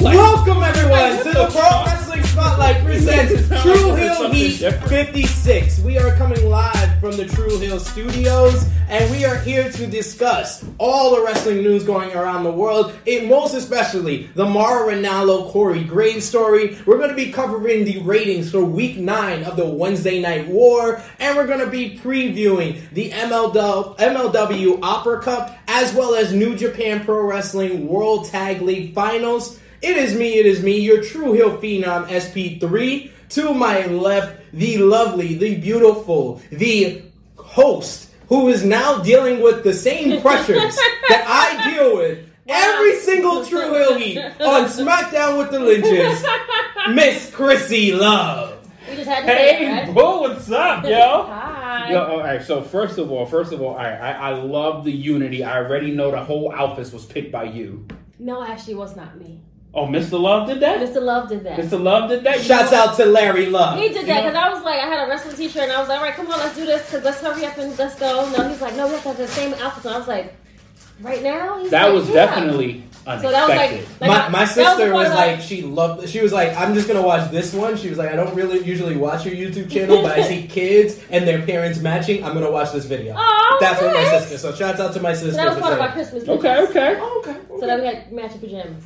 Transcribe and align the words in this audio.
Spotlight. 0.00 0.16
Welcome 0.16 0.62
everyone 0.62 1.18
to 1.18 1.24
the 1.24 1.48
Pro? 1.50 1.84
Wrestling 1.84 2.22
Spotlight 2.22 2.82
presents 2.86 3.48
Tru 3.62 3.94
Heel 3.96 4.32
Heat 4.32 4.56
56. 4.88 5.80
We 5.80 5.98
are 5.98 6.16
coming 6.16 6.48
live 6.48 6.98
from 7.00 7.18
the 7.18 7.26
Tru 7.26 7.58
Heel 7.58 7.78
Studios, 7.78 8.66
and 8.88 9.10
we 9.10 9.26
are 9.26 9.36
here 9.36 9.70
to 9.70 9.86
discuss 9.86 10.64
all 10.78 11.14
the 11.14 11.22
wrestling 11.22 11.58
news 11.58 11.84
going 11.84 12.16
around 12.16 12.44
the 12.44 12.50
world. 12.50 12.94
It 13.04 13.28
most 13.28 13.52
especially 13.52 14.30
the 14.34 14.46
Mauro 14.46 14.90
Ranallo 14.90 15.50
Corey 15.50 15.84
Graves 15.84 16.24
story. 16.24 16.78
We're 16.86 16.96
going 16.96 17.10
to 17.10 17.14
be 17.14 17.30
covering 17.30 17.84
the 17.84 18.00
ratings 18.00 18.50
for 18.50 18.64
Week 18.64 18.96
Nine 18.96 19.44
of 19.44 19.56
the 19.56 19.66
Wednesday 19.66 20.18
Night 20.18 20.48
War, 20.48 21.02
and 21.18 21.36
we're 21.36 21.46
going 21.46 21.60
to 21.60 21.70
be 21.70 21.98
previewing 21.98 22.88
the 22.92 23.10
MLW, 23.10 23.98
MLW 23.98 24.78
Opera 24.82 25.20
Cup 25.20 25.58
as 25.68 25.94
well 25.94 26.14
as 26.14 26.32
New 26.32 26.56
Japan 26.56 27.04
Pro 27.04 27.22
Wrestling 27.22 27.86
World 27.86 28.26
Tag 28.26 28.60
League 28.60 28.94
Finals. 28.94 29.59
It 29.82 29.96
is 29.96 30.14
me, 30.14 30.38
it 30.38 30.46
is 30.46 30.62
me, 30.62 30.78
your 30.80 31.02
Tru 31.02 31.32
Heel 31.32 31.56
Phenom 31.58 32.06
SP3. 32.06 33.10
To 33.30 33.54
my 33.54 33.86
left, 33.86 34.40
the 34.52 34.78
lovely, 34.78 35.34
the 35.36 35.56
beautiful, 35.56 36.42
the 36.50 37.02
host 37.36 38.10
who 38.28 38.48
is 38.48 38.64
now 38.64 38.98
dealing 39.02 39.40
with 39.40 39.62
the 39.64 39.72
same 39.72 40.20
pressures 40.22 40.76
that 41.08 41.24
I 41.26 41.70
deal 41.72 41.96
with 41.96 42.26
every 42.48 42.98
single 43.00 43.44
Tru 43.44 43.72
Heel 43.72 43.94
Heat 43.94 44.18
on 44.18 44.64
SmackDown 44.68 45.38
with 45.38 45.50
the 45.52 45.60
Lynches, 45.60 46.24
Miss 46.92 47.30
Chrissy 47.34 47.92
Love. 47.92 48.56
We 48.88 48.96
just 48.96 49.08
had 49.08 49.20
to 49.20 49.26
say 49.26 49.50
it, 49.50 49.58
Hey, 49.58 49.84
right? 49.86 49.94
bro, 49.94 50.20
what's 50.22 50.50
up, 50.50 50.84
yo? 50.84 51.22
Hi. 51.28 51.92
Yo, 51.92 52.04
all 52.04 52.18
right. 52.18 52.42
So 52.42 52.60
first 52.62 52.98
of 52.98 53.10
all, 53.12 53.24
first 53.26 53.52
of 53.52 53.62
all, 53.62 53.76
I, 53.76 53.90
I 53.92 54.10
I 54.10 54.30
love 54.34 54.84
the 54.84 54.90
unity. 54.92 55.44
I 55.44 55.58
already 55.58 55.92
know 55.92 56.10
the 56.10 56.22
whole 56.22 56.52
outfit 56.52 56.92
was 56.92 57.06
picked 57.06 57.30
by 57.30 57.44
you. 57.44 57.86
No, 58.18 58.42
actually, 58.44 58.74
it 58.74 58.78
was 58.78 58.96
not 58.96 59.16
me. 59.18 59.42
Oh, 59.72 59.86
Mr. 59.86 60.20
Love 60.20 60.48
did 60.48 60.60
that. 60.60 60.80
Mr. 60.80 61.00
Love 61.00 61.28
did 61.28 61.44
that. 61.44 61.56
Mr. 61.58 61.80
Love 61.80 62.10
did 62.10 62.24
that. 62.24 62.40
Shouts 62.40 62.72
out 62.72 62.96
to 62.96 63.04
Larry 63.06 63.46
Love. 63.46 63.78
He 63.78 63.88
did 63.88 64.04
that 64.06 64.24
because 64.24 64.34
I 64.34 64.48
was 64.52 64.64
like, 64.64 64.80
I 64.80 64.86
had 64.86 65.06
a 65.06 65.08
wrestling 65.08 65.36
t-shirt 65.36 65.62
and 65.64 65.72
I 65.72 65.78
was 65.78 65.88
like, 65.88 65.98
all 65.98 66.04
right, 66.04 66.14
come 66.14 66.26
on, 66.26 66.38
let's 66.40 66.56
do 66.56 66.66
this 66.66 66.84
because 66.86 67.04
let's 67.04 67.20
hurry 67.20 67.46
up 67.46 67.56
and 67.56 67.78
let's 67.78 67.94
go. 67.94 68.28
No, 68.36 68.48
he's 68.48 68.60
like, 68.60 68.74
no, 68.74 68.86
we 68.86 68.94
have 68.94 69.02
to 69.02 69.08
have 69.10 69.16
the 69.16 69.28
same 69.28 69.54
outfit. 69.54 69.84
So 69.84 69.90
I 69.92 69.98
was 69.98 70.08
like, 70.08 70.34
right 71.00 71.22
now? 71.22 71.60
He's 71.60 71.70
That 71.70 71.84
like, 71.84 71.94
was 71.94 72.08
yeah. 72.08 72.14
definitely 72.14 72.84
unexpected. 73.06 73.22
So 73.22 73.30
that 73.30 73.48
was 73.48 73.56
like, 73.56 74.00
like 74.00 74.32
my, 74.32 74.40
my 74.40 74.44
sister 74.44 74.88
the 74.88 74.92
was 74.94 75.06
part 75.08 75.16
like 75.28 75.40
she 75.40 75.62
loved 75.62 76.06
she 76.06 76.20
was 76.20 76.34
like 76.34 76.54
i'm 76.54 76.74
just 76.74 76.86
gonna 76.86 77.00
watch 77.00 77.30
this 77.30 77.54
one 77.54 77.74
she 77.74 77.88
was 77.88 77.96
like 77.96 78.10
i 78.10 78.14
don't 78.14 78.34
really 78.34 78.62
usually 78.62 78.94
watch 78.94 79.24
your 79.24 79.34
youtube 79.34 79.70
channel 79.70 80.02
but 80.02 80.18
i 80.18 80.22
see 80.22 80.46
kids 80.46 81.00
and 81.08 81.26
their 81.26 81.40
parents 81.46 81.78
matching 81.80 82.22
i'm 82.22 82.34
gonna 82.34 82.50
watch 82.50 82.72
this 82.72 82.84
video 82.84 83.14
Oh, 83.16 83.56
that's 83.58 83.80
what 83.80 83.94
my 83.94 84.02
nice. 84.02 84.20
sister 84.28 84.36
so 84.36 84.54
shouts 84.54 84.80
out 84.80 84.92
to 84.92 85.00
my 85.00 85.14
sister 85.14 85.30
So 85.30 85.36
that 85.38 85.48
was 85.48 85.58
part 85.58 85.72
of 85.72 85.78
saying- 85.78 85.88
our 85.88 85.94
Christmas. 85.94 86.28
Okay, 86.28 86.62
okay. 86.68 86.96
Oh, 87.00 87.24
okay, 87.26 87.40
So 87.58 87.66
that 87.66 87.80
we 87.80 87.86
had 87.86 88.12
matching 88.12 88.38
pajamas. 88.40 88.84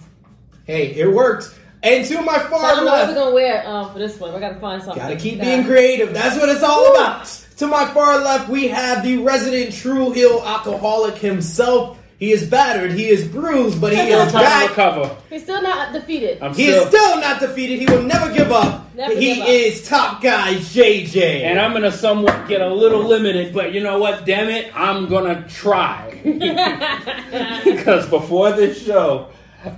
Hey 0.65 0.95
it 0.95 1.12
worked 1.12 1.55
and 1.83 2.07
to 2.07 2.23
my 2.23 2.39
So 2.39 2.47
I 2.47 2.48
far 2.48 2.75
don't 2.77 2.84
know 2.87 2.93
what 2.93 3.09
we're 3.09 3.15
gonna 3.15 3.34
wear 3.34 3.69
um, 3.69 3.93
for 3.93 3.98
this 3.98 4.19
one. 4.19 4.33
We 4.33 4.41
gotta 4.41 4.59
find 4.61 4.83
something. 4.83 5.03
gotta 5.03 5.17
keep 5.17 5.41
being 5.41 5.65
creative 5.65 6.15
that's 6.15 6.37
what 6.39 6.48
it's 6.48 6.62
all 6.62 6.91
about 6.91 7.27
to 7.59 7.67
my 7.67 7.84
far 7.93 8.19
left 8.23 8.48
we 8.48 8.69
have 8.69 9.05
the 9.05 9.19
resident 9.19 9.75
tru 9.75 10.11
heel 10.12 10.43
alcoholic 10.45 11.17
himself 11.17 11.98
he 12.19 12.33
is 12.33 12.48
battered 12.48 12.93
he 12.93 13.06
is 13.09 13.29
bruised 13.29 13.79
but 13.79 13.93
he 13.93 13.98
is 14.01 14.33
back 14.33 14.71
recover. 14.71 15.15
He's 15.29 15.43
still 15.43 15.61
not 15.61 15.93
defeated. 15.93 16.43
I'm 16.43 16.55
he 16.55 16.69
still, 16.71 16.83
is 16.83 16.89
still 16.89 17.21
not 17.21 17.41
defeated 17.41 17.78
he 17.81 17.87
will 17.87 18.03
never 18.03 18.33
give 18.33 18.51
up 18.51 18.95
Never 18.95 19.15
he 19.15 19.34
give 19.34 19.43
up. 19.43 19.49
is 19.49 19.87
top 19.87 20.23
guy 20.23 20.55
jj 20.55 21.43
and 21.43 21.59
I'm 21.61 21.75
gonna 21.75 21.93
somewhat 21.93 22.49
get 22.49 22.62
a 22.62 22.73
little 22.73 23.05
limited, 23.05 23.53
but 23.53 23.75
you 23.75 23.83
know 23.83 23.99
what? 23.99 24.25
Damn 24.25 24.49
it, 24.49 24.73
I'm 24.75 25.09
gonna 25.09 25.47
try. 25.49 26.19
because 27.65 28.09
before 28.09 28.53
this 28.53 28.83
show, 28.87 29.28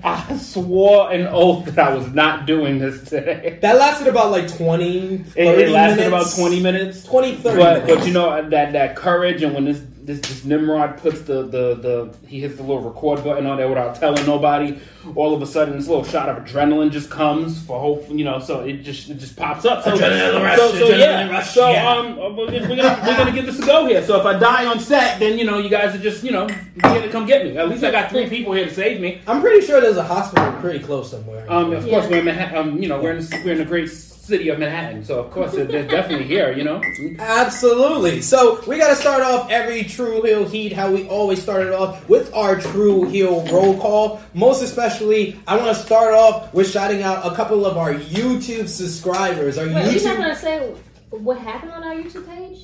I 0.05 0.37
swore 0.39 1.11
an 1.13 1.27
oath 1.29 1.67
that 1.67 1.79
I 1.79 1.95
was 1.95 2.09
not 2.13 2.47
doing 2.47 2.79
this 2.79 3.09
today. 3.09 3.59
That 3.63 3.77
lasted 3.77 4.07
about 4.09 4.31
like 4.31 4.49
20, 4.57 5.15
It, 5.15 5.37
it 5.37 5.71
lasted 5.71 6.09
minutes. 6.11 6.35
about 6.35 6.41
20 6.41 6.61
minutes. 6.61 7.05
20, 7.05 7.37
30 7.37 7.43
But, 7.43 7.55
minutes. 7.85 7.95
but 8.01 8.07
you 8.07 8.13
know 8.13 8.49
that 8.51 8.73
that 8.73 8.97
courage 8.97 9.43
and 9.43 9.55
when 9.55 9.65
this, 9.67 9.81
this 10.07 10.21
this 10.21 10.45
Nimrod 10.45 10.99
puts 10.99 11.21
the, 11.23 11.43
the 11.43 11.75
the 11.75 12.17
he 12.29 12.41
hits 12.41 12.57
the 12.57 12.63
little 12.63 12.81
record 12.83 13.25
button 13.25 13.47
on 13.47 13.57
there 13.57 13.69
without 13.69 13.97
telling 13.97 14.25
nobody, 14.25 14.79
all 15.17 15.35
of 15.35 15.43
a 15.43 15.47
sudden 15.47 15.77
this 15.77 15.89
little 15.89 16.05
shot 16.05 16.29
of 16.29 16.43
adrenaline 16.45 16.91
just 16.93 17.11
comes 17.11 17.61
for 17.63 17.79
hope 17.81 18.09
you 18.09 18.25
know 18.25 18.39
so 18.39 18.61
it 18.61 18.83
just 18.83 19.11
it 19.11 19.19
just 19.19 19.37
pops 19.37 19.65
up. 19.65 19.83
So, 19.85 19.97
Adrenaline 19.97 20.43
rush, 20.43 20.59
so, 20.59 20.71
so 20.73 20.87
adrenaline 20.87 20.99
yeah. 20.99 21.31
rush, 21.31 21.51
so 21.51 21.71
yeah. 21.71 21.91
um 21.93 22.17
we're 22.37 22.47
gonna, 22.47 22.69
we're 23.07 23.17
gonna 23.17 23.33
give 23.33 23.47
this 23.47 23.59
a 23.59 23.67
go 23.67 23.87
here. 23.87 24.03
So 24.05 24.19
if 24.21 24.25
I 24.25 24.39
die 24.39 24.67
on 24.67 24.79
set, 24.79 25.19
then 25.19 25.39
you 25.39 25.45
know 25.45 25.59
you 25.59 25.69
guys 25.69 25.95
are 25.95 25.99
just 26.03 26.23
you 26.23 26.31
know 26.31 26.47
here 26.47 27.03
to 27.03 27.09
come 27.11 27.27
get 27.27 27.45
me. 27.45 27.57
At 27.59 27.69
least 27.69 27.83
I 27.85 27.91
got 27.91 28.09
three 28.11 28.29
people 28.29 28.53
here 28.53 28.65
to 28.67 28.73
save 28.75 29.01
me. 29.01 29.21
I'm 29.27 29.41
pretty 29.41 29.67
sure 29.67 29.81
there's 29.81 29.97
a 29.97 30.05
hospital 30.05 30.53
pretty 30.61 30.79
close 30.85 31.11
somewhere. 31.11 31.45
Um, 31.51 31.73
of 31.73 31.85
Yeah. 31.85 31.91
course 31.91 32.09
we're 32.11 32.19
in 32.19 32.25
Manhattan. 32.27 32.57
Um, 32.57 32.83
you 32.83 32.89
know 32.89 33.01
we're 33.01 33.13
in 33.17 33.27
we're 33.45 33.53
in 33.53 33.59
the 33.59 33.65
great 33.65 33.89
city 34.27 34.49
of 34.49 34.59
Manhattan, 34.59 35.05
so 35.05 35.21
of 35.21 35.31
course 35.31 35.53
they're, 35.53 35.65
they're 35.65 35.87
definitely 35.87 36.27
here. 36.27 36.53
You 36.53 36.65
know. 36.65 36.83
Absolutely. 37.19 38.21
So 38.23 38.61
we 38.67 38.79
got 38.79 38.89
to 38.89 38.97
start 38.97 39.23
off 39.23 39.51
every 39.51 39.85
Tru 39.85 40.23
Heel 40.23 40.49
Heat 40.49 40.73
how 40.73 40.91
we 40.91 41.07
always 41.09 41.41
started 41.43 41.73
off 41.73 42.09
with 42.09 42.33
our 42.35 42.61
Tru 42.61 43.05
Heel 43.09 43.47
roll 43.53 43.79
call. 43.79 44.21
Most 44.35 44.63
especially, 44.63 45.39
I 45.47 45.57
want 45.57 45.69
to 45.77 45.83
start 45.83 46.13
off 46.15 46.53
with 46.55 46.71
shouting 46.71 47.03
out 47.03 47.31
a 47.31 47.35
couple 47.37 47.65
of 47.67 47.77
our 47.77 47.95
YouTube 47.95 48.69
subscribers. 48.69 49.59
Our 49.59 49.67
Wait, 49.67 49.75
are 49.75 49.79
you 49.79 49.85
not 49.85 49.95
YouTube. 49.95 50.17
gonna 50.19 50.37
say 50.37 50.75
what 51.11 51.39
happened 51.39 51.73
on 51.73 51.85
our 51.85 51.95
YouTube 51.95 52.27
page? 52.27 52.59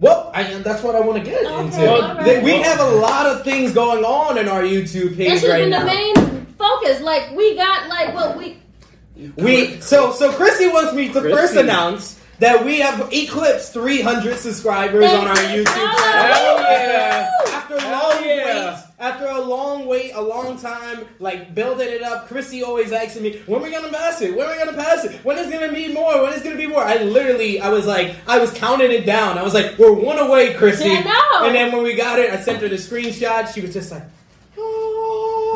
Well, 0.00 0.30
I, 0.32 0.44
that's 0.58 0.82
what 0.84 0.94
I 0.94 1.00
want 1.00 1.24
to 1.24 1.28
get 1.28 1.44
Okay, 1.44 1.58
into. 1.64 1.90
alright. 1.90 2.24
Th- 2.24 2.44
We 2.44 2.52
have 2.62 2.78
a 2.78 2.90
lot 2.96 3.26
of 3.26 3.42
things 3.42 3.72
going 3.72 4.04
on 4.04 4.38
in 4.38 4.46
our 4.48 4.62
YouTube 4.62 5.16
That 5.16 5.16
page 5.16 5.40
should 5.40 5.50
have 5.50 5.50
right 5.50 5.60
been 5.62 5.70
now. 5.70 5.80
the 5.80 5.86
main 5.86 6.46
focus. 6.56 7.00
Like 7.00 7.32
we 7.34 7.56
got 7.56 7.88
like 7.88 8.14
what 8.14 8.36
we 8.38 8.58
We 9.36 9.80
so 9.80 10.12
so 10.12 10.32
Chrissy 10.32 10.68
wants 10.68 10.94
me 10.94 11.08
to 11.08 11.20
Chrissy. 11.20 11.36
first 11.36 11.56
announce 11.56 12.18
that 12.38 12.64
we 12.64 12.78
have 12.78 13.12
eclipsed 13.12 13.72
300 13.72 14.36
subscribers 14.36 15.10
on 15.10 15.26
our 15.26 15.34
YouTube 15.34 15.64
channel. 15.64 15.98
Hell 15.98 16.60
yeah. 16.60 17.30
After 17.48 17.74
a 17.74 17.80
Hell 17.80 18.08
long 18.10 18.24
yeah. 18.24 18.74
wait, 18.74 18.84
after 19.00 19.26
a 19.26 19.40
long 19.40 19.86
wait, 19.86 20.12
a 20.14 20.20
long 20.20 20.56
time, 20.56 21.04
like 21.18 21.52
building 21.52 21.88
it 21.88 22.02
up, 22.02 22.28
Chrissy 22.28 22.62
always 22.62 22.92
asking 22.92 23.24
me, 23.24 23.38
when 23.46 23.60
are 23.60 23.64
we 23.64 23.70
gonna 23.72 23.88
pass 23.88 24.22
it? 24.22 24.36
When 24.36 24.46
are 24.46 24.52
we 24.52 24.58
gonna 24.58 24.76
pass 24.76 25.04
it? 25.04 25.24
When 25.24 25.36
is 25.36 25.50
gonna 25.50 25.72
be 25.72 25.92
more? 25.92 26.22
When 26.22 26.32
is 26.32 26.42
gonna 26.42 26.56
be 26.56 26.68
more? 26.68 26.82
I 26.82 26.98
literally, 27.02 27.60
I 27.60 27.70
was 27.70 27.86
like, 27.86 28.14
I 28.28 28.38
was 28.38 28.52
counting 28.52 28.92
it 28.92 29.04
down. 29.04 29.36
I 29.36 29.42
was 29.42 29.54
like, 29.54 29.76
we're 29.78 29.92
one 29.92 30.18
away, 30.18 30.54
Chrissy. 30.54 30.90
I 30.90 31.00
know. 31.00 31.46
And 31.46 31.54
then 31.56 31.72
when 31.72 31.82
we 31.82 31.94
got 31.94 32.20
it, 32.20 32.30
I 32.30 32.40
sent 32.40 32.62
her 32.62 32.68
the 32.68 32.76
screenshot. 32.76 33.52
She 33.52 33.60
was 33.60 33.72
just 33.72 33.90
like. 33.90 34.04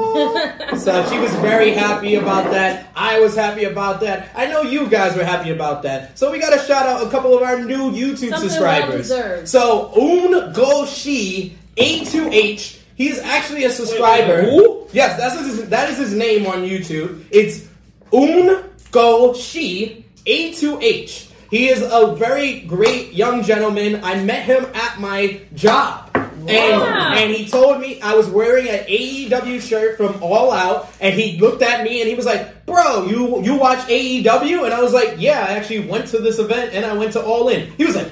so 0.78 1.08
she 1.10 1.18
was 1.18 1.32
very 1.36 1.70
happy 1.72 2.16
about 2.16 2.50
that. 2.50 2.88
I 2.94 3.20
was 3.20 3.34
happy 3.34 3.64
about 3.64 4.00
that. 4.00 4.30
I 4.34 4.46
know 4.46 4.62
you 4.62 4.88
guys 4.88 5.16
were 5.16 5.24
happy 5.24 5.50
about 5.50 5.82
that. 5.84 6.18
So 6.18 6.30
we 6.30 6.38
got 6.38 6.50
to 6.58 6.64
shout 6.66 6.86
out 6.86 7.06
a 7.06 7.10
couple 7.10 7.36
of 7.36 7.42
our 7.42 7.58
new 7.58 7.90
YouTube 7.90 8.18
Something 8.18 8.38
subscribers. 8.50 9.10
well-deserved. 9.10 9.48
So 9.48 9.92
Un 9.94 10.52
Go 10.52 10.86
Shi 10.86 11.56
A2H. 11.76 12.78
He's 12.94 13.18
actually 13.20 13.64
a 13.64 13.70
subscriber. 13.70 14.42
Wait, 14.42 14.52
wait, 14.52 14.54
who? 14.54 14.86
Yes, 14.92 15.18
that's 15.18 15.38
his, 15.38 15.68
that 15.70 15.90
is 15.90 15.98
his 15.98 16.14
name 16.14 16.46
on 16.46 16.58
YouTube. 16.62 17.24
It's 17.30 17.66
Un 18.12 18.64
Go 18.90 19.32
Shi 19.34 20.04
A2H. 20.26 21.30
He 21.50 21.68
is 21.68 21.82
a 21.82 22.14
very 22.14 22.60
great 22.60 23.12
young 23.12 23.42
gentleman. 23.42 24.02
I 24.02 24.22
met 24.22 24.44
him 24.44 24.66
at 24.74 25.00
my 25.00 25.40
job. 25.54 26.11
And, 26.48 26.82
and 27.18 27.30
he 27.30 27.46
told 27.48 27.80
me 27.80 28.00
I 28.00 28.14
was 28.14 28.26
wearing 28.28 28.68
an 28.68 28.84
AEW 28.84 29.60
shirt 29.60 29.96
from 29.96 30.22
All 30.22 30.50
Out, 30.52 30.88
and 31.00 31.14
he 31.14 31.38
looked 31.38 31.62
at 31.62 31.84
me 31.84 32.00
and 32.00 32.08
he 32.08 32.14
was 32.14 32.26
like, 32.26 32.66
"Bro, 32.66 33.06
you 33.06 33.42
you 33.42 33.56
watch 33.56 33.78
AEW?" 33.88 34.64
And 34.64 34.74
I 34.74 34.80
was 34.80 34.92
like, 34.92 35.16
"Yeah, 35.18 35.46
I 35.48 35.52
actually 35.54 35.86
went 35.86 36.08
to 36.08 36.18
this 36.18 36.38
event 36.38 36.74
and 36.74 36.84
I 36.84 36.94
went 36.94 37.12
to 37.12 37.22
All 37.22 37.48
In." 37.48 37.70
He 37.72 37.84
was 37.84 37.96
like, 37.96 38.08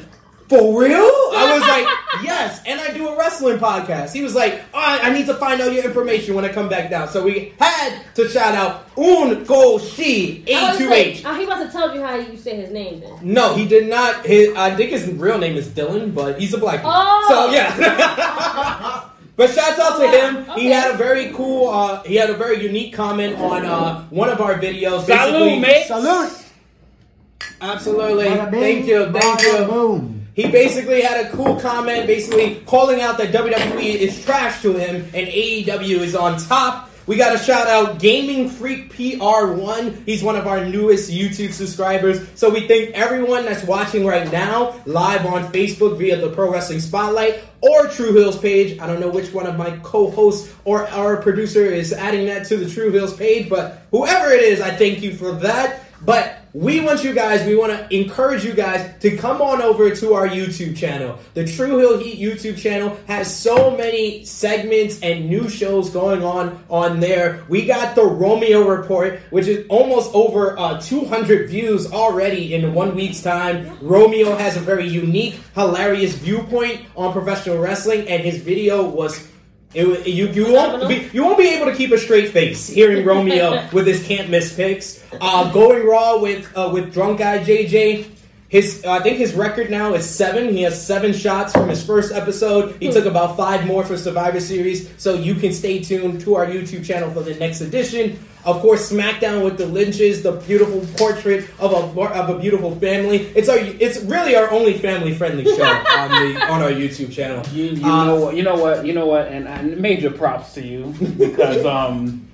"For 0.50 0.82
real?" 0.82 0.98
I 0.98 1.54
was 1.54 1.62
like, 1.62 1.86
"Yes," 2.24 2.60
and 2.66 2.80
I 2.80 2.92
do 2.92 3.06
a 3.08 3.16
wrestling 3.16 3.58
podcast. 3.58 4.12
He 4.12 4.20
was 4.20 4.34
like, 4.34 4.62
"All 4.74 4.80
right, 4.82 5.02
I 5.02 5.10
need 5.10 5.26
to 5.26 5.34
find 5.34 5.60
out 5.60 5.72
your 5.72 5.84
information 5.84 6.34
when 6.34 6.44
I 6.44 6.52
come 6.52 6.68
back 6.68 6.90
down." 6.90 7.08
So 7.08 7.22
we 7.22 7.54
had 7.60 8.02
to 8.16 8.28
shout 8.28 8.54
out 8.54 8.86
Un 8.98 9.44
Go 9.44 9.78
Shi 9.78 10.44
I 10.52 10.70
was 10.72 10.78
gonna 10.78 10.91
A2H. 10.91 11.24
uh, 11.24 11.34
he 11.38 11.47
must 11.47 11.62
have 11.62 11.72
told 11.72 11.94
you 11.94 12.02
how 12.02 12.16
you 12.16 12.36
say 12.36 12.56
his 12.56 12.70
name 12.70 13.00
then. 13.00 13.14
No, 13.22 13.54
he 13.54 13.64
did 13.66 13.88
not. 13.88 14.26
His, 14.26 14.54
I 14.56 14.74
think 14.74 14.91
his 14.91 15.06
real 15.08 15.38
name 15.38 15.56
is 15.56 15.68
Dylan, 15.68 16.14
but 16.14 16.41
he's 16.41 16.53
a 16.53 16.58
black 16.58 16.80
dude. 16.80 16.91
Oh. 16.92 17.26
So 17.30 17.53
yeah. 17.54 19.08
but 19.36 19.50
shouts 19.50 19.78
out 19.78 19.98
to 20.00 20.08
him. 20.08 20.46
He 20.58 20.66
had 20.66 20.91
a 20.94 20.96
very 20.96 21.30
cool. 21.32 21.68
Uh, 21.68 22.03
he 22.03 22.16
had 22.16 22.28
a 22.28 22.34
very 22.34 22.60
unique 22.60 22.92
comment 22.92 23.36
on 23.38 23.64
uh, 23.64 24.03
one 24.10 24.28
of 24.28 24.41
our 24.41 24.58
videos. 24.58 25.04
Salute, 25.06 25.60
mate. 25.60 25.86
Salute. 25.86 26.32
Absolutely. 27.60 28.24
Bada 28.26 28.50
Thank 28.50 28.86
you. 28.86 29.12
Thank 29.12 29.42
you. 29.42 29.64
Boom. 29.66 30.19
He 30.34 30.50
basically 30.50 31.03
had 31.03 31.27
a 31.27 31.30
cool 31.30 31.59
comment, 31.60 32.06
basically 32.06 32.62
calling 32.66 33.00
out 33.00 33.18
that 33.18 33.32
WWE 33.32 33.82
is 33.82 34.24
trash 34.24 34.62
to 34.62 34.72
him 34.72 34.97
and 35.15 35.27
AEW 35.27 35.98
is 35.98 36.15
on 36.15 36.38
top. 36.38 36.91
We 37.06 37.16
got 37.16 37.32
to 37.32 37.38
shout 37.38 37.66
out 37.66 37.98
Gaming 37.98 38.48
Freak 38.48 38.92
PR1. 38.92 40.04
He's 40.06 40.22
one 40.22 40.36
of 40.36 40.47
our 40.47 40.65
newest 40.65 41.10
YouTube 41.10 41.53
subscribers. 41.53 42.24
So 42.36 42.48
we 42.50 42.68
thank 42.68 42.91
everyone 42.91 43.47
that's 43.47 43.65
watching 43.65 44.06
right 44.06 44.30
now 44.30 44.80
live 44.86 45.27
on 45.27 45.53
Facebook 45.53 45.98
via 45.98 46.16
the 46.16 46.30
Pro 46.30 46.53
Wrestling 46.53 46.78
Spotlight 46.78 47.42
or 47.62 47.88
Tru 47.88 48.12
Heels 48.15 48.38
page. 48.38 48.78
I 48.78 48.86
don't 48.86 49.00
know 49.00 49.10
which 49.10 49.32
one 49.32 49.48
of 49.48 49.56
my 49.56 49.77
co-hosts 49.82 50.54
or 50.65 50.86
our 50.88 51.16
producer 51.16 51.65
is 51.65 51.92
adding 51.92 52.27
that 52.27 52.47
to 52.47 52.56
the 52.56 52.71
Tru 52.71 52.92
Heels 52.92 53.16
page, 53.16 53.48
but 53.48 53.82
whoever 53.91 54.30
it 54.30 54.42
is, 54.42 54.60
I 54.60 54.71
thank 54.71 55.03
you 55.03 55.12
for 55.15 55.32
that. 55.32 55.80
But 56.03 56.40
we 56.52 56.80
want 56.80 57.04
you 57.04 57.14
guys, 57.14 57.47
we 57.47 57.54
want 57.54 57.72
to 57.72 57.94
encourage 57.94 58.44
you 58.44 58.52
guys 58.52 58.98
to 59.00 59.16
come 59.16 59.41
on 59.41 59.62
over 59.62 59.94
to 59.94 60.14
our 60.14 60.26
YouTube 60.26 60.76
channel. 60.76 61.18
The 61.34 61.47
Tru 61.47 61.78
Heel 61.78 61.98
Heat 61.98 62.18
YouTube 62.18 62.58
channel 62.58 62.98
has 63.06 63.34
so 63.34 63.76
many 63.76 64.24
segments 64.24 65.00
and 65.00 65.28
new 65.28 65.48
shows 65.48 65.91
going 65.91 66.24
on 66.24 66.62
on 66.68 66.98
there. 66.98 67.44
We 67.48 67.66
got 67.66 67.94
the 67.94 68.04
Romeo 68.04 68.66
Report, 68.66 69.20
which 69.30 69.47
is 69.47 69.66
almost 69.68 70.12
over 70.12 70.58
uh, 70.58 70.80
200 70.80 71.48
views 71.48 71.92
already 71.92 72.54
in 72.54 72.74
one 72.74 72.96
week's 72.96 73.22
time. 73.22 73.78
Romeo 73.80 74.34
has 74.36 74.56
a 74.56 74.60
very 74.60 74.88
unique, 74.88 75.41
hilarious 75.54 76.14
viewpoint 76.14 76.80
on 76.96 77.12
professional 77.12 77.58
wrestling, 77.58 78.08
and 78.08 78.22
his 78.22 78.38
video 78.38 78.88
was 78.88 79.28
it, 79.72 80.06
you 80.06 80.28
you 80.28 80.52
won't 80.52 80.88
be 80.88 81.08
you 81.12 81.22
won't 81.22 81.38
be 81.38 81.48
able 81.48 81.66
to 81.66 81.76
keep 81.76 81.92
a 81.92 81.98
straight 81.98 82.30
face 82.30 82.66
hearing 82.66 83.04
Romeo 83.04 83.68
with 83.72 83.86
his 83.86 84.04
can't 84.04 84.28
miss 84.28 84.54
picks. 84.54 85.02
Uh, 85.20 85.50
going 85.52 85.86
raw 85.86 86.18
with 86.18 86.50
uh, 86.56 86.70
with 86.72 86.92
drunk 86.92 87.18
guy 87.18 87.38
JJ. 87.44 88.10
His 88.48 88.84
I 88.84 88.98
think 88.98 89.18
his 89.18 89.32
record 89.32 89.70
now 89.70 89.94
is 89.94 90.08
seven. 90.08 90.52
He 90.52 90.62
has 90.62 90.84
seven 90.84 91.12
shots 91.12 91.52
from 91.52 91.68
his 91.68 91.84
first 91.84 92.12
episode. 92.12 92.76
He 92.80 92.90
took 92.90 93.04
about 93.04 93.36
five 93.36 93.64
more 93.64 93.84
for 93.84 93.96
Survivor 93.96 94.40
Series. 94.40 94.90
So 95.00 95.14
you 95.14 95.36
can 95.36 95.52
stay 95.52 95.78
tuned 95.78 96.20
to 96.22 96.34
our 96.34 96.46
YouTube 96.46 96.84
channel 96.84 97.12
for 97.12 97.22
the 97.22 97.36
next 97.36 97.60
edition. 97.60 98.18
Of 98.45 98.60
course, 98.60 98.91
SmackDown 98.91 99.45
with 99.45 99.59
the 99.59 99.66
Lynches, 99.66 100.22
the 100.22 100.33
beautiful 100.33 100.81
portrait 100.97 101.48
of 101.59 101.72
a 101.72 102.01
of 102.01 102.31
a 102.31 102.39
beautiful 102.39 102.75
family. 102.77 103.19
It's 103.37 103.48
our 103.51 103.59
it's 103.59 103.98
really 104.04 104.34
our 104.34 104.51
only 104.51 104.78
family 104.78 105.13
friendly 105.15 105.45
show 105.45 105.63
on 105.98 106.09
the 106.10 106.41
on 106.51 106.63
our 106.63 106.71
YouTube 106.71 107.13
channel. 107.13 107.47
You, 107.53 107.65
you 107.72 107.84
Uh, 107.87 108.04
know 108.07 108.16
what? 108.21 108.37
You 108.37 108.42
know 108.42 108.57
what? 108.57 108.87
You 108.87 108.92
know 108.95 109.07
what? 109.07 109.28
And, 109.28 109.47
and 109.47 109.77
major 109.78 110.10
props 110.10 110.54
to 110.54 110.63
you 110.66 110.95
because 111.19 111.65
um 111.66 112.27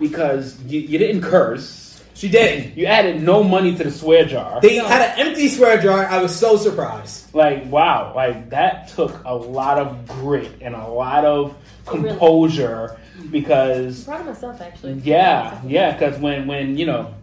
because 0.00 0.58
you, 0.64 0.80
you 0.80 0.98
didn't 0.98 1.22
curse. 1.22 1.80
She 2.14 2.28
did. 2.28 2.76
You 2.76 2.86
added 2.86 3.20
no 3.22 3.42
money 3.42 3.74
to 3.76 3.84
the 3.84 3.90
swear 3.90 4.24
jar. 4.24 4.60
They 4.60 4.76
had 4.76 5.02
an 5.18 5.26
empty 5.28 5.48
swear 5.48 5.80
jar. 5.82 6.06
I 6.06 6.22
was 6.22 6.34
so 6.34 6.56
surprised. 6.56 7.34
like 7.34 7.66
wow, 7.70 8.12
like 8.14 8.50
that 8.50 8.88
took 8.88 9.22
a 9.24 9.34
lot 9.34 9.78
of 9.78 10.06
grit 10.06 10.50
and 10.60 10.74
a 10.74 10.86
lot 10.86 11.24
of 11.24 11.54
Oh, 11.86 11.96
really? 11.96 12.08
composure 12.10 12.96
because 13.30 14.04
proud 14.04 14.20
of 14.20 14.26
myself 14.26 14.60
actually. 14.60 14.94
yeah, 15.04 15.60
yeah, 15.66 15.92
because 15.92 16.18
when 16.20 16.46
when 16.46 16.76
you 16.76 16.86
know. 16.86 17.14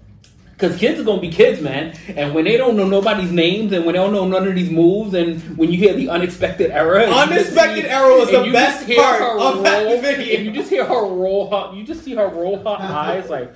Because 0.53 0.77
kids 0.77 0.99
are 0.99 1.03
gonna 1.05 1.21
be 1.21 1.29
kids, 1.29 1.61
man, 1.61 1.97
and 2.17 2.35
when 2.35 2.43
they 2.43 2.57
don't 2.57 2.75
know 2.75 2.85
nobody's 2.85 3.31
names, 3.31 3.71
and 3.71 3.85
when 3.85 3.93
they 3.93 3.99
don't 4.01 4.11
know 4.11 4.27
none 4.27 4.45
of 4.45 4.53
these 4.55 4.69
moves, 4.69 5.13
and 5.13 5.41
when 5.57 5.71
you 5.71 5.77
hear 5.77 5.93
the 5.93 6.09
unexpected 6.09 6.69
error, 6.71 6.97
and 6.97 7.09
you 7.09 7.37
just 7.37 7.55
Unexpected 7.55 7.85
error 7.85 8.17
was 8.19 8.29
the 8.29 8.51
best 8.51 8.85
part 8.85 9.21
her 9.21 9.39
of 9.39 9.63
that 9.63 9.85
roll- 9.85 10.01
video. 10.01 10.35
And 10.35 10.45
you 10.47 10.51
just 10.51 10.69
hear 10.69 10.83
her 10.83 11.01
roll 11.01 11.49
her, 11.49 11.73
you 11.77 11.85
just 11.85 12.03
see 12.03 12.13
her 12.15 12.27
roll 12.27 12.57
her 12.57 12.65
eyes, 12.77 13.29
like, 13.29 13.53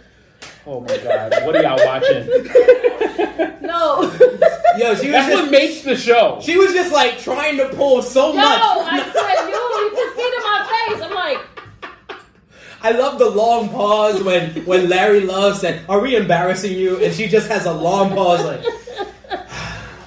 oh 0.66 0.80
my 0.82 0.98
god, 0.98 1.34
what 1.46 1.56
are 1.56 1.62
y'all 1.64 1.86
watching? 1.86 2.30
No. 3.64 4.04
Yo, 4.78 4.94
she 4.94 5.08
was 5.08 5.12
That's 5.12 5.34
what 5.34 5.40
just, 5.42 5.52
makes 5.52 5.82
the 5.82 5.96
show. 5.96 6.40
she 6.42 6.58
was 6.58 6.74
just 6.74 6.92
like 6.94 7.18
trying 7.18 7.58
to 7.58 7.70
pull 7.70 8.02
so 8.04 8.30
Yo, 8.30 8.36
much. 8.36 8.46
I 8.62 9.00
said 9.12 9.48
you. 9.50 9.56
You 9.56 9.90
can 9.96 10.16
see 10.16 10.22
it 10.22 10.34
in 10.38 10.44
my 10.44 10.62
face. 10.70 11.02
I'm 11.02 11.14
like, 11.16 12.20
I 12.84 12.92
love 12.92 13.18
the 13.18 13.30
long 13.30 13.70
pause 13.70 14.22
when 14.22 14.52
when 14.66 14.90
Larry 14.90 15.22
Love 15.22 15.58
said, 15.58 15.84
"Are 15.90 16.00
we 16.02 16.16
embarrassing 16.16 16.74
you?" 16.78 16.98
and 17.04 17.14
she 17.16 17.28
just 17.28 17.48
has 17.48 17.66
a 17.66 17.74
long 17.74 18.10
pause 18.12 18.44
like. 18.46 18.64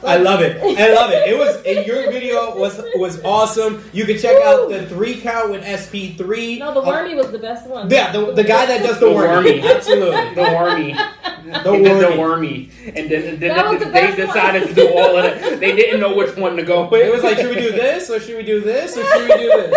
I 0.04 0.16
love 0.18 0.40
it. 0.40 0.56
I 0.78 0.92
love 0.94 1.10
it. 1.10 1.28
It 1.28 1.38
was 1.38 1.86
your 1.86 2.10
video 2.10 2.56
was 2.56 2.80
was 2.96 3.22
awesome. 3.24 3.82
You 3.92 4.04
can 4.04 4.18
check 4.18 4.36
out 4.44 4.68
the 4.68 4.86
three 4.86 5.20
count 5.20 5.50
with 5.50 5.64
SP3. 5.64 6.58
no, 6.58 6.74
the 6.74 6.82
wormy 6.82 7.14
was 7.14 7.30
the 7.32 7.38
best 7.38 7.66
one. 7.68 7.90
Yeah, 7.90 8.12
the, 8.12 8.32
the 8.32 8.44
guy 8.44 8.66
that 8.66 8.82
does 8.82 8.98
the, 9.00 9.06
The 9.08 9.14
wormy. 9.14 9.60
wormy. 9.60 9.68
Absolutely. 9.68 10.34
the 10.34 10.42
wormy. 10.42 10.92
The 10.92 11.62
They 11.70 11.82
did 11.82 12.02
the 12.02 12.08
wormy. 12.08 12.18
wormy, 12.18 12.70
and 12.86 13.10
then, 13.10 13.22
and 13.34 13.40
then 13.40 13.56
That 13.56 13.68
was 13.70 13.78
the 13.78 13.84
they 13.86 13.92
best 13.92 14.16
decided 14.16 14.62
one. 14.62 14.68
to 14.70 14.74
do 14.74 14.88
all 14.98 15.16
of 15.16 15.24
it. 15.24 15.60
They 15.60 15.76
didn't 15.76 16.00
know 16.00 16.14
which 16.16 16.36
one 16.36 16.56
to 16.56 16.62
go 16.64 16.88
with. 16.88 17.06
It 17.06 17.12
was 17.12 17.22
like, 17.22 17.36
should 17.38 17.54
we 17.54 17.60
do 17.62 17.70
this 17.72 18.10
or 18.10 18.18
should 18.20 18.36
we 18.36 18.42
do 18.42 18.60
this 18.60 18.96
or 18.96 19.04
should 19.04 19.28
we 19.28 19.36
do 19.36 19.48
this? 19.48 19.74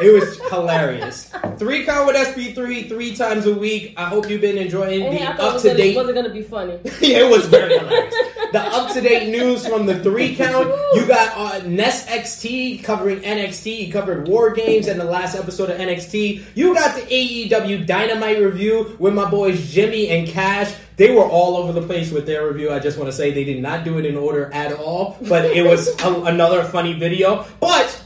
It 0.00 0.12
was 0.12 0.38
hilarious. 0.50 1.30
Three 1.58 1.84
count 1.84 2.06
with 2.06 2.16
SP3 2.16 2.88
three 2.88 3.14
times 3.16 3.46
a 3.46 3.54
week. 3.54 3.94
I 3.96 4.04
hope 4.04 4.28
you've 4.30 4.40
been 4.40 4.58
enjoying 4.58 5.02
And 5.02 5.16
the 5.16 5.42
up 5.42 5.60
to 5.62 5.74
date. 5.74 5.96
wasn't 5.96 6.14
gonna 6.16 6.28
be 6.30 6.42
funny. 6.42 6.78
yeah, 7.00 7.18
it 7.26 7.30
was 7.30 7.46
very 7.46 7.78
hilarious. 7.78 8.14
The 8.52 8.60
up 8.60 8.92
to 8.94 9.00
date 9.00 9.28
news 9.30 9.66
from 9.66 9.86
the 9.86 10.02
three 10.02 10.34
count. 10.36 10.68
You 10.94 11.06
got 11.06 11.36
uh, 11.36 11.66
Nest 11.66 12.08
XT 12.08 12.82
covering 12.84 13.20
NXT. 13.20 13.64
He 13.64 13.90
covered 13.90 14.26
War 14.28 14.50
Games 14.52 14.86
and 14.86 15.00
the 15.00 15.04
last 15.04 15.34
episode 15.36 15.70
of 15.70 15.78
NXT. 15.78 16.44
You 16.54 16.74
got 16.74 16.94
the 16.94 17.02
AEW 17.02 17.86
Dynamite 17.86 18.38
review 18.40 18.96
with 18.98 19.14
my 19.14 19.28
boys 19.28 19.70
Jimmy 19.72 20.08
and 20.08 20.26
Cash. 20.28 20.74
They 20.96 21.14
were 21.14 21.24
all 21.24 21.56
over 21.56 21.72
the 21.78 21.86
place 21.86 22.10
with 22.10 22.26
their 22.26 22.48
review. 22.48 22.72
I 22.72 22.80
just 22.80 22.98
want 22.98 23.08
to 23.08 23.16
say 23.16 23.30
they 23.30 23.44
did 23.44 23.62
not 23.62 23.84
do 23.84 23.98
it 23.98 24.06
in 24.06 24.16
order 24.16 24.52
at 24.52 24.72
all, 24.72 25.16
but 25.28 25.44
it 25.44 25.64
was 25.64 25.88
a, 26.02 26.12
another 26.24 26.64
funny 26.64 26.92
video. 26.94 27.46
But 27.60 27.97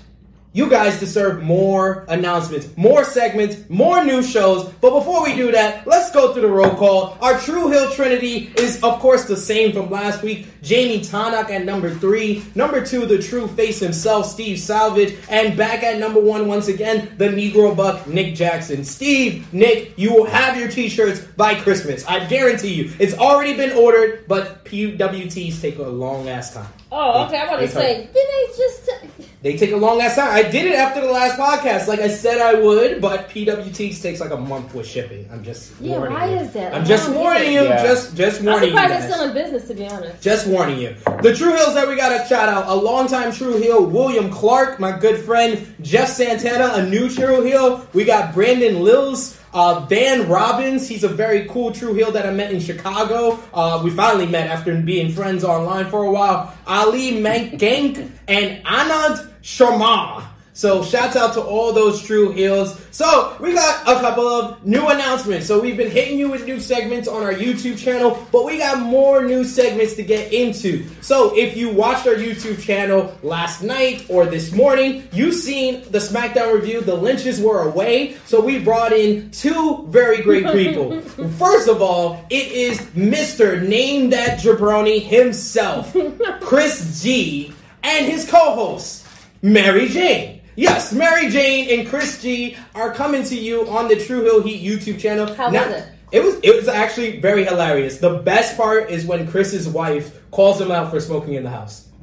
you 0.54 0.68
guys 0.68 1.00
deserve 1.00 1.42
more 1.42 2.04
announcements, 2.08 2.68
more 2.76 3.04
segments, 3.04 3.56
more 3.70 4.04
new 4.04 4.22
shows. 4.22 4.68
But 4.80 4.98
before 4.98 5.22
we 5.22 5.34
do 5.34 5.50
that, 5.52 5.86
let's 5.86 6.10
go 6.12 6.32
through 6.32 6.42
the 6.42 6.48
roll 6.48 6.74
call. 6.74 7.16
Our 7.22 7.38
Tru 7.40 7.70
Heel 7.70 7.90
Trinity 7.90 8.52
is, 8.58 8.82
of 8.82 8.98
course, 9.00 9.24
the 9.24 9.36
same 9.36 9.72
from 9.72 9.90
last 9.90 10.22
week. 10.22 10.48
Jamie 10.62 11.00
Tanak 11.00 11.50
at 11.50 11.64
number 11.64 11.94
three. 11.94 12.44
Number 12.54 12.84
two, 12.84 13.06
the 13.06 13.20
true 13.20 13.48
face 13.48 13.80
himself, 13.80 14.26
Steve 14.26 14.58
Salvage. 14.58 15.16
And 15.30 15.56
back 15.56 15.82
at 15.82 15.98
number 15.98 16.20
one, 16.20 16.46
once 16.46 16.68
again, 16.68 17.14
the 17.16 17.28
Negro 17.28 17.74
Buck, 17.74 18.06
Nick 18.06 18.34
Jackson. 18.34 18.84
Steve, 18.84 19.52
Nick, 19.54 19.98
you 19.98 20.12
will 20.12 20.26
have 20.26 20.58
your 20.58 20.68
t 20.68 20.88
shirts 20.88 21.20
by 21.20 21.54
Christmas. 21.54 22.04
I 22.06 22.26
guarantee 22.26 22.74
you. 22.74 22.92
It's 22.98 23.14
already 23.14 23.56
been 23.56 23.72
ordered, 23.72 24.28
but 24.28 24.64
PWTs 24.66 25.60
take 25.62 25.78
a 25.78 25.82
long 25.82 26.28
ass 26.28 26.52
time. 26.52 26.68
Oh, 26.94 27.24
okay. 27.26 27.38
I 27.38 27.46
want 27.48 27.62
to 27.62 27.68
say, 27.68 28.04
did 28.06 28.14
they 28.14 28.46
just? 28.56 28.90
They 29.42 29.56
take 29.56 29.72
a 29.72 29.76
long 29.76 30.00
ass 30.00 30.14
time. 30.14 30.30
I 30.30 30.42
did 30.48 30.66
it 30.66 30.76
after 30.76 31.00
the 31.00 31.10
last 31.10 31.36
podcast, 31.36 31.88
like 31.88 31.98
I 31.98 32.06
said 32.06 32.38
I 32.40 32.54
would, 32.54 33.00
but 33.00 33.28
PWTs 33.28 34.00
takes 34.00 34.20
like 34.20 34.30
a 34.30 34.36
month 34.36 34.72
with 34.72 34.86
shipping. 34.86 35.28
I'm 35.32 35.42
just 35.42 35.72
Yeah, 35.80 35.96
warning 35.98 36.14
why 36.14 36.30
you. 36.30 36.36
is 36.36 36.52
that? 36.52 36.72
I'm 36.72 36.84
just 36.84 37.10
warning 37.10 37.50
you. 37.52 37.62
Yeah. 37.64 37.82
Just 37.82 38.14
just 38.16 38.38
I'm 38.38 38.46
warning 38.46 38.68
you 38.68 38.76
surprised 38.76 38.92
guys. 38.92 39.02
they're 39.02 39.10
still 39.18 39.28
in 39.28 39.34
business, 39.34 39.66
to 39.66 39.74
be 39.74 39.88
honest. 39.88 40.22
Just 40.22 40.46
warning 40.46 40.78
you. 40.78 40.94
The 41.22 41.34
Tru 41.34 41.56
Heels 41.56 41.74
that 41.74 41.88
we 41.88 41.96
got 41.96 42.12
a 42.12 42.24
shout 42.28 42.48
out. 42.48 42.68
A 42.68 42.74
longtime 42.76 43.32
Tru 43.32 43.56
Heel, 43.60 43.84
William 43.84 44.30
Clark, 44.30 44.78
my 44.78 44.96
good 44.96 45.18
friend. 45.24 45.74
Jeff 45.80 46.08
Santana, 46.08 46.74
a 46.74 46.88
new 46.88 47.10
Tru 47.10 47.42
Heel. 47.42 47.84
We 47.94 48.04
got 48.04 48.32
Brandon 48.34 48.80
Lills. 48.80 49.40
Uh, 49.52 49.84
Van 49.86 50.28
Robbins, 50.28 50.88
he's 50.88 51.04
a 51.04 51.08
very 51.08 51.46
cool 51.46 51.72
Tru 51.72 51.92
Heel 51.94 52.10
that 52.12 52.26
I 52.26 52.30
met 52.30 52.52
in 52.52 52.60
Chicago. 52.60 53.38
Uh, 53.52 53.82
we 53.84 53.90
finally 53.90 54.26
met 54.26 54.48
after 54.48 54.74
being 54.80 55.12
friends 55.12 55.44
online 55.44 55.90
for 55.90 56.04
a 56.04 56.10
while. 56.10 56.54
Ali 56.66 57.12
Mankank 57.12 58.10
and 58.28 58.64
Anand 58.64 59.30
Sharma. 59.42 60.31
So 60.54 60.84
shouts 60.84 61.16
out 61.16 61.32
to 61.34 61.40
all 61.40 61.72
those 61.72 62.02
tru 62.02 62.30
heels. 62.30 62.78
So 62.90 63.34
we 63.40 63.54
got 63.54 63.82
a 63.82 64.00
couple 64.00 64.26
of 64.28 64.66
new 64.66 64.86
announcements. 64.88 65.46
So 65.46 65.58
we've 65.58 65.78
been 65.78 65.90
hitting 65.90 66.18
you 66.18 66.28
with 66.28 66.44
new 66.44 66.60
segments 66.60 67.08
on 67.08 67.22
our 67.22 67.32
YouTube 67.32 67.78
channel, 67.78 68.26
but 68.30 68.44
we 68.44 68.58
got 68.58 68.80
more 68.80 69.24
new 69.24 69.44
segments 69.44 69.94
to 69.94 70.02
get 70.02 70.30
into. 70.30 70.86
So 71.00 71.34
if 71.36 71.56
you 71.56 71.70
watched 71.70 72.06
our 72.06 72.14
YouTube 72.14 72.60
channel 72.62 73.16
last 73.22 73.62
night 73.62 74.04
or 74.10 74.26
this 74.26 74.52
morning, 74.52 75.08
you've 75.10 75.34
seen 75.34 75.90
the 75.90 75.98
SmackDown 75.98 76.52
review. 76.54 76.82
The 76.82 76.96
Lynches 76.96 77.40
were 77.40 77.62
away, 77.62 78.18
so 78.26 78.38
we 78.40 78.58
brought 78.58 78.92
in 78.92 79.30
two 79.30 79.86
very 79.88 80.20
great 80.20 80.44
people. 80.52 81.00
First 81.38 81.68
of 81.68 81.80
all, 81.80 82.26
it 82.28 82.52
is 82.52 82.78
Mr. 82.90 83.66
Name 83.66 84.10
That 84.10 84.40
Jabroni 84.40 85.02
himself, 85.02 85.96
Chris 86.42 87.02
G, 87.02 87.54
and 87.82 88.04
his 88.04 88.28
co-host, 88.28 89.06
Mary 89.40 89.88
Jane. 89.88 90.41
Yes, 90.54 90.92
Mary 90.92 91.28
Jane 91.30 91.78
and 91.78 91.88
Chris 91.88 92.20
G 92.20 92.56
are 92.74 92.92
coming 92.92 93.22
to 93.24 93.34
you 93.36 93.68
on 93.68 93.88
the 93.88 93.96
Tru 93.96 94.22
Heel 94.22 94.42
Heat 94.42 94.62
YouTube 94.62 94.98
channel. 95.00 95.32
How 95.34 95.48
Now- 95.50 95.66
was 95.66 95.76
it? 95.76 95.88
It 96.12 96.22
was 96.22 96.34
it 96.42 96.54
was 96.54 96.68
actually 96.68 97.20
very 97.20 97.42
hilarious. 97.42 97.96
The 97.96 98.18
best 98.18 98.58
part 98.58 98.90
is 98.90 99.06
when 99.06 99.26
Chris's 99.26 99.66
wife 99.66 100.20
calls 100.30 100.60
him 100.60 100.70
out 100.70 100.90
for 100.90 101.00
smoking 101.00 101.34
in 101.34 101.42
the 101.44 101.48
house. 101.50 101.88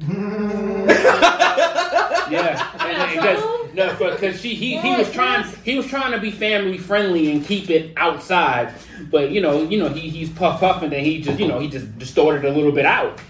Yeah, 2.30 2.64
and 2.78 3.12
because 3.12 3.74
no, 3.74 4.10
because 4.12 4.40
she 4.40 4.54
he, 4.54 4.78
he 4.78 4.94
was 4.96 5.10
trying 5.12 5.44
he 5.64 5.76
was 5.76 5.86
trying 5.86 6.12
to 6.12 6.18
be 6.18 6.30
family 6.30 6.78
friendly 6.78 7.32
and 7.32 7.44
keep 7.44 7.70
it 7.70 7.92
outside, 7.96 8.72
but 9.10 9.30
you 9.32 9.40
know 9.40 9.62
you 9.62 9.78
know 9.78 9.88
he 9.88 10.08
he's 10.08 10.30
puff 10.30 10.60
puffing 10.60 10.92
and 10.92 11.04
he 11.04 11.20
just 11.20 11.40
you 11.40 11.48
know 11.48 11.58
he 11.58 11.68
just 11.68 11.98
distorted 11.98 12.44
a 12.44 12.50
little 12.54 12.70
bit 12.70 12.86
out, 12.86 13.20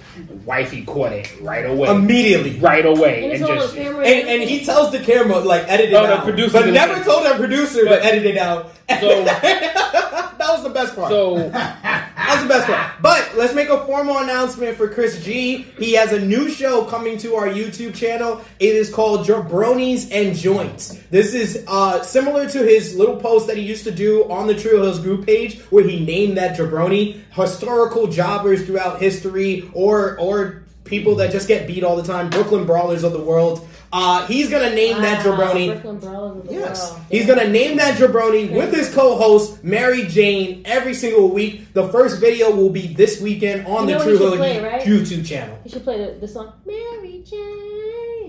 Wifey 0.45 0.85
caught 0.85 1.13
it 1.13 1.31
right 1.41 1.65
away. 1.65 1.89
Immediately. 1.89 2.59
right 2.61 2.85
away. 2.87 3.25
And 3.25 3.33
And, 3.43 3.47
just. 3.47 3.77
And, 3.77 4.07
and 4.29 4.43
he 4.43 4.65
tells 4.65 4.91
the 4.93 5.01
camera 5.01 5.39
like 5.41 5.69
edit 5.69 5.91
it 5.91 5.95
Oh, 5.95 6.07
the 6.07 6.15
out, 6.19 6.25
producer's 6.25 6.53
but 6.53 6.67
never 6.67 6.97
say- 6.97 7.05
told 7.05 7.27
our 7.27 7.35
producer 7.37 7.85
But- 7.85 7.99
to 7.99 8.05
edit 8.05 8.27
it 8.27 8.37
out. 8.39 8.73
So- 9.01 9.25
that 9.25 10.37
was 10.39 10.63
the 10.65 10.71
best 10.71 10.95
part. 10.97 11.11
so 11.11 11.37
That 12.27 12.35
was 12.35 12.43
the 12.43 12.49
best 12.49 12.67
part. 12.67 13.03
But 13.03 13.37
let's 13.37 13.55
make 13.55 13.71
a 13.71 13.85
formal 13.87 14.19
announcement 14.19 14.77
for 14.77 14.89
Chris 14.89 15.25
G. 15.25 15.63
He 15.79 15.95
has 15.95 16.13
a 16.13 16.21
new 16.21 16.51
show 16.51 16.85
coming 16.85 17.17
to 17.19 17.35
our 17.35 17.49
YouTube 17.49 17.95
channel. 17.95 18.43
It 18.59 18.77
is 18.77 18.93
called 18.93 19.27
Jabronis 19.27 20.11
and 20.13 20.37
Joints. 20.37 21.01
This 21.11 21.33
is 21.33 21.65
uh, 21.67 22.03
similar 22.03 22.49
to 22.51 22.59
his 22.59 22.95
little 22.95 23.17
post 23.17 23.47
that 23.47 23.57
he 23.57 23.63
used 23.63 23.85
to 23.85 23.91
do 23.91 24.31
on 24.31 24.47
the 24.47 24.55
Tru 24.55 24.83
Heels 24.83 25.01
group 25.01 25.25
page, 25.25 25.61
where 25.71 25.83
he 25.83 26.05
named 26.05 26.37
that 26.37 26.59
jabroni 26.59 27.21
historical 27.33 28.07
jobbers 28.07 28.67
throughout 28.67 29.01
history, 29.01 29.71
or 29.73 30.19
or 30.19 30.63
people 30.85 31.15
that 31.17 31.31
just 31.31 31.49
get 31.49 31.67
beat 31.67 31.85
all 31.85 31.97
the 31.97 32.03
time, 32.03 32.31
Brooklyn 32.31 32.65
brawlers 32.67 33.05
of 33.05 33.13
the 33.13 33.21
world. 33.21 33.67
Uh, 33.93 34.25
he's 34.29 34.49
gonna 34.49 34.73
name 34.73 35.03
that 35.03 35.25
Wow, 35.27 35.33
jabroni. 35.37 35.67
Brooklyn 35.73 35.99
Brawlers 35.99 36.37
of 36.39 36.47
the 36.47 36.53
Yes. 36.55 36.91
world. 36.93 37.03
He's 37.11 37.27
gonna 37.27 37.49
name 37.49 37.77
that 37.79 37.99
jabroni 37.99 38.53
with 38.53 38.73
his 38.73 38.95
co-host 38.95 39.65
Mary 39.65 40.05
Jane 40.05 40.63
every 40.65 40.95
single 40.95 41.29
week. 41.29 41.73
The 41.73 41.89
first 41.89 42.21
video 42.21 42.53
will 42.55 42.71
be 42.71 42.87
this 42.95 43.21
weekend 43.21 43.67
on 43.67 43.89
You 43.89 43.99
the 43.99 44.05
True 44.05 44.17
Hood 44.19 44.39
right? 44.39 44.83
YouTube 44.83 45.27
channel. 45.27 45.59
You 45.65 45.71
should 45.71 45.83
play 45.83 45.99
the, 45.99 46.21
the 46.21 46.29
song 46.29 46.53
Mary 46.65 47.25
Jane. 47.29 47.60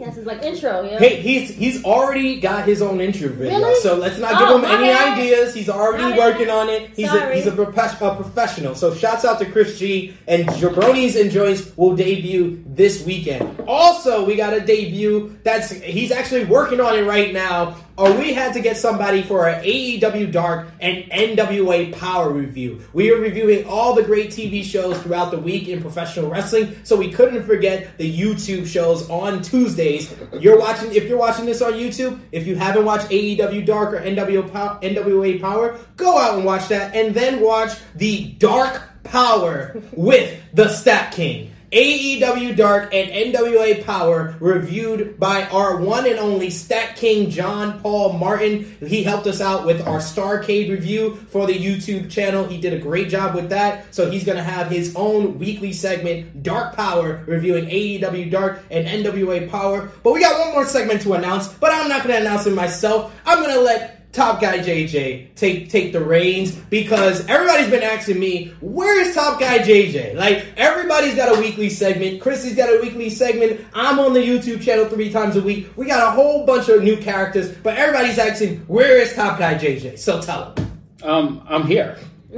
That's 0.02 0.16
his 0.18 0.26
like 0.26 0.42
intro. 0.44 0.82
Yeah. 0.84 1.00
Hey, 1.00 1.22
he's 1.22 1.50
he's 1.56 1.84
already 1.86 2.40
got 2.40 2.66
his 2.66 2.82
own 2.82 3.00
intro 3.00 3.30
video, 3.30 3.60
Really? 3.60 3.80
so 3.82 3.96
let's 3.96 4.18
not 4.18 4.34
Oh, 4.36 4.58
give 4.60 4.64
him 4.70 4.72
any 4.76 4.88
bad. 4.90 5.18
ideas. 5.20 5.54
He's 5.54 5.70
already 5.70 6.04
My 6.04 6.18
working 6.18 6.48
bad. 6.48 6.58
on 6.58 6.70
it. 6.70 6.90
He's 6.96 7.12
a, 7.14 7.34
he's 7.36 7.48
a, 7.48 7.52
profe- 7.52 8.02
a 8.02 8.16
professional. 8.16 8.76
So 8.76 8.94
shouts 8.96 9.26
out 9.26 9.40
to 9.40 9.46
Chris 9.46 9.78
G 9.80 10.16
and 10.28 10.48
Jabronis 10.50 11.20
and 11.20 11.30
Joints 11.32 11.72
will 11.78 11.96
debut 11.96 12.64
this 12.66 13.06
weekend. 13.06 13.60
Also, 13.68 14.26
we 14.26 14.36
got 14.36 14.54
a 14.54 14.60
debut 14.62 15.38
that's 15.44 15.70
he's 15.72 16.12
actually 16.12 16.46
working 16.46 16.80
on 16.82 16.98
it 16.98 17.04
right 17.04 17.32
now. 17.34 17.76
Or 17.98 18.12
we 18.14 18.34
had 18.34 18.54
to 18.54 18.62
get 18.62 18.78
somebody 18.78 19.22
for 19.22 19.48
our 19.48 19.62
AEW 19.62 20.32
Dark 20.32 20.70
and 20.80 21.04
NWA 21.12 21.94
Power 21.94 22.32
review. 22.32 22.82
We 22.94 23.12
are 23.12 23.18
reviewing 23.18 23.66
all 23.66 23.94
the 23.94 24.04
great 24.04 24.30
TV 24.30 24.64
shows 24.64 24.98
throughout 25.02 25.32
the 25.32 25.38
week 25.38 25.68
in 25.68 25.82
professional 25.82 26.30
wrestling, 26.30 26.76
so 26.84 26.96
we 26.96 27.12
couldn't 27.12 27.44
forget 27.44 27.98
the 27.98 28.20
YouTube 28.20 28.66
shows 28.66 29.10
on 29.10 29.42
Tuesdays. 29.42 30.14
You're 30.40 30.58
watching 30.58 30.94
if 30.94 31.04
you're 31.06 31.18
watching 31.18 31.46
this 31.46 31.62
on 31.62 31.74
YouTube. 31.74 32.20
If 32.32 32.48
you 32.48 32.56
haven't 32.56 32.86
watched 32.86 33.10
AEW 33.10 33.66
Dark 33.66 33.94
or 33.94 34.00
NWA 34.00 35.42
Power, 35.42 35.80
go 35.98 36.18
out 36.18 36.36
and 36.36 36.46
watch 36.46 36.68
that, 36.70 36.96
and 36.96 37.14
then 37.14 37.42
watch 37.42 37.78
the 37.96 38.32
Dark 38.40 39.04
Power 39.04 39.82
with 39.92 40.40
the 40.54 40.70
Stat 40.70 41.14
King. 41.14 41.52
AEW 41.72 42.58
Dark 42.58 42.94
and 42.94 43.10
NWA 43.10 43.86
Power 43.86 44.36
reviewed 44.42 45.18
by 45.18 45.46
our 45.46 45.78
one 45.78 46.06
and 46.06 46.20
only 46.20 46.50
Stat 46.50 46.98
King 46.98 47.30
John 47.30 47.80
Paul 47.80 48.12
Martin. 48.12 48.76
He 48.86 49.04
helped 49.04 49.26
us 49.26 49.40
out 49.40 49.66
with 49.66 49.88
our 49.88 50.00
Starcade 50.00 50.70
review 50.70 51.16
for 51.30 51.48
the 51.48 51.58
YouTube 51.58 52.12
channel. 52.12 52.46
He 52.46 52.60
did 52.60 52.74
a 52.74 52.78
great 52.78 53.08
job 53.08 53.36
with 53.36 53.52
that. 53.52 53.96
So 53.96 54.12
he's 54.12 54.26
going 54.26 54.38
to 54.38 54.44
have 54.44 54.70
his 54.70 54.94
own 54.98 55.40
weekly 55.40 55.72
segment, 55.72 56.44
Dark 56.44 56.76
Power, 56.76 57.24
reviewing 57.26 57.68
AEW 57.68 58.30
Dark 58.30 58.64
and 58.70 58.86
NWA 58.86 59.50
Power. 59.50 59.90
But 60.04 60.12
we 60.12 60.20
got 60.20 60.42
one 60.42 60.52
more 60.52 60.66
segment 60.66 61.02
to 61.04 61.14
announce, 61.14 61.48
but 61.48 61.72
I'm 61.72 61.88
not 61.88 62.04
going 62.04 62.16
to 62.16 62.22
announce 62.22 62.46
it 62.48 62.54
myself. 62.54 63.16
I'm 63.26 63.42
going 63.42 63.56
to 63.56 63.62
let 63.62 64.01
Top 64.12 64.42
Guy 64.42 64.60
JJ 64.60 65.36
take 65.36 65.70
take 65.70 65.94
the 65.94 66.04
reins 66.04 66.52
because 66.52 67.26
everybody's 67.28 67.70
been 67.70 67.84
asking 67.84 68.20
me, 68.20 68.54
where's 68.60 69.16
Top 69.16 69.40
Guy 69.40 69.60
JJ? 69.60 70.16
Like 70.16 70.46
everybody's 70.58 71.16
got 71.16 71.36
a 71.36 71.40
weekly 71.40 71.70
segment. 71.70 72.22
Chrissy's 72.22 72.56
got 72.56 72.68
a 72.70 72.80
weekly 72.82 73.10
segment. 73.10 73.62
I'm 73.74 74.00
on 74.00 74.14
the 74.14 74.20
YouTube 74.20 74.62
channel 74.62 74.86
three 74.90 75.12
times 75.12 75.38
a 75.38 75.42
week. 75.42 75.70
We 75.78 75.86
got 75.86 76.06
a 76.08 76.12
whole 76.12 76.46
bunch 76.46 76.68
of 76.68 76.84
new 76.84 76.98
characters, 76.98 77.52
but 77.64 77.78
everybody's 77.78 78.18
asking, 78.20 78.58
where 78.68 78.98
is 78.98 79.14
Top 79.14 79.40
Guy 79.40 79.56
JJ? 79.56 79.98
So 79.98 80.22
tell 80.22 80.54
them. 80.54 80.82
um, 81.04 81.46
I'm 81.48 81.66
here. 81.66 81.98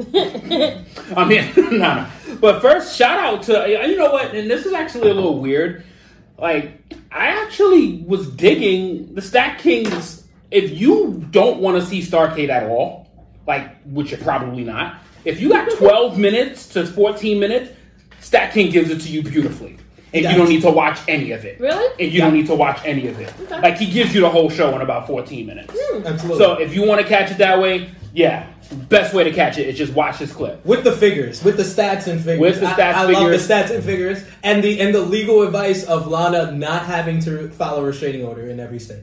I'm 1.15 1.30
here. 1.30 1.51
no, 1.58 1.70
no. 1.72 2.08
But 2.39 2.62
first, 2.62 2.96
shout 2.96 3.20
out 3.20 3.44
to 3.44 3.68
you 3.88 3.96
know 3.98 4.12
what? 4.12 4.34
And 4.36 4.50
this 4.50 4.65
is 4.65 4.74
actually 4.74 5.10
a 5.10 5.13
little 5.13 5.39
weird. 5.39 5.84
Like, 6.38 6.82
I 7.12 7.27
actually 7.27 8.03
was 8.08 8.27
digging 8.32 9.13
the 9.13 9.22
Stat 9.22 9.60
Kings. 9.60 10.23
If 10.53 10.77
you 10.77 11.25
don't 11.31 11.60
want 11.60 11.81
to 11.81 11.86
see 11.86 12.00
Starcade 12.01 12.50
at 12.50 12.69
all, 12.69 13.10
like, 13.48 13.81
which 13.86 14.12
you're 14.12 14.19
probably 14.19 14.63
not, 14.63 14.98
if 15.25 15.41
you 15.41 15.50
got 15.50 15.69
12 15.72 16.17
minutes 16.17 16.67
to 16.69 16.86
14 16.86 17.39
minutes, 17.39 17.72
Stat 18.19 18.53
King 18.53 18.72
gives 18.72 18.89
it 18.91 19.01
to 19.01 19.10
you 19.10 19.24
beautifully. 19.24 19.77
And 20.13 20.24
you 20.25 20.38
don't 20.38 20.48
need 20.48 20.62
to 20.62 20.69
watch 20.69 21.00
any 21.07 21.31
of 21.31 21.43
it. 21.43 21.60
Really? 21.60 21.91
And 22.00 22.13
you 22.13 22.22
don't 22.22 22.33
need 22.33 22.45
to 22.45 22.53
watch 22.55 22.79
any 22.86 23.07
of 23.07 23.19
it. 23.19 23.33
Okay. 23.41 23.60
Like, 23.62 23.77
he 23.77 23.89
gives 23.89 24.13
you 24.13 24.22
the 24.22 24.29
whole 24.29 24.48
show 24.48 24.75
in 24.75 24.81
about 24.81 25.07
14 25.07 25.48
minutes. 25.48 25.74
Hmm. 25.75 26.05
Absolutely. 26.05 26.38
So 26.38 26.60
if 26.60 26.75
you 26.75 26.86
want 26.86 27.01
to 27.01 27.07
catch 27.07 27.31
it 27.31 27.39
that 27.39 27.60
way, 27.60 27.89
yeah, 28.13 28.48
best 28.89 29.15
way 29.15 29.24
to 29.24 29.33
catch 29.33 29.57
it 29.57 29.67
is 29.67 29.75
just 29.75 29.91
watch 29.93 30.19
this 30.19 30.31
clip. 30.31 30.63
with 30.63 30.83
the 30.83 30.91
figures, 30.91 31.43
with 31.43 31.57
the 31.57 31.63
stats 31.63 32.05
and 32.05 32.19
figures. 32.19 32.39
With 32.39 32.60
the 32.60 32.67
I- 32.67 32.74
stats, 32.74 32.93
I, 32.93 33.07
figures. 33.07 33.22
love 33.24 33.31
the 33.31 33.38
stats 33.38 33.75
and 33.75 33.83
figures, 33.83 34.24
and 34.43 34.63
the 34.63 34.79
and 34.81 34.93
the 34.93 35.01
legal 35.01 35.41
advice 35.41 35.83
of 35.86 36.05
Lana 36.05 36.51
not 36.51 36.86
having 36.86 37.19
to 37.22 37.50
follow 37.50 37.81
a 37.81 37.88
restraining 37.88 38.24
order 38.24 38.48
in 38.48 38.60
every 38.60 38.79
state. 38.79 39.01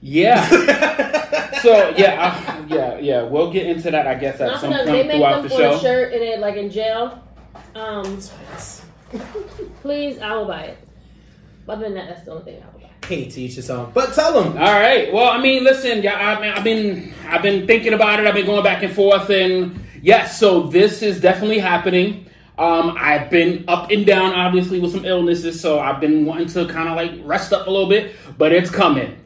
Yeah. 0.00 0.46
so 1.62 1.94
yeah, 1.96 2.38
I, 2.46 2.64
yeah, 2.68 2.98
yeah. 2.98 3.22
We'll 3.22 3.52
get 3.52 3.66
into 3.66 3.90
that, 3.90 4.06
I 4.06 4.14
guess, 4.14 4.40
at 4.40 4.48
Not 4.48 4.60
some 4.60 4.72
point 4.72 4.86
they 4.86 5.02
make 5.06 5.16
throughout 5.16 5.42
them 5.42 5.42
the 5.44 5.48
for 5.50 5.62
a 5.62 5.72
show. 5.72 5.78
shirt 5.78 6.12
and 6.12 6.22
it 6.22 6.40
like 6.40 6.56
in 6.56 6.70
jail. 6.70 7.22
Um, 7.74 8.18
please, 9.82 10.18
I 10.18 10.34
will 10.34 10.46
buy 10.46 10.62
it. 10.62 10.78
Other 11.68 11.84
than 11.84 11.94
that, 11.94 12.08
that's 12.08 12.22
the 12.24 12.32
only 12.32 12.44
thing 12.44 12.62
I 12.62 12.72
will 12.72 12.80
buy. 12.80 12.90
Hey, 13.06 13.28
to 13.28 13.40
each 13.40 13.54
his 13.54 13.70
own. 13.70 13.90
But 13.92 14.14
tell 14.14 14.32
them. 14.32 14.52
All 14.58 14.72
right. 14.80 15.12
Well, 15.12 15.28
I 15.28 15.40
mean, 15.40 15.64
listen, 15.64 16.02
yeah, 16.02 16.14
I 16.14 16.40
mean, 16.40 16.52
I've 16.52 16.64
been, 16.64 17.14
I've 17.26 17.42
been 17.42 17.66
thinking 17.66 17.92
about 17.92 18.20
it. 18.20 18.26
I've 18.26 18.34
been 18.34 18.46
going 18.46 18.64
back 18.64 18.82
and 18.82 18.92
forth, 18.92 19.30
and 19.30 19.78
yes, 20.02 20.38
so 20.38 20.62
this 20.62 21.02
is 21.02 21.20
definitely 21.20 21.58
happening. 21.58 22.26
Um, 22.58 22.96
I've 22.98 23.28
been 23.30 23.64
up 23.68 23.90
and 23.90 24.06
down, 24.06 24.32
obviously, 24.32 24.80
with 24.80 24.92
some 24.92 25.04
illnesses, 25.04 25.60
so 25.60 25.78
I've 25.78 26.00
been 26.00 26.24
wanting 26.24 26.48
to 26.48 26.66
kind 26.66 26.88
of 26.88 26.96
like 26.96 27.12
rest 27.22 27.52
up 27.52 27.66
a 27.66 27.70
little 27.70 27.88
bit, 27.88 28.14
but 28.38 28.52
it's 28.52 28.70
coming. 28.70 29.16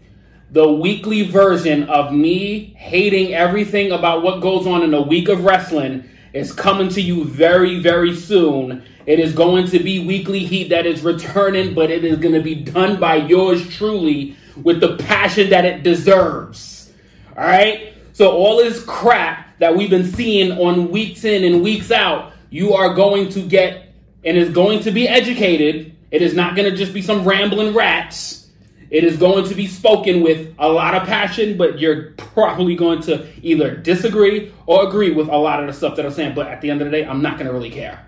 The 0.52 0.68
weekly 0.68 1.22
version 1.22 1.84
of 1.84 2.12
me 2.12 2.74
hating 2.76 3.34
everything 3.34 3.92
about 3.92 4.22
what 4.22 4.40
goes 4.40 4.66
on 4.66 4.82
in 4.82 4.92
a 4.94 5.00
week 5.00 5.28
of 5.28 5.44
wrestling 5.44 6.10
is 6.32 6.52
coming 6.52 6.88
to 6.88 7.00
you 7.00 7.24
very, 7.24 7.78
very 7.78 8.16
soon. 8.16 8.82
It 9.06 9.20
is 9.20 9.32
going 9.32 9.68
to 9.68 9.78
be 9.78 10.04
weekly 10.04 10.40
heat 10.40 10.70
that 10.70 10.86
is 10.86 11.02
returning, 11.02 11.72
but 11.72 11.92
it 11.92 12.04
is 12.04 12.18
going 12.18 12.34
to 12.34 12.42
be 12.42 12.56
done 12.56 12.98
by 12.98 13.16
yours 13.16 13.64
truly 13.76 14.36
with 14.60 14.80
the 14.80 14.96
passion 14.96 15.50
that 15.50 15.64
it 15.64 15.84
deserves. 15.84 16.92
All 17.36 17.44
right? 17.44 17.94
So, 18.12 18.32
all 18.32 18.56
this 18.56 18.84
crap 18.84 19.56
that 19.60 19.76
we've 19.76 19.90
been 19.90 20.04
seeing 20.04 20.50
on 20.58 20.90
weeks 20.90 21.24
in 21.24 21.44
and 21.44 21.62
weeks 21.62 21.92
out, 21.92 22.32
you 22.50 22.74
are 22.74 22.92
going 22.92 23.28
to 23.30 23.40
get 23.40 23.94
and 24.24 24.36
is 24.36 24.50
going 24.50 24.80
to 24.80 24.90
be 24.90 25.06
educated. 25.06 25.94
It 26.10 26.22
is 26.22 26.34
not 26.34 26.56
going 26.56 26.68
to 26.68 26.76
just 26.76 26.92
be 26.92 27.02
some 27.02 27.24
rambling 27.24 27.72
rats. 27.72 28.39
It 28.90 29.04
is 29.04 29.16
going 29.16 29.48
to 29.48 29.54
be 29.54 29.68
spoken 29.68 30.20
with 30.20 30.52
a 30.58 30.68
lot 30.68 30.94
of 30.94 31.06
passion, 31.06 31.56
but 31.56 31.78
you're 31.78 32.10
probably 32.16 32.74
going 32.74 33.00
to 33.02 33.26
either 33.42 33.76
disagree 33.76 34.52
or 34.66 34.88
agree 34.88 35.12
with 35.12 35.28
a 35.28 35.36
lot 35.36 35.60
of 35.60 35.68
the 35.68 35.72
stuff 35.72 35.94
that 35.96 36.04
I'm 36.04 36.12
saying. 36.12 36.34
But 36.34 36.48
at 36.48 36.60
the 36.60 36.70
end 36.70 36.82
of 36.82 36.90
the 36.90 36.90
day, 36.90 37.04
I'm 37.04 37.22
not 37.22 37.34
going 37.34 37.46
to 37.46 37.52
really 37.52 37.70
care. 37.70 38.04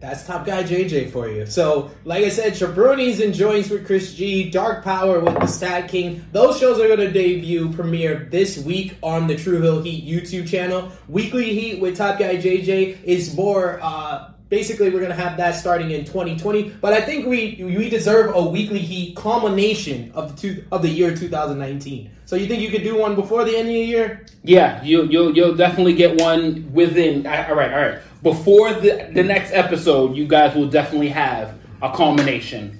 That's 0.00 0.26
Top 0.26 0.44
Guy 0.44 0.62
JJ 0.62 1.12
for 1.12 1.30
you. 1.30 1.46
So, 1.46 1.90
like 2.04 2.24
I 2.24 2.28
said, 2.28 2.52
Jabronis 2.52 3.24
and 3.24 3.32
Joints 3.32 3.70
with 3.70 3.86
Chris 3.86 4.14
G, 4.14 4.50
Dark 4.50 4.84
Power 4.84 5.18
with 5.18 5.32
the 5.32 5.46
Stat 5.46 5.88
King. 5.88 6.26
Those 6.30 6.58
shows 6.58 6.78
are 6.78 6.86
going 6.86 6.98
to 6.98 7.10
debut, 7.10 7.72
premiere 7.72 8.28
this 8.30 8.58
week 8.58 8.98
on 9.02 9.26
the 9.26 9.34
Tru 9.34 9.62
Heel 9.62 9.80
Heat 9.80 10.06
YouTube 10.06 10.46
channel. 10.46 10.92
Weekly 11.08 11.58
Heat 11.58 11.80
with 11.80 11.96
Top 11.96 12.18
Guy 12.18 12.36
JJ 12.36 13.02
is 13.04 13.34
more. 13.34 13.80
Uh, 13.82 14.33
basically, 14.48 14.90
we're 14.90 15.00
going 15.00 15.10
to 15.10 15.22
have 15.22 15.36
that 15.38 15.52
starting 15.52 15.90
in 15.90 16.04
2020. 16.04 16.70
But 16.80 16.92
I 16.92 17.00
think 17.00 17.26
we 17.26 17.60
we 17.62 17.88
deserve 17.88 18.34
a 18.34 18.42
Weekly 18.42 18.78
Heat 18.78 19.16
culmination 19.16 20.12
of 20.14 20.34
the 20.34 20.40
two, 20.40 20.64
of 20.70 20.82
the 20.82 20.88
year 20.88 21.14
2019. 21.14 22.10
So, 22.26 22.36
you 22.36 22.46
think 22.46 22.62
you 22.62 22.70
could 22.70 22.82
do 22.82 22.96
one 22.96 23.14
before 23.14 23.44
the 23.44 23.56
end 23.56 23.68
of 23.68 23.74
the 23.74 23.80
year? 23.80 24.26
Yeah, 24.42 24.82
you, 24.82 25.04
you'll 25.04 25.36
you'll 25.36 25.54
definitely 25.54 25.94
get 25.94 26.20
one 26.20 26.72
within. 26.72 27.26
All 27.26 27.54
right, 27.54 27.72
all 27.72 27.80
right. 27.80 27.98
Before 28.22 28.72
the 28.72 29.10
the 29.12 29.22
next 29.22 29.52
episode, 29.52 30.16
you 30.16 30.26
guys 30.26 30.54
will 30.54 30.68
definitely 30.68 31.10
have 31.10 31.54
a 31.82 31.94
culmination 31.94 32.78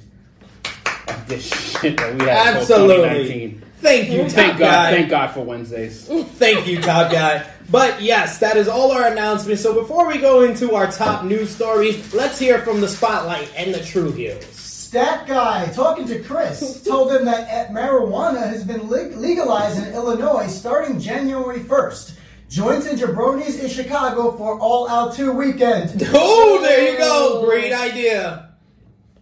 of 0.64 1.26
this 1.28 1.46
shit 1.80 1.96
that 1.98 2.14
we 2.14 2.20
had. 2.24 2.56
Absolutely. 2.56 3.60
Thank 3.84 4.08
you, 4.08 4.22
Top 4.22 4.30
Thank 4.30 4.58
God, 4.58 4.58
Guy. 4.58 4.90
thank 4.92 5.10
God 5.10 5.26
for 5.32 5.44
Wednesdays. 5.44 6.06
Thank 6.08 6.66
you, 6.66 6.80
Top 6.80 7.12
Guy. 7.12 7.44
But 7.70 8.02
yes, 8.02 8.38
that 8.38 8.56
is 8.56 8.68
all 8.68 8.92
our 8.92 9.06
announcements. 9.06 9.62
So 9.62 9.80
before 9.80 10.06
we 10.06 10.18
go 10.18 10.42
into 10.42 10.74
our 10.74 10.90
top 10.90 11.24
news 11.24 11.54
stories, 11.54 12.12
let's 12.12 12.38
hear 12.38 12.58
from 12.60 12.80
the 12.80 12.88
Spotlight 12.88 13.50
and 13.56 13.74
the 13.74 13.82
Tru 13.82 14.12
Heels. 14.12 14.44
Stat 14.94 15.26
guy 15.26 15.66
talking 15.72 16.06
to 16.06 16.22
Chris 16.22 16.82
told 16.84 17.12
him 17.12 17.24
that 17.24 17.48
eh, 17.48 17.66
marijuana 17.72 18.46
has 18.46 18.62
been 18.62 18.88
legalized 18.88 19.84
in 19.84 19.92
Illinois 19.92 20.46
starting 20.46 21.00
January 21.00 21.60
1st. 21.60 22.16
Joints 22.48 22.86
and 22.86 22.96
Jabronis 22.96 23.58
in 23.58 23.68
Chicago 23.68 24.36
for 24.36 24.56
All 24.60 24.88
Out 24.88 25.14
2 25.14 25.32
weekend. 25.32 26.00
Oh, 26.14 26.60
there 26.62 26.92
you 26.92 26.98
go. 26.98 27.44
Great 27.44 27.72
idea. 27.72 28.54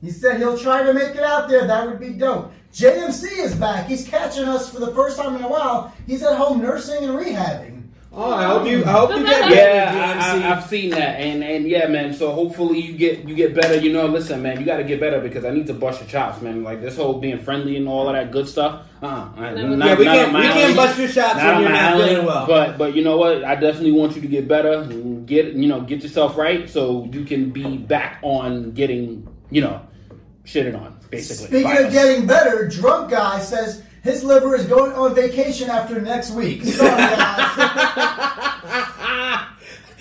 He 0.03 0.11
said 0.11 0.39
he'll 0.39 0.59
try 0.59 0.83
to 0.83 0.93
make 0.93 1.15
it 1.15 1.23
out 1.23 1.49
there. 1.49 1.67
That 1.67 1.87
would 1.87 2.01
be 2.01 2.11
dope. 2.11 2.53
JMC 2.75 3.39
is 3.39 3.55
back. 3.55 3.87
He's 3.87 4.07
catching 4.07 4.45
us 4.45 4.71
for 4.71 4.81
the 4.81 4.93
first 4.95 5.17
time 5.17 5.37
in 5.37 5.43
a 5.43 5.49
while. 5.49 5.95
He's 6.07 6.23
at 6.23 6.37
home 6.37 6.61
nursing 6.61 7.05
and 7.05 7.15
rehabbing. 7.15 7.72
Oh, 8.15 8.31
I 8.31 8.45
hope 8.45 8.67
you. 8.67 8.85
I 8.85 8.91
hope 8.93 9.11
you 9.11 9.25
get 9.25 9.49
better, 9.49 9.55
Yeah, 9.55 10.17
I, 10.21 10.39
GMC. 10.39 10.43
I, 10.43 10.53
I've 10.57 10.65
seen 10.65 10.91
that, 10.91 11.19
and 11.19 11.43
and 11.43 11.67
yeah, 11.67 11.89
man. 11.89 12.13
So 12.13 12.31
hopefully 12.33 12.79
you 12.79 12.93
get 12.97 13.27
you 13.27 13.35
get 13.35 13.55
better. 13.55 13.77
You 13.77 13.91
know, 13.91 14.07
listen, 14.07 14.43
man, 14.43 14.61
you 14.61 14.67
got 14.67 14.77
to 14.77 14.85
get 14.85 15.01
better 15.01 15.19
because 15.19 15.47
I 15.47 15.51
need 15.51 15.67
to 15.69 15.75
bust 15.75 16.01
your 16.01 16.09
chops, 16.11 16.43
man. 16.43 16.63
Like 16.63 16.83
this 16.83 16.97
whole 16.97 17.19
being 17.21 17.39
friendly 17.39 17.77
and 17.79 17.89
all 17.89 18.09
of 18.09 18.15
that 18.15 18.31
good 18.31 18.47
stuff. 18.47 18.87
Uh, 19.03 19.07
uh 19.37 19.51
Never. 19.53 19.77
yeah, 19.77 19.97
we 19.97 20.05
can't. 20.05 20.35
We 20.35 20.43
can't 20.43 20.77
bust 20.77 20.99
your 20.99 21.09
shots 21.09 21.37
Not 21.37 21.47
when 21.47 21.55
on 21.55 21.63
you're 21.63 21.73
not 21.73 21.83
island, 21.83 22.11
feeling 22.11 22.27
well. 22.27 22.47
but 22.47 22.79
but 22.79 22.95
you 22.95 23.03
know 23.03 23.17
what? 23.17 23.45
I 23.45 23.55
definitely 23.55 23.93
want 23.93 24.15
you 24.15 24.21
to 24.21 24.29
get 24.29 24.47
better. 24.47 24.85
Get 25.25 25.55
you 25.55 25.69
know 25.69 25.81
get 25.81 26.03
yourself 26.03 26.37
right 26.37 26.69
so 26.69 27.09
you 27.11 27.25
can 27.25 27.51
be 27.51 27.79
back 27.79 28.19
on 28.23 28.73
getting 28.73 29.27
you 29.51 29.63
know 29.63 29.81
shitted 30.45 30.79
on 30.79 30.99
basically. 31.11 31.47
Speaking 31.47 31.65
by 31.65 31.77
of 31.77 31.87
us. 31.87 31.93
getting 31.93 32.27
better, 32.27 32.69
drunk 32.69 33.11
guy 33.11 33.41
says 33.41 33.83
his 34.03 34.25
liver 34.25 34.55
is 34.55 34.67
going 34.67 34.93
on 34.93 35.15
vacation 35.15 35.71
after 35.71 36.01
next 36.01 36.31
week. 36.33 36.65
Sorry, 36.79 36.91
guys. 36.91 37.59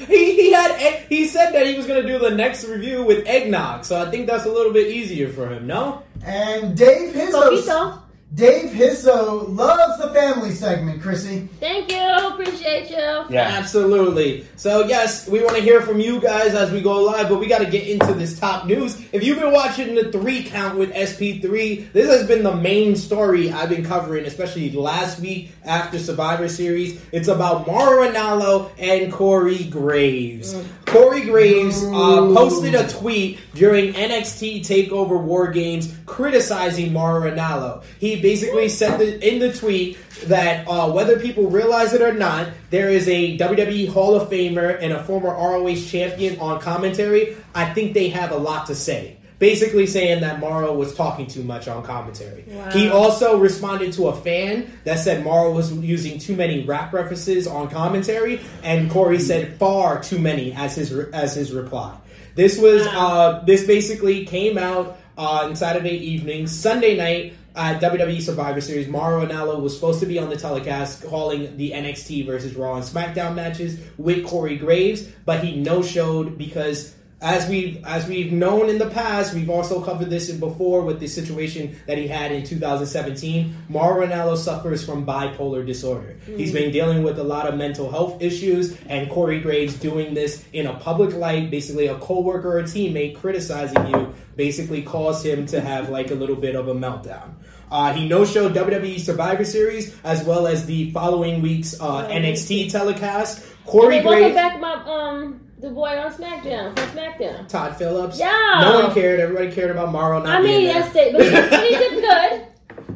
he 0.07 0.35
he 0.35 0.51
had 0.51 0.71
egg- 0.79 1.05
he 1.09 1.27
said 1.27 1.51
that 1.51 1.65
he 1.67 1.75
was 1.75 1.85
gonna 1.85 2.05
do 2.05 2.17
the 2.19 2.31
next 2.31 2.65
review 2.65 3.03
with 3.03 3.25
eggnog, 3.27 3.85
so 3.85 4.01
I 4.01 4.09
think 4.09 4.27
that's 4.27 4.45
a 4.45 4.51
little 4.51 4.73
bit 4.73 4.87
easier 4.87 5.29
for 5.29 5.47
him. 5.47 5.67
No. 5.67 6.03
and 6.25 6.75
Dave 6.77 7.13
Hizzo. 7.13 7.31
Coquito. 7.41 7.99
Dave 8.33 8.69
Hisso 8.69 9.53
loves 9.57 10.01
the 10.01 10.13
family 10.13 10.51
segment, 10.51 11.01
Chrissy. 11.01 11.49
Thank 11.59 11.91
you. 11.91 11.99
Appreciate 11.99 12.89
you. 12.89 13.25
yeah. 13.29 13.57
Absolutely. 13.59 14.45
So 14.55 14.85
yes, 14.85 15.27
we 15.27 15.43
want 15.43 15.57
to 15.57 15.61
hear 15.61 15.81
from 15.81 15.99
you 15.99 16.21
guys 16.21 16.55
as 16.55 16.71
we 16.71 16.81
go 16.81 17.03
live, 17.03 17.27
but 17.27 17.41
we 17.41 17.47
got 17.47 17.57
to 17.59 17.69
get 17.69 17.85
into 17.87 18.13
this 18.13 18.39
top 18.39 18.65
news. 18.65 18.97
If 19.11 19.23
you've 19.25 19.39
been 19.39 19.51
watching 19.51 19.95
the 19.95 20.13
three 20.13 20.43
count 20.43 20.77
with 20.77 20.93
SP3, 20.93 21.91
this 21.91 22.09
has 22.09 22.25
been 22.25 22.43
the 22.43 22.55
main 22.55 22.95
story 22.95 23.51
I've 23.51 23.69
been 23.69 23.83
covering, 23.83 24.25
especially 24.25 24.71
last 24.71 25.19
week 25.19 25.51
after 25.65 25.99
Survivor 25.99 26.47
Series. 26.47 27.01
It's 27.11 27.27
about 27.27 27.67
Mauro 27.67 28.07
Ranallo 28.07 28.71
and 28.79 29.11
Corey 29.11 29.65
Graves. 29.65 30.55
Corey 30.85 31.21
Graves 31.21 31.83
uh, 31.83 32.33
posted 32.33 32.75
a 32.75 32.87
tweet 32.89 33.39
during 33.53 33.93
NXT 33.93 34.61
Takeover 34.61 35.21
War 35.21 35.51
Games 35.51 35.93
criticizing 36.05 36.91
Mauro 36.93 37.29
Ranallo. 37.29 37.83
He 37.99 38.20
basically 38.21 38.69
said 38.69 38.99
that 38.99 39.27
in 39.27 39.39
the 39.39 39.53
tweet 39.53 39.97
that 40.25 40.67
uh, 40.67 40.91
whether 40.91 41.19
people 41.19 41.49
realize 41.49 41.93
it 41.93 42.01
or 42.01 42.13
not, 42.13 42.49
there 42.69 42.89
is 42.89 43.07
a 43.07 43.37
WWE 43.37 43.89
Hall 43.89 44.15
of 44.15 44.29
Famer 44.29 44.77
and 44.81 44.93
a 44.93 45.03
former 45.03 45.29
ROH 45.29 45.75
champion 45.87 46.39
on 46.39 46.59
commentary. 46.59 47.35
I 47.53 47.73
think 47.73 47.93
they 47.93 48.09
have 48.09 48.31
a 48.31 48.37
lot 48.37 48.67
to 48.67 48.75
say. 48.75 49.17
Basically 49.39 49.87
saying 49.87 50.21
that 50.21 50.39
Mauro 50.39 50.71
was 50.71 50.93
talking 50.93 51.25
too 51.25 51.41
much 51.41 51.67
on 51.67 51.81
commentary. 51.81 52.43
Wow. 52.47 52.69
He 52.69 52.89
also 52.89 53.39
responded 53.39 53.91
to 53.93 54.09
a 54.09 54.15
fan 54.15 54.71
that 54.83 54.99
said 54.99 55.23
Mauro 55.23 55.51
was 55.51 55.73
using 55.73 56.19
too 56.19 56.35
many 56.35 56.63
rap 56.63 56.93
references 56.93 57.47
on 57.47 57.67
commentary, 57.67 58.39
and 58.61 58.91
Corey 58.91 59.17
said 59.17 59.57
far 59.57 60.03
too 60.03 60.19
many 60.19 60.53
as 60.53 60.75
his 60.75 60.91
as 60.91 61.33
his 61.33 61.51
reply. 61.51 61.97
This 62.35 62.59
was 62.59 62.85
uh, 62.85 63.43
this 63.47 63.65
basically 63.65 64.25
came 64.25 64.59
out 64.59 64.99
uh, 65.17 65.45
on 65.45 65.55
Saturday 65.55 65.97
evening, 65.97 66.47
Sunday 66.47 66.95
night 66.95 67.33
at 67.55 67.81
WWE 67.81 68.21
Survivor 68.21 68.61
Series. 68.61 68.87
Mauro 68.87 69.25
Ranallo 69.25 69.61
was 69.61 69.73
supposed 69.73 69.99
to 69.99 70.05
be 70.05 70.19
on 70.19 70.29
the 70.29 70.37
telecast 70.37 71.03
calling 71.03 71.57
the 71.57 71.71
NXT 71.71 72.25
versus 72.25 72.55
Raw 72.55 72.75
and 72.75 72.83
SmackDown 72.83 73.35
matches 73.35 73.79
with 73.97 74.25
Corey 74.25 74.57
Graves, 74.57 75.07
but 75.25 75.43
he 75.43 75.55
no 75.55 75.81
showed 75.81 76.37
because 76.37 76.95
as 77.21 77.47
we've 77.47 77.83
as 77.85 78.07
we've 78.07 78.31
known 78.31 78.67
in 78.67 78.79
the 78.79 78.89
past, 78.89 79.33
we've 79.35 79.49
also 79.49 79.79
covered 79.81 80.09
this 80.09 80.31
before 80.31 80.81
with 80.81 80.99
the 80.99 81.07
situation 81.07 81.79
that 81.85 81.97
he 81.99 82.07
had 82.07 82.31
in 82.31 82.43
2017. 82.43 83.55
Mauro 83.69 84.05
Ranallo 84.05 84.35
suffers 84.35 84.83
from 84.83 85.05
bipolar 85.05 85.65
disorder. 85.65 86.17
He's 86.25 86.51
been 86.51 86.71
dealing 86.71 87.03
with 87.03 87.19
a 87.19 87.23
lot 87.23 87.47
of 87.47 87.55
mental 87.55 87.91
health 87.91 88.21
issues, 88.23 88.75
and 88.87 89.09
Corey 89.11 89.39
Graves 89.39 89.75
doing 89.75 90.15
this 90.15 90.43
in 90.51 90.65
a 90.65 90.73
public 90.73 91.13
light, 91.13 91.51
basically 91.51 91.87
a 91.87 91.95
coworker 91.99 92.57
or 92.57 92.63
teammate 92.63 93.17
criticizing 93.19 93.87
you, 93.87 94.13
basically 94.35 94.81
caused 94.81 95.23
him 95.23 95.45
to 95.45 95.61
have 95.61 95.89
like 95.89 96.09
a 96.09 96.15
little 96.15 96.35
bit 96.35 96.55
of 96.55 96.67
a 96.69 96.73
meltdown. 96.73 97.35
Uh, 97.69 97.93
he 97.93 98.05
no-showed 98.07 98.53
WWE 98.53 98.99
Survivor 98.99 99.45
Series 99.45 99.95
as 100.03 100.23
well 100.25 100.45
as 100.47 100.65
the 100.65 100.91
following 100.91 101.41
week's 101.41 101.79
uh, 101.79 102.07
NXT 102.09 102.71
telecast. 102.71 103.45
Corey 103.65 103.99
they 103.99 104.03
welcome 104.05 104.23
Graves. 104.23 104.35
back 104.35 104.59
my 104.59 104.73
um 104.73 105.50
the 105.61 105.69
boy 105.69 105.97
on 105.97 106.11
SmackDown 106.11 106.77
from 106.77 106.89
SmackDown. 106.89 107.47
Tom 107.47 107.75
Phillips. 107.75 108.19
Yeah. 108.19 108.59
No 108.61 108.81
one 108.83 108.93
cared. 108.93 109.19
Everybody 109.19 109.51
cared 109.51 109.69
about 109.71 109.91
Mauro 109.91 110.19
not 110.19 110.39
I 110.39 110.41
mean, 110.41 110.61
yes, 110.61 110.91
they, 110.91 111.11
but 111.11 111.23
he, 111.23 111.29
did 111.29 112.01
good. 112.01 112.47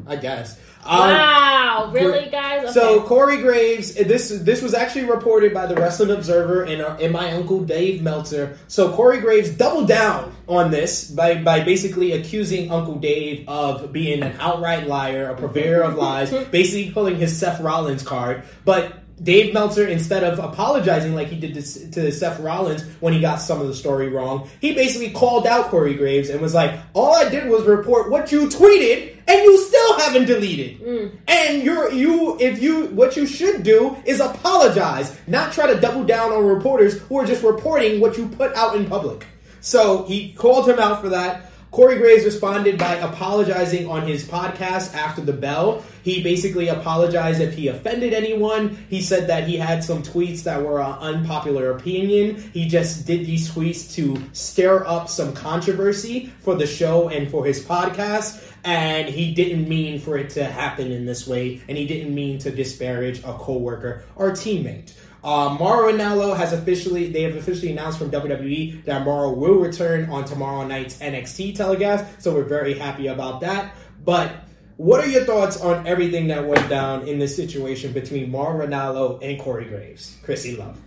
I 0.08 0.16
guess. 0.16 0.60
Um, 0.84 1.00
wow, 1.00 1.92
really, 1.94 2.30
guys? 2.30 2.64
Okay. 2.64 2.74
So 2.74 3.02
Corey 3.04 3.38
Graves, 3.38 3.96
this 3.96 4.30
this 4.30 4.62
was 4.62 4.76
actually 4.76 5.06
reported 5.06 5.52
by 5.52 5.66
the 5.66 5.74
Wrestling 5.74 6.12
Observer 6.12 6.64
and, 6.64 6.80
uh, 6.80 6.98
and 7.02 7.12
my 7.12 7.32
uncle 7.32 7.62
Dave 7.62 8.04
Meltzer. 8.04 8.60
So 8.68 8.94
Corey 8.94 9.20
Graves 9.20 9.50
doubled 9.50 9.88
down 9.88 10.36
on 10.48 10.70
this 10.70 11.10
by 11.10 11.42
by 11.42 11.64
basically 11.64 12.12
accusing 12.12 12.72
Uncle 12.72 13.00
Dave 13.00 13.50
of 13.50 13.92
being 13.92 14.22
an 14.22 14.36
outright 14.40 14.86
liar, 14.86 15.32
a 15.32 15.36
purveyor 15.36 15.82
of 15.82 15.96
lies, 15.96 16.32
basically 16.52 16.92
pulling 16.92 17.16
his 17.16 17.36
Seth 17.36 17.60
Rollins 17.62 18.04
card. 18.04 18.44
But 18.64 19.05
Dave 19.22 19.54
Meltzer, 19.54 19.88
instead 19.88 20.24
of 20.24 20.40
apologizing 20.40 21.16
like 21.16 21.30
he 21.30 21.40
did 21.40 21.54
to, 21.54 21.92
to 21.92 22.12
Seth 22.12 22.40
Rollins 22.40 22.84
when 23.00 23.14
he 23.14 23.22
got 23.22 23.38
some 23.38 23.62
of 23.62 23.68
the 23.68 23.74
story 23.74 24.10
wrong, 24.10 24.50
he 24.60 24.74
basically 24.74 25.12
called 25.12 25.48
out 25.48 25.70
Corey 25.70 25.94
Graves 25.94 26.30
and 26.30 26.42
was 26.42 26.54
like, 26.54 26.78
"All 26.94 27.14
I 27.14 27.30
did 27.30 27.48
was 27.50 27.64
report 27.64 28.12
what 28.12 28.32
you 28.32 28.48
tweeted, 28.48 29.16
and 29.28 29.42
you 29.44 29.58
still 29.58 30.00
haven't 30.00 30.26
deleted. 30.26 30.80
Mm. 30.82 31.12
And 31.28 31.64
you're 31.64 31.92
you 31.92 32.38
if 32.42 32.62
you 32.62 32.88
what 32.88 33.16
you 33.16 33.26
should 33.26 33.64
do 33.64 33.96
is 34.06 34.20
apologize, 34.20 35.18
not 35.28 35.54
try 35.54 35.74
to 35.74 35.80
double 35.80 36.04
down 36.04 36.34
on 36.34 36.46
reporters 36.46 37.00
who 37.04 37.18
are 37.18 37.26
just 37.26 37.44
reporting 37.44 38.02
what 38.02 38.18
you 38.18 38.28
put 38.28 38.54
out 38.56 38.76
in 38.76 38.86
public." 38.86 39.26
So 39.62 40.04
he 40.04 40.34
called 40.34 40.70
him 40.70 40.78
out 40.78 41.02
for 41.02 41.10
that. 41.10 41.52
Corey 41.76 41.98
Graves 41.98 42.24
responded 42.24 42.78
by 42.78 42.96
apologizing 42.96 43.90
on 43.90 44.08
his 44.08 44.24
podcast 44.24 44.94
after 44.94 45.20
the 45.20 45.34
bell. 45.34 45.84
He 46.04 46.24
basically 46.24 46.70
apologized 46.70 47.42
if 47.42 47.54
he 47.54 47.68
offended 47.68 48.14
anyone. 48.14 48.78
He 48.90 49.02
said 49.02 49.28
that 49.28 49.46
he 49.46 49.58
had 49.58 49.84
some 49.84 50.02
tweets 50.02 50.44
that 50.44 50.64
were 50.64 50.80
an 50.80 50.94
unpopular 51.02 51.72
opinion. 51.72 52.50
He 52.54 52.70
just 52.70 53.06
did 53.06 53.26
these 53.26 53.52
tweets 53.52 53.94
to 53.96 54.24
stir 54.32 54.86
up 54.88 55.10
some 55.10 55.34
controversy 55.34 56.32
for 56.40 56.56
the 56.56 56.66
show 56.66 57.10
and 57.10 57.30
for 57.30 57.44
his 57.44 57.62
podcast. 57.62 58.42
And 58.64 59.10
he 59.10 59.34
didn't 59.34 59.68
mean 59.68 60.00
for 60.00 60.18
it 60.18 60.30
to 60.32 60.46
happen 60.46 60.94
in 60.94 61.06
this 61.06 61.28
way, 61.28 61.62
and 61.68 61.78
he 61.78 61.86
didn't 61.86 62.16
mean 62.16 62.40
to 62.40 62.52
disparage 62.52 63.20
a 63.20 63.34
coworker 63.34 64.06
or 64.16 64.32
teammate. 64.32 64.94
Uh, 65.26 65.58
Mauro 65.60 65.92
Ranallo 65.92 66.38
has 66.38 66.54
officially, 66.54 67.12
they 67.12 67.24
have 67.24 67.36
officially 67.36 67.72
announced 67.72 67.98
from 67.98 68.12
WWE 68.12 68.86
that 68.86 69.04
Mauro 69.04 69.32
will 69.32 69.56
return 69.56 70.08
on 70.12 70.24
tomorrow 70.24 70.68
night's 70.68 70.98
NXT 71.00 71.56
telecast, 71.56 72.22
so 72.22 72.32
we're 72.32 72.44
very 72.44 72.78
happy 72.78 73.08
about 73.08 73.42
that. 73.42 73.76
But 74.04 74.32
what 74.78 75.04
are 75.04 75.08
your 75.08 75.24
thoughts 75.24 75.60
on 75.60 75.88
everything 75.88 76.28
that 76.28 76.48
went 76.48 76.70
down 76.70 77.08
in 77.08 77.18
this 77.18 77.36
situation 77.36 77.92
between 77.92 78.30
Mauro 78.30 78.68
Ranallo 78.68 79.20
and 79.24 79.42
Corey 79.42 79.66
Graves? 79.66 80.16
Chrissy 80.22 80.58
Love. 80.58 80.80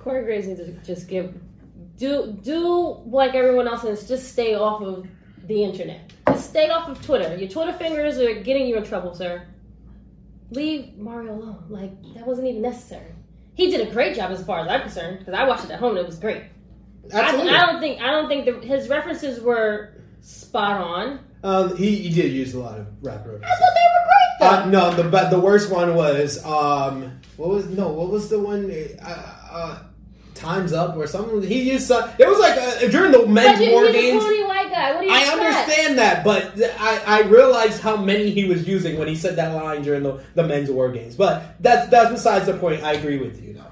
Corey 0.00 0.24
Graves 0.24 0.48
needs 0.48 0.58
to 0.60 0.72
just 0.84 1.06
give 1.06 1.34
do 1.96 2.36
do 2.42 3.00
like 3.06 3.36
everyone 3.36 3.68
else 3.68 3.84
and 3.84 3.96
just 4.08 4.32
stay 4.32 4.56
off 4.56 4.82
of 4.82 5.06
the 5.46 5.62
internet. 5.62 6.12
Just 6.26 6.50
stay 6.50 6.68
off 6.68 6.88
of 6.88 7.00
Twitter. 7.06 7.36
Your 7.36 7.48
Twitter 7.48 7.74
fingers 7.74 8.18
are 8.18 8.34
getting 8.34 8.66
you 8.66 8.76
in 8.76 8.82
trouble, 8.82 9.14
sir. 9.14 9.46
Leave 10.54 10.96
Mario 10.96 11.34
alone. 11.34 11.64
Like 11.68 11.90
that 12.14 12.26
wasn't 12.26 12.48
even 12.48 12.62
necessary. 12.62 13.12
He 13.54 13.70
did 13.70 13.86
a 13.86 13.90
great 13.90 14.16
job 14.16 14.30
as 14.30 14.44
far 14.44 14.60
as 14.60 14.68
I'm 14.68 14.80
concerned 14.82 15.20
because 15.20 15.34
I 15.34 15.44
watched 15.46 15.64
it 15.64 15.70
at 15.70 15.78
home 15.78 15.90
and 15.90 16.00
it 16.00 16.06
was 16.06 16.18
great. 16.18 16.44
I, 17.12 17.20
Absolutely. 17.20 17.52
I 17.52 17.66
don't 17.66 17.80
think 17.80 18.00
I 18.00 18.10
don't 18.10 18.28
think 18.28 18.44
the, 18.46 18.66
his 18.66 18.88
references 18.88 19.40
were 19.40 19.94
spot 20.20 20.80
on. 20.80 21.20
Um, 21.42 21.76
he, 21.76 21.96
he 21.96 22.08
did 22.08 22.32
use 22.32 22.54
a 22.54 22.60
lot 22.60 22.78
of 22.78 22.86
rap 23.02 23.18
references. 23.26 23.44
I 23.44 23.54
thought 23.56 23.74
they 23.74 23.82
were 23.92 24.06
great 24.06 24.72
though. 24.72 24.78
Uh, 24.78 24.90
no, 24.90 25.02
the 25.02 25.10
but 25.10 25.30
the 25.30 25.38
worst 25.38 25.70
one 25.70 25.94
was 25.94 26.44
um 26.44 27.20
what 27.36 27.50
was 27.50 27.66
no 27.66 27.88
what 27.88 28.10
was 28.10 28.28
the 28.28 28.38
one 28.38 28.70
uh, 29.02 29.36
uh 29.50 29.78
times 30.34 30.72
up 30.72 30.96
or 30.96 31.06
something 31.06 31.42
he 31.42 31.70
used 31.70 31.86
some, 31.86 32.10
it 32.18 32.28
was 32.28 32.38
like 32.38 32.58
uh, 32.58 32.88
during 32.90 33.12
the 33.12 33.26
men's 33.26 33.60
war 33.70 33.90
games 33.92 34.24
guy. 34.74 34.94
What 34.94 35.00
do 35.00 35.06
you 35.06 35.12
I 35.12 35.20
expect? 35.20 35.40
understand 35.40 35.98
that 35.98 36.24
but 36.24 36.60
I, 36.80 37.02
I 37.06 37.20
realized 37.22 37.80
how 37.80 37.96
many 37.96 38.30
he 38.30 38.44
was 38.44 38.66
using 38.66 38.98
when 38.98 39.08
he 39.08 39.14
said 39.14 39.36
that 39.36 39.54
line 39.54 39.82
during 39.82 40.02
the, 40.02 40.22
the 40.34 40.42
men's 40.42 40.70
war 40.70 40.90
games 40.90 41.14
but 41.14 41.56
that's 41.60 41.88
that's 41.90 42.10
besides 42.10 42.46
the 42.46 42.54
point 42.54 42.82
I 42.82 42.92
agree 42.94 43.18
with 43.18 43.42
you 43.42 43.54
though 43.54 43.64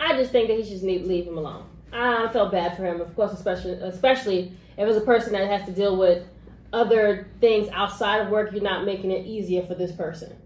I 0.00 0.16
just 0.16 0.32
think 0.32 0.48
that 0.48 0.58
he 0.58 0.64
should 0.64 0.82
need 0.82 1.04
leave 1.06 1.26
him 1.26 1.38
alone. 1.38 1.64
I 1.92 2.28
felt 2.32 2.52
bad 2.52 2.76
for 2.76 2.84
him, 2.84 3.00
of 3.00 3.14
course, 3.14 3.32
especially 3.32 3.72
especially 3.74 4.52
if 4.76 4.88
it's 4.88 4.98
a 4.98 5.00
person 5.00 5.32
that 5.32 5.48
has 5.48 5.64
to 5.66 5.72
deal 5.72 5.96
with 5.96 6.26
other 6.72 7.28
things 7.40 7.68
outside 7.72 8.18
of 8.18 8.28
work. 8.28 8.52
You're 8.52 8.62
not 8.62 8.84
making 8.84 9.12
it 9.12 9.24
easier 9.24 9.62
for 9.62 9.74
this 9.74 9.92
person. 9.92 10.36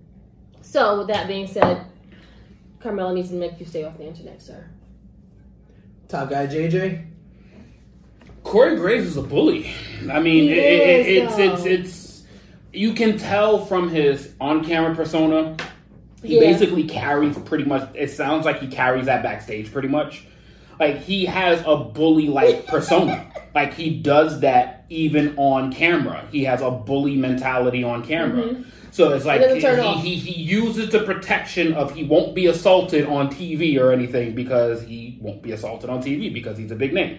So, 0.61 0.99
with 0.99 1.09
that 1.09 1.27
being 1.27 1.47
said, 1.47 1.87
Carmelo 2.81 3.15
needs 3.15 3.31
to 3.31 3.37
make 3.37 3.59
you 3.59 3.67
stay 3.67 3.85
off 3.85 3.97
the 3.97 4.07
internet, 4.07 4.43
sir. 4.43 4.69
Top 6.09 6.31
guy 6.31 6.47
JJ. 6.47 7.07
Corey 8.49 8.77
Graves 8.77 9.07
is 9.07 9.17
a 9.19 9.23
bully. 9.23 9.71
I 10.11 10.21
mean, 10.21 10.45
He 10.45 10.53
it, 10.53 11.07
it, 11.07 11.07
it's 11.07 11.39
it's 11.39 11.65
it's 11.67 12.23
you 12.73 12.95
can 12.95 13.19
tell 13.19 13.67
from 13.67 13.91
his 13.91 14.33
on-camera 14.41 14.95
persona. 14.95 15.55
He 16.23 16.37
Yeah. 16.37 16.41
basically 16.41 16.85
carries 16.85 17.37
pretty 17.41 17.65
much. 17.65 17.91
It 17.95 18.11
sounds 18.11 18.47
like 18.47 18.59
he 18.61 18.67
carries 18.67 19.05
that 19.05 19.23
backstage 19.23 19.71
pretty 19.71 19.89
much. 19.89 20.25
Like 20.81 20.97
he 21.03 21.27
has 21.27 21.63
a 21.67 21.77
bully-like 21.77 22.67
persona. 22.69 23.27
Like 23.55 23.75
he 23.75 23.99
does 23.99 24.41
that 24.41 24.87
even 24.89 25.35
on 25.37 25.71
camera. 25.71 26.27
He 26.33 26.45
has 26.45 26.63
a 26.63 26.71
bully 26.71 27.17
mentality 27.17 27.85
on 27.85 28.03
camera. 28.03 28.65
So 28.93 29.13
it's 29.13 29.27
like 29.27 29.43
doesn't 29.43 29.85
he, 30.01 30.17
he, 30.17 30.33
he 30.33 30.41
uses 30.43 30.89
the 30.89 31.01
protection 31.01 31.75
of 31.75 31.95
he 31.95 32.05
won't 32.05 32.35
be 32.35 32.47
assaulted 32.47 33.05
on 33.07 33.29
TV 33.29 33.79
or 33.79 33.93
anything 33.93 34.35
because 34.35 34.83
he 34.83 35.19
won't 35.21 35.43
be 35.43 35.53
assaulted 35.53 35.91
on 35.91 36.03
TV 36.03 36.33
because 36.33 36.57
he's 36.57 36.71
a 36.71 36.77
big 36.77 36.95
name. 36.95 37.19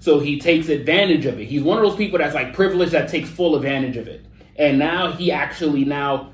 So 0.00 0.20
he 0.20 0.38
takes 0.38 0.68
advantage 0.68 1.26
of 1.26 1.40
it. 1.40 1.46
He's 1.46 1.62
one 1.62 1.78
of 1.78 1.84
those 1.84 1.96
people 1.96 2.18
that's 2.18 2.34
like 2.34 2.52
privileged 2.52 2.92
that 2.92 3.08
takes 3.08 3.28
full 3.28 3.56
advantage 3.56 3.96
of 3.96 4.08
it. 4.08 4.24
And 4.56 4.78
now 4.78 5.12
he 5.12 5.32
actually 5.32 5.84
now 5.84 6.32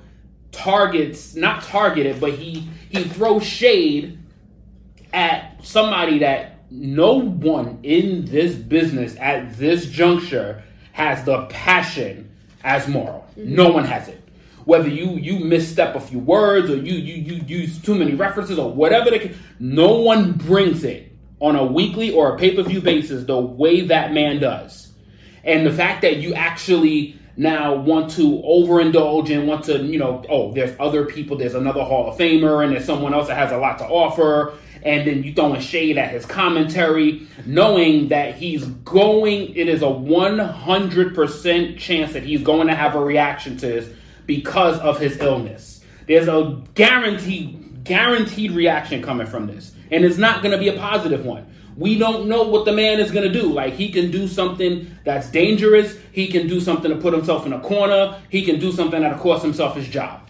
targets 0.53 1.35
not 1.35 1.63
targeted, 1.63 2.21
but 2.21 2.35
he 2.35 2.69
he 2.91 3.05
throws 3.05 3.45
shade 3.45 4.19
at 5.13 5.65
somebody 5.65 6.19
that 6.21 6.65
no 6.71 7.21
one 7.21 7.79
in 7.83 8.25
this 8.27 8.55
business 8.55 9.17
at 9.19 9.57
this 9.57 9.87
juncture 9.87 10.63
has 10.93 11.25
the 11.25 11.47
passion 11.47 12.31
as 12.65 12.87
Mauro. 12.89 13.25
Mm-hmm. 13.37 13.55
No 13.55 13.71
one 13.71 13.85
has 13.85 14.09
it. 14.09 14.21
Whether 14.65 14.89
you 14.89 15.13
you 15.17 15.41
misstep 15.41 15.97
a 15.97 16.01
few 16.01 16.19
words 16.19 16.71
or 16.71 16.77
you 16.77 16.95
you 16.95 17.35
you 17.35 17.43
use 17.47 17.81
too 17.81 17.95
many 17.95 18.15
references 18.15 18.59
or 18.59 18.73
whatever, 18.73 19.11
they 19.11 19.19
can, 19.19 19.37
no 19.59 19.95
one 20.01 20.33
brings 20.33 20.85
it 20.85 21.12
on 21.43 21.57
a 21.57 21.65
weekly 21.65 22.13
or 22.13 22.35
a 22.35 22.39
pay 22.39 22.55
per 22.55 22.63
view 22.63 22.81
basis 22.81 23.25
the 23.25 23.39
way 23.39 23.81
that 23.83 24.13
man 24.13 24.39
does. 24.41 24.93
And 25.45 25.67
the 25.67 25.73
fact 25.73 26.03
that 26.03 26.19
you 26.19 26.35
actually 26.35 27.19
now 27.37 27.75
want 27.75 28.11
to 28.13 28.41
overindulge 28.43 29.37
and 29.37 29.49
want 29.49 29.65
to, 29.65 29.79
you 29.83 29.99
know, 29.99 30.25
oh, 30.29 30.53
there's 30.53 30.79
other 30.79 31.05
people, 31.07 31.37
there's 31.37 31.55
another 31.55 31.83
Hall 31.83 32.09
of 32.11 32.17
Famer, 32.17 32.63
and 32.63 32.73
there's 32.73 32.85
someone 32.85 33.13
else 33.13 33.27
that 33.27 33.37
has 33.37 33.51
a 33.51 33.57
lot 33.57 33.79
to 33.79 33.85
offer, 33.87 34.55
and 34.85 35.07
then 35.07 35.25
you 35.25 35.35
throwing 35.35 35.61
shade 35.61 35.99
at 35.99 36.13
his 36.13 36.25
commentary, 36.27 37.27
knowing 37.45 38.09
that 38.09 38.37
he's 38.37 38.65
going, 38.67 39.55
it 39.57 39.69
is 39.69 39.83
a 39.83 39.87
100% 39.87 41.79
chance 41.79 42.13
that 42.13 42.23
he's 42.23 42.43
going 42.43 42.69
to 42.69 42.75
have 42.75 42.95
a 42.95 43.01
reaction 43.01 43.57
to 43.57 43.67
this 43.67 43.89
because 44.27 44.79
of 44.79 45.01
his 45.01 45.19
illness. 45.19 45.83
There's 46.07 46.29
a 46.29 46.63
guaranteed, 46.75 47.83
guaranteed 47.83 48.53
reaction 48.53 49.03
coming 49.03 49.27
from 49.27 49.47
this, 49.47 49.73
and 49.93 50.05
it's 50.05 50.19
not 50.19 50.43
going 50.43 50.53
to 50.53 50.59
be 50.59 50.69
a 50.69 50.73
positive 50.73 51.25
one. 51.25 51.47
We 51.77 51.99
don't 51.99 52.29
know 52.29 52.43
what 52.43 52.65
the 52.65 52.73
man 52.73 53.01
is 53.01 53.11
going 53.11 53.31
to 53.31 53.41
do. 53.41 53.53
Like, 53.53 53.75
he 53.75 53.91
can 53.91 54.11
do 54.11 54.29
something 54.29 54.95
that's 55.05 55.31
dangerous. 55.31 55.97
He 56.13 56.29
can 56.29 56.47
do 56.47 56.61
something 56.61 56.91
to 56.91 56.97
put 56.97 57.15
himself 57.15 57.47
in 57.47 57.53
a 57.53 57.61
corner. 57.61 58.21
He 58.29 58.45
can 58.45 58.59
do 58.59 58.73
something 58.73 59.01
that'll 59.01 59.19
cost 59.19 59.43
himself 59.43 59.77
his 59.77 59.89
job. 59.89 60.21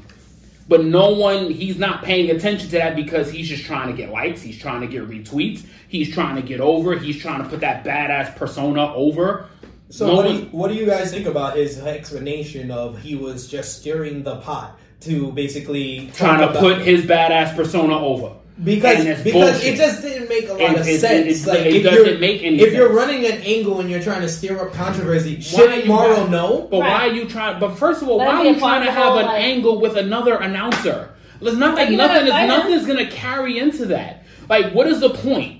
But 0.68 0.84
no 0.84 1.10
one, 1.10 1.50
he's 1.50 1.78
not 1.78 2.04
paying 2.04 2.30
attention 2.30 2.68
to 2.70 2.76
that 2.78 2.94
because 2.94 3.30
he's 3.30 3.48
just 3.48 3.64
trying 3.64 3.88
to 3.88 3.94
get 3.94 4.10
likes. 4.10 4.40
He's 4.40 4.58
trying 4.58 4.80
to 4.82 4.86
get 4.86 5.08
retweets. 5.08 5.64
He's 5.88 6.12
trying 6.12 6.36
to 6.36 6.42
get 6.42 6.60
over. 6.60 6.96
He's 6.96 7.20
trying 7.20 7.42
to 7.42 7.48
put 7.48 7.60
that 7.60 7.84
badass 7.84 8.36
persona 8.36 8.94
over. 8.94 9.48
So 9.90 10.06
No 10.06 10.16
what, 10.16 10.28
do 10.28 10.34
you, 10.34 10.44
what 10.52 10.68
do 10.68 10.74
you 10.74 10.86
guys 10.86 11.10
think 11.10 11.26
about 11.26 11.56
his 11.56 11.78
explanation 11.80 12.70
of 12.70 13.00
he 13.02 13.16
was 13.16 13.48
just 13.48 13.80
stirring 13.80 14.22
the 14.22 14.36
pot 14.36 14.78
to 15.02 15.32
basically 15.32 16.10
trying 16.14 16.40
to 16.40 16.58
put 16.58 16.78
his 16.80 17.04
badass 17.04 17.54
persona 17.54 17.98
over. 17.98 18.34
Because 18.62 19.04
because 19.22 19.32
bullshit. 19.32 19.74
it 19.74 19.76
just 19.76 20.02
didn't 20.02 20.28
make 20.28 20.48
a 20.48 20.52
lot 20.52 20.60
It- 20.60 20.78
of 20.80 20.86
it- 20.86 21.00
sense. 21.00 21.46
it- 21.46 21.48
like 21.48 21.60
it 21.60 21.74
if 21.76 21.82
doesn't 21.84 22.06
you're 22.06 22.18
make 22.18 22.42
any 22.44 22.60
if 22.60 22.72
you're 22.74 22.92
running 22.92 23.24
an 23.24 23.40
angle 23.42 23.80
and 23.80 23.90
you're 23.90 24.02
trying 24.02 24.20
to 24.20 24.28
stir 24.28 24.60
up 24.60 24.72
controversy, 24.74 25.36
Why 25.36 25.40
shouldn't 25.40 25.86
Mauro 25.86 26.14
have- 26.16 26.30
know? 26.30 26.68
But 26.70 26.80
why 26.80 27.08
are 27.08 27.12
you 27.12 27.24
trying? 27.24 27.58
But 27.58 27.78
first 27.78 28.02
of 28.02 28.08
all, 28.08 28.18
Let 28.18 28.26
why 28.28 28.34
are 28.40 28.44
you 28.44 28.58
trying 28.58 28.84
to 28.84 28.92
have 28.92 29.14
an 29.16 29.22
the 29.22 29.24
like- 29.24 29.42
angle 29.42 29.80
with 29.80 29.96
another 29.96 30.36
announcer? 30.36 31.08
It's 31.40 31.56
not 31.56 31.74
like 31.76 31.90
nothing. 31.90 32.26
gotta 32.28 32.42
Is, 32.44 32.48
nothing's 32.48 32.86
gonna 32.86 33.06
carry 33.10 33.58
into 33.58 33.86
that. 33.86 34.24
Like, 34.48 34.72
what 34.72 34.86
is 34.86 35.00
the 35.00 35.10
point? 35.10 35.58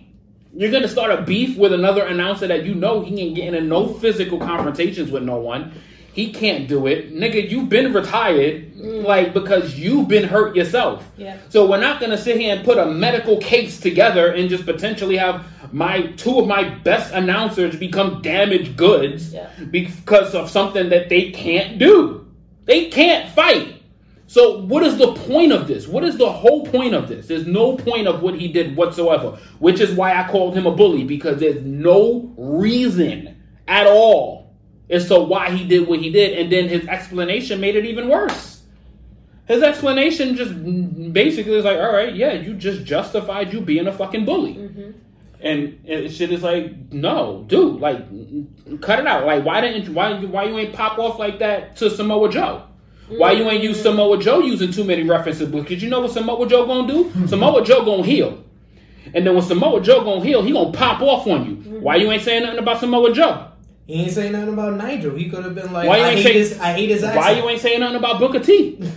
You're 0.55 0.71
gonna 0.71 0.87
start 0.87 1.11
a 1.19 1.23
beef 1.23 1.57
with 1.57 1.73
another 1.73 2.03
announcer 2.05 2.47
that 2.47 2.65
you 2.67 2.75
know 2.75 3.01
he 3.01 3.17
can 3.17 3.33
get 3.35 3.55
in 3.55 3.69
no 3.69 3.87
physical 3.87 4.39
confrontations 4.39 5.11
with 5.11 5.23
no 5.23 5.37
one. 5.39 5.73
He 6.13 6.31
can't 6.31 6.69
do 6.69 6.87
it, 6.87 7.15
nigga. 7.15 7.51
You've 7.51 7.71
been 7.71 7.95
retired, 7.95 8.75
mm. 8.75 9.03
like 9.03 9.33
because 9.33 9.79
you've 9.79 10.09
been 10.09 10.25
hurt 10.25 10.55
yourself. 10.55 11.11
Yeah. 11.17 11.39
So 11.49 11.67
we're 11.67 11.81
not 11.81 12.01
gonna 12.01 12.19
sit 12.19 12.37
here 12.39 12.55
and 12.55 12.65
put 12.65 12.77
a 12.77 12.87
medical 12.87 13.39
case 13.39 13.81
together 13.81 14.31
and 14.31 14.51
just 14.51 14.67
potentially 14.67 15.17
have 15.17 15.47
my 15.73 16.03
two 16.19 16.39
of 16.39 16.47
my 16.47 16.65
best 16.65 17.15
announcers 17.15 17.77
become 17.77 18.21
damaged 18.21 18.77
goods 18.77 19.33
Yeah. 19.33 19.49
because 19.71 20.35
of 20.35 20.51
something 20.51 20.91
that 20.91 21.09
they 21.09 21.31
can't 21.31 21.79
do. 21.79 22.27
They 22.67 22.87
can't 22.87 23.31
fight. 23.31 23.77
So 24.27 24.61
what 24.61 24.83
is 24.83 24.99
the 24.99 25.13
point 25.15 25.53
of 25.53 25.67
this? 25.67 25.89
What 25.89 26.05
is 26.05 26.17
the 26.17 26.31
whole 26.31 26.67
point 26.67 26.95
of 26.95 27.09
this? 27.09 27.27
There's 27.27 27.47
no 27.47 27.77
point 27.77 28.07
of 28.07 28.23
what 28.23 28.35
he 28.35 28.49
did 28.49 28.77
whatsoever, 28.77 29.39
which 29.59 29.81
is 29.81 29.93
why 29.93 30.15
I 30.15 30.29
called 30.29 30.57
him 30.57 30.67
a 30.67 30.73
bully 30.73 31.05
because 31.05 31.41
there's 31.41 31.63
no 31.63 32.33
reason 32.37 33.37
at 33.67 33.87
all 33.87 34.42
as 34.93 35.09
to 35.09 35.19
why 35.19 35.51
he 35.51 35.67
did 35.67 35.89
what 35.89 35.99
he 35.99 36.11
did, 36.11 36.39
and 36.39 36.53
then 36.53 36.69
his 36.69 36.87
explanation 36.87 37.61
made 37.61 37.75
it 37.75 37.87
even 37.87 38.09
worse. 38.09 38.63
His 39.49 39.63
explanation 39.63 40.37
just 40.37 40.53
basically 41.13 41.55
is 41.55 41.65
like, 41.65 41.79
all 41.79 41.93
right, 41.93 42.15
yeah, 42.15 42.33
you 42.33 42.55
just 42.55 42.85
justified 42.85 43.53
you 43.53 43.61
being 43.61 43.87
a 43.87 43.93
fucking 43.93 44.25
bully. 44.25 44.55
Mm-hmm. 44.55 44.91
And 45.41 45.81
it, 45.85 46.11
shit 46.11 46.31
is 46.31 46.43
like, 46.43 46.93
no, 46.93 47.45
dude, 47.49 47.81
like, 47.81 47.99
cut 48.81 49.01
it 49.01 49.07
out. 49.07 49.27
Like, 49.27 49.45
why 49.45 49.61
didn't 49.61 49.93
why 49.93 50.15
why 50.25 50.45
you 50.45 50.57
ain't 50.59 50.73
pop 50.73 50.99
off 50.99 51.19
like 51.19 51.41
that 51.41 51.75
to 51.77 51.91
Samoa 51.91 52.31
Joe? 52.31 52.65
Why 53.09 53.33
you 53.33 53.51
ain't 53.51 53.63
use 53.63 53.79
mm-hmm. 53.79 53.83
Samoa 53.83 54.19
Joe 54.19 54.41
using 54.41 54.71
too 54.71 54.85
many 54.85 55.03
references? 55.03 55.49
Because 55.51 55.83
you 55.83 55.91
know 55.91 56.01
what 56.01 56.13
Samoa 56.13 56.47
Joe 56.47 56.67
gonna 56.67 56.87
do? 56.87 57.13
Samoa 57.27 57.65
Joe 57.65 57.85
gonna 57.85 58.05
heal, 58.05 58.45
and 59.13 59.27
then 59.27 59.35
when 59.35 59.43
Samoa 59.43 59.81
Joe 59.81 60.05
gonna 60.05 60.25
heal, 60.25 60.43
he 60.43 60.53
gonna 60.53 60.73
pop 60.73 61.03
off 61.03 61.27
on 61.27 61.45
you. 61.47 61.81
Why 61.81 61.97
mm-hmm. 61.97 62.07
you 62.07 62.13
ain't 62.13 62.23
saying 62.23 62.45
nothing 62.45 62.61
about 62.61 62.79
Samoa 62.79 63.13
Joe? 63.13 63.52
He 63.93 64.05
ain't 64.05 64.13
saying 64.13 64.33
nothing 64.33 64.55
about 64.55 64.75
Nigel. 64.79 65.15
He 65.15 65.29
could 65.29 65.45
have 65.45 65.55
been 65.55 65.71
like, 65.71 65.87
Why 65.87 65.99
you 65.99 66.03
I 66.05 66.09
ain't 66.11 66.19
hate 66.21 66.25
say- 66.25 66.33
his, 66.33 66.59
I 66.59 66.73
hate 66.73 66.89
his 66.89 67.05
accent. 67.05 67.25
Why 67.25 67.31
you 67.33 67.49
ain't 67.49 67.61
saying 67.61 67.81
nothing 67.81 67.97
about 67.97 68.19
Booker 68.19 68.41
T? 68.41 68.81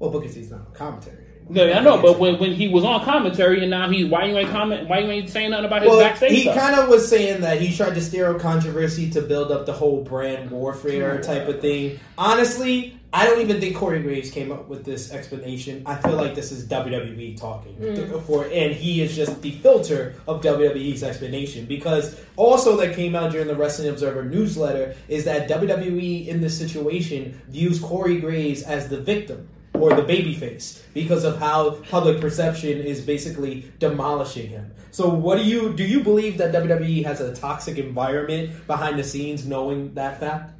Well, 0.00 0.10
Booker 0.10 0.28
T's 0.28 0.50
not 0.50 0.60
on 0.60 0.72
commentary 0.74 1.24
No, 1.48 1.72
I 1.72 1.80
know, 1.80 2.00
but 2.00 2.18
when, 2.20 2.38
when 2.38 2.52
he 2.52 2.68
was 2.68 2.84
on 2.84 3.04
commentary 3.04 3.62
and 3.62 3.70
now 3.70 3.88
he 3.90 4.04
why 4.04 4.26
you 4.26 4.36
ain't 4.36 4.50
comment 4.50 4.88
why 4.88 4.98
you 5.00 5.10
ain't 5.10 5.28
saying 5.28 5.50
nothing 5.50 5.66
about 5.66 5.82
his 5.82 5.90
Well, 5.90 6.00
backstage 6.00 6.30
he 6.32 6.44
kind 6.52 6.78
of 6.78 6.88
was 6.88 7.08
saying 7.08 7.40
that 7.40 7.60
he 7.60 7.76
tried 7.76 7.94
to 7.94 8.00
stir 8.00 8.34
up 8.34 8.40
controversy 8.40 9.10
to 9.10 9.22
build 9.22 9.50
up 9.52 9.66
the 9.66 9.72
whole 9.72 10.02
brand 10.02 10.50
warfare 10.52 11.20
type 11.20 11.48
of 11.48 11.60
thing. 11.60 11.98
Honestly, 12.16 12.97
I 13.10 13.24
don't 13.24 13.40
even 13.40 13.58
think 13.58 13.74
Corey 13.74 14.02
Graves 14.02 14.30
came 14.30 14.52
up 14.52 14.68
with 14.68 14.84
this 14.84 15.12
explanation. 15.12 15.82
I 15.86 15.96
feel 15.96 16.12
like 16.12 16.34
this 16.34 16.52
is 16.52 16.66
WWE 16.66 17.40
talking 17.40 17.74
mm. 17.76 18.22
for, 18.24 18.44
and 18.44 18.72
he 18.74 19.00
is 19.00 19.16
just 19.16 19.40
the 19.40 19.52
filter 19.52 20.14
of 20.26 20.42
WWE's 20.42 21.02
explanation. 21.02 21.64
Because 21.64 22.20
also 22.36 22.76
that 22.76 22.94
came 22.94 23.16
out 23.16 23.32
during 23.32 23.46
the 23.46 23.56
Wrestling 23.56 23.88
Observer 23.88 24.24
newsletter 24.24 24.94
is 25.08 25.24
that 25.24 25.48
WWE 25.48 26.26
in 26.26 26.42
this 26.42 26.58
situation 26.58 27.40
views 27.48 27.80
Corey 27.80 28.20
Graves 28.20 28.62
as 28.62 28.90
the 28.90 29.00
victim 29.00 29.48
or 29.72 29.94
the 29.94 30.02
babyface 30.02 30.82
because 30.92 31.24
of 31.24 31.38
how 31.38 31.76
public 31.90 32.20
perception 32.20 32.78
is 32.78 33.00
basically 33.00 33.70
demolishing 33.78 34.48
him. 34.48 34.70
So, 34.90 35.08
what 35.08 35.38
do 35.38 35.44
you 35.44 35.72
do? 35.72 35.84
You 35.84 36.02
believe 36.02 36.38
that 36.38 36.52
WWE 36.52 37.04
has 37.04 37.20
a 37.20 37.34
toxic 37.34 37.78
environment 37.78 38.66
behind 38.66 38.98
the 38.98 39.04
scenes, 39.04 39.46
knowing 39.46 39.94
that 39.94 40.20
fact? 40.20 40.57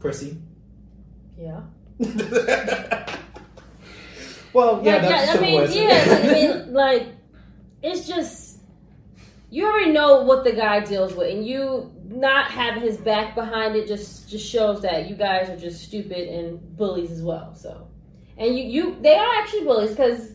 Chrissy. 0.00 0.38
Yeah. 1.38 1.60
well, 4.52 4.80
yeah, 4.82 4.96
Like, 4.96 5.02
that's 5.02 5.36
I 5.36 5.40
mean, 5.40 5.70
yeah, 5.70 6.20
I 6.22 6.32
mean, 6.32 6.72
like, 6.72 7.08
it's 7.82 8.08
just 8.08 8.58
you 9.50 9.66
already 9.66 9.92
know 9.92 10.22
what 10.22 10.44
the 10.44 10.52
guy 10.52 10.80
deals 10.80 11.14
with, 11.14 11.30
and 11.30 11.46
you 11.46 11.92
not 12.06 12.50
having 12.50 12.82
his 12.82 12.96
back 12.96 13.34
behind 13.34 13.76
it 13.76 13.86
just 13.86 14.28
just 14.28 14.46
shows 14.46 14.80
that 14.82 15.08
you 15.08 15.14
guys 15.14 15.48
are 15.48 15.56
just 15.56 15.82
stupid 15.82 16.28
and 16.28 16.76
bullies 16.76 17.10
as 17.10 17.22
well. 17.22 17.54
So, 17.54 17.86
and 18.38 18.56
you 18.56 18.64
you 18.64 18.96
they 19.00 19.14
are 19.14 19.34
actually 19.36 19.64
bullies 19.64 19.90
because 19.90 20.32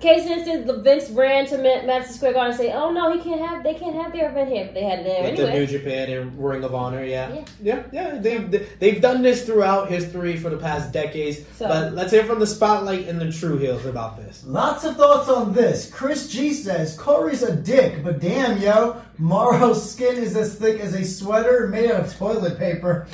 case 0.00 0.26
instance, 0.26 0.66
the 0.66 0.78
Vince 0.78 1.10
ran 1.10 1.46
to 1.46 1.56
Ma- 1.58 1.86
Madison 1.86 2.14
Square 2.14 2.32
Garden 2.34 2.50
and 2.52 2.60
say, 2.60 2.72
"Oh 2.72 2.90
no, 2.90 3.12
he 3.16 3.20
can't 3.22 3.40
have. 3.40 3.62
They 3.62 3.74
can't 3.74 3.94
have 3.94 4.12
their 4.12 4.30
event 4.30 4.50
here." 4.50 4.64
But 4.66 4.74
they 4.74 4.82
had 4.84 5.00
it 5.00 5.04
there 5.04 5.22
With 5.22 5.36
the 5.36 5.50
New. 5.50 5.66
Japan 5.66 6.10
and 6.10 6.38
Ring 6.44 6.64
of 6.64 6.74
Honor, 6.74 7.02
yeah, 7.04 7.30
Yeah. 7.32 7.42
yeah, 7.62 7.82
yeah. 7.92 8.18
They've 8.18 8.68
they've 8.78 9.00
done 9.00 9.22
this 9.22 9.44
throughout 9.44 9.88
history 9.90 10.36
for 10.36 10.50
the 10.50 10.56
past 10.56 10.92
decades. 10.92 11.38
So- 11.56 11.68
but 11.68 11.94
let's 11.94 12.12
hear 12.12 12.24
from 12.24 12.38
the 12.40 12.46
spotlight 12.46 13.08
and 13.08 13.20
the 13.20 13.30
Tru 13.32 13.58
Heels 13.58 13.86
about 13.86 14.16
this. 14.16 14.42
Lots 14.46 14.84
of 14.84 14.96
thoughts 14.96 15.28
on 15.28 15.52
this. 15.52 15.90
Chris 15.90 16.28
G 16.28 16.52
says 16.52 16.96
Corey's 16.96 17.42
a 17.42 17.54
dick, 17.54 18.02
but 18.04 18.20
damn 18.20 18.58
yo, 18.60 18.96
Mauro's 19.18 19.90
skin 19.90 20.16
is 20.16 20.36
as 20.36 20.54
thick 20.54 20.80
as 20.80 20.94
a 20.94 21.04
sweater 21.04 21.66
made 21.68 21.90
out 21.90 22.00
of 22.02 22.16
toilet 22.16 22.58
paper. 22.58 23.06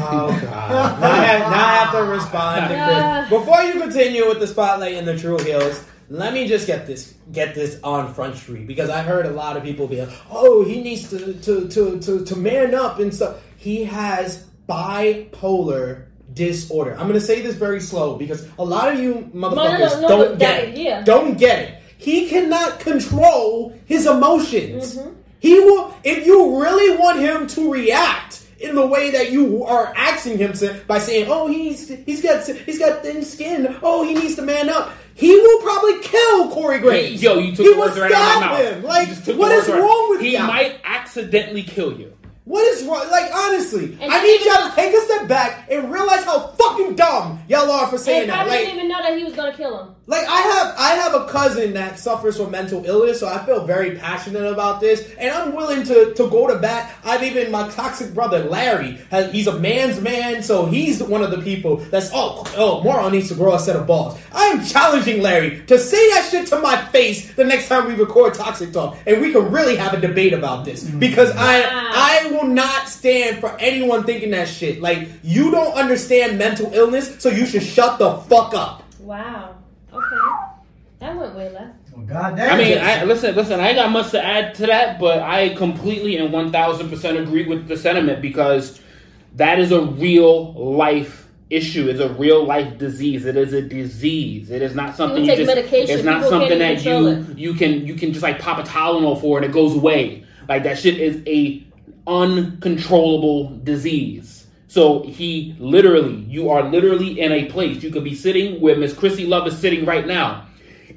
Oh 0.00 0.28
god! 0.42 1.00
now, 1.00 1.10
I 1.12 1.24
have, 1.24 1.50
now 1.50 1.66
I 1.66 1.74
have 1.74 1.92
to 1.92 2.02
respond 2.04 2.68
to 2.68 2.74
Chris. 2.74 2.94
Uh. 3.04 3.28
Before 3.28 3.62
you 3.62 3.80
continue 3.80 4.26
with 4.28 4.40
the 4.40 4.46
spotlight 4.46 4.94
and 4.94 5.06
the 5.06 5.16
Tru 5.18 5.38
Heels, 5.38 5.84
let 6.08 6.34
me 6.34 6.46
just 6.46 6.66
get 6.66 6.86
this 6.86 7.14
get 7.32 7.54
this 7.54 7.80
on 7.82 8.12
Front 8.14 8.36
Street 8.36 8.66
because 8.66 8.90
I 8.90 9.02
heard 9.02 9.26
a 9.26 9.30
lot 9.30 9.56
of 9.56 9.62
people 9.62 9.86
be 9.86 10.00
like, 10.00 10.14
"Oh, 10.30 10.64
he 10.64 10.82
needs 10.82 11.08
to 11.10 11.34
to 11.34 11.68
to 11.68 12.00
to, 12.00 12.24
to 12.24 12.36
man 12.36 12.74
up 12.74 12.98
and 12.98 13.14
stuff." 13.14 13.42
He 13.56 13.84
has 13.84 14.46
bipolar 14.68 16.06
disorder. 16.32 16.92
I'm 16.92 17.08
going 17.08 17.12
to 17.14 17.20
say 17.20 17.40
this 17.40 17.54
very 17.54 17.80
slow 17.80 18.16
because 18.16 18.48
a 18.58 18.64
lot 18.64 18.92
of 18.92 19.00
you 19.00 19.30
motherfuckers 19.34 20.00
no, 20.00 20.00
no, 20.00 20.08
don't 20.08 20.30
but 20.30 20.38
get 20.38 20.64
it. 20.64 20.76
yeah. 20.76 21.02
Don't 21.02 21.38
get 21.38 21.58
it. 21.60 21.80
He 21.96 22.28
cannot 22.28 22.80
control 22.80 23.74
his 23.86 24.06
emotions. 24.06 24.96
Mm-hmm. 24.96 25.14
He 25.38 25.60
will. 25.60 25.94
If 26.04 26.26
you 26.26 26.60
really 26.60 26.98
want 26.98 27.20
him 27.20 27.46
to 27.48 27.72
react 27.72 28.46
in 28.58 28.74
the 28.74 28.86
way 28.86 29.10
that 29.10 29.30
you 29.30 29.64
are 29.64 29.92
asking 29.96 30.38
him 30.38 30.52
to, 30.54 30.80
by 30.86 30.98
saying, 30.98 31.26
"Oh, 31.28 31.46
he's 31.46 31.88
he's 31.88 32.22
got 32.22 32.46
he's 32.46 32.78
got 32.78 33.02
thin 33.02 33.24
skin. 33.24 33.76
Oh, 33.82 34.06
he 34.06 34.14
needs 34.14 34.36
to 34.36 34.42
man 34.42 34.68
up." 34.68 34.92
He 35.16 35.30
will 35.34 35.60
probably 35.62 36.00
kill 36.00 36.50
Corey 36.50 36.78
Graves. 36.80 37.22
Yo, 37.22 37.38
you 37.38 37.54
took 37.54 37.66
he 37.66 37.72
the 37.72 37.78
words 37.78 37.94
will 37.94 38.02
right 38.02 38.12
out 38.12 38.36
of 38.36 38.40
my 38.40 38.46
stab 38.56 38.64
mouth. 38.64 38.74
him. 38.76 38.82
Like, 38.84 39.08
You 39.08 39.14
just 39.14 39.24
took 39.26 39.34
the 39.36 39.40
what 39.40 39.52
is 39.52 39.68
right- 39.68 39.80
wrong 39.80 40.10
with 40.10 40.20
He 40.20 40.32
you? 40.32 40.38
He 40.38 40.46
might 40.46 40.76
accidentally 40.84 41.62
kill 41.62 41.92
you. 41.98 42.12
What 42.44 42.62
is 42.74 42.84
wrong? 42.84 43.10
Like, 43.10 43.30
honestly, 43.34 43.96
I 44.02 44.22
need 44.22 44.44
y'all 44.44 44.68
to 44.68 44.76
take 44.76 44.94
a 44.94 45.00
step 45.00 45.28
back 45.28 45.66
and 45.70 45.90
realize 45.90 46.24
how 46.24 46.48
fucking 46.48 46.94
dumb 46.94 47.40
y'all 47.48 47.70
are 47.70 47.88
for 47.88 47.96
saying 47.96 48.22
And 48.22 48.30
that. 48.30 48.46
Like, 48.46 48.60
didn't 48.60 48.74
even 48.74 48.88
know 48.88 49.00
that 49.02 49.16
he 49.16 49.24
was 49.24 49.32
gonna 49.32 49.56
kill 49.56 49.80
him. 49.80 49.94
like 50.06 50.26
I 50.28 50.40
have 50.42 50.74
I 50.76 50.88
have 50.96 51.14
a 51.14 51.26
cousin 51.28 51.72
that 51.72 51.98
suffers 51.98 52.36
from 52.36 52.50
mental 52.50 52.84
illness, 52.84 53.20
so 53.20 53.28
I 53.28 53.44
feel 53.46 53.64
very 53.64 53.96
passionate 53.96 54.44
about 54.44 54.80
this, 54.80 55.10
and 55.18 55.30
I'm 55.30 55.54
willing 55.54 55.84
to, 55.84 56.12
to 56.12 56.28
go 56.28 56.46
to 56.46 56.58
bat. 56.58 56.94
I've 57.02 57.22
even 57.22 57.50
my 57.50 57.70
toxic 57.70 58.12
brother 58.12 58.44
Larry, 58.44 58.98
has, 59.10 59.32
he's 59.32 59.46
a 59.46 59.58
man's 59.58 60.02
man, 60.02 60.42
so 60.42 60.66
he's 60.66 61.02
one 61.02 61.22
of 61.22 61.30
the 61.30 61.40
people 61.40 61.76
that's 61.76 62.10
oh 62.12 62.44
oh 62.58 62.82
Mauro 62.84 63.08
needs 63.08 63.28
to 63.28 63.36
grow 63.36 63.54
a 63.54 63.58
set 63.58 63.74
of 63.74 63.86
balls. 63.86 64.20
I 64.32 64.48
am 64.48 64.62
challenging 64.66 65.22
Larry 65.22 65.64
to 65.68 65.78
say 65.78 66.10
that 66.10 66.28
shit 66.30 66.46
to 66.48 66.58
my 66.58 66.76
face 66.88 67.32
the 67.32 67.44
next 67.44 67.68
time 67.68 67.86
we 67.86 67.94
record 67.94 68.34
Toxic 68.34 68.70
Talk, 68.70 68.98
and 69.06 69.22
we 69.22 69.32
can 69.32 69.50
really 69.50 69.76
have 69.76 69.94
a 69.94 70.00
debate 70.00 70.34
about 70.34 70.66
this 70.66 70.84
because 70.84 71.30
I 71.30 71.60
Wow. 71.60 71.90
I 71.94 72.30
will 72.34 72.46
not 72.46 72.88
stand 72.88 73.38
for 73.38 73.56
anyone 73.58 74.04
thinking 74.04 74.30
that 74.30 74.48
shit. 74.48 74.80
Like 74.80 75.08
you 75.22 75.50
don't 75.50 75.74
understand 75.74 76.38
mental 76.38 76.72
illness, 76.72 77.16
so 77.22 77.28
you 77.28 77.46
should 77.46 77.62
shut 77.62 77.98
the 77.98 78.18
fuck 78.18 78.54
up. 78.54 78.82
Wow. 79.00 79.56
Okay. 79.92 80.16
That 80.98 81.16
went 81.16 81.34
way 81.34 81.50
left. 81.50 81.76
Well, 81.92 82.06
goddamn. 82.06 82.50
I 82.50 82.56
mean, 82.58 82.78
I, 82.78 83.04
listen, 83.04 83.34
listen. 83.34 83.60
I 83.60 83.68
ain't 83.68 83.76
got 83.76 83.90
much 83.90 84.10
to 84.10 84.24
add 84.24 84.54
to 84.56 84.66
that, 84.66 84.98
but 84.98 85.20
I 85.20 85.54
completely 85.54 86.16
and 86.16 86.32
one 86.32 86.50
thousand 86.50 86.90
percent 86.90 87.18
agree 87.18 87.46
with 87.46 87.68
the 87.68 87.76
sentiment 87.76 88.20
because 88.20 88.80
that 89.34 89.58
is 89.58 89.72
a 89.72 89.82
real 89.82 90.52
life 90.54 91.28
issue. 91.50 91.88
It's 91.88 92.00
a 92.00 92.08
real 92.14 92.44
life 92.44 92.78
disease. 92.78 93.26
It 93.26 93.36
is 93.36 93.52
a 93.52 93.62
disease. 93.62 94.50
It 94.50 94.62
is 94.62 94.74
not 94.74 94.96
something 94.96 95.24
you 95.24 95.30
take 95.30 95.38
just. 95.38 95.54
medication. 95.54 95.94
It's 95.94 96.04
not 96.04 96.22
People 96.22 96.30
something 96.30 96.58
that 96.58 96.84
you 96.84 97.14
control 97.14 97.38
you 97.38 97.54
can 97.54 97.86
you 97.86 97.94
can 97.94 98.12
just 98.12 98.22
like 98.22 98.38
pop 98.38 98.58
a 98.58 98.62
Tylenol 98.62 99.20
for 99.20 99.38
and 99.38 99.46
it 99.46 99.52
goes 99.52 99.74
away. 99.74 100.24
Like 100.48 100.62
that 100.64 100.78
shit 100.78 100.98
is 100.98 101.22
a 101.26 101.62
uncontrollable 102.06 103.58
disease. 103.64 104.46
So 104.68 105.02
he 105.04 105.54
literally, 105.58 106.16
you 106.28 106.50
are 106.50 106.68
literally 106.68 107.20
in 107.20 107.30
a 107.30 107.44
place. 107.46 107.82
You 107.82 107.90
could 107.90 108.04
be 108.04 108.14
sitting 108.14 108.60
where 108.60 108.76
Miss 108.76 108.92
Chrissy 108.92 109.26
Love 109.26 109.46
is 109.46 109.56
sitting 109.56 109.84
right 109.84 110.06
now, 110.06 110.46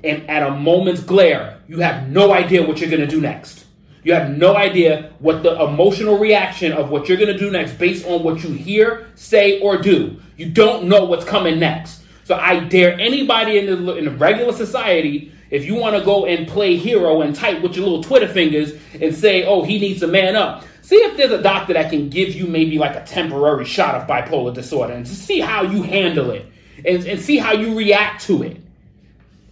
and 0.04 0.28
at 0.30 0.42
a 0.42 0.52
moment's 0.52 1.02
glare, 1.02 1.60
you 1.68 1.80
have 1.80 2.10
no 2.10 2.34
idea 2.34 2.66
what 2.66 2.80
you're 2.80 2.90
gonna 2.90 3.06
do 3.06 3.22
next. 3.22 3.66
You 4.04 4.14
have 4.14 4.32
no 4.32 4.56
idea 4.56 5.12
what 5.20 5.44
the 5.44 5.62
emotional 5.62 6.18
reaction 6.18 6.72
of 6.72 6.90
what 6.90 7.08
you're 7.08 7.18
gonna 7.18 7.38
do 7.38 7.52
next 7.52 7.74
based 7.74 8.06
on 8.08 8.24
what 8.24 8.44
you 8.44 8.50
hear, 8.50 9.08
say, 9.16 9.60
or 9.60 9.78
do. 9.78 10.20
You 10.38 10.50
don't 10.50 10.86
know 10.86 11.06
what's 11.06 11.26
coming 11.26 11.60
next. 11.60 12.02
So 12.24 12.36
I 12.36 12.62
dare 12.62 13.00
anybody 13.00 13.58
in 13.58 13.86
the 13.86 13.96
in 13.96 14.06
the 14.06 14.12
regular 14.12 14.54
society, 14.54 15.32
if 15.50 15.66
you 15.66 15.76
want 15.76 15.96
to 15.96 16.04
go 16.04 16.26
and 16.26 16.48
play 16.48 16.76
hero 16.76 17.22
and 17.22 17.36
type 17.36 17.62
with 17.62 17.76
your 17.76 17.86
little 17.86 18.04
Twitter 18.04 18.28
fingers 18.28 18.74
and 19.00 19.16
say, 19.16 19.46
"Oh, 19.46 19.64
he 19.64 19.80
needs 19.80 20.02
to 20.02 20.08
man 20.08 20.36
up." 20.36 20.66
See 20.88 20.96
if 20.96 21.18
there's 21.18 21.34
a 21.34 21.42
doctor 21.42 21.74
that 21.74 21.90
can 21.90 22.08
give 22.08 22.34
you 22.34 22.48
maybe 22.48 22.80
like 22.80 22.96
a 22.96 23.04
temporary 23.04 23.66
shot 23.66 23.96
of 23.96 24.08
bipolar 24.08 24.54
disorder 24.54 24.94
and 24.94 25.06
see 25.06 25.42
how 25.42 25.64
you 25.64 25.84
handle 25.84 26.32
it 26.32 26.46
and, 26.86 27.06
and 27.06 27.20
see 27.20 27.36
how 27.36 27.52
you 27.52 27.78
react 27.78 28.24
to 28.28 28.42
it. 28.44 28.62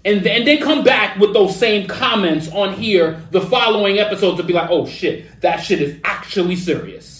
And 0.05 0.25
then 0.25 0.45
they 0.45 0.55
come 0.55 0.85
back 0.85 1.19
with 1.19 1.33
those 1.33 1.53
same 1.53 1.89
comments 1.89 2.49
on 2.53 2.75
here 2.75 3.21
the 3.31 3.41
following 3.41 3.99
episode 3.99 4.37
to 4.37 4.43
be 4.43 4.53
like, 4.53 4.69
oh 4.69 4.85
shit, 4.85 5.41
that 5.41 5.57
shit 5.57 5.81
is 5.81 5.99
actually 6.05 6.55
serious. 6.55 7.14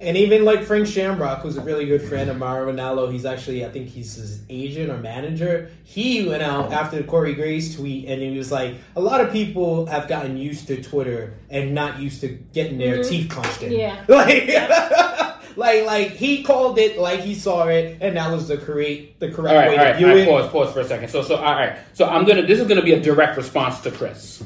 And 0.00 0.16
even 0.16 0.44
like 0.44 0.62
Frank 0.62 0.86
Shamrock, 0.86 1.40
who's 1.40 1.56
a 1.56 1.60
really 1.60 1.84
good 1.84 2.02
friend 2.02 2.30
of 2.30 2.38
Mauro 2.38 2.72
Ranallo, 2.72 3.10
he's 3.10 3.24
actually, 3.24 3.64
I 3.64 3.68
think 3.68 3.88
he's 3.88 4.14
his 4.14 4.42
agent 4.48 4.90
or 4.90 4.98
manager. 4.98 5.72
He 5.82 6.24
went 6.24 6.40
out 6.40 6.72
after 6.72 6.98
the 6.98 7.02
Corey 7.02 7.34
Graves 7.34 7.74
tweet 7.74 8.08
and 8.08 8.22
he 8.22 8.38
was 8.38 8.52
like, 8.52 8.76
a 8.94 9.00
lot 9.00 9.20
of 9.20 9.32
people 9.32 9.86
have 9.86 10.06
gotten 10.06 10.36
used 10.36 10.68
to 10.68 10.80
Twitter 10.80 11.34
and 11.50 11.74
not 11.74 11.98
used 11.98 12.20
to 12.20 12.28
getting 12.28 12.78
their 12.78 12.98
mm-hmm. 12.98 13.10
teeth 13.10 13.30
punched 13.30 13.62
in. 13.62 13.72
Yeah. 13.72 14.04
Like, 14.08 14.48
like, 15.56 15.84
like 15.84 16.10
he 16.12 16.44
called 16.44 16.78
it 16.78 16.98
like 16.98 17.20
he 17.20 17.34
saw 17.34 17.66
it, 17.66 17.98
and 18.00 18.16
that 18.16 18.30
was 18.30 18.48
the 18.48 18.56
correct, 18.56 19.18
the 19.18 19.30
correct 19.30 19.54
All 19.54 19.60
right, 19.60 19.70
way 19.70 19.76
all 19.76 19.84
to 19.84 19.90
right, 19.90 19.96
view 19.96 20.08
all 20.08 20.14
right. 20.14 20.22
it. 20.22 20.28
Pause, 20.28 20.50
pause 20.50 20.72
for 20.72 20.80
a 20.80 20.84
second. 20.84 21.08
So, 21.08 21.22
so, 21.22 21.36
all 21.36 21.54
right. 21.54 21.76
So, 21.92 22.06
I'm 22.06 22.24
gonna. 22.24 22.46
This 22.46 22.60
is 22.60 22.66
gonna 22.66 22.82
be 22.82 22.92
a 22.92 23.00
direct 23.00 23.36
response 23.36 23.80
to 23.80 23.90
Chris. 23.90 24.42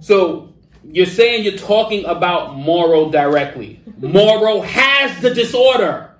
So, 0.00 0.52
you're 0.84 1.06
saying 1.06 1.44
you're 1.44 1.58
talking 1.58 2.04
about 2.04 2.56
Mauro 2.56 3.10
directly. 3.10 3.79
Mauro 4.00 4.60
has 4.62 5.20
the 5.20 5.34
disorder. 5.34 6.10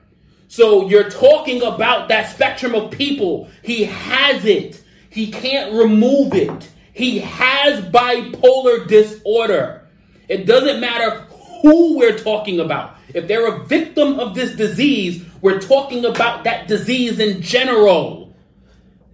So, 0.48 0.88
you're 0.88 1.08
talking 1.08 1.62
about 1.62 2.08
that 2.08 2.30
spectrum 2.30 2.74
of 2.74 2.90
people. 2.90 3.48
He 3.62 3.84
has 3.84 4.44
it. 4.44 4.82
He 5.08 5.30
can't 5.30 5.72
remove 5.72 6.34
it. 6.34 6.68
He 6.92 7.20
has 7.20 7.84
bipolar 7.84 8.86
disorder. 8.86 9.86
It 10.28 10.46
doesn't 10.46 10.80
matter 10.80 11.20
who 11.62 11.98
we're 11.98 12.18
talking 12.18 12.60
about. 12.60 12.96
If 13.14 13.26
they're 13.26 13.46
a 13.46 13.64
victim 13.64 14.20
of 14.20 14.34
this 14.34 14.54
disease, 14.54 15.24
we're 15.40 15.60
talking 15.60 16.04
about 16.04 16.44
that 16.44 16.68
disease 16.68 17.18
in 17.18 17.42
general. 17.42 18.34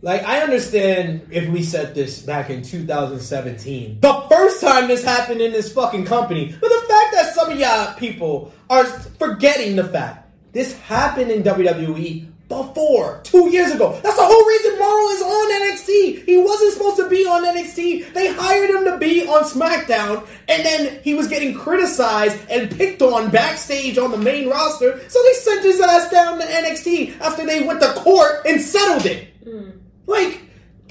Like, 0.02 0.22
I 0.24 0.40
understand 0.40 1.28
if 1.30 1.48
we 1.48 1.62
said 1.62 1.94
this 1.94 2.20
back 2.20 2.50
in 2.50 2.62
2017, 2.62 4.00
the 4.00 4.20
first 4.28 4.60
time 4.60 4.88
this 4.88 5.02
happened 5.02 5.40
in 5.40 5.52
this 5.52 5.72
fucking 5.72 6.04
company, 6.04 6.54
but 6.60 6.68
the 6.68 6.86
fact 6.86 7.12
that 7.12 7.15
some 7.36 7.52
of 7.52 7.58
y'all 7.58 7.92
people 7.96 8.50
are 8.70 8.86
forgetting 8.86 9.76
the 9.76 9.84
fact 9.84 10.26
this 10.52 10.72
happened 10.80 11.30
in 11.30 11.42
WWE 11.42 12.26
before, 12.48 13.20
two 13.24 13.50
years 13.50 13.72
ago. 13.72 14.00
That's 14.02 14.16
the 14.16 14.24
whole 14.24 14.46
reason 14.46 14.78
Mauro 14.78 15.08
is 15.08 15.20
on 15.20 15.52
NXT. 15.52 16.24
He 16.24 16.38
wasn't 16.38 16.72
supposed 16.72 16.96
to 16.96 17.10
be 17.10 17.26
on 17.26 17.44
NXT. 17.44 18.14
They 18.14 18.32
hired 18.32 18.70
him 18.70 18.84
to 18.86 18.96
be 18.96 19.26
on 19.26 19.42
SmackDown, 19.42 20.26
and 20.48 20.64
then 20.64 21.02
he 21.02 21.12
was 21.12 21.28
getting 21.28 21.52
criticized 21.52 22.38
and 22.48 22.70
picked 22.74 23.02
on 23.02 23.30
backstage 23.30 23.98
on 23.98 24.12
the 24.12 24.16
main 24.16 24.48
roster, 24.48 24.98
so 25.10 25.22
they 25.24 25.32
sent 25.34 25.62
his 25.62 25.78
ass 25.78 26.10
down 26.10 26.38
to 26.38 26.46
NXT 26.46 27.20
after 27.20 27.44
they 27.44 27.64
went 27.64 27.82
to 27.82 27.92
court 27.94 28.46
and 28.46 28.62
settled 28.62 29.04
it. 29.04 29.44
Mm. 29.44 29.78
Like, 30.06 30.40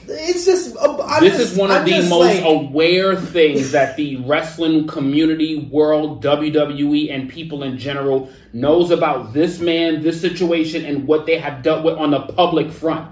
it's 0.07 0.45
just. 0.45 0.75
uh, 0.77 0.97
I'm 1.07 1.23
this 1.23 1.37
just- 1.37 1.51
is 1.53 1.57
one 1.57 1.71
of 1.71 1.77
I'm 1.77 1.85
the 1.85 2.01
most 2.09 2.41
like- 2.41 2.43
aware 2.45 3.15
things 3.15 3.71
that 3.71 3.95
the 3.97 4.17
wrestling 4.17 4.87
community, 4.87 5.67
world, 5.71 6.23
WWE, 6.23 7.09
and 7.13 7.29
people 7.29 7.63
in 7.63 7.77
general 7.77 8.29
knows 8.53 8.91
about 8.91 9.33
this 9.33 9.59
man, 9.59 10.01
this 10.03 10.19
situation, 10.21 10.85
and 10.85 11.07
what 11.07 11.25
they 11.25 11.37
have 11.37 11.61
dealt 11.63 11.83
with 11.83 11.95
on 11.97 12.11
the 12.11 12.19
public 12.21 12.71
front. 12.71 13.11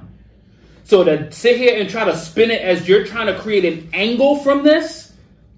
So 0.85 1.03
to 1.03 1.31
sit 1.31 1.57
here 1.57 1.79
and 1.79 1.89
try 1.89 2.05
to 2.05 2.15
spin 2.17 2.51
it 2.51 2.61
as 2.61 2.87
you're 2.87 3.05
trying 3.05 3.27
to 3.27 3.39
create 3.39 3.65
an 3.65 3.89
angle 3.93 4.37
from 4.37 4.63
this, 4.63 5.02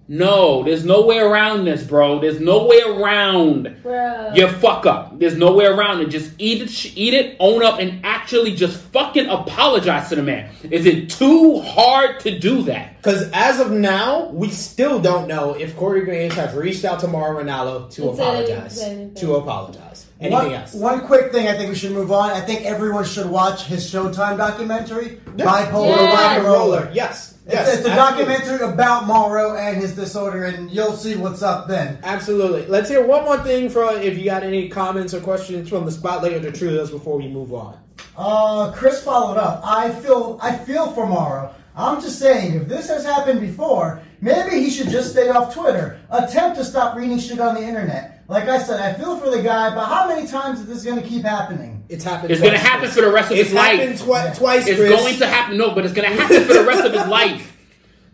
no, 0.08 0.62
there's 0.63 0.86
no 0.86 1.06
way 1.06 1.18
around 1.18 1.65
this, 1.65 1.84
bro. 1.84 2.20
There's 2.20 2.39
no 2.39 2.68
way 2.68 2.80
around 2.82 3.78
Bro. 3.82 4.34
your 4.36 4.50
fuck 4.50 4.86
up. 4.86 5.18
There's 5.18 5.36
no 5.36 5.54
way 5.56 5.65
around 5.65 6.02
it. 6.02 6.10
Just 6.10 6.32
eat 6.38 6.62
it, 6.62 6.96
eat 6.96 7.13
it, 7.15 7.36
own 7.39 7.63
up, 7.63 7.80
and 7.80 8.06
actually 8.06 8.56
just 8.56 8.78
fucking 8.91 9.28
apologize 9.28 10.10
to 10.10 10.15
the 10.15 10.22
man. 10.24 10.50
Is 10.70 10.86
it 10.86 11.10
too 11.10 11.60
hard 11.62 12.20
to 12.20 12.38
do 12.38 12.62
that? 12.63 12.98
Because 13.02 13.30
as 13.34 13.60
of 13.60 13.72
now, 13.72 14.30
we 14.30 14.50
still 14.50 15.00
don't 15.02 15.28
know 15.28 15.54
if 15.54 15.76
Corey 15.76 16.02
Graves 16.06 16.36
have 16.36 16.56
reached 16.56 16.86
out 16.86 17.00
to 17.00 17.08
Mauro 17.08 17.44
Ranallo 17.44 17.89
to 17.91 18.10
And 18.10 18.18
said- 18.18 18.24
apologize. 18.28 18.80
said. 18.80 19.15
To 19.18 19.36
apologize. 19.36 20.06
Anything 20.22 20.38
one, 20.52 20.54
else? 20.54 20.74
One 20.74 21.02
quick 21.02 21.32
thing 21.34 21.48
I 21.50 21.58
think 21.58 21.70
we 21.70 21.76
should 21.76 21.91
move 21.91 22.12
on. 22.12 22.30
I 22.30 22.39
think 22.41 22.62
everyone 22.65 23.04
should 23.04 23.30
watch 23.30 23.63
his 23.65 23.91
Showtime 23.91 24.38
documentary, 24.38 25.20
Bipolar 25.36 25.89
Yeah. 25.89 26.13
Rock 26.13 26.38
and 26.38 26.44
Roller. 26.46 26.89
Yes. 26.94 27.35
It's, 27.46 27.54
yes. 27.54 27.78
it's 27.78 27.88
a 27.88 27.92
absolutely. 27.92 28.34
documentary 28.34 28.74
about 28.74 29.06
Monroe 29.06 29.56
and 29.56 29.78
his 29.78 29.96
disorder, 29.96 30.46
and 30.46 30.72
you'll 30.72 30.96
see 30.96 31.16
what's 31.16 31.44
up 31.44 31.68
then. 31.68 32.00
Absolutely. 32.02 32.66
Let's 32.66 32.90
hear 32.90 33.06
one 33.06 33.24
more 33.24 33.38
thing 33.38 33.70
from 33.70 34.00
if 34.00 34.18
you 34.18 34.26
got 34.26 34.42
any 34.42 34.68
comments 34.68 35.14
or 35.14 35.22
questions 35.22 35.70
from 35.70 35.86
the 35.86 35.92
spotlight 35.92 36.34
or 36.34 36.40
the 36.40 36.52
True 36.52 36.76
before 36.88 37.18
we 37.20 37.28
move 37.28 37.54
on. 37.54 37.78
Uh, 38.18 38.72
Chris 38.72 39.04
followed 39.04 39.38
up. 39.38 39.62
I 39.64 39.92
feel 39.92 40.40
I 40.42 40.58
feel 40.58 40.92
for 40.94 41.06
Mauro. 41.06 41.54
I'm 41.76 42.02
just 42.02 42.20
saying, 42.20 42.56
if 42.56 42.68
this 42.68 42.88
has 42.88 43.04
happened 43.04 43.42
before, 43.42 44.02
maybe 44.22 44.62
he 44.62 44.70
should 44.70 44.90
just 44.90 45.12
stay 45.12 45.30
off 45.30 45.54
Twitter. 45.54 46.00
Attempt 46.10 46.58
to 46.58 46.64
stop 46.64 46.96
reading 46.96 47.20
shit 47.20 47.40
on 47.40 47.56
the 47.56 47.62
internet. 47.62 48.24
Like 48.28 48.48
I 48.48 48.58
said, 48.58 48.80
I 48.80 48.98
feel 48.98 49.20
for 49.20 49.30
the 49.30 49.44
guy, 49.44 49.76
but 49.76 49.86
how 49.86 50.08
many 50.08 50.26
times 50.26 50.62
is 50.62 50.68
this 50.68 50.84
going 50.84 51.02
to 51.02 51.08
keep 51.08 51.24
happening? 51.24 51.75
It's 51.89 52.04
happened. 52.04 52.32
It's 52.32 52.39
twice, 52.41 52.52
gonna 52.52 52.63
happen 52.63 52.89
for 52.89 53.02
the 53.02 53.12
rest 53.12 53.32
of 53.32 53.38
It's 53.38 53.50
his 53.50 53.56
life. 53.56 54.02
twi- 54.04 54.24
Yeah. 54.26 54.34
twice. 54.34 54.67
It's 54.67 54.80
Chris. 54.80 54.89
going 55.02 55.15
to 55.17 55.28
happen. 55.28 55.58
No, 55.58 55.71
but 55.76 55.86
it's 55.86 55.93
going 55.93 56.10
to 56.10 56.15
happen 56.21 56.43
for 56.45 56.54
the 56.54 56.63
rest 56.63 56.84
of 56.86 56.93
his 56.93 57.06
life. 57.08 57.56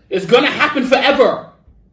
It's 0.10 0.25
going 0.25 0.43
to 0.43 0.49
happen 0.51 0.86
forever. 0.88 1.47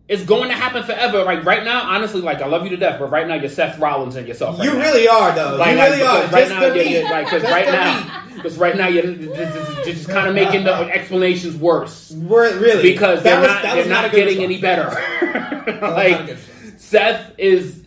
It's 0.09 0.25
going 0.25 0.49
to 0.49 0.55
happen 0.55 0.83
forever. 0.83 1.23
Like 1.23 1.45
right 1.45 1.63
now, 1.65 1.83
honestly, 1.83 2.21
like 2.23 2.41
I 2.41 2.47
love 2.47 2.65
you 2.65 2.71
to 2.71 2.77
death, 2.79 2.99
but 2.99 3.11
right 3.11 3.29
now 3.29 3.35
you're 3.35 3.51
Seth 3.51 3.79
Rollins 3.79 4.17
and 4.17 4.27
yourself. 4.27 4.59
Right 4.59 4.65
You 4.67 4.75
now. 4.75 4.81
really 4.81 5.07
are, 5.07 5.33
though. 5.35 5.57
Like, 5.57 5.73
you 5.73 5.77
like, 5.77 5.91
really 5.91 6.03
are. 6.03 6.23
right 6.23 6.31
Just 6.31 6.51
now, 6.51 6.61
the 6.61 6.67
you're, 6.75 6.85
you're, 6.85 7.03
like, 7.05 7.27
because 7.27 7.43
Just 7.43 7.53
right 7.53 7.67
the 7.67 7.73
now, 7.73 8.23
because 8.35 8.57
right 8.59 8.77
now 8.77 8.89
you're, 8.89 9.05
you're 9.05 9.85
just 9.85 10.09
kind 10.09 10.27
of 10.29 10.35
making 10.35 10.65
the 10.65 10.73
explanations 10.75 11.57
worse. 11.57 12.11
We're- 12.13 12.59
really 12.59 12.83
because 12.93 13.23
That 13.23 13.31
they're 13.33 13.41
was- 13.41 13.49
not 13.49 13.63
that 13.63 13.75
they're 13.75 13.83
was 13.85 13.89
not, 13.89 14.05
a 14.07 14.09
getting 14.09 14.39
response. 14.51 14.95
any 15.25 15.77
better. 15.77 15.81
like. 15.95 16.39
Seth 16.79 17.33
is 17.37 17.78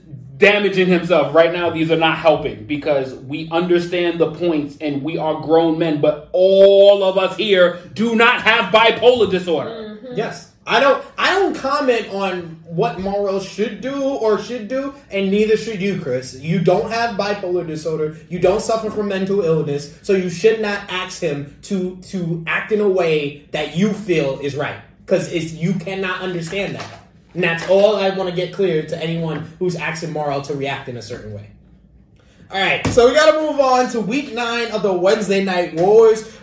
damaging 0.41 0.87
himself 0.87 1.33
right 1.33 1.53
now. 1.53 1.69
These 1.69 1.91
are 1.91 1.97
not 1.97 2.17
helping 2.17 2.65
because 2.65 3.13
we 3.13 3.47
understand 3.49 4.19
the 4.19 4.31
points 4.33 4.77
and 4.81 5.01
we 5.01 5.17
are 5.17 5.39
grown 5.41 5.79
men, 5.79 6.01
but 6.01 6.29
all 6.33 7.03
of 7.03 7.17
us 7.17 7.37
here 7.37 7.79
do 7.93 8.15
not 8.15 8.41
have 8.41 8.73
bipolar 8.73 9.31
disorder. 9.31 9.69
Mm-hmm. 9.69 10.15
Yes. 10.17 10.51
I 10.65 10.79
don't 10.79 11.03
I 11.17 11.31
don't 11.31 11.55
comment 11.55 12.09
on 12.09 12.59
what 12.65 12.99
Mauro 12.99 13.39
should 13.39 13.81
do 13.81 14.03
or 14.03 14.39
should 14.39 14.67
do, 14.67 14.93
and 15.09 15.31
neither 15.31 15.57
should 15.57 15.81
you, 15.81 15.99
Chris. 15.99 16.39
You 16.39 16.59
don't 16.59 16.91
have 16.91 17.17
bipolar 17.17 17.65
disorder. 17.65 18.17
You 18.29 18.39
don't 18.39 18.61
suffer 18.61 18.91
from 18.91 19.07
mental 19.07 19.41
illness, 19.41 19.97
so 20.03 20.13
you 20.13 20.29
should 20.29 20.61
not 20.61 20.79
ask 20.89 21.19
him 21.19 21.57
to 21.63 21.97
to 22.11 22.43
act 22.45 22.71
in 22.71 22.79
a 22.79 22.87
way 22.87 23.47
that 23.51 23.75
you 23.75 23.91
feel 23.91 24.39
is 24.39 24.55
right. 24.55 24.79
Because 25.03 25.31
it's 25.33 25.51
you 25.51 25.73
cannot 25.73 26.21
understand 26.21 26.75
that. 26.75 27.00
And 27.33 27.43
that's 27.43 27.67
all 27.69 27.95
I 27.95 28.09
want 28.09 28.29
to 28.29 28.35
get 28.35 28.53
clear 28.53 28.83
to 28.83 29.01
anyone 29.01 29.47
who's 29.59 29.75
asking 29.75 30.11
Mauro 30.11 30.41
to 30.41 30.53
react 30.53 30.89
in 30.89 30.97
a 30.97 31.01
certain 31.01 31.33
way. 31.33 31.51
All 32.51 32.59
right, 32.59 32.85
so 32.87 33.07
we 33.07 33.13
got 33.13 33.31
to 33.31 33.39
move 33.39 33.59
on 33.61 33.89
to 33.91 34.01
week 34.01 34.33
nine 34.33 34.71
of 34.71 34.83
the 34.83 34.91
Wednesday 34.91 35.43
Night 35.43 35.75
Wars. 35.75 36.37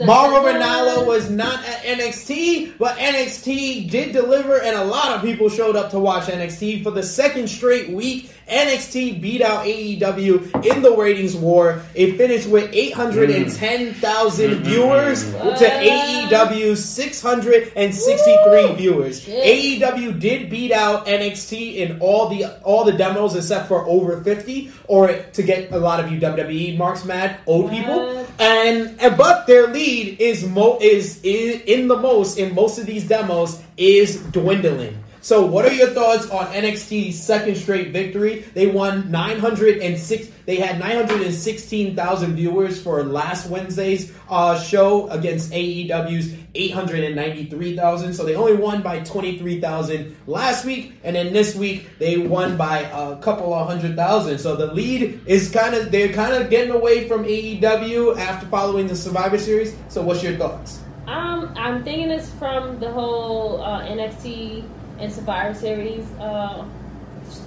Mauro 0.00 0.42
Ranallo 0.42 1.06
was 1.06 1.30
not 1.30 1.64
at 1.64 1.82
NXT, 1.82 2.78
but 2.78 2.96
NXT 2.98 3.90
did 3.90 4.12
deliver, 4.12 4.60
and 4.60 4.76
a 4.76 4.84
lot 4.84 5.12
of 5.12 5.22
people 5.22 5.48
showed 5.48 5.76
up 5.76 5.90
to 5.92 6.00
watch 6.00 6.24
NXT 6.24 6.82
for 6.82 6.90
the 6.90 7.02
second 7.02 7.48
straight 7.48 7.90
week. 7.90 8.30
NXT 8.48 9.22
beat 9.22 9.40
out 9.40 9.64
AEW 9.64 10.66
in 10.66 10.82
the 10.82 10.94
ratings 10.94 11.34
war. 11.34 11.80
It 11.94 12.18
finished 12.18 12.46
with 12.46 12.68
810,000 12.74 14.50
mm. 14.50 14.56
viewers 14.58 15.24
mm-hmm. 15.24 15.56
to 15.56 15.64
AEW's 15.64 16.84
663 16.84 18.74
viewers. 18.74 19.22
Shit. 19.22 19.80
AEW 19.80 20.20
did 20.20 20.50
beat 20.50 20.72
out 20.72 21.06
NXT 21.06 21.76
in 21.76 22.00
all 22.00 22.28
the 22.28 22.44
all 22.62 22.84
the 22.84 22.92
demos 22.92 23.34
except 23.34 23.66
for 23.68 23.86
over 23.86 24.22
50, 24.22 24.70
or 24.88 25.08
to 25.08 25.42
get 25.42 25.72
a 25.72 25.78
lot 25.78 26.04
of 26.04 26.12
you 26.12 26.20
WWE 26.20 26.76
marks 26.76 27.06
mad, 27.06 27.38
old 27.46 27.70
people. 27.70 28.26
And, 28.38 29.00
and 29.00 29.16
but 29.16 29.46
their 29.46 29.68
lead 29.68 29.83
is 29.84 30.46
mo 30.46 30.78
is, 30.80 31.20
is 31.22 31.60
in 31.62 31.88
the 31.88 31.96
most 31.96 32.38
in 32.38 32.54
most 32.54 32.78
of 32.78 32.86
these 32.86 33.06
demos 33.06 33.62
is 33.76 34.20
dwindling. 34.32 35.03
So 35.24 35.46
what 35.46 35.64
are 35.64 35.72
your 35.72 35.88
thoughts 35.88 36.28
on 36.28 36.48
NXT's 36.48 37.18
second 37.18 37.54
straight 37.54 37.92
victory? 37.92 38.44
They 38.52 38.66
won 38.66 39.10
906 39.10 40.28
they 40.44 40.56
had 40.56 40.78
916,000 40.78 42.36
viewers 42.36 42.82
for 42.82 43.02
last 43.02 43.48
Wednesday's 43.48 44.12
uh, 44.28 44.60
show 44.60 45.08
against 45.08 45.50
AEW's 45.50 46.34
893,000. 46.54 48.12
So 48.12 48.24
they 48.24 48.34
only 48.34 48.56
won 48.56 48.82
by 48.82 49.00
23,000 49.00 50.14
last 50.26 50.66
week 50.66 50.92
and 51.02 51.16
then 51.16 51.32
this 51.32 51.54
week 51.54 51.88
they 51.98 52.18
won 52.18 52.58
by 52.58 52.80
a 52.80 53.16
couple 53.22 53.54
of 53.54 53.66
hundred 53.66 53.96
thousand. 53.96 54.40
So 54.40 54.56
the 54.56 54.74
lead 54.74 55.22
is 55.24 55.50
kind 55.50 55.74
of 55.74 55.90
they're 55.90 56.12
kind 56.12 56.34
of 56.34 56.50
getting 56.50 56.74
away 56.74 57.08
from 57.08 57.24
AEW 57.24 58.18
after 58.18 58.46
following 58.48 58.88
the 58.88 58.96
Survivor 58.96 59.38
series. 59.38 59.74
So 59.88 60.02
what's 60.02 60.22
your 60.22 60.36
thoughts? 60.36 60.82
Um, 61.06 61.50
I'm 61.56 61.82
thinking 61.82 62.10
it's 62.10 62.28
from 62.32 62.78
the 62.78 62.92
whole 62.92 63.62
uh, 63.62 63.80
NXT 63.86 64.64
and 64.98 65.12
Survivor 65.12 65.58
Series 65.58 66.04
uh, 66.20 66.64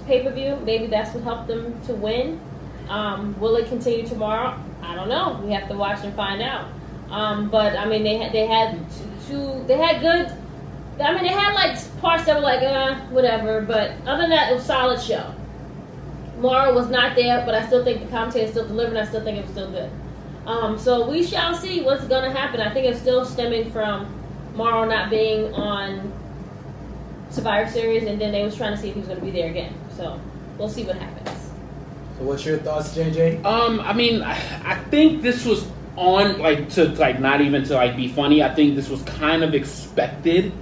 pay 0.06 0.22
per 0.22 0.30
view. 0.32 0.56
Maybe 0.64 0.86
that's 0.86 1.14
what 1.14 1.24
helped 1.24 1.48
them 1.48 1.80
to 1.86 1.94
win. 1.94 2.40
Um, 2.88 3.38
will 3.38 3.56
it 3.56 3.68
continue 3.68 4.06
tomorrow? 4.06 4.58
I 4.82 4.94
don't 4.94 5.08
know. 5.08 5.40
We 5.44 5.52
have 5.52 5.68
to 5.68 5.76
watch 5.76 6.04
and 6.04 6.14
find 6.14 6.40
out. 6.42 6.68
Um, 7.10 7.50
but 7.50 7.76
I 7.76 7.86
mean, 7.86 8.02
they 8.02 8.16
had 8.16 8.32
they 8.32 8.46
had 8.46 8.78
two. 9.26 9.64
They 9.66 9.76
had 9.76 10.00
good. 10.00 10.32
I 11.00 11.14
mean, 11.14 11.22
they 11.22 11.28
had 11.28 11.54
like 11.54 12.00
parts 12.00 12.24
that 12.24 12.34
were 12.34 12.42
like, 12.42 12.62
uh, 12.62 12.96
whatever. 13.06 13.60
But 13.60 13.92
other 14.06 14.22
than 14.22 14.30
that, 14.30 14.50
it 14.50 14.54
was 14.54 14.64
solid 14.64 15.00
show. 15.00 15.34
Mauro 16.40 16.74
was 16.74 16.88
not 16.88 17.16
there, 17.16 17.44
but 17.44 17.54
I 17.54 17.66
still 17.66 17.84
think 17.84 18.00
the 18.00 18.06
commentator 18.08 18.44
is 18.44 18.50
still 18.52 18.66
delivered. 18.66 18.96
I 18.96 19.06
still 19.06 19.24
think 19.24 19.38
it 19.38 19.42
was 19.42 19.50
still 19.50 19.70
good. 19.70 19.90
Um, 20.46 20.78
so 20.78 21.08
we 21.08 21.24
shall 21.24 21.54
see 21.54 21.82
what's 21.82 22.04
going 22.04 22.24
to 22.24 22.36
happen. 22.36 22.60
I 22.60 22.72
think 22.72 22.86
it's 22.86 23.00
still 23.00 23.24
stemming 23.24 23.70
from 23.70 24.06
Mauro 24.54 24.88
not 24.88 25.10
being 25.10 25.52
on 25.54 26.12
Survivor 27.30 27.70
Series, 27.70 28.04
and 28.04 28.20
then 28.20 28.32
they 28.32 28.42
was 28.42 28.56
trying 28.56 28.74
to 28.74 28.80
see 28.80 28.88
if 28.88 28.94
he 28.94 29.00
was 29.00 29.08
going 29.08 29.20
to 29.20 29.24
be 29.24 29.32
there 29.32 29.50
again. 29.50 29.74
So 29.96 30.20
we'll 30.58 30.68
see 30.68 30.84
what 30.84 30.96
happens. 30.96 31.50
So 32.18 32.24
what's 32.24 32.44
your 32.44 32.58
thoughts, 32.58 32.96
JJ? 32.96 33.44
Um, 33.44 33.80
I 33.80 33.92
mean, 33.92 34.22
I, 34.22 34.32
I 34.64 34.82
think 34.90 35.22
this 35.22 35.44
was 35.44 35.66
on 35.96 36.38
like 36.38 36.68
to 36.70 36.86
like 36.94 37.20
not 37.20 37.40
even 37.40 37.64
to 37.64 37.74
like 37.74 37.96
be 37.96 38.08
funny. 38.08 38.42
I 38.42 38.54
think 38.54 38.76
this 38.76 38.88
was 38.88 39.02
kind 39.02 39.44
of 39.44 39.54
expected 39.54 40.52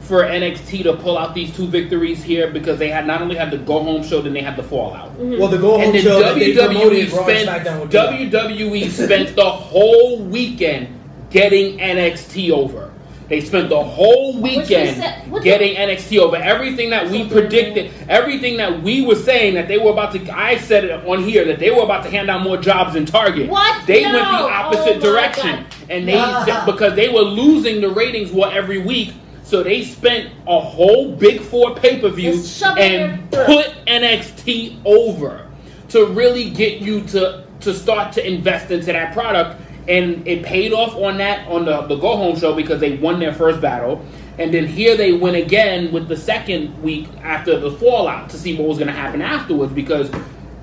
for 0.00 0.22
NXT 0.22 0.82
to 0.82 0.96
pull 0.96 1.16
out 1.16 1.34
these 1.34 1.54
two 1.56 1.66
victories 1.66 2.22
here 2.22 2.50
because 2.50 2.78
they 2.78 2.90
had 2.90 3.06
not 3.06 3.22
only 3.22 3.36
had 3.36 3.50
the 3.50 3.58
go 3.58 3.82
home 3.82 4.02
show, 4.02 4.20
then 4.20 4.34
they 4.34 4.42
had 4.42 4.56
the 4.56 4.62
fallout. 4.62 5.12
Well, 5.16 5.48
the 5.48 5.58
go 5.58 5.72
home 5.72 5.80
And 5.80 5.94
then 5.94 6.02
show 6.02 6.22
WWE 6.22 6.66
promoted 6.66 7.12
Raw 7.12 7.26
and 7.26 7.48
spent 7.48 7.48
SmackDown 7.48 7.80
would 7.80 7.90
do 7.90 8.30
that. 8.30 8.50
WWE 8.50 8.90
spent 8.90 9.36
the 9.36 9.50
whole 9.50 10.22
weekend 10.22 10.88
getting 11.30 11.78
NXT 11.78 12.50
over. 12.50 12.92
They 13.28 13.40
spent 13.40 13.70
the 13.70 13.82
whole 13.82 14.38
weekend 14.38 14.96
said- 14.98 15.42
getting 15.42 15.76
NXT 15.76 16.18
over. 16.18 16.36
Everything 16.36 16.90
that 16.90 17.08
we 17.08 17.26
predicted, 17.28 17.90
everything 18.08 18.58
that 18.58 18.82
we 18.82 19.04
were 19.04 19.14
saying 19.14 19.54
that 19.54 19.66
they 19.66 19.78
were 19.78 19.90
about 19.92 20.12
to. 20.12 20.36
I 20.38 20.58
said 20.58 20.84
it 20.84 21.06
on 21.06 21.22
here 21.22 21.44
that 21.46 21.58
they 21.58 21.70
were 21.70 21.82
about 21.82 22.04
to 22.04 22.10
hand 22.10 22.28
out 22.30 22.42
more 22.42 22.58
jobs 22.58 22.96
in 22.96 23.06
Target. 23.06 23.48
What? 23.48 23.86
They 23.86 24.02
No. 24.04 24.12
went 24.12 24.28
the 24.28 24.44
opposite 24.52 24.96
Oh 24.98 25.00
direction, 25.00 25.64
and 25.88 26.06
they 26.06 26.16
Ah. 26.18 26.64
because 26.66 26.94
they 26.94 27.08
were 27.08 27.22
losing 27.22 27.80
the 27.80 27.88
ratings 27.88 28.30
war 28.30 28.50
every 28.52 28.78
week. 28.78 29.12
So 29.42 29.62
they 29.62 29.82
spent 29.82 30.28
a 30.46 30.58
whole 30.60 31.08
big 31.12 31.40
four 31.40 31.74
pay 31.74 31.98
per 31.98 32.08
view 32.08 32.32
Just 32.32 32.58
shove 32.60 32.76
it 32.78 32.92
in 32.92 33.00
and 33.00 33.30
put 33.30 33.70
NXT 33.86 34.76
over 34.84 35.42
to 35.90 36.06
really 36.06 36.50
get 36.50 36.80
you 36.80 37.00
to 37.12 37.40
to 37.60 37.72
start 37.72 38.12
to 38.12 38.26
invest 38.26 38.70
into 38.70 38.92
that 38.92 39.14
product. 39.14 39.58
And 39.86 40.26
it 40.26 40.42
paid 40.42 40.72
off 40.72 40.94
on 40.94 41.18
that 41.18 41.46
on 41.48 41.64
the, 41.64 41.82
the 41.82 41.96
go 41.96 42.16
home 42.16 42.38
show 42.38 42.54
because 42.54 42.80
they 42.80 42.96
won 42.96 43.20
their 43.20 43.34
first 43.34 43.60
battle. 43.60 44.04
And 44.38 44.52
then 44.52 44.66
here 44.66 44.96
they 44.96 45.12
win 45.12 45.36
again 45.36 45.92
with 45.92 46.08
the 46.08 46.16
second 46.16 46.82
week 46.82 47.08
after 47.22 47.58
the 47.58 47.70
fallout 47.72 48.30
to 48.30 48.38
see 48.38 48.56
what 48.56 48.66
was 48.66 48.78
going 48.78 48.88
to 48.88 48.94
happen 48.94 49.22
afterwards 49.22 49.72
because 49.72 50.10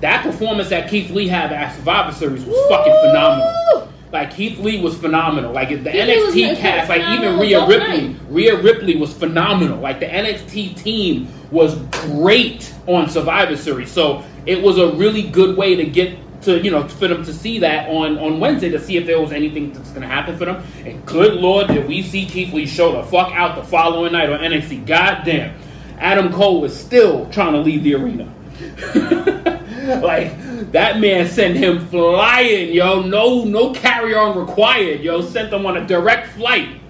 that 0.00 0.22
performance 0.24 0.68
that 0.70 0.90
Keith 0.90 1.10
Lee 1.10 1.28
had 1.28 1.52
at 1.52 1.74
Survivor 1.76 2.12
Series 2.12 2.44
was 2.44 2.56
fucking 2.68 2.92
phenomenal. 2.92 3.88
Like 4.12 4.34
Keith 4.34 4.58
Lee 4.58 4.82
was 4.82 4.96
phenomenal. 4.98 5.52
Like 5.52 5.70
the 5.70 5.90
Keith 5.90 6.06
Lee 6.06 6.24
was 6.24 6.34
NXT 6.34 6.58
cast, 6.58 6.88
like 6.90 7.00
even 7.18 7.38
Rhea 7.38 7.66
Ripley, 7.66 8.08
nights. 8.08 8.20
Rhea 8.28 8.60
Ripley 8.60 8.96
was 8.96 9.14
phenomenal. 9.14 9.78
Like 9.78 10.00
the 10.00 10.06
NXT 10.06 10.76
team 10.76 11.28
was 11.50 11.76
great 11.92 12.74
on 12.86 13.08
Survivor 13.08 13.56
Series. 13.56 13.90
So 13.90 14.22
it 14.44 14.60
was 14.60 14.76
a 14.76 14.92
really 14.94 15.22
good 15.22 15.56
way 15.56 15.76
to 15.76 15.84
get 15.84 16.18
to 16.42 16.60
you 16.60 16.70
know 16.70 16.86
for 16.88 17.08
them 17.08 17.24
to 17.24 17.32
see 17.32 17.58
that 17.60 17.88
on 17.88 18.18
on 18.18 18.40
Wednesday 18.40 18.68
to 18.70 18.80
see 18.80 18.96
if 18.96 19.06
there 19.06 19.20
was 19.20 19.32
anything 19.32 19.72
that's 19.72 19.90
going 19.90 20.02
to 20.02 20.08
happen 20.08 20.36
for 20.36 20.44
them. 20.44 20.64
And 20.84 21.04
good 21.06 21.34
lord, 21.34 21.68
did 21.68 21.86
we 21.86 22.02
see 22.02 22.26
Keith 22.26 22.52
Lee 22.52 22.66
show 22.66 22.92
the 22.92 23.04
fuck 23.08 23.32
out 23.32 23.56
the 23.56 23.64
following 23.64 24.12
night 24.12 24.30
on 24.30 24.40
NXT? 24.40 24.86
Goddamn, 24.86 25.56
Adam 25.98 26.32
Cole 26.32 26.60
was 26.60 26.78
still 26.78 27.28
trying 27.30 27.52
to 27.52 27.60
leave 27.60 27.82
the 27.82 27.94
arena. 27.94 28.32
like 30.02 30.32
that 30.72 31.00
man 31.00 31.28
sent 31.28 31.56
him 31.56 31.86
flying, 31.88 32.72
yo. 32.72 33.02
No, 33.02 33.44
no 33.44 33.72
carry 33.72 34.14
on 34.14 34.38
required, 34.38 35.00
yo. 35.00 35.22
Sent 35.22 35.50
them 35.50 35.66
on 35.66 35.76
a 35.76 35.86
direct 35.86 36.28
flight. 36.32 36.80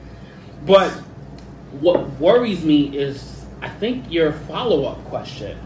But 0.66 0.90
what 1.80 2.08
worries 2.20 2.64
me 2.64 2.96
is, 2.96 3.44
I 3.60 3.68
think 3.68 4.10
your 4.10 4.32
follow 4.32 4.84
up 4.84 5.02
question. 5.04 5.58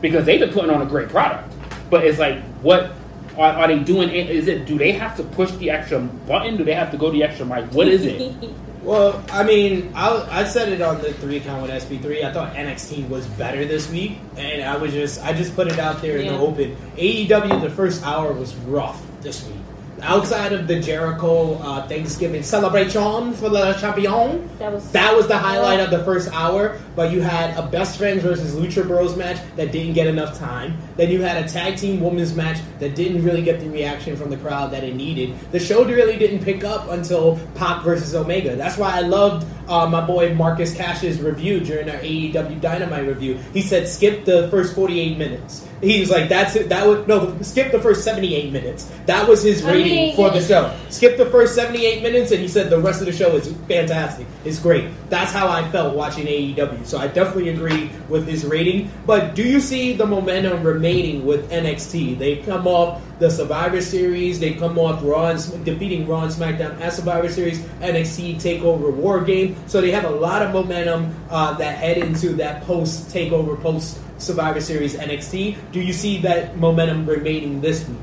because 0.00 0.24
they've 0.24 0.40
been 0.40 0.52
putting 0.52 0.70
on 0.70 0.82
a 0.82 0.86
great 0.86 1.08
product. 1.08 1.52
But 1.90 2.04
it's 2.04 2.18
like, 2.18 2.42
what 2.62 2.92
are, 3.36 3.52
are 3.52 3.68
they 3.68 3.78
doing? 3.78 4.10
Is 4.10 4.48
it? 4.48 4.66
Do 4.66 4.78
they 4.78 4.92
have 4.92 5.16
to 5.16 5.22
push 5.22 5.50
the 5.52 5.70
extra 5.70 6.00
button? 6.00 6.56
Do 6.56 6.64
they 6.64 6.74
have 6.74 6.90
to 6.90 6.96
go 6.96 7.10
the 7.10 7.22
extra 7.22 7.46
mile? 7.46 7.64
What 7.66 7.88
is 7.88 8.04
it? 8.04 8.20
Well, 8.86 9.20
I 9.32 9.42
mean, 9.42 9.90
I, 9.96 10.42
I 10.42 10.44
said 10.44 10.68
it 10.68 10.80
on 10.80 11.02
the 11.02 11.12
three 11.14 11.40
count 11.40 11.60
with 11.60 11.72
SP3. 11.72 12.22
I 12.22 12.32
thought 12.32 12.54
NXT 12.54 13.08
was 13.08 13.26
better 13.26 13.64
this 13.64 13.90
week, 13.90 14.20
and 14.36 14.62
I 14.62 14.76
was 14.76 14.92
just 14.92 15.20
I 15.24 15.32
just 15.32 15.56
put 15.56 15.66
it 15.66 15.80
out 15.80 16.00
there 16.00 16.18
in 16.18 16.28
the 16.28 16.38
open. 16.38 16.76
AEW 16.96 17.60
the 17.60 17.70
first 17.70 18.06
hour 18.06 18.32
was 18.32 18.54
rough 18.54 19.02
this 19.22 19.44
week. 19.44 19.56
Outside 20.02 20.52
of 20.52 20.66
the 20.66 20.78
Jericho 20.78 21.54
uh, 21.54 21.86
Thanksgiving 21.88 22.42
celebration 22.42 23.32
for 23.32 23.48
the 23.48 23.72
champion, 23.74 24.48
That 24.58 24.72
was 24.72 24.90
that 24.92 25.16
was 25.16 25.26
the 25.26 25.38
highlight 25.38 25.80
of 25.80 25.90
the 25.90 26.04
first 26.04 26.30
hour. 26.32 26.78
But 26.94 27.12
you 27.12 27.22
had 27.22 27.56
a 27.56 27.66
best 27.66 27.96
friends 27.98 28.22
versus 28.22 28.54
Lucha 28.54 28.86
Bros 28.86 29.16
match 29.16 29.38
that 29.56 29.72
didn't 29.72 29.94
get 29.94 30.06
enough 30.06 30.38
time. 30.38 30.76
Then 30.96 31.10
you 31.10 31.22
had 31.22 31.42
a 31.42 31.48
tag 31.48 31.76
team 31.78 32.00
women's 32.00 32.34
match 32.34 32.58
that 32.78 32.94
didn't 32.94 33.24
really 33.24 33.42
get 33.42 33.60
the 33.60 33.70
reaction 33.70 34.16
from 34.16 34.30
the 34.30 34.36
crowd 34.36 34.70
that 34.72 34.84
it 34.84 34.94
needed. 34.94 35.34
The 35.50 35.60
show 35.60 35.84
really 35.84 36.18
didn't 36.18 36.44
pick 36.44 36.64
up 36.64 36.90
until 36.90 37.38
Pac 37.54 37.82
versus 37.82 38.14
Omega. 38.14 38.54
That's 38.56 38.76
why 38.76 38.96
I 38.96 39.00
loved 39.00 39.46
uh, 39.68 39.86
my 39.86 40.04
boy 40.04 40.34
Marcus 40.34 40.74
Cash's 40.74 41.20
review 41.20 41.60
during 41.60 41.88
our 41.88 41.98
AEW 41.98 42.60
Dynamite 42.60 43.06
review. 43.06 43.38
He 43.52 43.62
said 43.62 43.88
skip 43.88 44.24
the 44.24 44.48
first 44.48 44.74
48 44.74 45.18
minutes. 45.18 45.66
He 45.82 46.00
was 46.00 46.10
like, 46.10 46.28
"That's 46.28 46.56
it. 46.56 46.70
That 46.70 46.86
would 46.86 47.06
no. 47.06 47.36
Skip 47.42 47.70
the 47.70 47.80
first 47.80 48.02
78 48.02 48.50
minutes. 48.50 48.90
That 49.04 49.28
was 49.28 49.42
his 49.42 49.64
I 49.64 49.72
rating 49.72 49.92
mean, 49.92 50.16
for 50.16 50.30
the 50.30 50.40
show. 50.40 50.74
Skip 50.88 51.18
the 51.18 51.26
first 51.26 51.54
78 51.54 52.02
minutes, 52.02 52.30
and 52.32 52.40
he 52.40 52.48
said 52.48 52.70
the 52.70 52.80
rest 52.80 53.00
of 53.00 53.06
the 53.06 53.12
show 53.12 53.36
is 53.36 53.52
fantastic. 53.68 54.26
It's 54.44 54.58
great. 54.58 54.88
That's 55.10 55.32
how 55.32 55.48
I 55.48 55.68
felt 55.70 55.94
watching 55.94 56.26
AEW. 56.26 56.86
So 56.86 56.98
I 56.98 57.08
definitely 57.08 57.50
agree 57.50 57.90
with 58.08 58.26
his 58.26 58.44
rating. 58.46 58.90
But 59.04 59.34
do 59.34 59.42
you 59.42 59.60
see 59.60 59.92
the 59.92 60.06
momentum 60.06 60.62
remaining 60.62 61.26
with 61.26 61.50
NXT? 61.50 62.18
They 62.18 62.36
come 62.36 62.66
off 62.66 63.02
the 63.18 63.30
Survivor 63.30 63.80
Series. 63.80 64.40
They 64.40 64.54
come 64.54 64.78
off 64.78 65.02
Raw 65.02 65.28
and, 65.28 65.64
defeating 65.64 66.06
Raw 66.06 66.22
and 66.22 66.32
SmackDown 66.32 66.80
at 66.80 66.92
Survivor 66.92 67.28
Series. 67.28 67.60
NXT 67.80 68.36
Takeover 68.36 68.92
War 68.92 69.20
Game. 69.22 69.55
So 69.66 69.80
they 69.80 69.90
have 69.90 70.04
a 70.04 70.10
lot 70.10 70.42
of 70.42 70.52
momentum 70.52 71.14
uh, 71.30 71.54
that 71.54 71.78
head 71.78 71.98
into 71.98 72.30
that 72.34 72.62
post 72.64 73.08
Takeover, 73.08 73.60
post 73.60 74.00
Survivor 74.18 74.60
Series 74.60 74.96
NXT. 74.96 75.56
Do 75.72 75.80
you 75.80 75.92
see 75.92 76.18
that 76.18 76.56
momentum 76.56 77.06
remaining 77.06 77.60
this 77.60 77.88
week? 77.88 77.98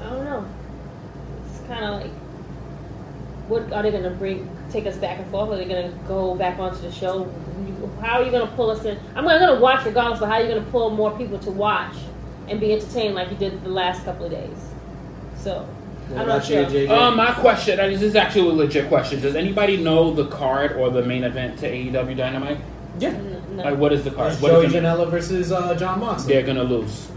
I 0.00 0.10
don't 0.10 0.24
know. 0.24 0.46
It's 1.46 1.66
kind 1.66 1.84
of 1.84 2.00
like, 2.00 2.10
what 3.48 3.72
are 3.72 3.82
they 3.82 3.90
going 3.90 4.04
to 4.04 4.10
bring? 4.10 4.50
Take 4.70 4.86
us 4.86 4.96
back 4.96 5.18
and 5.18 5.30
forth? 5.30 5.50
Are 5.50 5.56
they 5.56 5.64
going 5.64 5.90
to 5.90 5.98
go 6.06 6.34
back 6.34 6.58
onto 6.58 6.80
the 6.82 6.92
show? 6.92 7.24
How 8.00 8.20
are 8.20 8.24
you 8.24 8.30
going 8.30 8.46
to 8.46 8.54
pull 8.54 8.70
us 8.70 8.84
in? 8.84 8.98
I'm 9.14 9.24
going 9.24 9.40
to 9.40 9.60
watch 9.60 9.84
regardless, 9.86 10.20
but 10.20 10.26
how 10.26 10.34
are 10.34 10.42
you 10.42 10.48
going 10.48 10.64
to 10.64 10.70
pull 10.70 10.90
more 10.90 11.16
people 11.16 11.38
to 11.40 11.50
watch 11.50 11.94
and 12.48 12.60
be 12.60 12.72
entertained 12.72 13.14
like 13.14 13.30
you 13.30 13.36
did 13.36 13.62
the 13.62 13.70
last 13.70 14.04
couple 14.04 14.26
of 14.26 14.32
days? 14.32 14.58
So, 15.36 15.68
What 16.08 16.20
I'm 16.22 16.28
not 16.28 16.48
you, 16.48 16.54
sure. 16.56 16.64
JJ? 16.66 16.88
Um, 16.90 17.16
my 17.16 17.32
question, 17.32 17.78
and 17.78 17.92
this 17.92 18.02
is 18.02 18.16
actually 18.16 18.48
a 18.48 18.52
legit 18.52 18.88
question. 18.88 19.20
Does 19.20 19.34
anybody 19.36 19.76
know 19.76 20.12
the 20.12 20.26
card 20.26 20.72
or 20.72 20.90
the 20.90 21.02
main 21.02 21.24
event 21.24 21.58
to 21.60 21.70
AEW 21.70 22.16
Dynamite? 22.16 22.58
yeah. 22.98 23.10
No. 23.50 23.64
Like, 23.64 23.78
what 23.78 23.92
is 23.92 24.04
the 24.04 24.10
card? 24.10 24.32
It's 24.32 24.40
What 24.42 24.50
Joey 24.52 24.66
is 24.66 24.72
Janela 24.72 25.10
versus 25.10 25.50
uh, 25.52 25.74
Jon 25.74 26.00
Moxley. 26.00 26.32
they're 26.32 26.42
gonna 26.46 26.62
lose. 26.64 27.08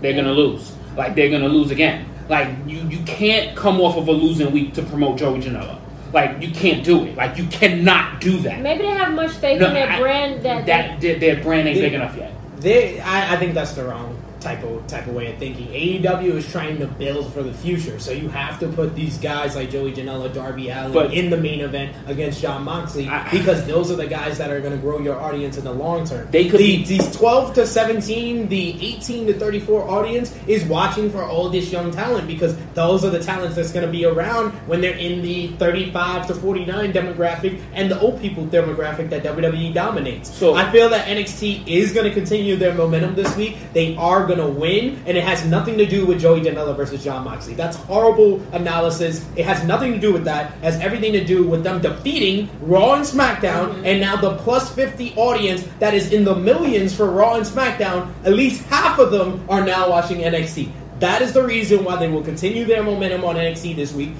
They're 0.00 0.14
gonna 0.14 0.32
lose. 0.32 0.74
Like 0.96 1.14
they're 1.14 1.30
gonna 1.30 1.48
lose 1.48 1.70
again. 1.70 2.06
Like 2.28 2.48
you, 2.66 2.78
you 2.88 2.98
can't 3.04 3.56
come 3.56 3.80
off 3.80 3.96
of 3.96 4.08
a 4.08 4.12
losing 4.12 4.50
week 4.52 4.74
to 4.74 4.82
promote 4.82 5.18
Joey 5.18 5.40
Janela. 5.40 5.78
Like 6.12 6.42
you 6.42 6.50
can't 6.50 6.82
do 6.84 7.04
it. 7.04 7.16
Like 7.16 7.38
you 7.38 7.46
cannot 7.46 8.20
do 8.20 8.38
that. 8.40 8.60
Maybe 8.60 8.82
they 8.82 8.88
have 8.90 9.12
much 9.14 9.30
faith 9.32 9.60
No, 9.60 9.68
in 9.68 9.74
their 9.74 9.88
I- 9.88 10.00
brand 10.00 10.42
that, 10.42 10.66
that 10.66 11.00
their, 11.00 11.18
their 11.18 11.42
brand 11.42 11.68
ain't 11.68 11.76
They- 11.76 11.82
big 11.82 11.94
enough 11.94 12.16
yet. 12.16 12.32
They, 12.60 13.00
I, 13.00 13.34
I 13.34 13.36
think 13.38 13.54
that's 13.54 13.72
the 13.72 13.84
wrong 13.84 14.19
type 14.40 14.62
of 14.64 14.86
type 14.86 15.06
of 15.06 15.14
way 15.14 15.32
of 15.32 15.38
thinking. 15.38 15.66
AEW 15.68 16.34
is 16.34 16.50
trying 16.50 16.78
to 16.78 16.86
build 16.86 17.32
for 17.32 17.42
the 17.42 17.52
future, 17.52 17.98
so 17.98 18.10
you 18.12 18.28
have 18.28 18.58
to 18.60 18.68
put 18.68 18.94
these 18.94 19.18
guys 19.18 19.54
like 19.56 19.70
Joey 19.70 19.92
Janela, 19.92 20.32
Darby 20.32 20.70
Allin 20.70 20.92
But- 20.92 21.12
in 21.14 21.30
the 21.30 21.36
main 21.36 21.60
event 21.60 21.94
against 22.06 22.40
Jon 22.42 22.64
Moxley 22.64 23.08
I- 23.08 23.28
because 23.30 23.66
those 23.66 23.90
are 23.90 23.96
the 23.96 24.06
guys 24.06 24.38
that 24.38 24.50
are 24.50 24.60
going 24.60 24.72
to 24.72 24.78
grow 24.78 24.98
your 24.98 25.20
audience 25.20 25.58
in 25.58 25.64
the 25.64 25.72
long 25.72 26.06
term. 26.06 26.28
They 26.30 26.48
could 26.48 26.60
the, 26.60 26.78
be- 26.78 26.84
these 26.84 27.14
twelve 27.16 27.54
to 27.54 27.66
seventeen, 27.66 28.48
the 28.48 28.70
eighteen 28.84 29.26
to 29.26 29.34
thirty 29.34 29.60
four 29.60 29.88
audience 29.88 30.34
is 30.46 30.64
watching 30.64 31.10
for 31.10 31.22
all 31.22 31.48
this 31.48 31.70
young 31.72 31.90
talent 31.90 32.26
because 32.26 32.56
those 32.74 33.04
are 33.04 33.10
the 33.10 33.18
talents 33.22 33.56
that's 33.56 33.72
going 33.72 33.84
to 33.86 33.92
be 33.92 34.04
around 34.04 34.52
when 34.68 34.80
they're 34.80 34.96
in 34.96 35.22
the 35.22 35.48
thirty 35.58 35.90
five 35.92 36.26
to 36.26 36.34
forty 36.34 36.64
nine 36.64 36.92
demographic 36.92 37.60
and 37.74 37.90
the 37.90 38.00
old 38.00 38.20
people 38.20 38.44
demographic 38.46 39.10
that 39.10 39.22
WWE 39.22 39.72
dominates. 39.74 40.34
So- 40.34 40.54
I 40.54 40.70
feel 40.72 40.88
that 40.90 41.06
NXT 41.06 41.66
is 41.66 41.92
going 41.92 42.06
to 42.06 42.12
continue 42.14 42.56
their 42.56 42.74
momentum 42.74 43.14
this 43.14 43.34
week. 43.36 43.56
They 43.72 43.96
are 43.96 44.26
going 44.34 44.54
to 44.54 44.60
win, 44.60 45.02
and 45.06 45.16
it 45.16 45.24
has 45.24 45.44
nothing 45.44 45.76
to 45.78 45.86
do 45.86 46.06
with 46.06 46.20
Joey 46.20 46.40
Janela 46.40 46.76
versus 46.76 47.02
Jon 47.02 47.24
Moxley. 47.24 47.54
That's 47.54 47.76
horrible 47.76 48.40
analysis. 48.52 49.26
It 49.36 49.44
has 49.44 49.64
nothing 49.64 49.92
to 49.92 49.98
do 49.98 50.12
with 50.12 50.24
that. 50.24 50.52
It 50.58 50.64
has 50.64 50.80
everything 50.80 51.12
to 51.14 51.24
do 51.24 51.44
with 51.46 51.64
them 51.64 51.80
defeating 51.80 52.48
Raw 52.60 52.94
and 52.94 53.04
SmackDown, 53.04 53.70
mm-hmm. 53.70 53.86
and 53.86 54.00
now 54.00 54.16
the 54.16 54.36
plus 54.36 54.72
50 54.74 55.14
audience 55.16 55.66
that 55.78 55.94
is 55.94 56.12
in 56.12 56.24
the 56.24 56.34
millions 56.34 56.94
for 56.94 57.10
Raw 57.10 57.34
and 57.34 57.44
SmackDown, 57.44 58.12
at 58.24 58.32
least 58.32 58.62
half 58.64 58.98
of 58.98 59.10
them 59.10 59.44
are 59.48 59.64
now 59.64 59.90
watching 59.90 60.18
NXT. 60.18 60.70
That 61.00 61.22
is 61.22 61.32
the 61.32 61.42
reason 61.42 61.82
why 61.82 61.96
they 61.96 62.08
will 62.08 62.22
continue 62.22 62.64
their 62.64 62.82
momentum 62.82 63.24
on 63.24 63.36
NXT 63.36 63.74
this 63.74 63.92
week. 63.92 64.12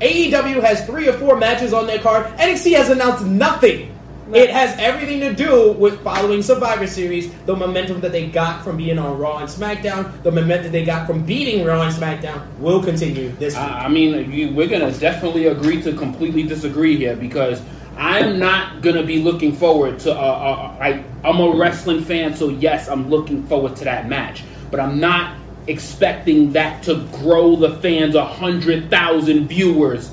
AEW 0.00 0.62
has 0.62 0.86
three 0.86 1.08
or 1.08 1.12
four 1.14 1.36
matches 1.36 1.72
on 1.72 1.86
their 1.86 1.98
card. 1.98 2.26
NXT 2.38 2.76
has 2.76 2.88
announced 2.88 3.26
nothing. 3.26 3.97
It 4.34 4.50
has 4.50 4.76
everything 4.78 5.20
to 5.20 5.32
do 5.32 5.72
with 5.72 6.02
following 6.04 6.42
Survivor 6.42 6.86
Series, 6.86 7.32
the 7.46 7.56
momentum 7.56 8.00
that 8.02 8.12
they 8.12 8.26
got 8.26 8.62
from 8.62 8.76
being 8.76 8.98
on 8.98 9.16
Raw 9.18 9.38
and 9.38 9.48
SmackDown, 9.48 10.22
the 10.22 10.30
momentum 10.30 10.70
they 10.70 10.84
got 10.84 11.06
from 11.06 11.24
beating 11.24 11.64
Raw 11.64 11.80
and 11.80 11.94
SmackDown 11.94 12.46
will 12.58 12.82
continue 12.82 13.30
this 13.32 13.54
week. 13.54 13.62
I 13.62 13.86
I 13.86 13.88
mean, 13.88 14.54
we're 14.54 14.68
gonna 14.68 14.92
definitely 14.92 15.46
agree 15.46 15.80
to 15.80 15.94
completely 15.94 16.42
disagree 16.42 16.96
here 16.96 17.16
because 17.16 17.62
I'm 17.96 18.38
not 18.38 18.82
gonna 18.82 19.02
be 19.02 19.22
looking 19.22 19.52
forward 19.52 19.98
to. 20.00 20.12
Uh, 20.12 20.14
uh, 20.14 20.76
I, 20.78 21.04
I'm 21.24 21.40
a 21.40 21.56
wrestling 21.56 22.04
fan, 22.04 22.36
so 22.36 22.50
yes, 22.50 22.86
I'm 22.86 23.08
looking 23.08 23.46
forward 23.46 23.76
to 23.76 23.84
that 23.84 24.10
match, 24.10 24.44
but 24.70 24.78
I'm 24.78 25.00
not 25.00 25.38
expecting 25.68 26.52
that 26.52 26.82
to 26.82 26.96
grow 27.12 27.56
the 27.56 27.76
fans 27.76 28.14
a 28.14 28.26
hundred 28.26 28.90
thousand 28.90 29.48
viewers 29.48 30.10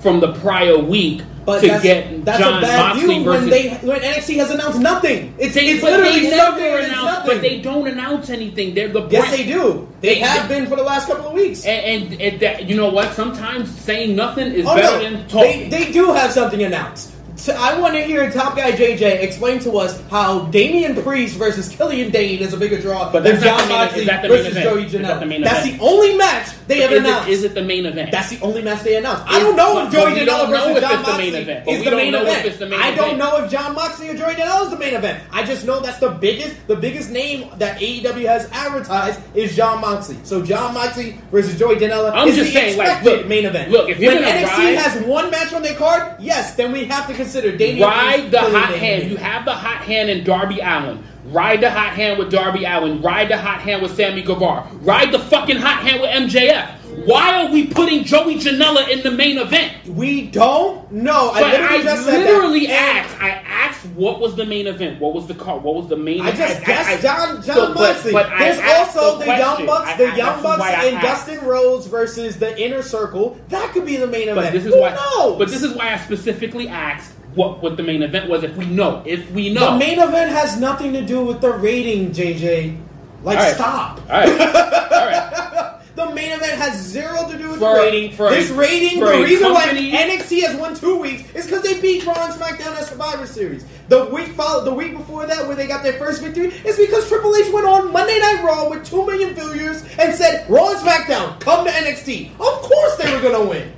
from 0.00 0.20
the 0.20 0.34
prior 0.34 0.78
week 0.78 1.22
but 1.46 1.60
to 1.60 1.68
that's, 1.68 1.82
get 1.82 2.24
that's 2.24 2.38
John 2.40 2.58
a 2.58 2.60
bad 2.66 2.78
Moxley 2.96 3.14
view 3.14 3.24
versus. 3.24 3.40
when 3.42 3.50
they 3.50 3.68
when 3.86 4.00
NXT 4.00 4.36
has 4.36 4.50
announced 4.50 4.80
nothing. 4.80 5.34
It's, 5.38 5.54
They- 5.54 5.68
it's 5.68 5.82
literally 5.82 6.20
they 6.28 6.36
something. 6.36 6.62
never 6.64 6.78
It's 6.78 6.86
announced 6.88 7.04
nothing. 7.04 7.26
nothing. 7.28 7.36
but 7.36 7.40
they 7.42 7.60
don't 7.60 7.86
announce 7.86 8.30
anything. 8.30 8.74
They're 8.74 8.88
the 8.88 9.06
yes, 9.08 9.30
they 9.34 9.46
do. 9.46 9.88
They, 10.00 10.08
They- 10.16 10.20
have 10.20 10.48
been 10.48 10.66
for 10.66 10.76
the 10.76 10.82
last 10.82 11.06
couple 11.08 11.28
of 11.28 11.32
weeks. 11.32 11.64
And, 11.64 12.04
and, 12.12 12.20
and 12.20 12.40
that, 12.40 12.68
you 12.68 12.76
know 12.76 12.90
what? 12.90 13.14
Sometimes 13.14 13.70
saying 13.80 14.14
nothing 14.16 14.52
is 14.52 14.66
Oh 14.66 14.74
better 14.74 14.98
no, 14.98 15.02
than 15.02 15.22
they, 15.22 15.28
talking. 15.28 15.70
they 15.70 15.92
do 15.92 16.12
have 16.12 16.32
something 16.32 16.62
announced. 16.62 17.12
So 17.36 17.52
I 17.54 17.78
want 17.78 17.94
to 17.94 18.02
hear 18.02 18.30
Top 18.32 18.56
Guy 18.56 18.72
JJ 18.72 19.20
explain 19.22 19.58
to 19.60 19.76
us 19.76 20.00
how 20.08 20.46
Damian 20.46 21.00
Priest 21.02 21.36
versus 21.36 21.68
Killian 21.68 22.10
Dain 22.10 22.40
is 22.40 22.54
a 22.54 22.56
bigger 22.56 22.80
draw 22.80 23.12
But 23.12 23.24
than 23.24 23.40
Jon 23.42 23.68
Moxley 23.68 24.00
is 24.00 24.06
that 24.06 24.26
versus 24.26 24.46
event? 24.48 24.64
Joey 24.64 24.84
Is 24.86 24.92
that 24.92 25.00
Janela. 25.02 25.20
the 25.38 25.44
That's 25.44 25.66
event? 25.66 25.78
the 25.78 25.84
only 25.86 26.16
match 26.16 26.48
they 26.66 26.80
have 26.80 26.92
is, 26.92 27.00
announced. 27.00 27.28
it, 27.28 27.32
is 27.32 27.44
it 27.44 27.54
the 27.54 27.62
main 27.62 27.84
event? 27.84 28.10
That's 28.10 28.30
the 28.30 28.40
only 28.40 28.62
match 28.62 28.82
they 28.84 28.96
announced. 28.96 29.24
I 29.26 29.38
don't 29.38 29.54
know 29.54 29.74
but- 29.74 29.86
if 29.88 29.92
Joey 29.92 30.12
Janela 30.12 30.48
versus 30.48 30.80
John 30.80 30.92
it's 30.98 31.06
the 31.06 31.18
main 31.18 31.32
Moxley 31.32 31.38
event, 31.42 31.68
is 31.68 31.84
the 31.84 31.90
main 31.90 32.14
event. 32.14 32.46
it's 32.46 32.56
the 32.58 32.66
main 32.66 32.80
I 32.80 32.94
don't 32.94 33.18
know 33.18 33.44
if 33.44 33.50
Jon 33.50 33.74
Moxley 33.74 34.08
or 34.08 34.14
Joey 34.14 34.32
Janela 34.34 34.64
is 34.64 34.70
the 34.70 34.78
main 34.78 34.94
event. 34.94 35.22
I 35.30 35.44
just 35.44 35.66
know 35.66 35.80
that's 35.80 35.98
the 35.98 36.10
biggest, 36.10 36.56
the 36.68 36.76
biggest 36.76 37.10
name 37.10 37.50
that 37.58 37.78
AEW 37.78 38.26
has 38.26 38.48
advertised 38.50 39.20
is 39.34 39.54
Jon 39.54 39.82
Moxley. 39.82 40.16
So 40.24 40.42
Jon 40.42 40.72
Moxley 40.72 41.20
versus 41.30 41.58
Joey 41.58 41.76
Janela 41.76 42.12
I'm 42.14 42.28
is 42.28 42.36
just 42.36 42.48
the 42.48 42.54
saying, 42.54 42.78
like, 42.78 42.86
expected 42.88 43.18
look, 43.18 43.26
main 43.28 43.44
event. 43.44 43.70
look, 43.70 43.90
if 43.90 43.98
when 43.98 44.22
NXT 44.22 44.74
has 44.76 45.02
one 45.06 45.30
match 45.30 45.52
on 45.52 45.62
their 45.62 45.74
card, 45.76 46.16
yes, 46.18 46.54
then 46.54 46.72
we 46.72 46.86
have 46.86 47.06
to 47.08 47.14
consider 47.26 47.56
Damian 47.56 47.88
Ride 47.88 48.30
the 48.30 48.40
hot 48.40 48.74
hand. 48.74 49.10
You 49.10 49.16
have 49.16 49.44
the 49.44 49.52
hot 49.52 49.82
hand 49.82 50.08
in 50.10 50.24
Darby 50.24 50.60
Allin. 50.60 51.02
Ride 51.26 51.60
the 51.60 51.70
hot 51.70 51.94
hand 51.94 52.18
with 52.20 52.30
Darby 52.30 52.64
Allin. 52.64 53.02
Ride 53.02 53.28
the 53.28 53.36
hot 53.36 53.60
hand 53.60 53.82
with 53.82 53.96
Sammy 53.96 54.22
Guevara. 54.22 54.68
Ride 54.82 55.10
the 55.12 55.18
fucking 55.18 55.56
hot 55.56 55.82
hand 55.82 56.00
with 56.00 56.10
MJF. 56.10 56.72
Why 57.04 57.42
are 57.44 57.52
we 57.52 57.66
putting 57.66 58.04
Joey 58.04 58.36
Janela 58.36 58.88
in 58.88 59.02
the 59.02 59.10
main 59.10 59.36
event? 59.36 59.72
We 59.86 60.28
don't 60.28 60.90
know. 60.92 61.30
I 61.30 61.40
But 61.42 61.50
literally 61.52 61.78
I, 61.78 61.82
just 61.82 62.04
said 62.06 62.18
literally 62.24 62.68
asked. 62.68 63.20
I 63.20 63.30
asked 63.30 63.84
what 63.96 64.20
was 64.20 64.34
the 64.36 64.46
main 64.46 64.66
event. 64.66 64.98
What 65.00 65.12
was 65.14 65.26
the 65.26 65.34
card? 65.34 65.62
What 65.62 65.74
was 65.74 65.88
the 65.88 65.96
main? 65.96 66.22
I 66.22 66.30
just 66.32 66.64
guessed 66.64 67.02
John 67.02 67.42
John 67.42 67.42
so, 67.42 67.74
but- 67.74 67.80
Moxley. 67.92 68.12
but 68.12 68.26
I 68.26 68.38
There's 68.38 68.60
also 68.88 69.18
the 69.18 69.24
the, 69.26 69.36
Young. 69.36 69.66
Bucks, 69.66 69.96
the 69.98 70.06
I- 70.06 70.16
Young 70.16 70.42
Bucks 70.42 70.62
and. 70.64 71.00
Dustin 71.02 71.44
Rhodes 71.44 71.86
versus 71.86 72.38
the 72.38 72.58
Inner 72.58 72.82
Circle. 72.82 73.36
That 73.48 73.72
could 73.72 73.84
be 73.84 73.96
the 73.96 74.06
main 74.06 74.28
event. 74.28 74.36
But 74.46 74.52
this 74.52 74.64
is 74.64 74.72
Who 74.72 74.80
why. 74.80 74.94
knows? 74.94 75.38
But 75.38 75.48
this 75.48 75.62
is 75.64 75.74
why 75.76 75.92
I 75.92 75.98
specifically 75.98 76.68
asked 76.68 77.12
what 77.36 77.62
what 77.62 77.76
the 77.76 77.82
main 77.84 78.02
event 78.02 78.28
was. 78.28 78.42
If 78.42 78.56
we 78.56 78.66
know, 78.66 79.02
if 79.06 79.30
we 79.30 79.50
know, 79.52 79.72
the 79.72 79.78
main 79.78 79.98
event 80.00 80.30
has 80.32 80.58
nothing 80.58 80.92
to 80.94 81.02
do 81.04 81.24
with 81.24 81.40
the 81.40 81.52
rating, 81.52 82.10
JJ. 82.10 82.76
Like 83.22 83.38
right. 83.38 83.54
stop. 83.54 84.00
All 84.10 84.20
right. 84.20 84.28
All 84.92 85.06
right. 85.06 85.72
The 85.96 86.14
main 86.14 86.30
event 86.32 86.52
has 86.60 86.78
zero 86.80 87.26
to 87.28 87.38
do 87.38 87.48
with 87.50 87.58
For- 87.58 87.74
the 87.74 87.80
rating. 87.80 88.12
for 88.12 88.26
a- 88.28 88.30
this 88.30 88.50
rating, 88.50 88.98
for 89.00 89.06
the 89.06 89.12
a 89.14 89.22
reason 89.22 89.50
company- 89.52 89.92
why 89.92 89.98
NXT 90.04 90.42
has 90.42 90.54
won 90.60 90.74
two 90.74 90.96
weeks 90.98 91.22
is 91.34 91.46
because 91.46 91.62
they 91.62 91.80
beat 91.80 92.04
Raw 92.04 92.12
and 92.26 92.34
SmackDown 92.34 92.76
at 92.76 92.84
Survivor 92.86 93.26
Series. 93.26 93.64
The 93.88 94.04
week 94.06 94.28
follow, 94.28 94.62
the 94.64 94.74
week 94.74 94.94
before 94.96 95.26
that, 95.26 95.46
where 95.46 95.56
they 95.56 95.66
got 95.66 95.82
their 95.82 95.94
first 95.94 96.20
victory, 96.22 96.48
is 96.66 96.76
because 96.76 97.08
Triple 97.08 97.34
H 97.34 97.50
went 97.52 97.66
on 97.66 97.92
Monday 97.92 98.18
Night 98.18 98.42
Raw 98.44 98.68
with 98.68 98.84
two 98.84 99.06
million 99.06 99.34
viewers 99.34 99.82
and 99.98 100.14
said, 100.14 100.44
"Raw 100.50 100.68
and 100.68 100.78
SmackDown, 100.78 101.40
come 101.40 101.64
to 101.64 101.70
NXT." 101.72 102.32
Of 102.32 102.38
course, 102.62 102.96
they 102.96 103.10
were 103.14 103.22
gonna 103.22 103.44
win. 103.46 103.72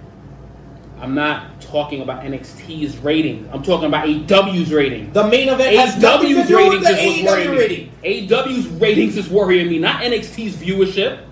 I'm 1.00 1.14
not 1.14 1.57
talking 1.68 2.02
about 2.02 2.22
NXT's 2.22 2.96
rating. 2.98 3.48
I'm 3.52 3.62
talking 3.62 3.86
about 3.86 4.08
AW's 4.08 4.72
rating. 4.72 5.12
The 5.12 5.26
main 5.28 5.48
event 5.48 5.76
has 5.76 6.00
nothing 6.00 6.34
to 6.34 6.42
AEW's 6.42 6.48
do 6.48 6.68
with 6.68 6.82
the 6.82 6.88
is 6.88 7.06
what's 7.06 7.22
worrying 7.22 7.48
AEW 7.48 7.52
me. 7.52 7.58
rating. 7.58 7.92
AEW's 8.28 8.66
ratings 8.80 9.16
is 9.16 9.28
worrying 9.28 9.68
me, 9.68 9.78
not 9.78 10.02
NXT's 10.02 10.56
viewership. 10.56 11.24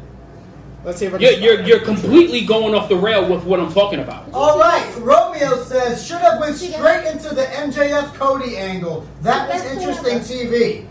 Let's 0.85 0.99
see 1.01 1.07
if 1.07 1.15
I 1.15 1.19
can 1.19 1.23
You're, 1.23 1.33
spot 1.33 1.43
you're, 1.43 1.61
you're 1.63 1.81
completely 1.81 2.45
going 2.45 2.75
off 2.75 2.89
the 2.89 2.97
rail 2.97 3.29
with 3.29 3.45
what 3.45 3.59
I'm 3.59 3.73
talking 3.73 4.01
about. 4.01 4.33
All 4.33 4.59
right, 4.59 4.89
Romeo 4.99 5.65
says 5.65 6.07
should 6.07 6.19
have 6.19 6.39
went 6.39 6.57
straight 6.57 7.11
into 7.11 7.35
the 7.35 7.43
MJF 7.43 8.15
Cody 8.15 8.57
angle. 8.57 9.07
That 9.23 9.49
was 9.49 9.65
interesting. 9.65 10.21
TV. 10.21 10.87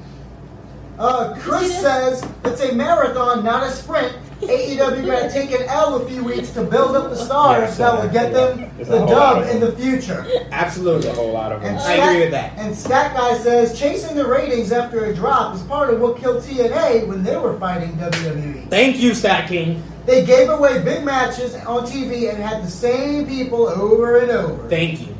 Uh, 0.97 1.35
Chris 1.39 1.79
says 1.81 2.25
it's 2.45 2.61
a 2.61 2.73
marathon, 2.73 3.43
not 3.43 3.63
a 3.67 3.71
sprint. 3.71 4.15
AEW 4.41 5.05
got 5.05 5.21
to 5.23 5.29
take 5.31 5.51
an 5.51 5.63
L 5.67 5.95
a 6.01 6.05
few 6.07 6.23
weeks 6.23 6.51
to 6.51 6.63
build 6.63 6.95
up 6.95 7.09
the 7.09 7.15
stars 7.15 7.69
Yeah, 7.69 7.73
so 7.73 7.83
that 7.83 8.03
will 8.03 8.11
get 8.11 8.33
them 8.33 8.69
the 8.77 9.05
dub 9.05 9.47
in 9.47 9.59
the 9.59 9.71
future. 9.73 10.25
Absolutely. 10.51 11.09
A 11.09 11.13
whole 11.13 11.31
lot 11.31 11.51
of 11.51 11.61
them. 11.61 11.71
And 11.71 11.79
I 11.79 11.95
Stat- 11.95 12.09
agree 12.09 12.19
with 12.21 12.31
that. 12.31 12.53
And 12.57 12.75
Stat 12.75 13.15
Guy 13.15 13.37
says 13.37 13.77
chasing 13.79 14.15
the 14.15 14.27
ratings 14.27 14.71
after 14.71 15.05
a 15.05 15.15
drop 15.15 15.55
is 15.55 15.61
part 15.63 15.93
of 15.93 15.99
what 16.01 16.17
killed 16.17 16.43
TNA 16.43 17.07
when 17.07 17.23
they 17.23 17.37
were 17.37 17.57
fighting 17.59 17.93
WWE. 17.93 18.69
Thank 18.69 18.97
you, 18.97 19.13
Stat 19.13 19.47
King. 19.47 19.81
They 20.05 20.25
gave 20.25 20.49
away 20.49 20.83
big 20.83 21.03
matches 21.03 21.55
on 21.55 21.85
TV 21.85 22.29
and 22.29 22.37
had 22.37 22.61
the 22.63 22.69
same 22.69 23.25
people 23.25 23.67
over 23.67 24.19
and 24.19 24.29
over. 24.31 24.67
Thank 24.69 25.01
you. 25.01 25.15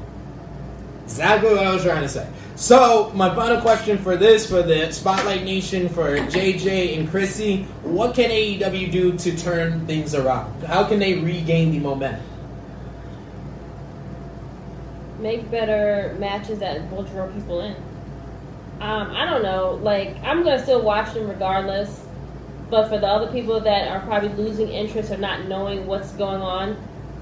Exactly 1.05 1.49
what 1.51 1.65
I 1.65 1.73
was 1.73 1.84
trying 1.84 2.01
to 2.01 2.09
say. 2.09 2.28
So, 2.56 3.12
my 3.14 3.34
final 3.36 3.60
question 3.60 3.97
for 3.97 4.16
this, 4.16 4.49
for 4.49 4.64
the 4.64 4.91
Spotlight 4.91 5.43
Nation, 5.43 5.89
for 5.89 6.18
JJ 6.18 6.97
and 6.97 7.10
Chrissy, 7.10 7.64
what 7.84 8.16
can 8.16 8.30
AEW 8.30 8.91
do 8.91 9.18
to 9.18 9.38
turn 9.38 9.86
things 9.86 10.16
around? 10.16 10.64
How 10.64 10.86
can 10.86 10.99
they 10.99 11.16
regain 11.16 11.72
the 11.72 11.80
momentum? 11.80 12.26
make 15.26 15.49
better 15.49 16.16
matches 16.20 16.60
that 16.60 16.89
will 16.91 17.03
draw 17.03 17.28
people 17.28 17.62
in. 17.62 17.76
Um, 18.80 19.12
I 19.12 19.26
don't 19.26 19.41
know. 19.41 19.80
Like 19.82 20.16
I'm 20.24 20.43
gonna 20.43 20.62
still 20.62 20.82
watch 20.82 21.14
them 21.14 21.28
regardless. 21.28 22.01
But 22.70 22.89
for 22.89 22.97
the 22.97 23.08
other 23.08 23.32
people 23.32 23.60
that 23.60 23.88
are 23.88 23.99
probably 24.01 24.30
losing 24.30 24.70
interest 24.70 25.12
or 25.12 25.18
not 25.18 25.47
knowing 25.47 25.86
what's 25.86 26.12
going 26.14 26.41
on, 26.41 26.78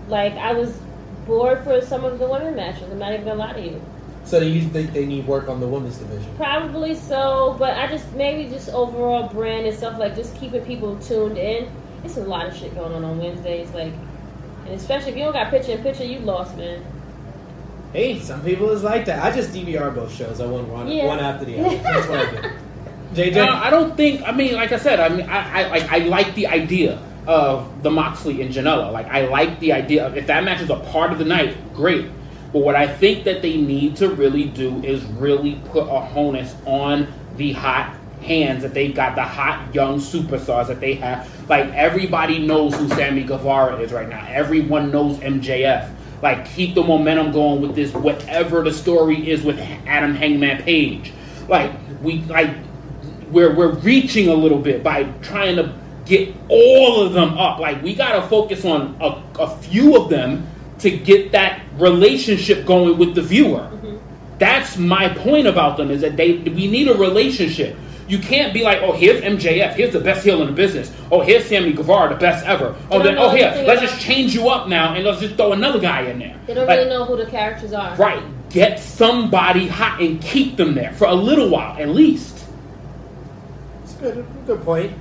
like 0.07 0.33
I 0.33 0.53
was 0.53 0.77
bored 1.25 1.63
for 1.63 1.81
some 1.81 2.03
of 2.03 2.17
the 2.19 2.27
women 2.27 2.55
matches. 2.55 2.89
I'm 2.91 2.99
not 2.99 3.13
even 3.13 3.25
gonna 3.25 3.39
lie 3.39 3.53
to 3.53 3.61
you. 3.61 3.81
So, 4.25 4.39
do 4.39 4.47
you 4.47 4.61
think 4.69 4.93
they 4.93 5.05
need 5.05 5.27
work 5.27 5.49
on 5.49 5.59
the 5.59 5.67
women's 5.67 5.97
division? 5.97 6.33
Probably 6.37 6.95
so, 6.95 7.55
but 7.59 7.77
I 7.77 7.87
just 7.87 8.11
maybe 8.13 8.49
just 8.49 8.69
overall 8.69 9.27
brand 9.27 9.67
and 9.67 9.75
stuff 9.77 9.99
like 9.99 10.15
just 10.15 10.35
keeping 10.37 10.63
people 10.65 10.97
tuned 10.99 11.37
in. 11.37 11.69
It's 12.03 12.17
a 12.17 12.21
lot 12.23 12.47
of 12.47 12.55
shit 12.55 12.73
going 12.75 12.93
on 12.93 13.03
on 13.03 13.17
Wednesdays, 13.19 13.69
like, 13.71 13.93
and 14.65 14.73
especially 14.73 15.11
if 15.11 15.17
you 15.17 15.23
don't 15.25 15.33
got 15.33 15.49
picture 15.51 15.73
in 15.73 15.83
picture, 15.83 16.05
you 16.05 16.19
lost, 16.19 16.55
man. 16.57 16.83
Hey, 17.91 18.19
some 18.19 18.41
people 18.43 18.69
is 18.71 18.81
like 18.81 19.05
that. 19.05 19.23
I 19.23 19.31
just 19.35 19.51
DVR 19.51 19.93
both 19.93 20.13
shows. 20.13 20.41
I 20.41 20.45
went 20.47 20.67
one, 20.67 20.87
Yeah. 20.87 21.05
one 21.05 21.19
after 21.19 21.45
the 21.45 21.59
other. 21.59 21.77
That's 21.77 22.07
what 22.07 22.19
I 22.19 22.31
did. 22.31 22.51
JJ? 23.35 23.47
Uh, 23.47 23.53
I 23.63 23.69
don't 23.69 23.95
think. 23.95 24.21
I 24.23 24.31
mean, 24.31 24.55
like 24.55 24.71
I 24.71 24.77
said, 24.77 24.99
I 24.99 25.09
mean, 25.09 25.29
I, 25.29 25.61
I 25.63 25.67
like 25.69 25.91
I 25.91 25.97
like 25.99 26.33
the 26.33 26.47
idea 26.47 26.99
of 27.27 27.83
the 27.83 27.91
Moxley 27.91 28.41
and 28.41 28.51
Janela. 28.51 28.91
Like 28.91 29.05
I 29.07 29.27
like 29.27 29.59
the 29.59 29.73
idea 29.73 30.07
of 30.07 30.17
if 30.17 30.25
that 30.27 30.43
match 30.43 30.61
is 30.61 30.69
a 30.71 30.77
part 30.77 31.11
of 31.11 31.19
the 31.19 31.25
night, 31.25 31.55
great. 31.75 32.07
But 32.53 32.59
what 32.59 32.75
I 32.75 32.87
think 32.87 33.23
that 33.25 33.41
they 33.41 33.57
need 33.57 33.95
to 33.97 34.09
really 34.09 34.45
do 34.45 34.81
is 34.83 35.03
really 35.03 35.59
put 35.71 35.83
a 35.83 36.07
honus 36.13 36.53
on 36.67 37.07
the 37.35 37.51
hot 37.53 37.97
hands 38.21 38.61
that 38.61 38.75
they 38.75 38.91
got, 38.91 39.15
the 39.15 39.23
hot 39.23 39.73
young 39.73 39.99
superstars 39.99 40.67
that 40.67 40.79
they 40.79 40.93
have. 40.93 41.27
Like 41.49 41.65
everybody 41.73 42.37
knows 42.37 42.75
who 42.75 42.87
Sammy 42.89 43.23
Guevara 43.23 43.77
is 43.79 43.91
right 43.91 44.07
now. 44.07 44.25
Everyone 44.29 44.91
knows 44.91 45.17
MJF. 45.17 45.91
Like 46.21 46.45
keep 46.45 46.75
the 46.75 46.83
momentum 46.83 47.31
going 47.31 47.61
with 47.61 47.75
this, 47.75 47.91
whatever 47.91 48.63
the 48.63 48.71
story 48.71 49.29
is 49.29 49.43
with 49.43 49.59
Adam 49.87 50.13
Hangman 50.13 50.61
Page. 50.61 51.11
Like 51.49 51.71
we 52.01 52.19
like 52.25 52.55
we're 53.31 53.53
we're 53.55 53.73
reaching 53.79 54.29
a 54.29 54.33
little 54.33 54.59
bit 54.59 54.83
by 54.83 55.03
trying 55.21 55.55
to 55.55 55.73
get 56.05 56.33
all 56.49 57.01
of 57.01 57.13
them 57.13 57.37
up. 57.37 57.59
Like 57.59 57.81
we 57.81 57.95
got 57.95 58.21
to 58.21 58.27
focus 58.29 58.63
on 58.63 58.95
a, 59.01 59.41
a 59.41 59.57
few 59.57 59.97
of 59.97 60.09
them 60.09 60.47
to 60.79 60.89
get 60.89 61.31
that 61.31 61.61
relationship 61.77 62.65
going 62.65 62.97
with 62.97 63.15
the 63.15 63.21
viewer. 63.21 63.59
Mm-hmm. 63.59 63.97
That's 64.39 64.77
my 64.77 65.09
point 65.09 65.47
about 65.47 65.77
them 65.77 65.91
is 65.91 66.01
that 66.01 66.17
they 66.17 66.37
we 66.37 66.67
need 66.67 66.87
a 66.87 66.95
relationship. 66.95 67.77
You 68.05 68.19
can't 68.19 68.53
be 68.53 68.63
like, 68.63 68.79
oh, 68.81 68.91
here's 68.91 69.21
MJF, 69.21 69.75
here's 69.75 69.93
the 69.93 69.99
best 70.01 70.25
heel 70.25 70.41
in 70.41 70.47
the 70.47 70.53
business. 70.53 70.91
Oh, 71.09 71.21
here's 71.21 71.45
Sammy 71.45 71.71
Guevara, 71.71 72.09
the 72.13 72.19
best 72.19 72.45
ever. 72.45 72.75
Oh, 72.91 73.01
then 73.01 73.17
oh 73.17 73.29
here, 73.29 73.45
let's 73.65 73.81
about- 73.81 73.89
just 73.89 74.01
change 74.01 74.33
you 74.33 74.49
up 74.49 74.67
now 74.67 74.93
and 74.93 75.05
let's 75.05 75.21
just 75.21 75.35
throw 75.35 75.53
another 75.53 75.79
guy 75.79 76.01
in 76.01 76.19
there. 76.19 76.37
They 76.45 76.53
don't 76.53 76.67
Like, 76.67 76.79
really 76.79 76.89
know 76.89 77.05
who 77.05 77.15
the 77.15 77.27
characters 77.27 77.71
are. 77.71 77.95
Right, 77.95 78.21
get 78.49 78.79
somebody 78.79 79.67
hot 79.67 80.01
and 80.01 80.21
keep 80.21 80.57
them 80.57 80.73
there 80.75 80.91
for 80.93 81.05
a 81.05 81.15
little 81.15 81.49
while 81.49 81.77
at 81.81 81.89
least. 81.89 82.43
It's 83.83 83.93
good. 83.93 84.25
Good 84.45 84.61
point. 84.63 84.91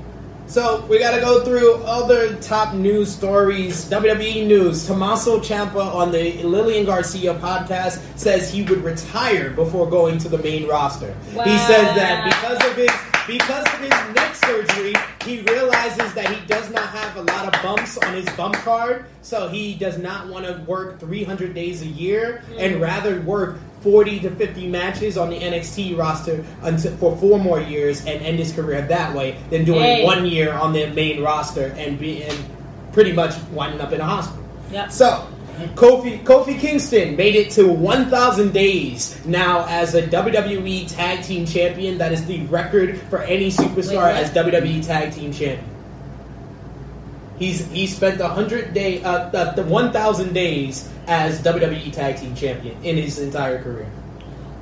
So 0.52 0.84
we 0.84 0.98
got 0.98 1.14
to 1.14 1.20
go 1.22 1.42
through 1.42 1.76
other 1.84 2.36
top 2.40 2.74
news 2.74 3.10
stories. 3.10 3.88
WWE 3.88 4.46
news: 4.46 4.86
Tommaso 4.86 5.38
Ciampa 5.40 5.82
on 5.94 6.12
the 6.12 6.42
Lillian 6.42 6.84
Garcia 6.84 7.32
podcast 7.36 8.02
says 8.18 8.52
he 8.52 8.62
would 8.64 8.84
retire 8.84 9.48
before 9.48 9.88
going 9.88 10.18
to 10.18 10.28
the 10.28 10.36
main 10.36 10.68
roster. 10.68 11.14
He 11.30 11.56
says 11.56 11.96
that 11.96 12.24
because 12.26 12.70
of 12.70 12.76
his 12.76 12.90
because 13.26 13.64
of 13.66 13.78
his 13.78 13.90
neck 14.14 14.34
surgery, 14.34 14.94
he 15.24 15.40
realizes 15.42 16.12
that 16.14 16.28
he 16.28 16.44
does 16.46 16.70
not 16.70 16.88
have 16.88 17.16
a 17.16 17.22
lot 17.22 17.54
of 17.54 17.62
bumps 17.62 17.96
on 17.98 18.14
his 18.14 18.28
bump 18.30 18.54
card, 18.56 19.06
so 19.22 19.48
he 19.48 19.74
does 19.74 19.98
not 19.98 20.28
want 20.28 20.46
to 20.46 20.54
work 20.66 20.98
300 21.00 21.54
days 21.54 21.82
a 21.82 21.86
year 21.86 22.42
mm. 22.50 22.58
and 22.58 22.80
rather 22.80 23.20
work 23.22 23.58
40 23.82 24.20
to 24.20 24.30
50 24.30 24.68
matches 24.68 25.18
on 25.18 25.30
the 25.30 25.38
NXT 25.38 25.96
roster 25.98 26.44
until, 26.62 26.96
for 26.98 27.16
four 27.16 27.38
more 27.38 27.60
years 27.60 28.00
and 28.06 28.22
end 28.22 28.38
his 28.38 28.52
career 28.52 28.82
that 28.82 29.14
way 29.14 29.38
than 29.50 29.64
doing 29.64 29.80
Hey. 29.80 30.04
one 30.04 30.24
year 30.24 30.52
on 30.52 30.72
the 30.72 30.86
main 30.90 31.22
roster 31.22 31.74
and 31.76 31.98
being 31.98 32.32
pretty 32.92 33.12
much 33.12 33.34
winding 33.50 33.80
up 33.80 33.92
in 33.92 34.00
a 34.00 34.04
hospital. 34.04 34.44
Yep. 34.70 34.92
So 34.92 35.26
Kofi 35.70 36.22
Kofi 36.24 36.58
Kingston 36.58 37.16
made 37.16 37.34
it 37.34 37.50
to 37.52 37.68
1,000 37.68 38.52
days 38.52 39.24
now 39.24 39.66
as 39.68 39.94
a 39.94 40.02
WWE 40.02 40.92
Tag 40.92 41.24
Team 41.24 41.46
Champion. 41.46 41.98
That 41.98 42.12
is 42.12 42.24
the 42.26 42.44
record 42.46 42.98
for 43.10 43.22
any 43.22 43.50
superstar 43.50 44.12
Wait, 44.12 44.22
as 44.22 44.30
WWE 44.30 44.84
Tag 44.86 45.12
Team 45.12 45.32
Champion. 45.32 45.68
He's 47.38 47.66
he 47.70 47.86
spent 47.86 48.20
100 48.20 48.74
day 48.74 49.02
uh, 49.02 49.28
the, 49.30 49.52
the 49.56 49.64
1,000 49.64 50.32
days 50.32 50.88
as 51.06 51.40
WWE 51.42 51.92
Tag 51.92 52.16
Team 52.16 52.34
Champion 52.34 52.82
in 52.84 52.96
his 52.96 53.18
entire 53.18 53.62
career. 53.62 53.90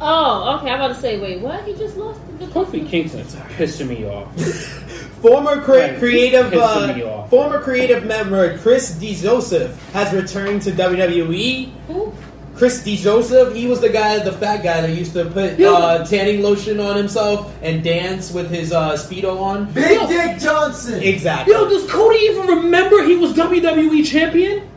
Oh, 0.01 0.57
okay. 0.57 0.71
I'm 0.71 0.81
about 0.81 0.95
to 0.95 1.01
say, 1.01 1.21
wait, 1.21 1.41
what? 1.43 1.63
He 1.65 1.75
just 1.75 1.97
lost 1.97 2.21
the 2.39 2.47
Kofi 2.47 2.89
Kingston's 2.89 3.35
pissing 3.35 3.89
me 3.89 4.07
off. 4.07 4.29
Former 5.23 5.61
cre- 5.61 5.73
Right. 5.73 5.99
creative 5.99 6.53
uh, 6.55 7.27
former 7.27 7.61
creative 7.61 8.05
member 8.07 8.57
Chris 8.59 8.93
DeJoseph 8.97 9.75
has 9.93 10.13
returned 10.15 10.63
to 10.63 10.71
WWE. 10.73 11.71
Who? 11.89 12.13
Chris 12.57 12.83
DeJoseph, 12.83 13.55
he 13.55 13.67
was 13.67 13.81
the 13.81 13.89
guy, 13.89 14.19
the 14.19 14.33
fat 14.33 14.63
guy 14.63 14.81
that 14.83 14.91
used 14.91 15.13
to 15.15 15.25
put 15.27 15.59
Yeah. 15.59 15.71
uh, 15.71 16.05
tanning 16.07 16.43
lotion 16.43 16.79
on 16.81 16.97
himself 16.97 17.51
and 17.63 17.83
dance 17.83 18.31
with 18.33 18.51
his 18.51 18.73
uh, 18.73 18.93
speedo 18.93 19.39
on. 19.41 19.71
Big 19.73 19.99
Dick 20.09 20.39
Johnson. 20.39 21.03
Exactly. 21.03 21.55
Yo, 21.55 21.69
does 21.69 21.91
Cody 21.91 22.19
even 22.19 22.47
remember 22.47 23.03
he 23.05 23.17
was 23.17 23.33
WWE 23.35 24.05
champion? 24.07 24.69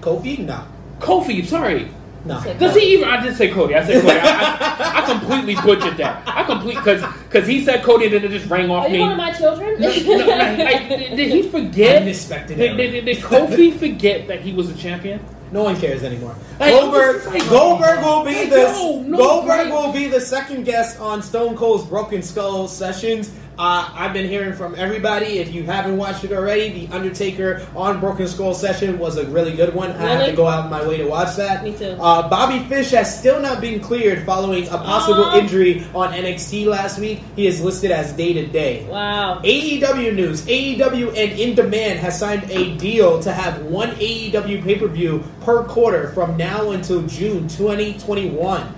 Kofi? 0.00 0.38
No, 0.40 0.62
Kofi, 1.00 1.44
sorry. 1.44 1.88
No. 2.24 2.42
Does 2.58 2.74
he 2.76 2.94
even? 2.94 3.08
I 3.08 3.22
did 3.22 3.36
say 3.36 3.50
Cody. 3.50 3.74
I 3.74 3.84
said 3.84 4.02
Cody. 4.02 4.18
I, 4.18 4.56
I, 4.58 5.02
I 5.02 5.12
completely 5.12 5.54
butchered 5.56 5.96
that. 5.98 6.22
I 6.26 6.44
complete 6.44 6.76
because 6.76 7.02
because 7.24 7.46
he 7.46 7.64
said 7.64 7.82
Cody 7.84 8.06
and 8.06 8.14
then 8.14 8.24
it 8.24 8.30
just 8.30 8.48
rang 8.50 8.70
off 8.70 8.84
Are 8.84 8.88
you 8.88 8.94
me. 8.94 9.00
one 9.00 9.12
of 9.12 9.18
my 9.18 9.32
children? 9.32 9.80
No, 9.80 9.88
no, 9.88 10.26
like, 10.26 10.58
like, 10.58 10.88
did, 10.88 11.16
did 11.16 11.30
he 11.32 11.42
forget? 11.48 12.02
Unexpected 12.02 12.56
Did, 12.58 12.68
error. 12.70 12.76
did, 12.76 12.90
did, 12.92 13.04
did 13.04 13.16
Kofi 13.24 13.78
forget 13.78 14.26
that 14.28 14.40
he 14.40 14.52
was 14.52 14.70
a 14.70 14.74
champion? 14.74 15.20
No 15.52 15.62
one 15.62 15.76
cares 15.78 16.02
anymore. 16.02 16.34
Like, 16.58 16.72
Goldberg, 16.72 17.26
like- 17.26 17.48
Goldberg 17.48 18.02
will 18.02 18.24
be 18.24 18.34
Like, 18.34 18.50
the 18.50 18.56
no, 18.72 19.02
no, 19.02 19.16
Goldberg 19.18 19.48
right. 19.68 19.70
will 19.72 19.92
be 19.92 20.08
the 20.08 20.20
second 20.20 20.64
guest 20.64 20.98
on 20.98 21.22
Stone 21.22 21.56
Cold's 21.56 21.84
Broken 21.84 22.22
Skull 22.22 22.66
sessions. 22.66 23.30
Uh, 23.56 23.88
I've 23.94 24.12
been 24.12 24.28
hearing 24.28 24.52
from 24.52 24.74
everybody. 24.74 25.38
If 25.38 25.54
you 25.54 25.62
haven't 25.62 25.96
watched 25.96 26.24
it 26.24 26.32
already, 26.32 26.86
the 26.86 26.92
Undertaker 26.94 27.64
on 27.76 28.00
Broken 28.00 28.26
Skull 28.26 28.52
session 28.52 28.98
was 28.98 29.16
a 29.16 29.24
really 29.26 29.54
good 29.54 29.72
one. 29.72 29.92
I 29.92 30.08
have 30.08 30.26
to 30.26 30.32
go 30.34 30.48
out 30.48 30.64
of 30.64 30.70
my 30.70 30.86
way 30.86 30.96
to 30.98 31.06
watch 31.06 31.36
that. 31.36 31.62
Me 31.62 31.72
too. 31.72 31.96
Uh, 32.00 32.28
Bobby 32.28 32.64
Fish 32.68 32.90
has 32.90 33.16
still 33.16 33.40
not 33.40 33.60
been 33.60 33.78
cleared 33.80 34.26
following 34.26 34.66
a 34.68 34.78
possible 34.78 35.24
Aw. 35.26 35.38
injury 35.38 35.86
on 35.94 36.12
NXT 36.12 36.66
last 36.66 36.98
week. 36.98 37.20
He 37.36 37.46
is 37.46 37.60
listed 37.62 37.92
as 37.92 38.12
day 38.12 38.32
to 38.32 38.46
day. 38.46 38.86
wow. 38.88 39.40
AEW 39.44 40.14
news. 40.14 40.44
AEW 40.46 41.08
and 41.10 41.38
In 41.38 41.54
Demand 41.54 42.00
has 42.00 42.18
signed 42.18 42.50
a 42.50 42.76
deal 42.76 43.22
to 43.22 43.32
have 43.32 43.62
one 43.66 43.90
AEW 43.90 44.64
pay 44.64 44.78
per 44.78 44.88
view 44.88 45.22
per 45.42 45.62
quarter 45.64 46.10
from 46.10 46.36
now 46.36 46.72
until 46.72 47.02
June 47.06 47.46
2021. 47.48 48.74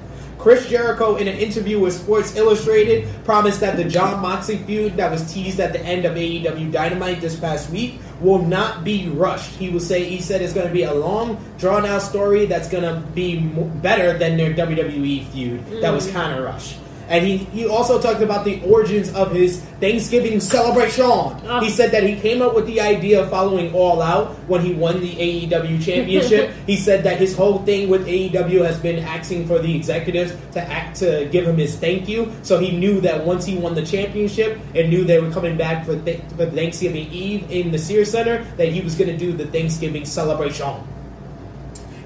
Chris 0.47 0.68
Jericho, 0.68 1.16
in 1.16 1.26
an 1.26 1.36
interview 1.38 1.80
with 1.80 1.92
Sports 1.92 2.36
Illustrated, 2.36 3.12
promised 3.24 3.59
that 3.59 3.76
the 3.76 3.82
Jon 3.82 4.22
Moxley 4.22 4.59
feud 4.59 4.97
that 4.97 5.11
was 5.11 5.34
teased 5.34 5.59
at 5.59 5.72
the 5.72 5.80
end 5.80 6.05
of 6.05 6.14
AEW 6.14 6.70
Dynamite 6.70 7.20
this 7.20 7.36
past 7.36 7.68
week 7.70 7.99
will 8.20 8.38
not 8.38 8.84
be 8.84 9.09
rushed. 9.09 9.57
He 9.57 9.70
will 9.70 9.80
say 9.80 10.05
he 10.05 10.20
said 10.20 10.40
it's 10.40 10.53
going 10.53 10.68
to 10.68 10.72
be 10.72 10.84
a 10.84 10.94
long, 10.94 11.44
drawn 11.59 11.84
out 11.84 12.01
story 12.01 12.47
that's 12.47 12.68
going 12.68 12.84
to 12.84 13.01
be 13.11 13.40
better 13.40 14.16
than 14.16 14.36
their 14.36 14.55
WWE 14.55 15.26
feud 15.32 15.66
that 15.82 15.92
was 15.92 16.07
mm. 16.07 16.12
kind 16.12 16.38
of 16.38 16.44
rushed. 16.44 16.78
And 17.09 17.24
he, 17.24 17.38
he 17.38 17.66
also 17.66 18.00
talked 18.00 18.22
about 18.22 18.44
the 18.44 18.62
origins 18.62 19.12
of 19.14 19.32
his 19.32 19.61
Thanksgiving 19.80 20.40
celebration. 20.40 21.04
Oh. 21.04 21.61
He 21.62 21.70
said 21.70 21.92
that 21.92 22.02
he 22.02 22.16
came 22.16 22.42
up 22.42 22.54
with 22.54 22.66
the 22.66 22.80
idea 22.80 23.22
of 23.22 23.30
following 23.30 23.72
All 23.74 24.02
Out 24.02 24.34
when 24.48 24.62
he 24.62 24.74
won 24.74 25.00
the 25.00 25.12
AEW 25.14 25.82
championship. 25.84 26.52
he 26.66 26.76
said 26.76 27.04
that 27.04 27.18
his 27.18 27.36
whole 27.36 27.61
thing 27.61 27.88
with 27.88 28.07
AEW 28.07 28.64
has 28.64 28.78
been 28.78 28.98
asking 29.04 29.46
for 29.46 29.59
the 29.59 29.74
executives 29.74 30.34
to 30.52 30.61
act 30.61 30.96
to 30.98 31.28
give 31.30 31.46
him 31.46 31.57
his 31.57 31.76
thank 31.76 32.09
you. 32.09 32.32
So 32.42 32.59
he 32.59 32.76
knew 32.76 33.00
that 33.02 33.24
once 33.24 33.44
he 33.44 33.57
won 33.57 33.74
the 33.74 33.84
championship 33.84 34.59
and 34.74 34.90
knew 34.90 35.04
they 35.04 35.20
were 35.20 35.30
coming 35.30 35.57
back 35.57 35.84
for, 35.84 35.98
th- 36.00 36.20
for 36.36 36.46
Thanksgiving 36.46 37.11
Eve 37.12 37.50
in 37.50 37.70
the 37.70 37.78
Sears 37.78 38.11
Center, 38.11 38.44
that 38.57 38.68
he 38.68 38.80
was 38.80 38.94
going 38.94 39.11
to 39.11 39.16
do 39.16 39.32
the 39.32 39.46
Thanksgiving 39.46 40.04
celebration. 40.04 40.74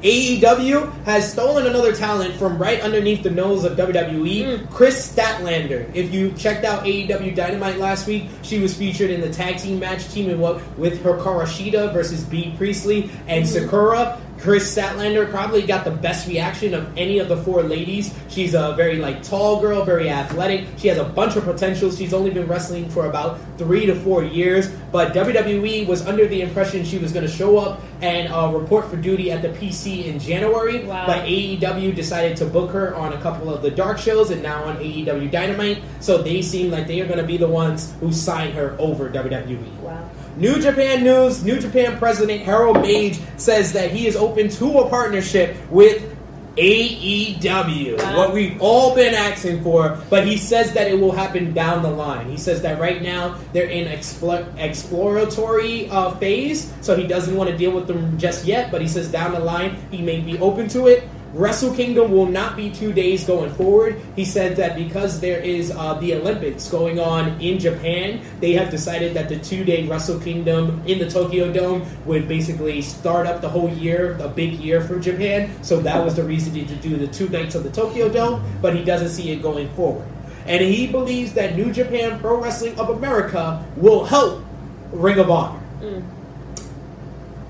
AEW 0.02 1.04
has 1.04 1.30
stolen 1.30 1.66
another 1.66 1.94
talent 1.94 2.34
from 2.36 2.56
right 2.56 2.80
underneath 2.80 3.22
the 3.22 3.30
nose 3.30 3.64
of 3.64 3.76
WWE, 3.76 4.58
hmm. 4.58 4.72
Kris 4.72 5.14
Statlander. 5.14 5.94
If 5.94 6.14
you 6.14 6.32
checked 6.32 6.64
out 6.64 6.84
AEW 6.84 7.34
Dynamite 7.34 7.76
last 7.76 8.06
week, 8.06 8.30
she 8.42 8.58
was 8.58 8.74
featured 8.74 9.10
in 9.10 9.20
the 9.20 9.30
tag 9.30 9.58
team 9.58 9.78
match 9.78 10.08
teaming 10.08 10.42
up 10.42 10.62
with 10.78 11.02
Hikaru 11.02 11.44
Shida 11.44 11.92
versus 11.92 12.24
Bea 12.24 12.54
Priestley 12.56 13.10
and 13.28 13.44
hmm. 13.44 13.50
Sakura. 13.50 14.18
Kris 14.40 14.74
Statlander 14.74 15.30
probably 15.30 15.62
got 15.62 15.84
the 15.84 15.90
best 15.90 16.26
reaction 16.26 16.72
of 16.72 16.96
any 16.96 17.18
of 17.18 17.28
the 17.28 17.36
four 17.36 17.62
ladies. 17.62 18.14
She's 18.28 18.54
a 18.54 18.72
very 18.74 18.96
like 18.96 19.22
tall 19.22 19.60
girl, 19.60 19.84
very 19.84 20.08
athletic. 20.08 20.66
She 20.78 20.88
has 20.88 20.96
a 20.96 21.04
bunch 21.04 21.36
of 21.36 21.44
potential. 21.44 21.90
She's 21.90 22.14
only 22.14 22.30
been 22.30 22.46
wrestling 22.46 22.88
for 22.88 23.06
about 23.06 23.38
three 23.58 23.84
to 23.84 23.94
four 23.94 24.24
years, 24.24 24.68
but 24.90 25.12
WWE 25.12 25.86
was 25.86 26.06
under 26.06 26.26
the 26.26 26.40
impression 26.40 26.84
she 26.84 26.96
was 26.96 27.12
going 27.12 27.26
to 27.26 27.30
show 27.30 27.58
up 27.58 27.82
and 28.00 28.32
uh, 28.32 28.50
report 28.50 28.88
for 28.88 28.96
duty 28.96 29.30
at 29.30 29.42
the 29.42 29.48
PC 29.48 30.06
in 30.06 30.18
January. 30.18 30.84
Wow. 30.84 31.06
But 31.06 31.26
AEW 31.26 31.94
decided 31.94 32.36
to 32.38 32.46
book 32.46 32.70
her 32.70 32.94
on 32.96 33.12
a 33.12 33.20
couple 33.20 33.52
of 33.52 33.60
the 33.60 33.70
dark 33.70 33.98
shows 33.98 34.30
and 34.30 34.42
now 34.42 34.64
on 34.64 34.78
AEW 34.78 35.30
Dynamite. 35.30 35.82
So 36.00 36.22
they 36.22 36.40
seem 36.40 36.70
like 36.70 36.86
they 36.86 37.02
are 37.02 37.06
going 37.06 37.18
to 37.18 37.26
be 37.26 37.36
the 37.36 37.48
ones 37.48 37.92
who 38.00 38.10
sign 38.10 38.52
her 38.52 38.74
over 38.78 39.10
WWE. 39.10 39.80
Wow. 39.80 40.10
New 40.36 40.60
Japan 40.60 41.04
News, 41.04 41.44
New 41.44 41.58
Japan 41.58 41.98
President 41.98 42.42
Harold 42.42 42.76
Meij 42.78 43.20
says 43.38 43.72
that 43.72 43.90
he 43.90 44.06
is 44.06 44.16
open 44.16 44.48
to 44.48 44.78
a 44.78 44.88
partnership 44.88 45.56
with 45.70 46.16
AEW, 46.56 47.96
Wow. 47.98 48.16
what 48.16 48.32
we've 48.34 48.60
all 48.60 48.94
been 48.94 49.14
asking 49.14 49.62
for, 49.62 49.98
but 50.10 50.26
he 50.26 50.36
says 50.36 50.72
that 50.72 50.88
it 50.88 50.98
will 50.98 51.12
happen 51.12 51.52
down 51.54 51.82
the 51.82 51.90
line. 51.90 52.28
He 52.28 52.36
says 52.36 52.60
that 52.62 52.80
right 52.80 53.00
now 53.02 53.36
they're 53.52 53.68
in 53.68 53.86
expl- 53.86 54.46
exploratory 54.58 55.88
uh, 55.90 56.10
phase, 56.16 56.72
so 56.80 56.96
he 56.96 57.06
doesn't 57.06 57.36
want 57.36 57.50
to 57.50 57.56
deal 57.56 57.70
with 57.70 57.86
them 57.86 58.18
just 58.18 58.44
yet, 58.44 58.70
but 58.70 58.80
he 58.82 58.88
says 58.88 59.08
down 59.10 59.32
the 59.32 59.40
line 59.40 59.76
he 59.90 60.02
may 60.02 60.20
be 60.20 60.38
open 60.38 60.68
to 60.68 60.88
it. 60.88 61.04
Wrestle 61.32 61.74
Kingdom 61.74 62.10
will 62.10 62.26
not 62.26 62.56
be 62.56 62.70
two 62.70 62.92
days 62.92 63.24
going 63.24 63.52
forward. 63.54 64.00
He 64.16 64.24
said 64.24 64.56
that 64.56 64.74
because 64.74 65.20
there 65.20 65.38
is 65.38 65.70
uh, 65.70 65.94
the 65.94 66.14
Olympics 66.14 66.68
going 66.68 66.98
on 66.98 67.40
in 67.40 67.58
Japan, 67.60 68.20
they 68.40 68.52
have 68.54 68.70
decided 68.70 69.14
that 69.14 69.28
the 69.28 69.38
two 69.38 69.64
day 69.64 69.86
Wrestle 69.86 70.18
Kingdom 70.18 70.82
in 70.86 70.98
the 70.98 71.08
Tokyo 71.08 71.52
Dome 71.52 71.86
would 72.04 72.26
basically 72.26 72.82
start 72.82 73.28
up 73.28 73.40
the 73.40 73.48
whole 73.48 73.70
year, 73.70 74.16
a 74.20 74.28
big 74.28 74.54
year 74.54 74.80
for 74.80 74.98
Japan. 74.98 75.50
So 75.62 75.80
that 75.82 76.04
was 76.04 76.16
the 76.16 76.24
reason 76.24 76.52
to 76.66 76.74
do 76.76 76.96
the 76.96 77.06
two 77.06 77.28
nights 77.28 77.54
of 77.54 77.62
the 77.62 77.70
Tokyo 77.70 78.08
Dome, 78.08 78.42
but 78.60 78.74
he 78.74 78.84
doesn't 78.84 79.10
see 79.10 79.30
it 79.30 79.40
going 79.40 79.68
forward. 79.74 80.06
And 80.46 80.60
he 80.60 80.88
believes 80.88 81.34
that 81.34 81.54
New 81.54 81.72
Japan 81.72 82.18
Pro 82.18 82.42
Wrestling 82.42 82.78
of 82.78 82.90
America 82.90 83.64
will 83.76 84.04
help 84.04 84.42
Ring 84.90 85.18
of 85.18 85.30
Honor. 85.30 85.62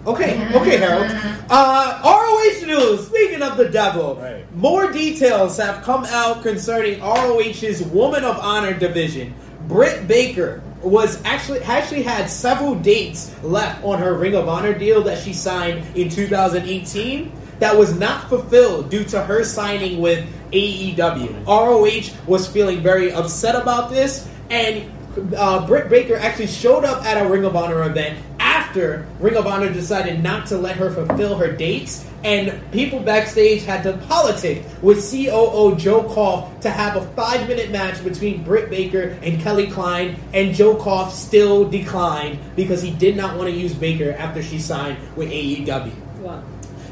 Okay, 0.07 0.48
okay, 0.55 0.76
Harold. 0.78 1.07
Uh, 1.51 2.01
ROH 2.05 2.66
news. 2.66 3.07
Speaking 3.07 3.42
of 3.42 3.57
the 3.57 3.68
devil, 3.68 4.16
Right. 4.16 4.44
more 4.57 4.90
details 4.90 5.59
have 5.59 5.82
come 5.82 6.05
out 6.07 6.42
concerning 6.42 7.01
ROH's 7.01 7.82
Woman 7.82 8.24
of 8.24 8.38
Honor 8.38 8.72
division. 8.72 9.34
Britt 9.68 10.09
Baker 10.09 10.62
was 10.82 11.20
actually 11.26 11.61
actually 11.64 12.03
had 12.03 12.30
several 12.30 12.74
dates 12.74 13.30
left 13.42 13.84
on 13.84 13.98
her 13.98 14.14
Ring 14.14 14.34
of 14.34 14.48
Honor 14.48 14.72
deal 14.72 15.03
that 15.03 15.22
she 15.22 15.34
signed 15.34 15.84
in 15.94 16.09
2018 16.09 17.30
that 17.59 17.76
was 17.76 17.94
not 17.98 18.28
fulfilled 18.30 18.88
due 18.88 19.05
to 19.05 19.20
her 19.20 19.44
signing 19.44 20.01
with 20.01 20.24
AEW. 20.53 21.44
ROH 21.46 22.11
was 22.26 22.46
feeling 22.48 22.80
very 22.80 23.12
upset 23.12 23.55
about 23.55 23.90
this, 23.90 24.26
and 24.48 24.90
uh, 25.36 25.66
Britt 25.66 25.90
Baker 25.90 26.16
actually 26.16 26.46
showed 26.46 26.84
up 26.86 27.05
at 27.05 27.24
a 27.24 27.28
Ring 27.28 27.44
of 27.44 27.55
Honor 27.55 27.82
event 27.82 28.18
after 28.51 29.07
Ring 29.20 29.36
of 29.36 29.46
Honor 29.46 29.72
decided 29.72 30.22
not 30.22 30.46
to 30.48 30.59
let 30.59 30.76
her 30.76 30.90
fulfill 30.90 31.36
her 31.38 31.53
dates, 31.53 32.05
and 32.24 32.61
people 32.72 32.98
backstage 32.98 33.62
had 33.62 33.84
to 33.84 33.96
politic 34.09 34.64
with 34.82 35.09
COO 35.09 35.76
Joe 35.76 36.03
Koff 36.03 36.61
to 36.61 36.70
have 36.70 36.96
a 36.96 37.07
five 37.14 37.48
minute 37.48 37.70
match 37.70 38.03
between 38.03 38.42
Britt 38.42 38.68
Baker 38.68 39.16
and 39.22 39.40
Kelly 39.40 39.68
Klein, 39.68 40.16
and 40.34 40.55
Joe 40.55 40.74
Koff 40.74 41.14
still 41.14 41.68
declined 41.68 42.38
because 42.57 42.82
he 42.82 42.90
did 42.90 43.16
not 43.16 43.36
want 43.36 43.48
to 43.48 43.55
use 43.55 43.72
Baker 43.72 44.12
after 44.18 44.42
she 44.42 44.59
signed 44.59 44.98
with 45.16 45.30
AEW. 45.30 45.92
Wow. 46.18 46.42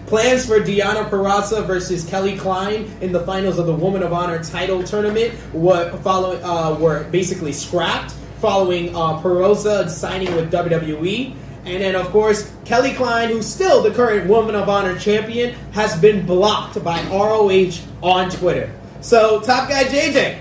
Plans 0.06 0.46
for 0.46 0.60
Deonna 0.60 1.10
Purrazzo 1.10 1.66
versus 1.66 2.08
Kelly 2.08 2.38
Klein 2.38 2.90
in 3.00 3.12
the 3.12 3.20
finals 3.26 3.58
of 3.58 3.66
the 3.66 3.74
Woman 3.74 4.02
of 4.02 4.12
Honor 4.12 4.42
title 4.42 4.82
tournament 4.82 5.34
were 5.52 5.90
following 5.98 6.42
uh, 6.42 6.76
were 6.78 7.04
basically 7.10 7.52
scrapped 7.52 8.14
following 8.40 8.94
uh, 8.94 9.20
Peraza 9.20 9.88
signing 9.88 10.34
with 10.34 10.52
WWE. 10.52 11.34
And 11.68 11.82
then, 11.82 11.94
of 11.94 12.08
course, 12.10 12.50
Kelly 12.64 12.94
Klein, 12.94 13.28
who's 13.28 13.46
still 13.46 13.82
the 13.82 13.90
current 13.90 14.28
Woman 14.28 14.54
of 14.54 14.68
Honor 14.70 14.98
champion, 14.98 15.54
has 15.72 15.98
been 16.00 16.24
blocked 16.24 16.82
by 16.82 17.02
ROH 17.10 17.72
on 18.02 18.30
Twitter. 18.30 18.72
So, 19.02 19.40
top 19.40 19.68
guy 19.68 19.84
JJ, 19.84 20.38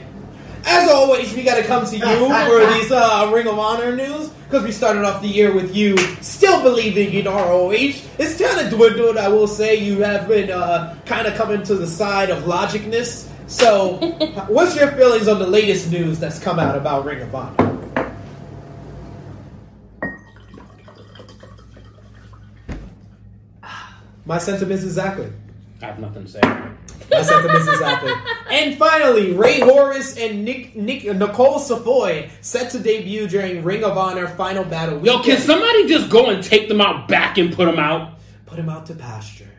As 0.65 0.89
always, 0.89 1.33
we 1.33 1.43
got 1.43 1.55
to 1.55 1.63
come 1.63 1.85
to 1.85 1.97
you 1.97 2.03
for 2.47 2.73
these 2.73 2.91
uh, 2.91 3.29
Ring 3.33 3.47
of 3.47 3.59
Honor 3.59 3.95
news 3.95 4.29
because 4.47 4.63
we 4.63 4.71
started 4.71 5.03
off 5.03 5.21
the 5.21 5.27
year 5.27 5.53
with 5.53 5.75
you 5.75 5.97
still 6.21 6.63
believing 6.63 7.13
in 7.13 7.25
ROH. 7.25 7.71
It's 7.73 8.39
kind 8.41 8.65
of 8.65 8.71
dwindled, 8.71 9.17
I 9.17 9.27
will 9.27 9.47
say. 9.47 9.75
You 9.75 9.99
have 10.03 10.29
been 10.29 10.49
uh, 10.49 10.97
kind 11.05 11.27
of 11.27 11.35
coming 11.35 11.63
to 11.63 11.75
the 11.75 11.87
side 11.87 12.29
of 12.29 12.43
logicness. 12.43 13.29
So, 13.47 13.97
what's 14.47 14.77
your 14.77 14.91
feelings 14.91 15.27
on 15.27 15.39
the 15.39 15.47
latest 15.47 15.91
news 15.91 16.19
that's 16.19 16.39
come 16.39 16.59
out 16.59 16.77
about 16.77 17.03
Ring 17.03 17.21
of 17.21 17.35
Honor? 17.35 17.66
My 24.27 24.37
sentiments 24.37 24.83
exactly. 24.83 25.31
I 25.81 25.85
have 25.85 25.99
nothing 25.99 26.23
to 26.25 26.29
say. 26.29 26.39
My 26.41 27.21
sentiments 27.21 27.67
exactly. 27.67 28.11
And 28.51 28.77
finally, 28.77 29.31
Ray 29.33 29.59
Horace 29.61 30.17
and 30.17 30.43
Nick, 30.43 30.75
Nick 30.75 31.05
Nicole 31.05 31.59
Savoy 31.59 32.29
set 32.41 32.71
to 32.71 32.79
debut 32.79 33.27
during 33.27 33.63
Ring 33.63 33.83
of 33.83 33.97
Honor 33.97 34.27
Final 34.27 34.63
Battle. 34.63 35.03
Yo, 35.05 35.21
can 35.23 35.37
somebody 35.39 35.87
just 35.87 36.09
go 36.09 36.29
and 36.29 36.43
take 36.43 36.67
them 36.67 36.81
out 36.81 37.07
back 37.07 37.37
and 37.37 37.53
put 37.55 37.65
them 37.65 37.79
out? 37.79 38.13
put 38.45 38.55
them 38.57 38.69
out 38.69 38.85
to 38.87 38.95
pasture? 38.95 39.49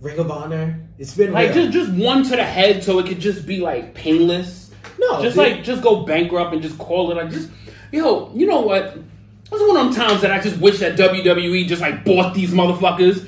Ring 0.00 0.18
of 0.18 0.30
Honor. 0.30 0.80
It's 0.98 1.14
been 1.16 1.32
Like 1.32 1.54
real. 1.54 1.70
just 1.70 1.72
just 1.72 1.92
one 1.92 2.22
to 2.24 2.30
the 2.30 2.44
head, 2.44 2.82
so 2.84 2.98
it 2.98 3.06
could 3.06 3.20
just 3.20 3.46
be 3.46 3.60
like 3.60 3.94
painless. 3.94 4.70
no, 4.98 5.22
just 5.22 5.36
dude. 5.36 5.46
like 5.46 5.64
just 5.64 5.82
go 5.82 6.04
bankrupt 6.04 6.52
and 6.52 6.62
just 6.62 6.78
call 6.78 7.10
it 7.10 7.16
like 7.16 7.30
just 7.30 7.48
yo. 7.92 8.30
You 8.34 8.46
know 8.46 8.60
what? 8.60 8.96
This 9.50 9.60
is 9.60 9.68
one 9.68 9.76
of 9.76 9.84
them 9.86 9.94
times 9.94 10.20
that 10.22 10.30
I 10.30 10.40
just 10.40 10.58
wish 10.58 10.78
that 10.80 10.96
WWE 10.98 11.66
just 11.66 11.80
like 11.82 12.04
bought 12.04 12.34
these 12.34 12.50
motherfuckers 12.52 13.26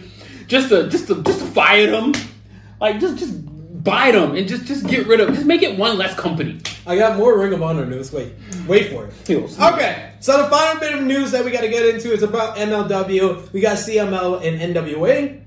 just 0.52 0.68
to 0.68 0.88
just 0.88 1.06
to 1.08 1.22
just 1.22 1.40
to 1.40 1.46
fire 1.46 1.90
them. 1.90 2.12
Like 2.78 3.00
just 3.00 3.16
just 3.18 3.34
buy 3.82 4.12
them 4.12 4.36
and 4.36 4.46
just 4.46 4.66
just 4.66 4.86
get 4.86 5.06
rid 5.06 5.18
of 5.20 5.34
just 5.34 5.46
make 5.46 5.62
it 5.62 5.78
one 5.78 5.96
less 5.96 6.14
company. 6.14 6.60
I 6.86 6.96
got 6.96 7.16
more 7.16 7.38
Ring 7.38 7.54
of 7.54 7.62
Honor 7.62 7.86
news. 7.86 8.12
Wait, 8.12 8.34
wait 8.68 8.92
for 8.92 9.06
it. 9.06 9.30
Okay, 9.30 10.12
so 10.20 10.42
the 10.42 10.50
final 10.50 10.78
bit 10.78 10.94
of 10.94 11.02
news 11.04 11.30
that 11.30 11.44
we 11.44 11.50
got 11.50 11.62
to 11.62 11.68
get 11.68 11.86
into 11.86 12.12
is 12.12 12.22
about 12.22 12.56
MLW. 12.56 13.50
We 13.52 13.60
got 13.60 13.78
CMLL 13.78 14.46
and 14.46 14.76
NWA. 14.76 15.40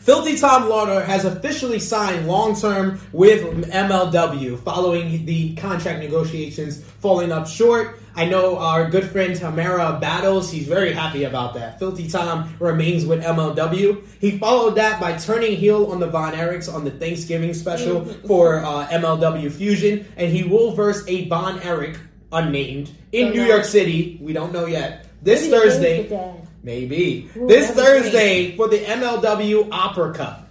Filthy 0.00 0.36
Tom 0.36 0.64
Lawlor 0.64 1.02
has 1.02 1.24
officially 1.24 1.78
signed 1.78 2.28
long 2.28 2.54
term 2.54 3.00
with 3.12 3.42
MLW 3.70 4.58
following 4.62 5.24
the 5.24 5.54
contract 5.54 6.00
negotiations 6.00 6.84
falling 6.84 7.32
up 7.32 7.46
short. 7.46 7.98
I 8.16 8.26
know 8.26 8.58
our 8.58 8.88
good 8.88 9.10
friend 9.10 9.34
Tamara 9.34 9.98
Battles, 10.00 10.50
he's 10.50 10.66
very 10.68 10.92
happy 10.92 11.24
about 11.24 11.54
that. 11.54 11.78
Filthy 11.80 12.08
Tom 12.08 12.54
remains 12.60 13.04
with 13.04 13.22
MLW. 13.24 14.06
He 14.20 14.38
followed 14.38 14.76
that 14.76 15.00
by 15.00 15.16
turning 15.16 15.56
heel 15.56 15.86
on 15.86 15.98
the 15.98 16.06
Von 16.06 16.32
Erichs 16.32 16.72
on 16.72 16.84
the 16.84 16.92
Thanksgiving 16.92 17.54
special 17.54 18.04
for 18.26 18.58
uh, 18.58 18.86
MLW 18.88 19.50
Fusion, 19.50 20.06
and 20.16 20.30
he 20.32 20.44
will 20.44 20.72
verse 20.72 21.04
a 21.08 21.28
Von 21.28 21.60
Erich, 21.60 21.98
unnamed, 22.30 22.90
in 23.12 23.26
Don't 23.26 23.36
New 23.36 23.42
know. 23.42 23.48
York 23.48 23.64
City. 23.64 24.18
We 24.22 24.32
don't 24.32 24.52
know 24.52 24.66
yet. 24.66 25.06
This 25.22 25.42
Maybe 25.48 25.50
Thursday. 25.50 26.40
Maybe. 26.62 27.30
Ooh, 27.36 27.46
this 27.46 27.70
Thursday 27.72 28.56
for 28.56 28.68
the 28.68 28.78
MLW 28.78 29.68
Opera 29.70 30.14
Cup. 30.14 30.43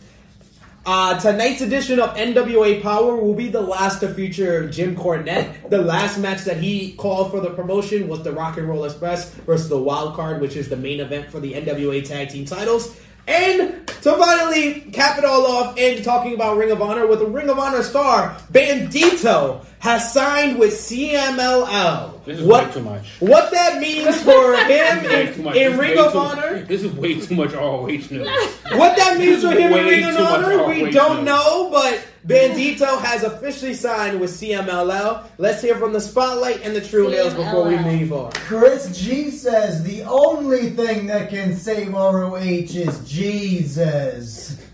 Uh, 0.86 1.18
tonight's 1.18 1.62
edition 1.62 1.98
of 1.98 2.14
NWA 2.18 2.82
Power 2.82 3.16
will 3.16 3.34
be 3.34 3.48
the 3.48 3.62
last 3.62 4.02
to 4.02 4.14
feature 4.14 4.68
Jim 4.68 4.98
Cornette. 4.98 5.70
The 5.70 5.82
last 5.82 6.18
match 6.18 6.42
that 6.42 6.58
he 6.58 6.92
called 6.94 7.32
for 7.32 7.40
the 7.40 7.52
promotion 7.52 8.10
was 8.10 8.22
the 8.24 8.34
Rock 8.34 8.58
and 8.58 8.68
Roll 8.68 8.84
Express 8.84 9.30
versus 9.30 9.70
the 9.70 9.78
Wild 9.78 10.14
Card, 10.16 10.42
which 10.42 10.58
is 10.58 10.68
the 10.68 10.76
main 10.76 11.00
event 11.00 11.32
for 11.32 11.40
the 11.40 11.54
NWA 11.54 12.06
Tag 12.06 12.30
Team 12.30 12.44
titles. 12.44 13.00
And 13.28 13.88
to 13.88 14.18
finally 14.18 14.82
cap 14.92 15.18
it 15.18 15.24
all 15.24 15.46
off 15.46 15.78
and 15.78 16.04
talking 16.04 16.34
about 16.34 16.58
Ring 16.58 16.72
of 16.72 16.82
Honor 16.82 17.08
with 17.08 17.22
a 17.22 17.26
Ring 17.26 17.50
of 17.50 17.58
Honor 17.58 17.84
star, 17.84 18.36
Bandito 18.52 19.64
has 19.80 20.14
signed 20.14 20.60
with 20.60 20.74
CMLL. 20.74 22.24
This 22.26 22.40
is 22.40 22.46
what, 22.46 22.68
way 22.68 22.74
too 22.74 22.82
much. 22.82 23.08
What 23.22 23.52
that 23.52 23.80
means 23.80 24.22
for 24.22 24.56
him 24.66 25.06
in, 25.06 25.56
in 25.56 25.78
Ring 25.78 25.98
of 25.98 26.16
Honor, 26.16 26.60
This 26.68 26.84
is 26.84 26.92
way 26.94 27.20
too 27.20 27.36
much 27.36 27.54
ROH 27.54 27.88
news. 27.88 28.28
what 28.72 28.98
that 28.98 29.18
means 29.18 29.42
for 29.42 29.52
him 29.52 29.72
in 29.74 29.86
Ring 29.86 30.04
of 30.04 30.18
Honor, 30.18 30.68
we 30.68 30.92
don't 30.92 31.24
know, 31.24 31.70
but 31.72 32.06
Bandito 32.26 33.02
has 33.02 33.24
officially 33.24 33.74
signed 33.74 34.20
with 34.20 34.32
CMLL. 34.32 35.26
Let's 35.38 35.62
hear 35.62 35.76
from 35.76 35.92
the 35.92 36.00
Spotlight 36.00 36.62
and 36.64 36.74
the 36.74 36.80
Tru 36.80 37.10
Heels 37.10 37.34
before 37.34 37.66
we 37.68 37.74
CMLL. 37.76 38.00
move 38.00 38.14
on. 38.14 38.32
Chris 38.32 38.98
G 38.98 39.30
says 39.30 39.84
the 39.84 40.04
only 40.04 40.70
thing 40.70 41.08
that 41.08 41.30
can 41.30 41.56
save 41.58 41.92
ROH 41.94 42.36
is 42.38 43.00
Jesus. 43.10 44.58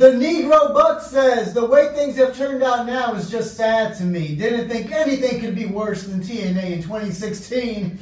The 0.00 0.12
Negro 0.12 0.72
Buck 0.72 1.02
says 1.02 1.52
the 1.52 1.66
way 1.66 1.92
things 1.94 2.16
have 2.16 2.34
turned 2.34 2.62
out 2.62 2.86
now 2.86 3.12
is 3.12 3.30
just 3.30 3.54
sad 3.54 3.94
to 3.98 4.04
me. 4.04 4.34
Didn't 4.34 4.70
think 4.70 4.90
anything 4.90 5.40
could 5.40 5.54
be 5.54 5.66
worse 5.66 6.04
than 6.04 6.20
TNA 6.22 6.70
in 6.70 6.82
2016. 6.82 7.98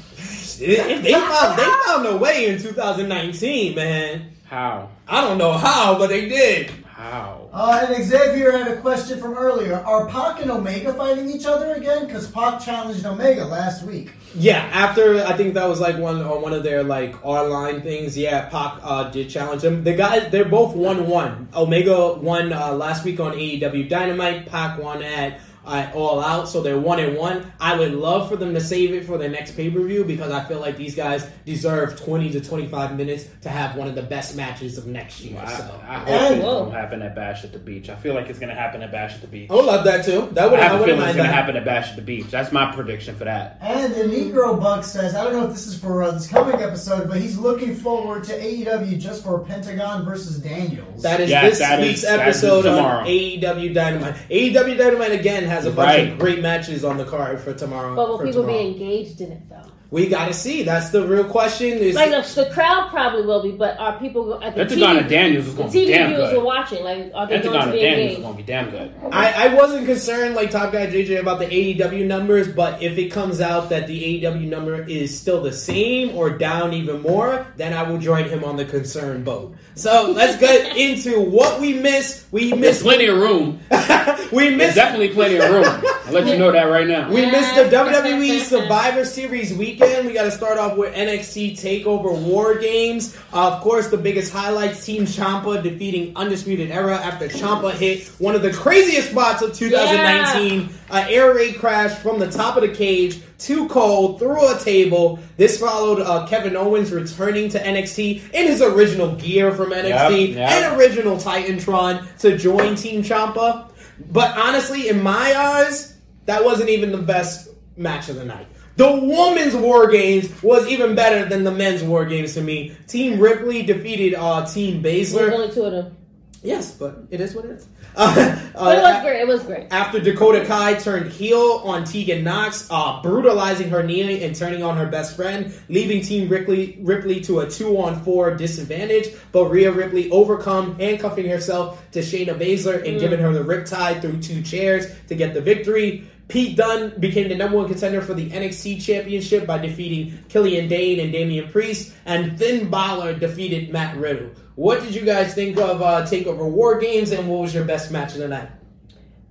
They, 0.60 0.76
they 1.00 1.12
found, 1.12 1.58
they 1.58 1.64
found 1.86 2.06
a 2.06 2.16
way 2.16 2.46
in 2.46 2.60
2019, 2.62 3.74
man. 3.74 4.30
How? 4.44 4.90
I 5.08 5.20
don't 5.22 5.38
know 5.38 5.52
how, 5.54 5.98
but 5.98 6.06
they 6.08 6.28
did. 6.28 6.70
How? 6.98 7.48
Uh, 7.52 7.86
and 7.88 8.04
Xavier 8.04 8.50
had 8.50 8.66
a 8.66 8.80
question 8.80 9.20
from 9.20 9.34
earlier. 9.34 9.76
Are 9.76 10.08
Pac 10.08 10.42
and 10.42 10.50
Omega 10.50 10.92
fighting 10.94 11.30
each 11.30 11.46
other 11.46 11.74
again? 11.74 12.06
Because 12.06 12.28
Pac 12.28 12.60
challenged 12.60 13.06
Omega 13.06 13.44
last 13.44 13.84
week. 13.84 14.10
Yeah, 14.34 14.68
after 14.72 15.20
I 15.24 15.36
think 15.36 15.54
that 15.54 15.68
was 15.68 15.78
like 15.78 15.96
one 15.96 16.20
on 16.20 16.42
one 16.42 16.52
of 16.52 16.64
their 16.64 16.82
like 16.82 17.14
R 17.24 17.46
line 17.46 17.82
things. 17.82 18.18
Yeah, 18.18 18.48
Pac 18.48 18.80
uh, 18.82 19.10
did 19.10 19.30
challenge 19.30 19.62
him. 19.62 19.84
The 19.84 19.92
guys, 19.92 20.32
they're 20.32 20.44
both 20.44 20.74
one 20.74 21.06
one. 21.06 21.48
Omega 21.54 22.14
won 22.14 22.52
uh, 22.52 22.72
last 22.72 23.04
week 23.04 23.20
on 23.20 23.32
AEW 23.32 23.88
Dynamite. 23.88 24.46
Pac 24.46 24.82
won 24.82 25.00
at 25.00 25.40
uh, 25.68 25.90
All 25.94 26.20
Out, 26.20 26.48
so 26.48 26.62
they're 26.62 26.78
one 26.78 26.98
and 26.98 27.16
one. 27.16 27.52
I 27.60 27.76
would 27.78 27.92
love 27.92 28.28
for 28.28 28.36
them 28.36 28.54
to 28.54 28.60
save 28.60 28.92
it 28.94 29.04
for 29.04 29.18
their 29.18 29.28
next 29.28 29.52
pay 29.56 29.70
per 29.70 29.80
view 29.82 30.04
because 30.04 30.32
I 30.32 30.42
feel 30.44 30.60
like 30.60 30.76
these 30.76 30.94
guys 30.94 31.26
deserve 31.44 32.00
twenty 32.00 32.30
to 32.30 32.40
twenty 32.40 32.66
five 32.66 32.96
minutes 32.96 33.26
to 33.42 33.48
have 33.48 33.76
one 33.76 33.86
of 33.86 33.94
the 33.94 34.02
best 34.02 34.36
matches 34.36 34.78
of 34.78 34.86
next 34.86 35.20
year. 35.20 35.40
I, 35.44 35.52
So 35.52 35.80
I 35.86 35.94
hope 35.98 36.08
And- 36.08 36.40
it 36.40 36.44
won't 36.44 36.72
happen 36.72 37.02
at 37.02 37.14
Bash 37.14 37.44
at 37.44 37.52
the 37.52 37.58
Beach. 37.58 37.88
I 37.88 37.94
feel 37.96 38.14
like 38.14 38.28
it's 38.28 38.38
gonna 38.38 38.54
happen 38.54 38.82
at 38.82 38.90
Bash 38.90 39.14
at 39.14 39.20
the 39.20 39.26
Beach. 39.26 39.50
I 39.50 39.54
would 39.54 39.64
love 39.66 39.84
that 39.84 40.04
too. 40.04 40.28
That 40.32 40.50
would 40.50 40.58
I 40.60 40.64
have 40.64 40.72
I 40.72 40.76
a 40.76 40.80
wouldn't 40.80 40.98
feeling 40.98 41.08
it's 41.10 41.16
mind 41.18 41.28
gonna 41.28 41.28
happen 41.32 41.56
at 41.56 41.64
Bash 41.64 41.90
at 41.90 41.96
the 41.96 42.02
Beach. 42.02 42.26
That's 42.30 42.50
my 42.52 42.72
prediction 42.74 43.14
for 43.16 43.24
that. 43.24 43.58
And 43.60 43.94
the 43.94 44.04
Negro 44.04 44.60
Buck 44.60 44.84
says, 44.84 45.14
I 45.14 45.24
don't 45.24 45.32
know 45.34 45.44
if 45.46 45.50
this 45.52 45.66
is 45.66 45.78
for 45.78 46.02
uh, 46.02 46.12
this 46.12 46.26
coming 46.26 46.60
episode, 46.62 47.08
but 47.08 47.18
he's 47.20 47.36
looking 47.38 47.74
forward 47.76 48.24
to 48.24 48.32
AEW 48.32 48.98
just 48.98 49.22
for 49.24 49.38
Pentagon 49.40 50.04
versus 50.04 50.38
Daniels. 50.38 51.02
That 51.02 51.20
is 51.20 51.30
Yes, 51.30 51.50
this 51.50 51.58
that 51.60 51.80
week's 51.80 51.98
is- 52.00 52.04
episode 52.06 52.66
of 52.66 53.06
AEW 53.06 53.74
Dynamite. 53.74 54.14
AEW 54.30 54.76
Dynamite 54.78 55.12
again 55.12 55.44
has 55.44 55.57
a 55.66 55.70
bunch 55.70 55.86
Right. 55.88 56.12
of 56.12 56.18
great 56.18 56.40
matches 56.40 56.84
on 56.84 56.96
the 56.96 57.04
card 57.04 57.40
for 57.40 57.52
tomorrow. 57.54 57.94
But 57.96 58.08
will 58.08 58.18
people 58.18 58.42
tomorrow. 58.42 58.58
be 58.62 58.68
engaged 58.68 59.20
in 59.20 59.32
it 59.32 59.48
though? 59.48 59.70
We 59.90 60.06
gotta 60.06 60.34
see. 60.34 60.64
That's 60.64 60.90
the 60.90 61.06
real 61.06 61.24
question. 61.24 61.78
Is 61.78 61.94
Like 61.94 62.10
the, 62.10 62.44
the 62.44 62.50
crowd 62.50 62.90
probably 62.90 63.22
will 63.24 63.42
be, 63.42 63.52
but 63.52 63.78
are 63.78 63.98
people 63.98 64.34
at 64.44 64.54
the 64.54 64.66
Pentagon 64.66 64.96
TV, 64.96 65.00
and 65.00 65.08
Daniels 65.08 65.46
is 65.46 65.54
the 65.56 65.62
gonna 65.62 65.72
be 65.72 65.78
TV 65.86 65.88
damn 65.88 66.10
viewers 66.10 66.30
good. 66.30 66.38
are 66.38 66.44
watching? 66.44 66.84
Like, 66.84 66.98
are 67.14 67.26
they 67.26 67.40
going 67.40 67.42
Pentagon 67.42 67.52
to 67.52 67.60
and 67.62 67.72
be 67.72 67.78
Daniels 67.80 67.98
is 67.98 68.16
engaged? 68.18 68.22
gonna 68.22 68.36
be 68.36 68.42
damn 68.42 68.70
good. 68.70 68.94
I, 69.10 69.46
I 69.46 69.54
wasn't 69.54 69.86
concerned 69.86 70.34
like 70.34 70.50
Top 70.50 70.72
Guy 70.72 70.88
JJ 70.88 71.20
about 71.20 71.38
the 71.38 71.46
AEW 71.46 72.04
numbers, 72.06 72.48
but 72.48 72.82
if 72.82 72.98
it 72.98 73.08
comes 73.10 73.40
out 73.40 73.70
that 73.70 73.86
the 73.86 74.20
AEW 74.22 74.46
number 74.46 74.82
is 74.82 75.18
still 75.18 75.42
the 75.42 75.54
same 75.54 76.14
or 76.14 76.28
down 76.36 76.74
even 76.74 77.00
more, 77.00 77.46
then 77.56 77.72
I 77.72 77.82
will 77.88 77.98
join 77.98 78.28
him 78.28 78.44
on 78.44 78.56
the 78.56 78.66
concern 78.66 79.24
boat. 79.24 79.54
So 79.74 80.10
let's 80.14 80.36
get 80.36 80.76
into 80.76 81.18
what 81.18 81.62
we 81.62 81.72
missed. 81.72 82.26
We 82.30 82.50
There's 82.50 82.60
missed. 82.60 82.82
plenty 82.82 83.06
of 83.06 83.16
room. 83.16 83.58
we 83.70 84.48
There's 84.48 84.56
missed. 84.58 84.74
definitely 84.74 85.08
plenty 85.14 85.36
of 85.36 85.48
room. 85.50 85.64
I'll 86.06 86.12
let 86.12 86.26
you 86.26 86.36
know 86.36 86.52
that 86.52 86.64
right 86.64 86.86
now. 86.86 87.10
We 87.10 87.24
missed 87.24 87.54
the 87.54 87.62
WWE 87.64 88.40
Survivor 88.40 89.04
Series 89.06 89.54
weekend. 89.78 90.06
We 90.06 90.14
got 90.14 90.24
to 90.24 90.30
start 90.30 90.58
off 90.58 90.76
with 90.76 90.94
NXT 90.94 91.52
Takeover 91.52 92.16
War 92.22 92.56
Games. 92.58 93.16
Uh, 93.32 93.52
of 93.52 93.62
course, 93.62 93.88
the 93.88 93.96
biggest 93.96 94.32
highlights: 94.32 94.84
Team 94.84 95.04
Ciampa 95.04 95.62
defeating 95.62 96.16
Undisputed 96.16 96.70
Era 96.70 96.96
after 96.96 97.28
Ciampa 97.28 97.72
hit 97.72 98.06
one 98.18 98.34
of 98.34 98.42
the 98.42 98.52
craziest 98.52 99.10
spots 99.10 99.42
of 99.42 99.54
2019. 99.54 100.68
An 100.90 101.08
air 101.08 101.34
raid 101.34 101.56
crash 101.58 101.98
from 101.98 102.18
the 102.18 102.30
top 102.30 102.56
of 102.56 102.62
the 102.62 102.74
cage, 102.74 103.20
too 103.38 103.68
cold, 103.68 104.18
through 104.18 104.54
a 104.54 104.58
table. 104.58 105.18
This 105.36 105.60
followed 105.60 106.00
uh, 106.00 106.26
Kevin 106.26 106.56
Owens 106.56 106.92
returning 106.92 107.48
to 107.50 107.58
NXT 107.58 108.32
in 108.32 108.46
his 108.46 108.62
original 108.62 109.14
gear 109.16 109.52
from 109.52 109.70
NXT 109.70 110.28
Yep, 110.28 110.36
yep. 110.36 110.50
and 110.50 110.78
original 110.78 111.16
Titantron 111.16 112.06
to 112.18 112.38
join 112.38 112.74
Team 112.74 113.02
Ciampa. 113.02 113.70
But 114.10 114.36
honestly, 114.36 114.88
in 114.88 115.02
my 115.02 115.34
eyes, 115.36 115.96
that 116.26 116.44
wasn't 116.44 116.70
even 116.70 116.92
the 116.92 116.98
best 116.98 117.48
match 117.76 118.08
of 118.08 118.16
the 118.16 118.24
night. 118.24 118.46
The 118.78 118.92
women's 118.92 119.56
War 119.56 119.88
Games 119.90 120.40
was 120.40 120.68
even 120.68 120.94
better 120.94 121.28
than 121.28 121.42
the 121.42 121.50
men's 121.50 121.82
War 121.82 122.04
Games 122.04 122.34
to 122.34 122.40
me. 122.40 122.76
Team 122.86 123.18
Ripley 123.18 123.64
defeated 123.64 124.14
uh, 124.14 124.46
Team 124.46 124.82
There's 124.82 125.12
Baszler. 125.12 125.32
only 125.32 125.50
two 125.52 125.64
of 125.64 125.72
them. 125.72 125.96
Yes, 126.44 126.76
but 126.76 127.02
it 127.10 127.20
is 127.20 127.34
what 127.34 127.44
it 127.44 127.50
is. 127.50 127.66
Uh, 127.98 128.14
But 128.54 128.78
it 128.78 128.82
was 128.82 128.94
uh, 128.94 129.02
great. 129.02 129.20
It 129.20 129.26
was 129.26 129.42
great. 129.42 129.66
after 129.72 129.98
Dakota 129.98 130.44
Kai 130.44 130.74
turned 130.74 131.10
heel 131.10 131.60
on 131.64 131.82
Tegan 131.82 132.22
Nox, 132.22 132.68
uh, 132.70 133.02
brutalizing 133.02 133.68
her 133.70 133.82
knee 133.82 134.22
and 134.22 134.36
turning 134.36 134.62
on 134.62 134.76
her 134.76 134.86
best 134.86 135.16
friend, 135.16 135.52
leaving 135.68 136.00
Team 136.02 136.28
Ripley, 136.28 136.78
Ripley 136.80 137.20
to 137.22 137.40
a 137.40 137.50
two 137.50 137.76
on 137.80 138.00
four 138.04 138.36
disadvantage. 138.36 139.08
But 139.32 139.46
Rhea 139.46 139.72
Ripley 139.72 140.08
overcome, 140.12 140.78
handcuffing 140.78 141.28
herself 141.28 141.82
to 141.90 141.98
Shayna 142.00 142.38
Baszler 142.38 142.86
and 142.88 143.00
giving 143.00 143.18
her 143.18 143.32
the 143.32 143.42
riptide 143.42 144.00
through 144.00 144.22
two 144.22 144.42
chairs 144.42 144.86
to 145.08 145.16
get 145.16 145.34
the 145.34 145.40
victory. 145.40 146.08
Pete 146.28 146.56
Dunne 146.56 146.92
became 147.00 147.28
the 147.28 147.34
number 147.34 147.56
one 147.56 147.66
contender 147.66 148.02
for 148.02 148.12
the 148.12 148.30
NXT 148.30 148.82
Championship 148.82 149.46
by 149.46 149.56
defeating 149.56 150.22
Killian 150.28 150.68
Dain 150.68 151.00
and 151.00 151.10
Damian 151.10 151.50
Priest, 151.50 151.94
and 152.04 152.38
Finn 152.38 152.68
Balor 152.68 153.14
defeated 153.14 153.72
Matt 153.72 153.96
Riddle. 153.96 154.30
What 154.54 154.82
did 154.82 154.94
you 154.94 155.02
guys 155.02 155.34
think 155.34 155.56
of 155.56 155.80
uh, 155.80 156.02
Takeover 156.02 156.48
War 156.48 156.78
Games, 156.78 157.12
and 157.12 157.28
what 157.28 157.40
was 157.40 157.54
your 157.54 157.64
best 157.64 157.90
match 157.90 158.12
of 158.12 158.18
the 158.18 158.28
night? 158.28 158.50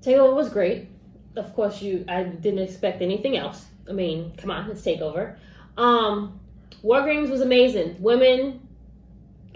Takeover 0.01 0.35
was 0.35 0.49
great. 0.49 0.89
Of 1.35 1.53
course, 1.53 1.83
you. 1.83 2.03
I 2.07 2.23
didn't 2.23 2.59
expect 2.59 3.03
anything 3.03 3.37
else. 3.37 3.65
I 3.87 3.91
mean, 3.91 4.33
come 4.37 4.49
on, 4.49 4.69
it's 4.71 4.81
Takeover. 4.81 5.37
Um, 5.77 6.39
War 6.81 7.05
Games 7.05 7.29
was 7.29 7.41
amazing. 7.41 8.01
Women, 8.01 8.67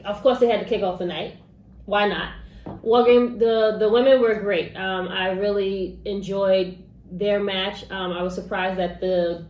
of 0.06 0.22
course, 0.22 0.40
they 0.40 0.48
had 0.48 0.60
to 0.60 0.66
kick 0.68 0.84
off 0.84 1.00
the 1.00 1.06
night. 1.06 1.38
Why 1.86 2.08
not? 2.08 2.34
War 2.84 3.04
Game. 3.04 3.40
The 3.40 3.78
the 3.80 3.90
women 3.90 4.22
were 4.22 4.36
great. 4.36 4.76
Um, 4.76 5.08
I 5.08 5.32
really 5.32 6.00
enjoyed 6.06 6.84
their 7.12 7.40
match. 7.40 7.90
Um, 7.92 8.12
I 8.14 8.24
was 8.24 8.34
surprised 8.36 8.80
that 8.80 9.00
the 9.02 9.46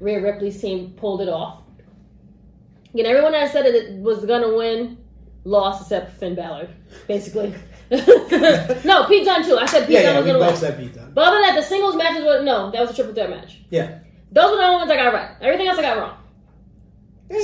Rhea 0.00 0.20
Ripley's 0.20 0.60
team 0.60 0.90
pulled 0.96 1.20
it 1.20 1.28
off. 1.28 1.62
Again, 2.92 3.06
everyone 3.06 3.34
I 3.34 3.46
said 3.48 3.66
it 3.66 3.92
was 3.94 4.24
gonna 4.24 4.54
win 4.54 4.98
lost 5.44 5.82
except 5.82 6.12
for 6.12 6.16
Finn 6.18 6.34
Balor, 6.34 6.68
basically. 7.08 7.54
no, 7.90 9.04
Pete 9.06 9.24
Dunne 9.24 9.44
too. 9.44 9.56
I 9.58 9.66
said 9.66 9.86
Pete 9.86 9.90
Yeah, 9.96 10.02
Dunne 10.02 10.14
yeah, 10.14 10.18
was 10.20 10.26
gonna 10.26 10.38
win. 10.38 10.56
said 10.56 10.78
Pete 10.78 10.94
Dunne. 10.94 11.12
But 11.14 11.26
other 11.28 11.36
than 11.36 11.42
that, 11.54 11.54
the 11.56 11.62
singles 11.62 11.96
matches 11.96 12.24
were 12.24 12.42
no, 12.42 12.70
that 12.70 12.80
was 12.80 12.90
a 12.90 12.94
triple 12.94 13.14
threat 13.14 13.30
match. 13.30 13.58
Yeah. 13.70 13.98
Those 14.32 14.50
were 14.52 14.56
the 14.56 14.62
only 14.64 14.76
ones 14.78 14.90
I 14.90 14.96
got 14.96 15.12
right. 15.14 15.30
Everything 15.40 15.68
else 15.68 15.78
I 15.78 15.82
got 15.82 15.98
wrong. 15.98 16.16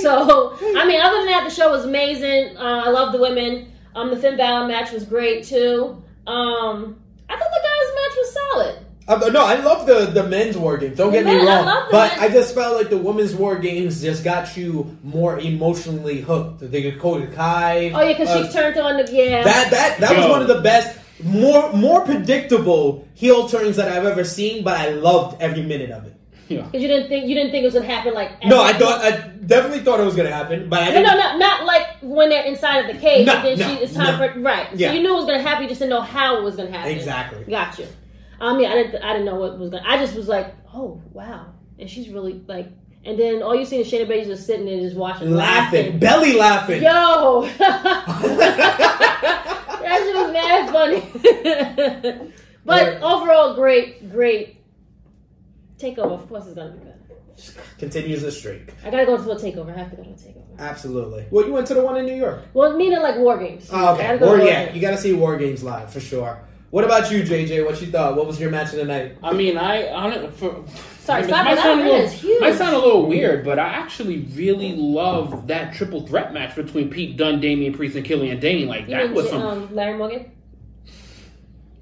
So 0.03 0.57
I 0.77 0.87
mean, 0.87 1.01
other 1.01 1.19
than 1.19 1.27
that, 1.27 1.45
the 1.45 1.51
show 1.55 1.71
was 1.71 1.85
amazing. 1.85 2.57
Uh, 2.57 2.83
I 2.87 2.91
love 2.91 3.13
the 3.13 3.19
women. 3.21 3.73
Um, 3.95 4.11
the 4.11 4.17
Finn 4.17 4.37
Balor 4.37 4.69
match 4.69 4.93
was 4.93 5.05
great 5.05 5.45
too. 5.45 6.03
Um, 6.27 7.01
I 7.29 7.37
thought 7.37 7.51
the 7.51 7.61
guys' 7.63 7.95
match 7.97 8.17
was 8.17 8.33
solid. 8.33 8.87
Uh, 9.11 9.29
no, 9.31 9.45
I 9.45 9.57
love 9.57 9.87
the, 9.87 10.07
the 10.07 10.23
men's 10.23 10.57
war 10.57 10.77
games. 10.77 10.97
Don't 10.97 11.11
get 11.13 11.25
The 11.25 11.31
me 11.33 11.45
men- 11.45 11.49
I 11.49 11.67
wrong, 11.67 11.89
but 11.91 12.17
men- 12.17 12.21
I 12.21 12.33
just 12.33 12.55
felt 12.55 12.77
like 12.77 12.91
the 12.91 12.97
women's 12.97 13.35
war 13.35 13.57
games 13.59 14.01
just 14.01 14.23
got 14.23 14.57
you 14.57 14.97
more 15.03 15.39
emotionally 15.41 16.21
hooked. 16.21 16.61
The 16.61 16.69
Dakota 16.69 17.27
Kai. 17.27 17.91
Oh 17.91 18.01
yeah, 18.03 18.13
because 18.13 18.29
uh, 18.29 18.47
she 18.47 18.53
turned 18.53 18.77
on 18.79 18.97
the 19.05 19.13
yeah. 19.13 19.43
that 19.43 19.71
that 19.73 19.99
that 19.99 20.17
was 20.17 20.27
one 20.27 20.43
of 20.43 20.49
the 20.49 20.61
best, 20.61 20.97
more 21.25 21.73
more 21.73 22.05
predictable 22.05 23.09
heel 23.15 23.49
turns 23.49 23.77
that 23.77 23.89
I've 23.89 24.07
ever 24.07 24.23
seen. 24.23 24.63
But 24.63 24.79
I 24.79 24.91
loved 24.91 25.43
every 25.43 25.63
minute 25.63 25.91
of 25.91 26.07
it. 26.07 26.15
Yeah. 26.47 26.63
Because 26.63 26.83
you 26.83 26.89
didn't 26.89 27.09
think 27.09 27.27
you 27.29 27.35
didn't 27.35 27.51
think 27.51 27.63
it 27.63 27.67
was 27.67 27.75
gonna 27.75 27.87
happen 27.87 28.15
like 28.15 28.45
No, 28.45 28.63
I 28.63 28.73
thought 28.75 29.01
I 29.05 29.11
definitely 29.47 29.81
thought 29.81 30.01
it 30.01 30.05
was 30.05 30.17
gonna 30.17 30.31
happen, 30.31 30.69
but 30.69 30.83
I 30.83 30.87
No, 30.87 30.93
didn't. 30.93 31.07
no, 31.07 31.15
no, 31.33 31.39
not 31.39 31.65
like 31.65 31.87
when 32.01 32.29
they're 32.29 32.45
inside 32.45 32.79
of 32.79 32.95
the 32.95 33.01
cage. 33.01 33.27
No, 33.27 33.35
and 33.35 33.45
then 33.45 33.59
no, 33.59 33.77
she, 33.77 33.83
it's 33.85 33.95
time 33.95 34.19
no. 34.21 34.33
for 34.33 34.41
right. 34.41 34.69
Yeah. 34.75 34.89
So 34.89 34.95
you 34.95 35.03
knew 35.03 35.13
it 35.15 35.17
was 35.17 35.27
gonna 35.27 35.43
happen. 35.43 35.63
You 35.65 35.69
just 35.69 35.81
didn't 35.81 35.91
know 35.91 36.01
how 36.01 36.39
it 36.39 36.43
was 36.43 36.57
gonna 36.57 36.71
happen. 36.71 36.93
Exactly. 36.93 37.45
Got 37.45 37.79
you. 37.79 37.87
Um, 38.41 38.61
yeah, 38.61 38.71
I 38.71 38.75
didn't. 38.75 39.03
I 39.03 39.13
didn't 39.13 39.27
know 39.27 39.35
what 39.37 39.59
was 39.59 39.71
gonna. 39.71 39.85
I 39.87 39.99
just 39.99 40.15
was 40.15 40.29
like, 40.29 40.55
oh 40.73 41.03
wow, 41.13 41.53
and 41.79 41.91
she's 41.91 42.09
really 42.09 42.43
like. 42.47 42.69
And 43.05 43.19
then 43.19 43.43
all 43.43 43.55
you 43.55 43.65
see 43.65 43.81
is 43.81 43.91
Shayna 43.91 44.07
Baszler 44.07 44.27
just 44.27 44.47
sitting 44.47 44.67
there 44.67 44.79
just 44.81 44.95
watching, 44.97 45.35
Laughing, 45.35 45.99
belly 45.99 46.35
laughing. 46.35 46.83
Yo, 46.83 47.49
that 47.59 47.97
shit 50.03 50.15
was 50.15 50.33
mad 50.33 50.71
funny. 50.71 52.33
but 52.65 53.03
Or- 53.03 53.05
overall, 53.05 53.55
great, 53.55 54.11
great 54.11 54.59
takeover. 55.79 56.13
Of 56.13 56.29
course, 56.29 56.47
it's 56.47 56.55
gonna 56.55 56.73
be 56.73 56.79
good. 56.79 56.87
Continues 57.79 58.21
the 58.21 58.31
streak. 58.31 58.75
I 58.85 58.91
gotta 58.91 59.07
go 59.07 59.17
to 59.17 59.31
a 59.31 59.37
takeover. 59.37 59.75
I 59.75 59.79
have 59.79 59.91
to 59.91 59.97
go 59.97 60.03
to 60.03 60.11
a 60.11 60.13
takeover. 60.13 60.59
Absolutely. 60.59 61.25
Well, 61.31 61.47
you 61.47 61.55
went 61.55 61.67
to 61.69 61.75
the 61.75 61.83
one 61.83 61.97
in 61.97 62.05
New 62.05 62.15
York. 62.15 62.43
Well, 62.53 62.77
meaning 62.77 63.01
like 63.01 63.17
war 63.17 63.39
games. 63.39 63.71
Oh, 63.73 63.95
okay. 63.95 64.19
gotta 64.19 64.27
war 64.27 64.37
yeah, 64.39 64.65
games. 64.67 64.75
you 64.77 64.83
got 64.83 64.91
to 64.91 64.99
see 64.99 65.15
War 65.15 65.39
Games 65.39 65.63
live 65.63 65.91
for 65.91 66.01
sure. 66.01 66.39
What 66.71 66.85
about 66.85 67.11
you, 67.11 67.23
JJ? 67.23 67.65
What 67.67 67.81
you 67.81 67.89
thought? 67.89 68.17
What 68.17 68.27
was 68.29 68.39
your 68.39 68.51
match 68.51 68.69
of 68.73 68.77
the 68.77 68.85
night? 68.85 69.17
I 69.25 69.33
mean, 69.33 69.59
I 69.59 69.89
on 69.89 70.13
it 70.13 70.33
for. 70.35 70.65
Sorry, 71.01 71.23
it 71.23 71.27
stop 71.27 71.45
might 71.45 71.59
sound 71.59 71.81
a 71.81 71.85
little, 71.85 72.01
is 72.01 72.13
huge. 72.13 72.41
might 72.41 72.55
sound 72.55 72.77
a 72.77 72.79
little 72.79 73.07
weird, 73.07 73.45
but 73.45 73.59
I 73.59 73.67
actually 73.69 74.19
really 74.37 74.77
love 74.77 75.49
that 75.49 75.75
triple 75.75 76.07
threat 76.07 76.33
match 76.33 76.55
between 76.55 76.89
Pete 76.89 77.17
Dunne, 77.17 77.41
Damian 77.41 77.73
Priest, 77.75 77.97
and 77.97 78.05
Killian 78.05 78.39
Dain. 78.39 78.69
Like 78.69 78.83
You 78.83 78.91
that 78.95 79.07
mean, 79.07 79.15
was 79.15 79.29
some. 79.31 79.43
um, 79.43 79.75
Larry 79.75 79.99
Morgan. 79.99 80.31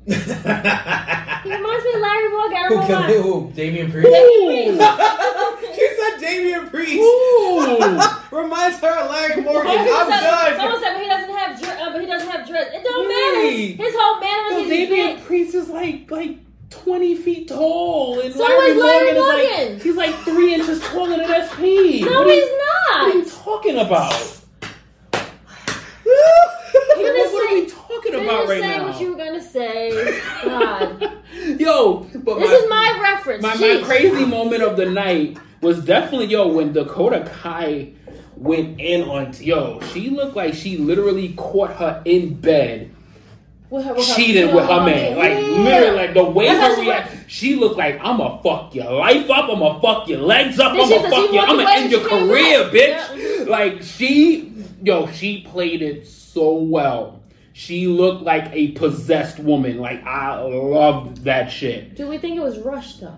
He 0.08 1.50
Who 1.50 1.56
reminds 1.56 1.84
me 1.84 1.92
of 1.94 2.00
Larry 2.00 2.28
Morgan. 2.30 2.56
I 2.56 2.68
don't 2.68 2.80
know 2.80 2.86
killed 2.86 3.04
who? 3.06 3.52
Damian 3.54 3.92
Priest. 3.92 4.08
Ooh. 4.08 4.72
she 5.74 5.88
said 5.96 6.20
Damian 6.20 6.68
Priest. 6.70 6.98
Ooh. 6.98 8.00
Reminds 8.36 8.78
her 8.80 8.90
of 8.90 9.10
Larry 9.10 9.42
Morgan. 9.42 9.70
I'm 9.70 9.86
done. 10.08 10.56
Someone 10.56 10.80
said 10.82 10.94
but 10.94 11.02
he 11.02 11.08
doesn't 11.08 11.30
have 11.36 11.60
dread, 11.60 11.78
uh, 11.80 11.92
but 11.92 12.00
he 12.00 12.06
doesn't 12.06 12.28
have 12.28 12.40
dread. 12.47 12.47
It 12.60 12.84
don't 12.84 13.06
Right. 13.06 13.76
matter. 13.76 13.82
His 13.84 13.94
whole 13.98 14.20
manner 14.20 14.50
Yo, 14.50 14.58
is 14.64 14.70
he's 14.70 14.88
Damian. 14.88 15.20
Priest 15.22 15.54
is 15.54 15.68
like 15.68 16.10
like 16.10 16.36
twenty 16.70 17.14
feet 17.16 17.48
tall, 17.48 18.20
and 18.20 18.34
So 18.34 18.42
Larry, 18.42 18.74
Larry 18.74 19.14
Morgan 19.14 19.16
is 19.16 19.26
like 19.76 19.82
he's 19.82 19.96
like 19.96 20.14
three 20.24 20.54
inches 20.54 20.80
taller 20.80 21.16
than 21.16 21.26
SP. 21.48 22.02
No, 22.04 22.10
what, 22.20 22.26
are 22.26 22.30
he's 22.30 22.44
you, 22.44 22.56
what 22.56 23.00
are 23.00 23.08
you 23.18 23.24
talking 23.24 23.78
about? 23.78 24.12
What, 26.98 27.32
what 27.32 27.50
are 27.50 27.54
we 27.54 27.66
talking 27.66 28.14
about 28.14 28.48
right 28.48 28.60
saying 28.60 28.78
now? 28.82 28.88
what 28.90 29.00
you 29.00 29.10
were 29.12 29.16
gonna 29.16 29.42
say. 29.42 30.20
God, 30.44 31.12
Yo, 31.58 32.00
but 32.24 32.38
this 32.40 32.50
is 32.62 32.68
my 32.68 32.98
reference. 33.02 33.42
my, 33.42 33.54
my 33.54 33.80
crazy 33.84 34.24
moment 34.24 34.62
of 34.62 34.76
the 34.76 34.86
night 34.86 35.38
was 35.60 35.82
definitely 35.84 36.26
yo 36.26 36.48
when 36.48 36.72
Dakota 36.72 37.30
Kai 37.42 37.92
went 38.38 38.80
in 38.80 39.02
on 39.08 39.32
yo. 39.40 39.80
She 39.92 40.10
looked 40.10 40.36
like 40.36 40.54
she 40.54 40.76
literally 40.76 41.30
caught 41.34 41.72
her 41.72 42.00
in 42.04 42.34
bed 42.34 42.90
With 43.70 43.84
her- 43.84 43.94
with 43.94 44.06
her- 44.08 44.14
cheating 44.14 44.54
with 44.54 44.64
her 44.66 44.84
man. 44.84 45.16
Like 45.18 45.32
Yeah. 45.32 45.62
literally, 45.62 45.96
like 45.96 46.14
the 46.14 46.24
way 46.24 46.46
That's 46.46 46.76
her 46.76 46.82
she 46.82 46.88
react, 46.88 47.16
she 47.26 47.54
looked 47.56 47.76
like 47.76 47.98
I'ma 48.02 48.38
fuck 48.38 48.74
your 48.74 48.90
life 48.92 49.28
up. 49.30 49.50
I'ma 49.50 49.80
fuck 49.80 50.08
your 50.08 50.20
legs 50.20 50.58
up. 50.60 50.72
I'ma 50.72 50.86
fuck 50.86 51.32
you. 51.32 51.38
I'ma 51.40 51.64
end 51.68 51.90
your 51.90 52.00
career, 52.08 52.64
bitch. 52.70 53.16
Yeah. 53.16 53.44
Like 53.50 53.82
she, 53.82 54.52
yo, 54.82 55.08
she 55.08 55.42
played 55.42 55.82
it 55.82 56.06
so 56.06 56.54
well. 56.56 57.20
She 57.52 57.88
looked 57.88 58.22
like 58.22 58.48
a 58.52 58.68
possessed 58.72 59.40
woman. 59.40 59.78
Like 59.80 60.04
I 60.06 60.40
loved 60.42 61.24
that 61.24 61.50
shit. 61.50 61.96
Do 61.96 62.06
we 62.06 62.16
think 62.18 62.36
it 62.36 62.40
was 62.42 62.58
rushed 62.60 63.00
though? 63.00 63.16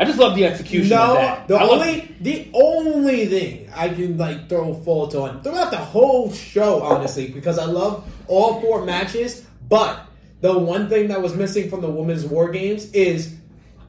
I 0.00 0.04
just 0.06 0.18
love 0.18 0.34
the 0.34 0.46
execution 0.46 0.92
of 0.96 1.08
No, 1.08 1.14
that. 1.14 1.46
the 1.48 1.54
I 1.56 1.62
love- 1.64 1.80
only 1.82 2.14
the 2.20 2.48
only 2.54 3.26
thing 3.26 3.68
I 3.76 3.90
can 3.90 4.16
like 4.16 4.48
throw 4.48 4.72
fault 4.74 5.14
on 5.14 5.42
throughout 5.42 5.70
the 5.70 5.76
whole 5.76 6.32
show, 6.32 6.82
honestly, 6.82 7.28
because 7.28 7.58
I 7.58 7.66
love 7.66 8.04
all 8.26 8.60
four 8.62 8.84
matches, 8.84 9.44
but 9.68 10.00
the 10.40 10.58
one 10.58 10.88
thing 10.88 11.08
that 11.08 11.20
was 11.20 11.34
missing 11.34 11.68
from 11.68 11.82
the 11.82 11.90
women's 11.90 12.24
war 12.24 12.50
games 12.50 12.90
is 12.92 13.34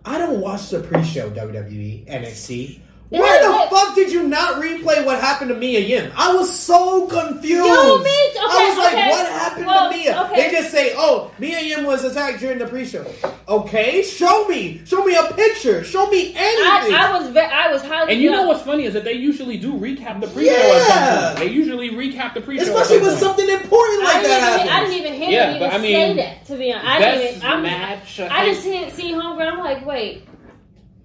I 0.03 0.17
don't 0.17 0.41
watch 0.41 0.69
the 0.69 0.81
pre-show 0.81 1.29
WWE 1.29 2.05
NXT. 2.07 2.79
Where 3.19 3.43
the 3.43 3.49
yeah. 3.49 3.69
fuck 3.69 3.93
did 3.93 4.09
you 4.09 4.23
not 4.23 4.61
replay 4.61 5.05
what 5.05 5.19
happened 5.19 5.49
to 5.49 5.55
Mia 5.55 5.81
Yim? 5.81 6.13
I 6.15 6.33
was 6.33 6.49
so 6.57 7.07
confused. 7.07 7.43
Yo, 7.43 7.97
me 7.97 8.03
too. 8.05 8.39
I 8.39 8.55
Okay, 8.55 8.69
was 8.69 8.77
like, 8.77 8.93
okay. 8.93 9.09
what 9.09 9.27
happened 9.27 9.65
Well, 9.65 9.91
to 9.91 9.97
Mia? 9.97 10.21
okay. 10.23 10.35
They 10.49 10.51
just 10.57 10.71
say, 10.71 10.93
oh, 10.95 11.29
Mia 11.37 11.59
Yim 11.59 11.83
was 11.83 12.05
attacked 12.05 12.39
during 12.39 12.57
the 12.57 12.67
pre-show. 12.67 13.05
Okay, 13.49 14.01
show 14.03 14.47
me. 14.47 14.81
Show 14.85 15.03
me 15.03 15.15
a 15.17 15.23
picture. 15.33 15.83
Show 15.83 16.07
me 16.09 16.33
anything. 16.35 16.93
I, 16.95 17.09
I 17.09 17.19
was 17.19 17.29
very, 17.31 17.47
I 17.51 17.69
was 17.69 17.81
highly. 17.81 18.13
And 18.13 18.21
you 18.21 18.31
know 18.31 18.47
what's 18.47 18.61
funny 18.63 18.85
is 18.85 18.93
that 18.93 19.03
they 19.03 19.13
usually 19.13 19.57
do 19.57 19.73
recap 19.73 20.21
the 20.21 20.27
pre-show 20.27 20.49
Yeah. 20.49 21.33
They 21.37 21.47
usually 21.49 21.89
recap 21.89 22.33
the 22.33 22.39
pre-show. 22.39 22.63
Especially 22.63 22.95
at 22.95 23.01
some 23.01 23.01
when 23.01 23.09
point. 23.11 23.19
something 23.19 23.49
important 23.49 24.03
I 24.03 24.05
like 24.05 24.21
didn't, 24.21 24.29
that 24.41 24.59
even, 24.61 24.71
I 24.73 24.79
didn't 24.85 24.97
even 25.05 25.13
hear 25.15 25.29
Yeah, 25.31 25.49
them 25.51 25.59
but 25.59 25.67
even 25.67 25.75
I 25.75 25.83
mean, 25.83 25.93
say 25.95 26.13
that. 26.23 26.45
To 26.45 26.55
be 26.57 26.71
honest, 26.71 26.87
I 26.87 26.99
didn't 27.01 27.35
even. 27.37 27.43
I'm, 27.49 27.61
match. 27.63 28.19
I 28.21 28.45
think- 28.55 28.55
just 28.55 28.63
see, 28.63 28.89
see 29.07 29.11
Homegirl. 29.11 29.51
I'm 29.51 29.59
like, 29.59 29.85
wait, 29.85 30.27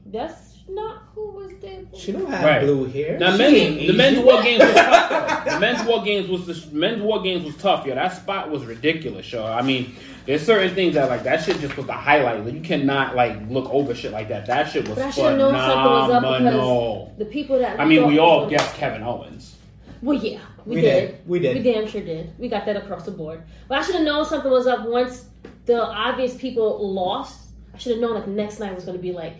that's 0.07 0.63
not 0.69 1.03
who 1.61 1.67
was 1.67 1.91
there. 1.93 1.99
She 2.01 2.13
don't 2.13 2.27
have 2.31 2.45
Right. 2.45 2.63
blue 2.63 2.85
hair. 2.87 3.19
Now, 3.19 3.33
She 3.33 3.39
men's, 3.39 3.87
the 3.87 3.93
men's 3.93 4.19
war 4.19 4.43
games 4.43 4.63
was 4.65 4.75
tough. 4.75 5.45
Though. 5.45 5.51
The 5.55 5.61
men's 5.61 5.83
war 5.89 6.03
games 6.03 6.29
was 6.29 6.47
the 6.47 6.75
men's 6.77 7.03
war 7.03 7.23
games 7.23 7.45
was 7.45 7.57
tough. 7.57 7.87
Yo, 7.87 7.95
that 7.95 8.17
spot 8.17 8.51
was 8.51 8.65
ridiculous. 8.65 9.31
Yo, 9.33 9.45
I 9.45 9.63
mean, 9.63 9.95
there's 10.27 10.43
certain 10.45 10.75
things 10.75 10.95
that 10.95 11.09
like 11.09 11.23
that 11.25 11.45
shit 11.45 11.59
just 11.61 11.77
was 11.77 11.87
the 11.87 11.93
highlight. 11.93 12.45
Like, 12.45 12.55
you 12.55 12.61
cannot 12.61 13.15
like 13.17 13.37
look 13.49 13.69
over 13.71 13.95
shit 13.95 14.13
like 14.13 14.29
that. 14.29 14.47
That 14.47 14.71
shit 14.71 14.87
was 14.89 14.97
But 14.97 15.07
I 15.07 15.11
should 15.11 15.39
known 15.39 15.55
something 15.55 15.93
was 15.93 16.11
up 16.11 16.23
phenomenal. 16.23 17.15
the 17.19 17.25
people 17.27 17.59
that 17.59 17.79
I 17.81 17.85
mean, 17.85 18.07
we 18.07 18.19
all 18.19 18.43
was- 18.43 18.51
guessed 18.51 18.75
Kevin 18.77 19.03
Owens. 19.03 19.55
Well, 20.03 20.19
yeah, 20.23 20.41
we, 20.67 20.77
We 20.77 20.81
did. 20.83 21.09
did. 21.09 21.29
We 21.29 21.39
did. 21.39 21.57
We 21.57 21.63
damn 21.73 21.89
sure 21.89 22.03
did. 22.03 22.31
We 22.39 22.49
got 22.49 22.67
that 22.67 22.77
across 22.77 23.05
the 23.05 23.11
board. 23.13 23.43
But 23.67 23.79
I 23.79 23.83
should 23.83 23.95
have 23.95 24.05
known 24.05 24.27
something 24.27 24.51
was 24.51 24.67
up 24.67 24.87
once 24.87 25.25
the 25.65 25.83
obvious 25.83 26.37
people 26.37 26.93
lost. 26.93 27.41
I 27.75 27.79
should 27.79 27.93
have 27.93 28.01
known 28.01 28.15
that 28.15 28.27
the 28.27 28.31
next 28.33 28.61
night 28.61 28.75
was 28.75 28.85
going 28.85 28.97
to 28.97 29.03
be 29.03 29.13
like 29.13 29.35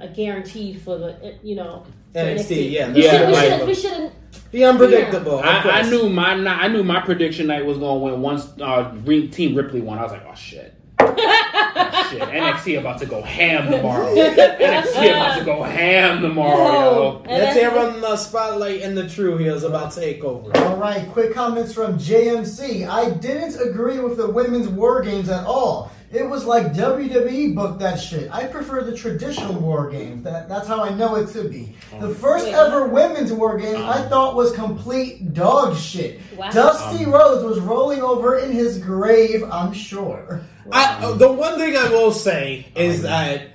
a 0.00 0.08
guaranteed 0.08 0.80
for 0.82 0.98
the 0.98 1.34
you 1.42 1.54
know 1.56 1.84
for 2.12 2.18
NXT, 2.18 2.70
yeah. 2.70 2.92
We 2.92 3.04
Yeah, 3.04 3.10
should 3.18 3.28
we 3.28 3.34
right. 3.34 3.58
should 3.58 3.66
we 3.68 3.74
should 3.74 3.92
have 3.92 4.12
The 4.50 4.64
unpredictable. 4.64 5.38
of 5.38 5.44
I, 5.44 5.80
I 5.80 5.82
knew 5.90 6.08
my 6.08 6.34
ni- 6.34 6.46
I 6.48 6.68
knew 6.68 6.82
my 6.82 7.00
prediction 7.00 7.46
night 7.46 7.64
was 7.64 7.78
going 7.78 8.00
to 8.00 8.04
win 8.12 8.20
once 8.22 8.48
uh, 8.60 8.92
Team 9.30 9.54
Ripley 9.54 9.80
won. 9.80 9.98
I 9.98 10.02
was 10.02 10.12
like, 10.12 10.24
oh 10.28 10.34
shit. 10.34 10.74
shit, 11.00 12.20
NXT 12.20 12.78
about 12.78 12.98
to 13.00 13.06
go 13.06 13.22
ham 13.22 13.70
tomorrow. 13.70 14.14
NXT 14.14 15.10
about 15.16 15.38
to 15.38 15.44
go 15.46 15.62
ham 15.62 16.20
tomorrow, 16.20 16.72
yo. 16.72 17.22
And 17.26 17.42
Let's 17.42 17.56
hear 17.56 17.70
from 17.70 18.00
the 18.02 18.16
spotlight 18.16 18.82
and 18.82 18.96
the 18.98 19.08
Tru 19.08 19.38
Heels 19.38 19.62
about 19.62 19.92
to 19.92 20.00
take 20.00 20.22
over. 20.24 20.54
All 20.58 20.76
right, 20.76 21.08
quick 21.12 21.32
comments 21.32 21.72
from 21.72 21.96
JMC. 21.98 22.86
I 22.88 23.10
didn't 23.10 23.58
agree 23.66 23.98
with 23.98 24.18
the 24.18 24.28
women's 24.28 24.68
war 24.68 25.00
games 25.02 25.28
at 25.30 25.46
all. 25.46 25.90
It 26.12 26.28
was 26.28 26.44
like 26.44 26.72
WWE 26.72 27.54
booked 27.54 27.78
that 27.78 28.00
shit. 28.00 28.32
I 28.32 28.46
prefer 28.46 28.82
the 28.82 28.96
traditional 28.96 29.54
war 29.54 29.88
games. 29.88 30.24
That, 30.24 30.48
that's 30.48 30.66
how 30.66 30.82
I 30.82 30.92
know 30.92 31.14
it 31.14 31.28
to 31.34 31.44
be. 31.48 31.76
The 32.00 32.12
first 32.12 32.46
Wait. 32.46 32.54
ever 32.54 32.88
women's 32.88 33.32
war 33.32 33.56
game 33.56 33.76
I 33.76 34.02
thought 34.08 34.34
was 34.34 34.52
complete 34.52 35.34
dog 35.34 35.76
shit. 35.76 36.20
Wow. 36.36 36.50
Dusty 36.50 37.04
Rhodes 37.04 37.44
was 37.44 37.60
rolling 37.60 38.02
over 38.02 38.38
in 38.38 38.50
his 38.50 38.78
grave, 38.78 39.44
I'm 39.52 39.72
sure. 39.72 40.40
I, 40.72 40.98
uh, 41.00 41.14
the 41.14 41.30
one 41.30 41.58
thing 41.58 41.76
I 41.76 41.88
will 41.90 42.12
say 42.12 42.66
is 42.74 43.02
that 43.02 43.50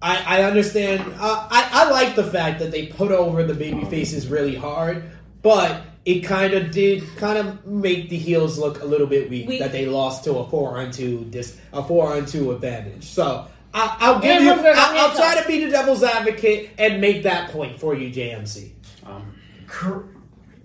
I, 0.00 0.40
I 0.40 0.42
understand. 0.42 1.02
Uh, 1.20 1.46
I, 1.50 1.68
I 1.70 1.90
like 1.90 2.16
the 2.16 2.24
fact 2.24 2.58
that 2.58 2.72
they 2.72 2.86
put 2.86 3.12
over 3.12 3.44
the 3.44 3.54
baby 3.54 3.84
faces 3.84 4.26
really 4.26 4.56
hard, 4.56 5.04
but 5.40 5.84
it 6.04 6.20
kind 6.20 6.52
of 6.54 6.70
did 6.72 7.04
kind 7.16 7.38
of 7.38 7.64
make 7.66 8.08
the 8.08 8.16
heels 8.16 8.58
look 8.58 8.82
a 8.82 8.84
little 8.84 9.06
bit 9.06 9.30
weak, 9.30 9.46
Weak. 9.48 9.60
that 9.60 9.70
they 9.72 9.86
lost 9.86 10.24
to 10.24 10.34
a 10.38 10.48
four 10.48 10.78
on 10.78 10.90
two 10.90 11.24
dis 11.30 11.56
a 11.72 11.82
four 11.82 12.12
on 12.14 12.26
two 12.26 12.50
advantage. 12.52 13.04
So 13.04 13.46
I, 13.72 13.96
I'll 14.00 14.18
give 14.20 14.42
you. 14.42 14.50
I'll, 14.52 15.10
I'll 15.10 15.14
try 15.16 15.40
to 15.40 15.46
be 15.46 15.64
the 15.64 15.70
devil's 15.70 16.02
advocate 16.02 16.70
and 16.78 17.00
make 17.00 17.22
that 17.22 17.50
point 17.50 17.78
for 17.78 17.94
you, 17.94 18.10
JMC. 18.12 18.70
Um, 19.06 19.34
Cr- 19.66 20.00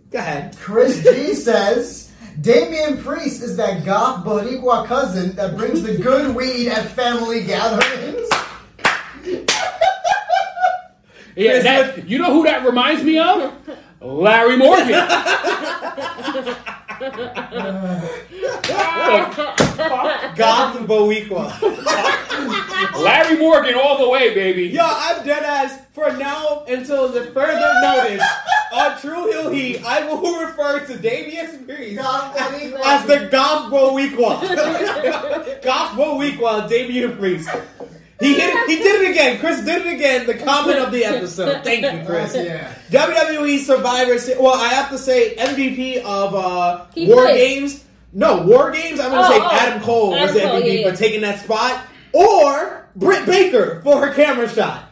Go 0.09 0.19
ahead. 0.19 0.55
Chris 0.57 1.03
G 1.03 1.33
says 1.33 2.11
Damian 2.41 2.97
Priest 3.03 3.41
is 3.41 3.57
that 3.57 3.85
goth 3.85 4.25
Boricua 4.25 4.85
cousin 4.85 5.35
that 5.35 5.55
brings 5.57 5.83
the 5.83 5.97
good 5.97 6.35
weed 6.35 6.69
at 6.69 6.87
family 6.91 7.43
gatherings. 7.43 8.27
yeah, 11.35 11.59
that, 11.59 12.07
you 12.07 12.17
know 12.17 12.33
who 12.33 12.43
that 12.43 12.65
reminds 12.65 13.03
me 13.03 13.19
of? 13.19 13.53
Larry 14.01 14.57
Morgan. 14.57 15.07
Gotham 20.35 20.87
Boricua. 20.87 21.51
Larry 23.01 23.37
Morgan 23.37 23.75
all 23.75 23.97
the 23.97 24.09
way, 24.09 24.33
baby. 24.33 24.67
Yo, 24.67 24.83
I'm 24.83 25.25
dead 25.25 25.43
ass. 25.43 25.79
For 25.93 26.11
now 26.15 26.63
until 26.67 27.07
the 27.09 27.25
further 27.31 27.73
notice, 27.81 28.23
on 28.71 28.99
Tru 28.99 29.31
Heel 29.31 29.49
Heat, 29.49 29.83
I 29.83 30.05
will 30.05 30.45
refer 30.45 30.85
to 30.85 30.97
Damian 30.97 31.65
Priest 31.65 31.99
Goth 31.99 32.37
Boricua. 32.37 32.79
as 32.85 33.05
the 33.07 33.27
Gospel 33.31 33.91
Weekwa. 33.93 35.61
Gospel 35.63 36.15
Weekwa, 36.19 36.69
Damian 36.69 37.17
Priest. 37.17 37.49
He 38.19 38.33
hit 38.33 38.49
it, 38.55 38.69
he 38.69 38.77
did 38.77 39.01
it 39.03 39.11
again. 39.11 39.39
Chris 39.39 39.63
did 39.63 39.85
it 39.85 39.93
again. 39.93 40.25
The 40.25 40.33
comment 40.33 40.79
of 40.79 40.91
the 40.91 41.05
episode. 41.05 41.63
Thank 41.63 41.83
you, 41.83 42.05
Chris. 42.05 42.33
Yeah. 42.35 42.73
WWE 42.89 43.59
Survivor. 43.59 44.17
Se- 44.17 44.37
Well, 44.39 44.55
I 44.55 44.69
have 44.69 44.89
to 44.89 44.97
say 44.97 45.35
MVP 45.35 45.97
of 46.03 46.33
uh, 46.33 46.85
He 46.95 47.07
War 47.07 47.25
played. 47.25 47.37
Games. 47.37 47.83
No, 48.13 48.41
War 48.41 48.71
Games. 48.71 48.99
I'm 48.99 49.11
gonna 49.11 49.27
Oh, 49.27 49.31
say 49.31 49.39
oh. 49.39 49.49
Adam 49.51 49.81
Cole 49.83 50.09
was 50.11 50.31
Adam 50.35 50.49
Cole, 50.49 50.61
MVP 50.61 50.65
yeah, 50.65 50.73
yeah. 50.79 50.89
for 50.91 50.97
taking 50.97 51.21
that 51.21 51.39
spot, 51.43 51.83
or 52.13 52.87
Britt 52.95 53.25
Baker 53.27 53.81
for 53.83 54.03
her 54.03 54.13
camera 54.13 54.49
shot. 54.49 54.85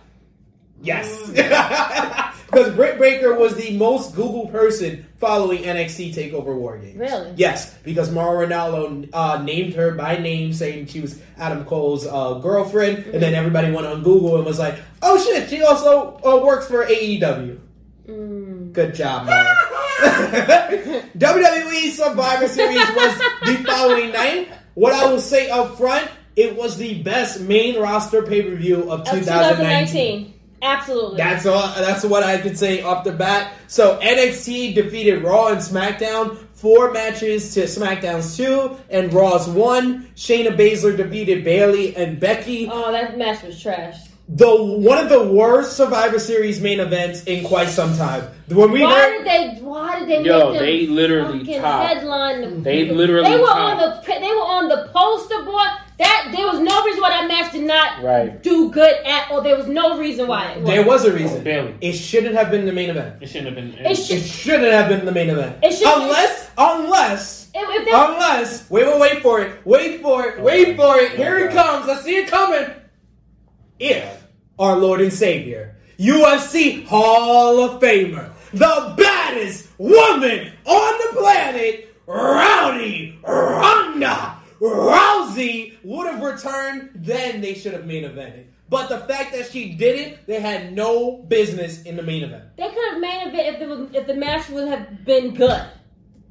Yes, 0.83 1.27
because 2.45 2.75
Britt 2.75 2.99
Baker 2.99 3.33
was 3.33 3.55
the 3.55 3.75
most 3.77 4.13
Google 4.15 4.47
person 4.49 5.05
following 5.25 5.63
NXT 5.63 6.13
Takeover 6.13 6.55
War 6.55 6.77
Games. 6.77 6.97
Really? 6.97 7.33
Yes, 7.35 7.73
because 7.83 8.11
Mauro 8.11 8.45
Ranallo 8.45 9.09
uh, 9.11 9.41
named 9.41 9.73
her 9.73 9.91
by 9.95 10.17
name, 10.17 10.53
saying 10.53 10.85
she 10.85 11.01
was 11.01 11.19
Adam 11.37 11.65
Cole's 11.65 12.05
uh, 12.05 12.35
girlfriend, 12.35 12.99
and 13.07 13.21
then 13.23 13.33
everybody 13.33 13.71
went 13.71 13.87
on 13.87 14.03
Google 14.03 14.35
and 14.35 14.45
was 14.45 14.59
like, 14.59 14.75
"Oh 15.01 15.17
shit, 15.23 15.49
she 15.49 15.63
also 15.63 16.19
uh, 16.23 16.45
works 16.45 16.67
for 16.67 16.85
AEW." 16.85 17.59
Mm. 18.07 18.71
Good 18.73 18.93
job, 18.93 19.25
Mauro. 19.25 19.55
WWE 21.17 21.89
Survivor 21.91 22.47
Series 22.47 22.87
was 22.95 23.17
the 23.45 23.63
following 23.65 24.11
night. 24.11 24.49
What 24.75 24.93
I 24.93 25.09
will 25.09 25.21
say 25.21 25.49
up 25.49 25.77
front, 25.77 26.07
it 26.35 26.55
was 26.55 26.77
the 26.77 27.01
best 27.01 27.39
main 27.41 27.79
roster 27.79 28.21
pay 28.21 28.43
per 28.43 28.55
view 28.55 28.91
of 28.91 29.01
Of 29.01 29.05
2019. 29.09 29.55
2019. 29.55 30.34
Absolutely. 30.65 31.17
That's 31.17 31.45
all. 31.45 31.73
That's 31.75 32.03
what 32.03 32.23
I 32.23 32.39
could 32.39 32.57
say 32.57 32.81
off 32.81 33.03
the 33.03 33.11
bat. 33.11 33.53
So 33.67 33.99
NXT 33.99 34.73
defeated 34.75 35.23
Raw 35.23 35.47
and 35.47 35.59
SmackDown. 35.59 36.37
Four 36.55 36.91
matches 36.91 37.53
to 37.53 37.63
SmackDown's 37.63 38.35
two 38.35 38.75
and 38.89 39.13
Raw's 39.13 39.47
one. 39.47 40.07
Shayna 40.15 40.57
Baszler 40.57 40.97
defeated 40.97 41.43
Bayley 41.43 41.95
and 41.95 42.19
Becky. 42.19 42.67
oh, 42.71 42.91
that 42.91 43.17
match 43.17 43.43
was 43.43 43.61
trash. 43.61 43.95
The 44.27 44.55
one 44.55 44.97
of 44.97 45.09
the 45.09 45.23
worst 45.23 45.77
Survivor 45.77 46.17
Series 46.17 46.59
main 46.59 46.79
events 46.79 47.23
in 47.25 47.45
quite 47.45 47.69
some 47.69 47.95
time. 47.95 48.23
When 48.47 48.71
we 48.71 48.81
Why 48.81 48.99
heard, 48.99 49.17
did 49.23 49.27
they? 49.27 49.61
Why 49.61 49.99
did 49.99 50.09
they 50.09 50.23
Yo, 50.23 50.49
make 50.51 50.57
them 50.59 50.65
they 50.65 50.87
literally 50.87 51.59
top. 51.59 51.87
headline? 51.87 52.41
the- 52.41 52.47
They 52.61 52.89
literally 52.89 53.29
They 53.29 53.37
were 53.39 53.45
top. 53.45 53.57
on 53.57 53.77
the. 53.77 54.01
They 54.07 54.31
were 54.31 54.41
on 54.41 54.67
the 54.67 54.89
poster 54.91 55.43
board. 55.43 55.67
That 55.99 56.29
there 56.35 56.47
was 56.47 56.59
no 56.59 56.83
reason 56.83 57.01
why 57.01 57.09
that 57.09 57.27
match 57.27 57.51
did 57.51 57.65
not 57.65 58.03
Right. 58.03 58.41
do 58.41 58.69
good 58.71 58.95
at 59.05 59.29
all. 59.29 59.41
There 59.41 59.55
was 59.55 59.67
no 59.67 59.97
reason 59.99 60.25
why. 60.27 60.53
It 60.53 60.65
there 60.65 60.83
was 60.83 61.05
a 61.05 61.13
reason. 61.13 61.43
Bayley. 61.43 61.75
It 61.81 61.93
shouldn't 61.93 62.33
have 62.33 62.49
been 62.49 62.65
the 62.65 62.73
main 62.73 62.89
event. 62.89 63.17
It 63.21 63.27
shouldn't 63.29 63.45
have 63.45 63.55
been. 63.55 63.73
It 63.85 63.91
It 63.91 63.95
should- 63.95 64.25
shouldn't 64.25 64.73
have 64.73 64.89
been 64.89 65.05
the 65.05 65.11
main 65.11 65.29
event. 65.29 65.57
It 65.61 65.71
should- 65.73 65.87
unless, 65.87 66.49
unless 66.57 67.47
If, 67.53 67.61
if 67.69 67.85
they, 67.85 67.91
Unless, 67.93 68.69
wait, 68.71 68.85
wait, 68.87 68.99
wait 68.99 69.21
for 69.21 69.39
it, 69.41 69.51
wait 69.65 70.01
for 70.01 70.25
it, 70.25 70.41
wait 70.41 70.75
for 70.75 70.97
it. 70.99 71.11
Here 71.11 71.37
it 71.45 71.51
comes. 71.53 71.87
I 71.87 71.95
see 72.01 72.17
it 72.17 72.27
coming. 72.27 72.65
If 73.79 74.23
our 74.57 74.77
Lord 74.77 75.01
and 75.01 75.11
Savior, 75.13 75.75
UFC 75.99 76.85
Hall 76.85 77.59
of 77.63 77.81
Famer, 77.81 78.31
the 78.53 78.93
baddest 78.97 79.67
woman 79.77 80.51
on 80.65 80.93
the 81.13 81.19
planet, 81.19 81.93
Rowdy 82.07 83.19
Ronda 83.27 84.35
Rousey, 84.61 85.73
would 85.83 86.07
have 86.07 86.21
returned, 86.21 86.91
then 86.95 87.41
they 87.41 87.53
should 87.53 87.73
have 87.73 87.85
main 87.85 88.03
evented. 88.03 88.45
But 88.69 88.89
the 88.89 88.99
fact 88.99 89.33
that 89.33 89.51
she 89.51 89.73
didn't, 89.73 90.25
they 90.25 90.39
had 90.39 90.73
no 90.73 91.17
business 91.27 91.83
in 91.83 91.95
the 91.97 92.03
main 92.03 92.23
event. 92.23 92.45
they 92.57 92.67
could 92.69 92.91
have 92.91 92.99
main 92.99 93.27
event 93.27 93.61
if 93.61 93.91
the 93.91 93.99
if 93.99 94.07
the 94.07 94.15
match 94.15 94.49
would 94.49 94.67
have 94.67 95.05
been 95.05 95.35
good. 95.35 95.61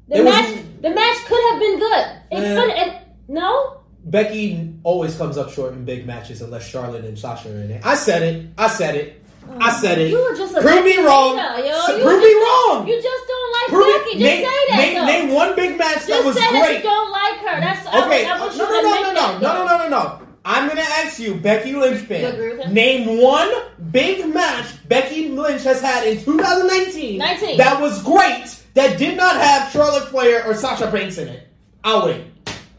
The 0.09 0.17
It 0.17 0.25
was- 0.25 0.33
match 0.33 0.63
the 0.81 0.89
match 0.89 1.17
could 1.25 1.51
have 1.51 1.59
been 1.59 1.79
good. 1.79 2.05
It 2.31 2.43
Eh. 2.43 2.55
could. 2.55 2.69
It, 2.87 3.01
no. 3.29 3.77
Becky 4.03 4.74
always 4.85 5.17
comes 5.17 5.35
up 5.37 5.51
short 5.51 5.73
in 5.73 5.83
big 5.83 6.05
matches 6.05 6.41
unless 6.41 6.69
Charlotte 6.69 7.03
and 7.03 7.17
Sasha 7.17 7.49
are 7.49 7.59
in 7.59 7.71
it. 7.71 7.81
I 7.83 7.95
said 7.95 8.21
it. 8.21 8.47
I 8.55 8.67
said 8.67 8.95
it. 8.95 9.21
I 9.59 9.75
oh, 9.75 9.81
said 9.81 9.97
it. 9.99 10.11
You 10.11 10.23
were 10.23 10.35
just 10.35 10.55
a 10.55 10.61
Prove 10.61 10.85
me 10.85 10.97
wrong. 10.97 11.37
yo. 11.37 12.01
Prove 12.03 12.21
me 12.21 12.33
wrong. 12.33 12.87
You 12.87 13.01
just 13.01 13.27
don't 13.27 13.51
like 13.51 13.67
Prove. 13.69 14.05
Becky. 14.05 14.11
Just 14.11 14.21
name, 14.21 14.45
say 14.45 14.57
that. 14.69 14.77
name, 14.77 14.95
though. 14.95 15.05
name 15.05 15.33
one 15.33 15.55
big 15.55 15.77
match 15.77 16.05
that 16.05 16.07
Just 16.07 16.25
was 16.25 16.35
say 16.35 16.51
that 16.51 16.77
you 16.77 16.83
don't 16.83 17.11
like 17.11 17.37
her. 17.39 17.59
That's 17.59 17.87
I, 17.87 18.05
Okay, 18.05 18.25
I, 18.25 18.45
wish 18.45 18.53
uh, 18.53 18.57
no, 18.57 18.65
no, 18.65 18.81
no, 18.81 18.81
no, 18.81 19.13
no, 19.13 19.39
no, 19.39 19.39
no, 19.39 19.65
no, 19.65 19.77
no, 19.77 19.89
no. 19.89 20.21
I'm 20.45 20.67
gonna 20.67 20.81
ask 20.81 21.19
you, 21.19 21.35
Becky 21.35 21.73
Lynch 21.73 22.07
You 22.07 22.27
agree 22.27 22.49
with 22.49 22.61
fan. 22.63 22.73
Name 22.73 23.21
one 23.21 23.51
big 23.91 24.31
match 24.31 24.67
Becky 24.87 25.29
Lynch 25.29 25.63
has 25.63 25.81
had 25.81 26.05
in 26.07 26.23
2019 26.23 27.17
19. 27.17 27.57
that 27.57 27.81
was 27.81 28.03
great 28.03 28.63
that 28.75 28.99
did 28.99 29.17
not 29.17 29.35
have 29.35 29.71
Charlotte 29.71 30.07
Flair 30.09 30.45
or 30.45 30.53
Sasha 30.53 30.91
Banks 30.91 31.17
in 31.17 31.27
it. 31.29 31.47
I'll 31.83 32.05
wait. 32.05 32.23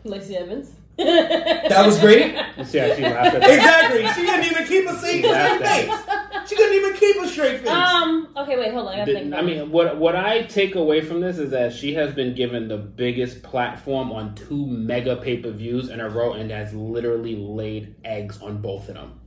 Lacey 0.04 0.36
Evans. 0.36 0.75
That 0.98 1.82
was 1.84 1.98
great. 2.00 2.34
Let's 2.56 2.70
see 2.70 2.78
how 2.78 2.94
she 2.94 3.02
laughed 3.02 3.34
at 3.36 3.40
that. 3.42 3.50
Exactly. 3.50 4.06
She 4.14 4.26
didn't 4.26 4.44
even 4.50 4.66
keep 4.66 4.88
a 4.88 4.96
straight 4.96 5.24
Yeah, 5.24 5.58
face. 5.58 6.48
She 6.48 6.56
didn't 6.56 6.74
even 6.84 6.94
keep 6.96 7.16
a 7.22 7.28
straight 7.28 7.58
face. 7.60 7.68
Um. 7.68 8.28
Okay. 8.36 8.56
Wait. 8.58 8.72
Hold 8.72 8.88
on. 8.88 8.94
I 8.94 8.96
gotta 8.98 9.12
think. 9.12 9.30
The- 9.30 9.36
About 9.36 9.44
I 9.44 9.46
mean, 9.46 9.70
what 9.70 9.96
what 9.98 10.16
I 10.16 10.42
take 10.42 10.74
away 10.74 11.00
from 11.02 11.20
this 11.20 11.38
is 11.38 11.50
that 11.50 11.72
she 11.72 11.94
has 11.94 12.14
been 12.14 12.34
given 12.34 12.68
the 12.68 12.78
biggest 12.78 13.42
platform 13.42 14.10
on 14.12 14.34
two 14.34 14.66
mega 14.66 15.16
pay 15.16 15.36
per 15.38 15.50
views 15.50 15.90
in 15.90 16.00
a 16.00 16.08
row, 16.08 16.32
and 16.32 16.50
has 16.50 16.72
literally 16.72 17.36
laid 17.36 17.94
eggs 18.04 18.40
on 18.40 18.62
both 18.62 18.88
of 18.88 18.94
them. 18.94 19.20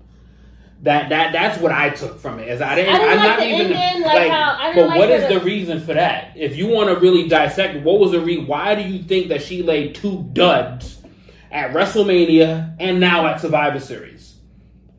That 0.83 1.09
that 1.09 1.33
that's 1.33 1.59
what 1.59 1.71
I 1.73 1.89
took 1.89 2.17
from 2.19 2.39
it. 2.39 2.47
Is 2.47 2.61
I 2.61 2.73
didn't. 2.75 2.95
I 2.95 2.97
didn't 2.99 3.11
I'm 3.11 3.17
like 3.17 3.27
not 3.27 3.39
the 3.39 3.45
even 3.47 3.73
ending, 3.73 4.01
like 4.07 4.31
how- 4.31 4.57
I 4.57 4.73
didn't 4.73 4.75
but 4.75 4.89
like 4.89 4.97
what 4.99 5.09
her 5.09 5.15
is 5.15 5.27
to- 5.27 5.39
the 5.39 5.45
reason 5.45 5.79
for 5.81 5.93
that? 5.93 6.31
If 6.37 6.55
you 6.55 6.67
want 6.67 6.89
to 6.89 6.99
really 6.99 7.27
dissect, 7.27 7.83
what 7.83 7.99
was 7.99 8.11
the 8.11 8.21
reason? 8.21 8.47
Why 8.47 8.75
do 8.75 8.81
you 8.89 9.03
think 9.03 9.27
that 9.27 9.41
she 9.43 9.61
laid 9.61 9.93
two 9.95 10.23
duds 10.31 10.98
at 11.51 11.73
WrestleMania 11.73 12.75
and 12.79 12.99
now 12.99 13.27
at 13.27 13.41
Survivor 13.41 13.79
Series? 13.79 14.35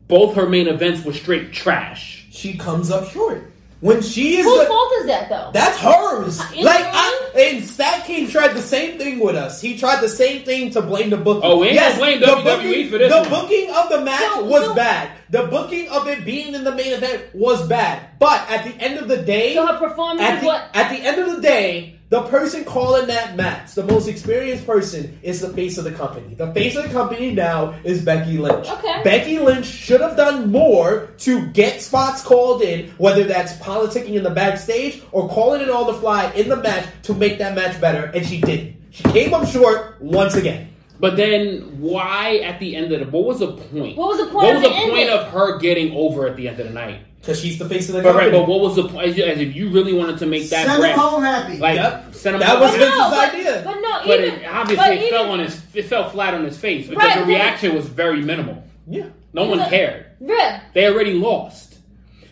Both 0.07 0.35
her 0.35 0.47
main 0.47 0.67
events 0.67 1.05
were 1.05 1.13
straight 1.13 1.53
trash. 1.53 2.25
she 2.31 2.57
comes 2.57 2.91
up 2.91 3.09
short. 3.11 3.51
when 3.79 4.01
she 4.01 4.37
is 4.37 4.45
Whose 4.45 4.59
the, 4.59 4.65
fault 4.65 4.91
is 4.99 5.05
that 5.07 5.29
though? 5.29 5.51
That's 5.53 5.77
hers. 5.77 6.39
Uh, 6.39 6.49
you 6.55 6.65
like. 6.65 6.83
I, 6.83 7.17
and 7.33 7.63
Stat 7.63 8.05
King 8.05 8.27
tried 8.27 8.49
the 8.49 8.61
same 8.61 8.97
thing 8.97 9.19
with 9.19 9.35
us. 9.37 9.61
He 9.61 9.77
tried 9.77 10.01
the 10.01 10.09
same 10.09 10.43
thing 10.43 10.69
to 10.71 10.81
blame 10.81 11.09
the 11.11 11.17
booking. 11.17 11.43
Oh, 11.49 11.59
we 11.59 11.67
ain't 11.69 11.79
gonna 11.79 11.95
blame 11.97 12.19
the 12.19 12.25
WWE 12.25 12.43
booking, 12.43 12.89
for 12.89 12.97
this 12.97 13.13
The 13.13 13.21
one. 13.21 13.29
booking 13.29 13.73
of 13.73 13.89
the 13.89 14.01
match 14.01 14.19
So- 14.19 14.45
was 14.45 14.65
so- 14.65 14.75
bad. 14.75 15.11
The 15.29 15.43
booking 15.43 15.87
of 15.87 16.07
it 16.09 16.25
being 16.25 16.53
in 16.53 16.65
the 16.65 16.75
main 16.75 16.91
event 16.91 17.23
was 17.33 17.65
bad. 17.69 18.01
But 18.19 18.49
at 18.51 18.65
the 18.65 18.71
end 18.83 18.99
of 18.99 19.07
the 19.07 19.17
day, 19.21 19.53
so 19.55 19.65
her 19.65 19.77
performance 19.79 20.21
at 20.27 20.41
the, 20.41 20.45
what? 20.45 20.69
at 20.73 20.89
the 20.91 20.97
end 20.97 21.21
of 21.21 21.33
the 21.37 21.41
day, 21.41 22.00
the 22.11 22.23
person 22.23 22.65
calling 22.65 23.07
that 23.07 23.37
match, 23.37 23.73
the 23.73 23.85
most 23.85 24.09
experienced 24.09 24.67
person, 24.67 25.17
is 25.23 25.39
the 25.39 25.47
face 25.53 25.77
of 25.77 25.85
the 25.85 25.93
company. 25.93 26.33
The 26.33 26.53
face 26.53 26.75
of 26.75 26.83
the 26.83 26.89
company 26.89 27.31
now 27.33 27.73
is 27.85 28.03
Becky 28.03 28.37
Lynch. 28.37 28.67
Okay. 28.67 29.01
Becky 29.01 29.39
Lynch 29.39 29.65
should 29.65 30.01
have 30.01 30.17
done 30.17 30.51
more 30.51 31.07
to 31.19 31.47
get 31.51 31.81
spots 31.81 32.21
called 32.21 32.63
in, 32.63 32.89
whether 32.97 33.23
that's 33.23 33.53
politicking 33.53 34.15
in 34.15 34.23
the 34.23 34.29
backstage 34.29 35.01
or 35.13 35.29
calling 35.29 35.61
it 35.61 35.69
on 35.69 35.87
the 35.87 35.93
fly 35.93 36.29
in 36.31 36.49
the 36.49 36.57
match 36.57 36.85
to 37.03 37.13
make 37.13 37.37
that 37.37 37.55
match 37.55 37.79
better, 37.79 38.11
and 38.13 38.25
she 38.25 38.41
didn't. 38.41 38.75
She 38.89 39.03
came 39.03 39.33
up 39.33 39.47
short 39.47 40.01
once 40.01 40.35
again. 40.35 40.67
But 41.01 41.17
then, 41.17 41.79
why 41.81 42.37
at 42.37 42.59
the 42.59 42.75
end 42.75 42.91
of 42.91 42.99
the? 42.99 43.05
What 43.07 43.25
was 43.25 43.39
the 43.39 43.51
point? 43.53 43.97
What 43.97 44.07
was 44.09 44.17
the 44.19 44.25
point 44.25 44.35
What 44.35 44.55
of 44.55 44.61
was 44.61 44.71
the 44.71 44.77
the 44.79 44.89
point 44.91 45.09
of 45.09 45.27
her 45.31 45.57
getting 45.57 45.93
over 45.95 46.27
at 46.27 46.37
the 46.37 46.47
end 46.47 46.59
of 46.59 46.67
the 46.67 46.73
night? 46.73 46.99
Because 47.19 47.39
she's 47.39 47.57
the 47.59 47.67
face 47.67 47.89
of 47.89 47.95
the 47.95 48.01
But 48.03 48.15
right, 48.15 48.31
but 48.31 48.47
what 48.47 48.61
was 48.61 48.75
the 48.75 48.87
point? 48.87 49.07
As 49.09 49.19
as 49.19 49.39
if 49.39 49.55
you 49.55 49.69
really 49.69 49.93
wanted 49.93 50.17
to 50.19 50.25
make 50.27 50.43
that 50.49 50.65
Send 50.65 50.69
them 50.69 50.79
brand, 50.81 50.99
home 51.01 51.23
happy. 51.23 51.57
like 51.57 51.75
Yep. 51.75 52.15
send 52.15 52.35
him 52.35 52.39
That 52.39 52.49
home 52.49 52.59
was 52.61 52.71
happy. 52.71 52.83
Vince's 52.83 52.99
no, 52.99 53.09
but, 53.09 53.33
idea. 53.33 53.61
But 53.65 53.75
no, 53.81 54.01
But 54.07 54.19
even, 54.21 54.39
it, 54.41 54.45
obviously, 54.47 54.75
but 54.85 54.91
it 54.93 54.97
even, 54.99 55.09
fell 55.09 55.31
on 55.31 55.39
his. 55.39 55.61
It 55.73 55.85
fell 55.85 56.09
flat 56.09 56.33
on 56.35 56.43
his 56.45 56.57
face 56.57 56.87
because 56.87 57.03
Right, 57.03 57.19
the 57.19 57.25
reaction 57.25 57.75
was 57.75 57.87
very 57.87 58.21
minimal. 58.21 58.63
yeah. 58.87 59.05
No 59.33 59.45
one 59.45 59.67
cared. 59.69 60.05
Yeah. 60.19 60.61
They 60.73 60.87
already 60.87 61.13
lost. 61.13 61.70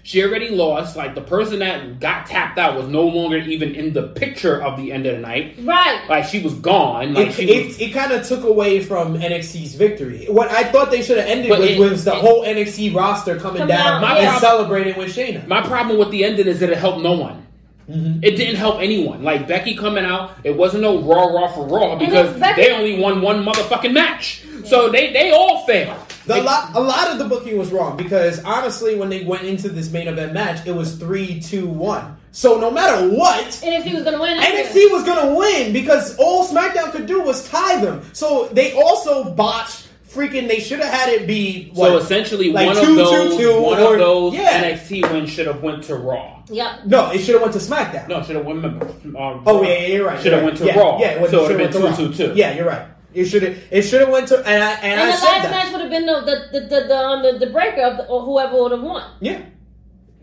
She 0.10 0.24
already 0.24 0.50
lost. 0.50 0.96
Like 0.96 1.14
the 1.14 1.22
person 1.22 1.60
that 1.60 2.00
got 2.00 2.26
tapped 2.26 2.58
out 2.58 2.76
was 2.76 2.88
no 2.88 3.04
longer 3.04 3.38
even 3.38 3.76
in 3.76 3.94
the 3.94 4.08
picture 4.08 4.60
of 4.60 4.76
the 4.76 4.92
end 4.92 5.06
of 5.06 5.16
the 5.16 5.22
night. 5.22 5.54
Right. 5.62 6.02
Like 6.10 6.26
she 6.26 6.42
was 6.42 6.56
gone. 6.56 7.14
Like 7.14 7.28
It, 7.28 7.34
she 7.36 7.44
it, 7.48 7.68
was. 7.68 7.80
it 7.80 7.94
kind 7.94 8.12
of 8.12 8.26
took 8.26 8.44
away 8.44 8.84
from 8.84 9.14
NXT's 9.20 9.76
victory. 9.76 10.26
What 10.28 10.50
I 10.50 10.64
thought 10.64 10.90
they 10.90 11.04
should 11.04 11.18
have 11.18 11.28
ended 11.28 11.50
But 11.50 11.60
with 11.60 11.70
it- 11.70 11.80
was 11.80 12.06
the 12.06 12.14
it- 12.16 12.22
whole 12.22 12.44
NXT 12.44 12.96
roster 12.96 13.40
coming 13.40 13.68
down 13.68 14.04
out, 14.04 14.18
and 14.18 14.24
yeah. 14.24 14.40
celebrating 14.40 14.98
with 14.98 15.16
Shayna. 15.16 15.46
My 15.48 15.62
problem 15.62 16.00
with 16.00 16.10
the 16.10 16.24
ending 16.24 16.48
is 16.48 16.60
that 16.62 16.72
it 16.72 16.80
helped 16.80 17.02
no 17.04 17.12
one. 17.14 17.46
Mm-hmm. 17.88 18.24
It 18.24 18.32
didn't 18.36 18.56
help 18.56 18.82
anyone. 18.82 19.22
Like 19.24 19.48
Becky 19.48 19.76
coming 19.76 20.06
out, 20.06 20.32
it 20.44 20.58
wasn't 20.58 20.82
no 20.82 21.04
raw 21.04 21.26
raw 21.26 21.50
for 21.54 21.68
raw 21.68 21.96
because 21.98 22.36
Becky- 22.40 22.64
they 22.64 22.72
only 22.72 23.00
won 23.00 23.22
one 23.22 23.46
motherfucking 23.46 23.94
match. 23.94 24.44
So 24.66 24.90
they 24.90 25.14
they 25.14 25.30
all 25.32 25.68
failed. 25.68 26.00
The 26.30 26.36
Like, 26.36 26.44
lot, 26.46 26.76
a 26.76 26.80
lot 26.80 27.08
of 27.10 27.18
the 27.18 27.26
booking 27.26 27.58
was 27.58 27.72
wrong 27.72 27.98
because 27.98 28.44
honestly, 28.44 28.96
when 28.96 29.10
they 29.10 29.24
went 29.24 29.46
into 29.46 29.68
this 29.68 29.92
main 29.92 30.08
event 30.08 30.32
match, 30.32 30.64
it 30.68 30.76
was 30.76 30.94
three, 30.96 31.40
two, 31.40 31.66
one. 31.66 32.18
So 32.32 32.60
no 32.60 32.70
matter 32.70 33.10
what, 33.10 33.46
NXT 33.48 33.96
was 33.96 34.04
gonna 34.04 34.22
win. 34.22 34.38
NXT 34.38 34.92
was 34.92 35.04
gonna 35.04 35.34
win 35.34 35.74
because 35.74 36.16
all 36.18 36.48
SmackDown 36.48 36.92
could 36.92 37.08
do 37.08 37.20
was 37.24 37.50
tie 37.50 37.84
them. 37.84 38.04
So 38.14 38.48
they 38.54 38.74
also 38.74 39.32
botched 39.32 39.88
freaking. 40.08 40.48
They 40.48 40.60
should 40.60 40.78
have 40.82 40.94
had 40.94 41.10
it 41.10 41.26
be 41.26 41.72
what? 41.74 41.88
so 41.88 41.98
essentially, 41.98 42.52
like 42.52 42.68
one 42.68 42.76
two, 42.76 42.92
of 42.92 42.96
those 42.98 43.38
two, 43.38 43.60
one 43.64 43.80
or- 43.80 43.94
of 43.94 44.00
those 44.00 44.34
yeah. 44.36 44.62
NXT 44.64 45.12
wins 45.12 45.32
should 45.32 45.48
have 45.48 45.64
went 45.64 45.84
to 45.86 45.96
Raw. 45.96 46.44
Yep. 46.52 46.86
no, 46.86 47.10
it 47.12 47.22
should 47.22 47.34
have 47.34 47.42
went 47.42 47.54
to 47.54 47.60
SmackDown. 47.60 48.08
No, 48.08 48.20
it 48.20 48.28
should 48.28 48.36
have 48.36 48.46
went. 48.46 48.62
Remember, 48.64 48.86
um, 49.18 49.42
Oh 49.48 49.64
yeah, 49.64 49.70
yeah, 49.80 49.88
you're 49.88 50.06
right. 50.06 50.22
Should 50.22 50.34
have 50.34 50.42
right. 50.44 50.46
went 50.46 50.58
to 50.60 50.66
yeah, 50.68 50.78
Raw. 50.80 51.00
Yeah, 51.00 51.08
it 51.14 51.22
would- 51.22 51.32
so 51.32 51.38
it 51.46 51.48
should 51.48 51.58
would 51.58 51.66
have 51.66 51.74
have 51.74 51.84
went 51.84 51.98
been 51.98 52.12
to 52.12 52.34
2-2-2 52.34 52.36
Yeah, 52.36 52.54
you're 52.54 52.68
right. 52.68 52.86
It 53.14 53.26
should 53.26 53.44
have. 53.44 53.58
It 53.72 53.82
should 53.84 54.02
have 54.02 54.10
went 54.10 54.28
to. 54.30 54.38
And 54.38 54.64
I 54.64 54.72
and, 54.74 54.84
And, 54.84 55.02
I 55.02 55.06
the 55.06 55.12
last 55.12 55.22
that. 55.44 55.52
match 55.52 55.72
would 55.72 55.82
have 55.82 55.90
been 55.90 56.06
the 56.06 56.22
the 56.22 56.60
the 56.60 56.66
the, 56.68 56.88
the, 56.88 56.98
um, 56.98 57.24
the, 57.24 57.46
the 57.46 57.52
breaker 57.52 57.82
of 57.82 57.98
the, 57.98 58.06
or 58.08 58.22
whoever 58.22 58.62
would 58.62 58.72
have 58.72 58.82
won. 58.84 59.04
Yeah. 59.20 59.42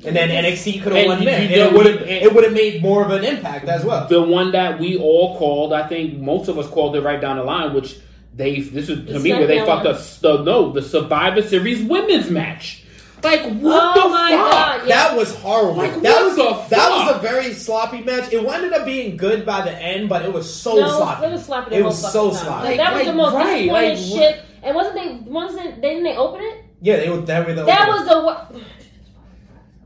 And 0.05 0.15
then 0.15 0.29
NXT 0.29 0.83
could 0.83 0.93
have 0.95 1.07
won 1.07 1.19
you- 1.21 1.25
there, 1.25 1.41
you 1.43 1.45
and 1.47 1.55
it 1.55 1.73
would 1.73 1.87
have 1.87 2.03
it 2.03 2.35
would 2.35 2.45
have 2.45 2.53
made 2.53 2.83
more 2.83 3.03
of 3.05 3.11
an 3.11 3.25
impact 3.25 3.67
as 3.69 3.85
well. 3.85 4.07
The 4.07 4.23
one 4.23 4.53
that 4.53 4.79
we 4.79 4.97
all 4.99 5.37
called, 5.39 5.73
I 5.73 5.89
think 5.89 6.19
most 6.19 6.49
of 6.49 6.59
us 6.59 6.69
called 6.69 6.95
it 6.97 7.01
right 7.01 7.21
down 7.21 7.39
the 7.39 7.45
line, 7.45 7.73
which 7.75 7.97
they 8.35 8.61
this 8.61 8.89
is 8.89 9.07
to 9.07 9.13
The 9.15 9.19
me 9.19 9.33
where 9.33 9.47
they 9.47 9.59
fucked 9.65 9.87
one. 9.87 9.95
us. 9.95 10.19
The 10.19 10.43
no, 10.43 10.71
the 10.71 10.83
Survivor 10.83 11.43
Series 11.43 11.83
women's 11.83 12.31
match. 12.31 12.85
Like 13.23 13.43
what 13.61 13.97
Oh 13.97 14.03
the 14.03 14.09
my 14.11 14.31
fuck? 14.31 14.51
God, 14.53 14.89
yeah. 14.89 15.09
That 15.09 15.17
was 15.17 15.35
horrible. 15.37 15.75
Like, 15.77 15.95
that 16.03 16.03
what 16.03 16.25
was 16.27 16.37
the 16.69 16.77
that 16.77 16.91
was 16.91 17.17
a 17.17 17.19
very 17.21 17.53
sloppy 17.55 18.01
match. 18.03 18.33
It 18.33 18.45
ended 18.45 18.73
up 18.73 18.85
being 18.85 19.17
good 19.17 19.45
by 19.47 19.63
the 19.63 19.73
end, 19.73 20.09
but 20.09 20.25
it 20.25 20.33
was 20.33 20.53
so 20.53 20.75
no, 20.77 20.89
sloppy. 20.89 21.27
it 21.27 21.33
was 21.33 21.45
sloppy. 21.45 21.71
The 21.71 21.77
It 21.79 21.85
was 21.85 22.13
so 22.13 22.31
time. 22.31 22.39
sloppy. 22.45 22.69
Like, 22.69 22.77
that 22.77 22.93
was 22.93 22.99
Like, 23.03 23.07
the 23.07 23.15
most 23.15 23.35
right, 23.35 23.59
disappointing 23.63 23.73
like, 23.73 23.99
shit. 24.35 24.45
And 24.63 24.75
wasn't 24.77 24.95
they? 24.97 25.31
Wasn't 25.31 25.57
they? 25.77 25.81
Didn't 25.89 26.05
they 26.05 26.17
open 26.17 26.41
it? 26.43 26.65
Yeah, 26.83 26.97
they 26.97 27.09
were 27.09 27.19
that 27.23 27.47
were 27.47 27.55
the 27.55 27.65
That 27.65 27.89
was 27.89 28.07
the. 28.09 28.21
What? 28.21 28.55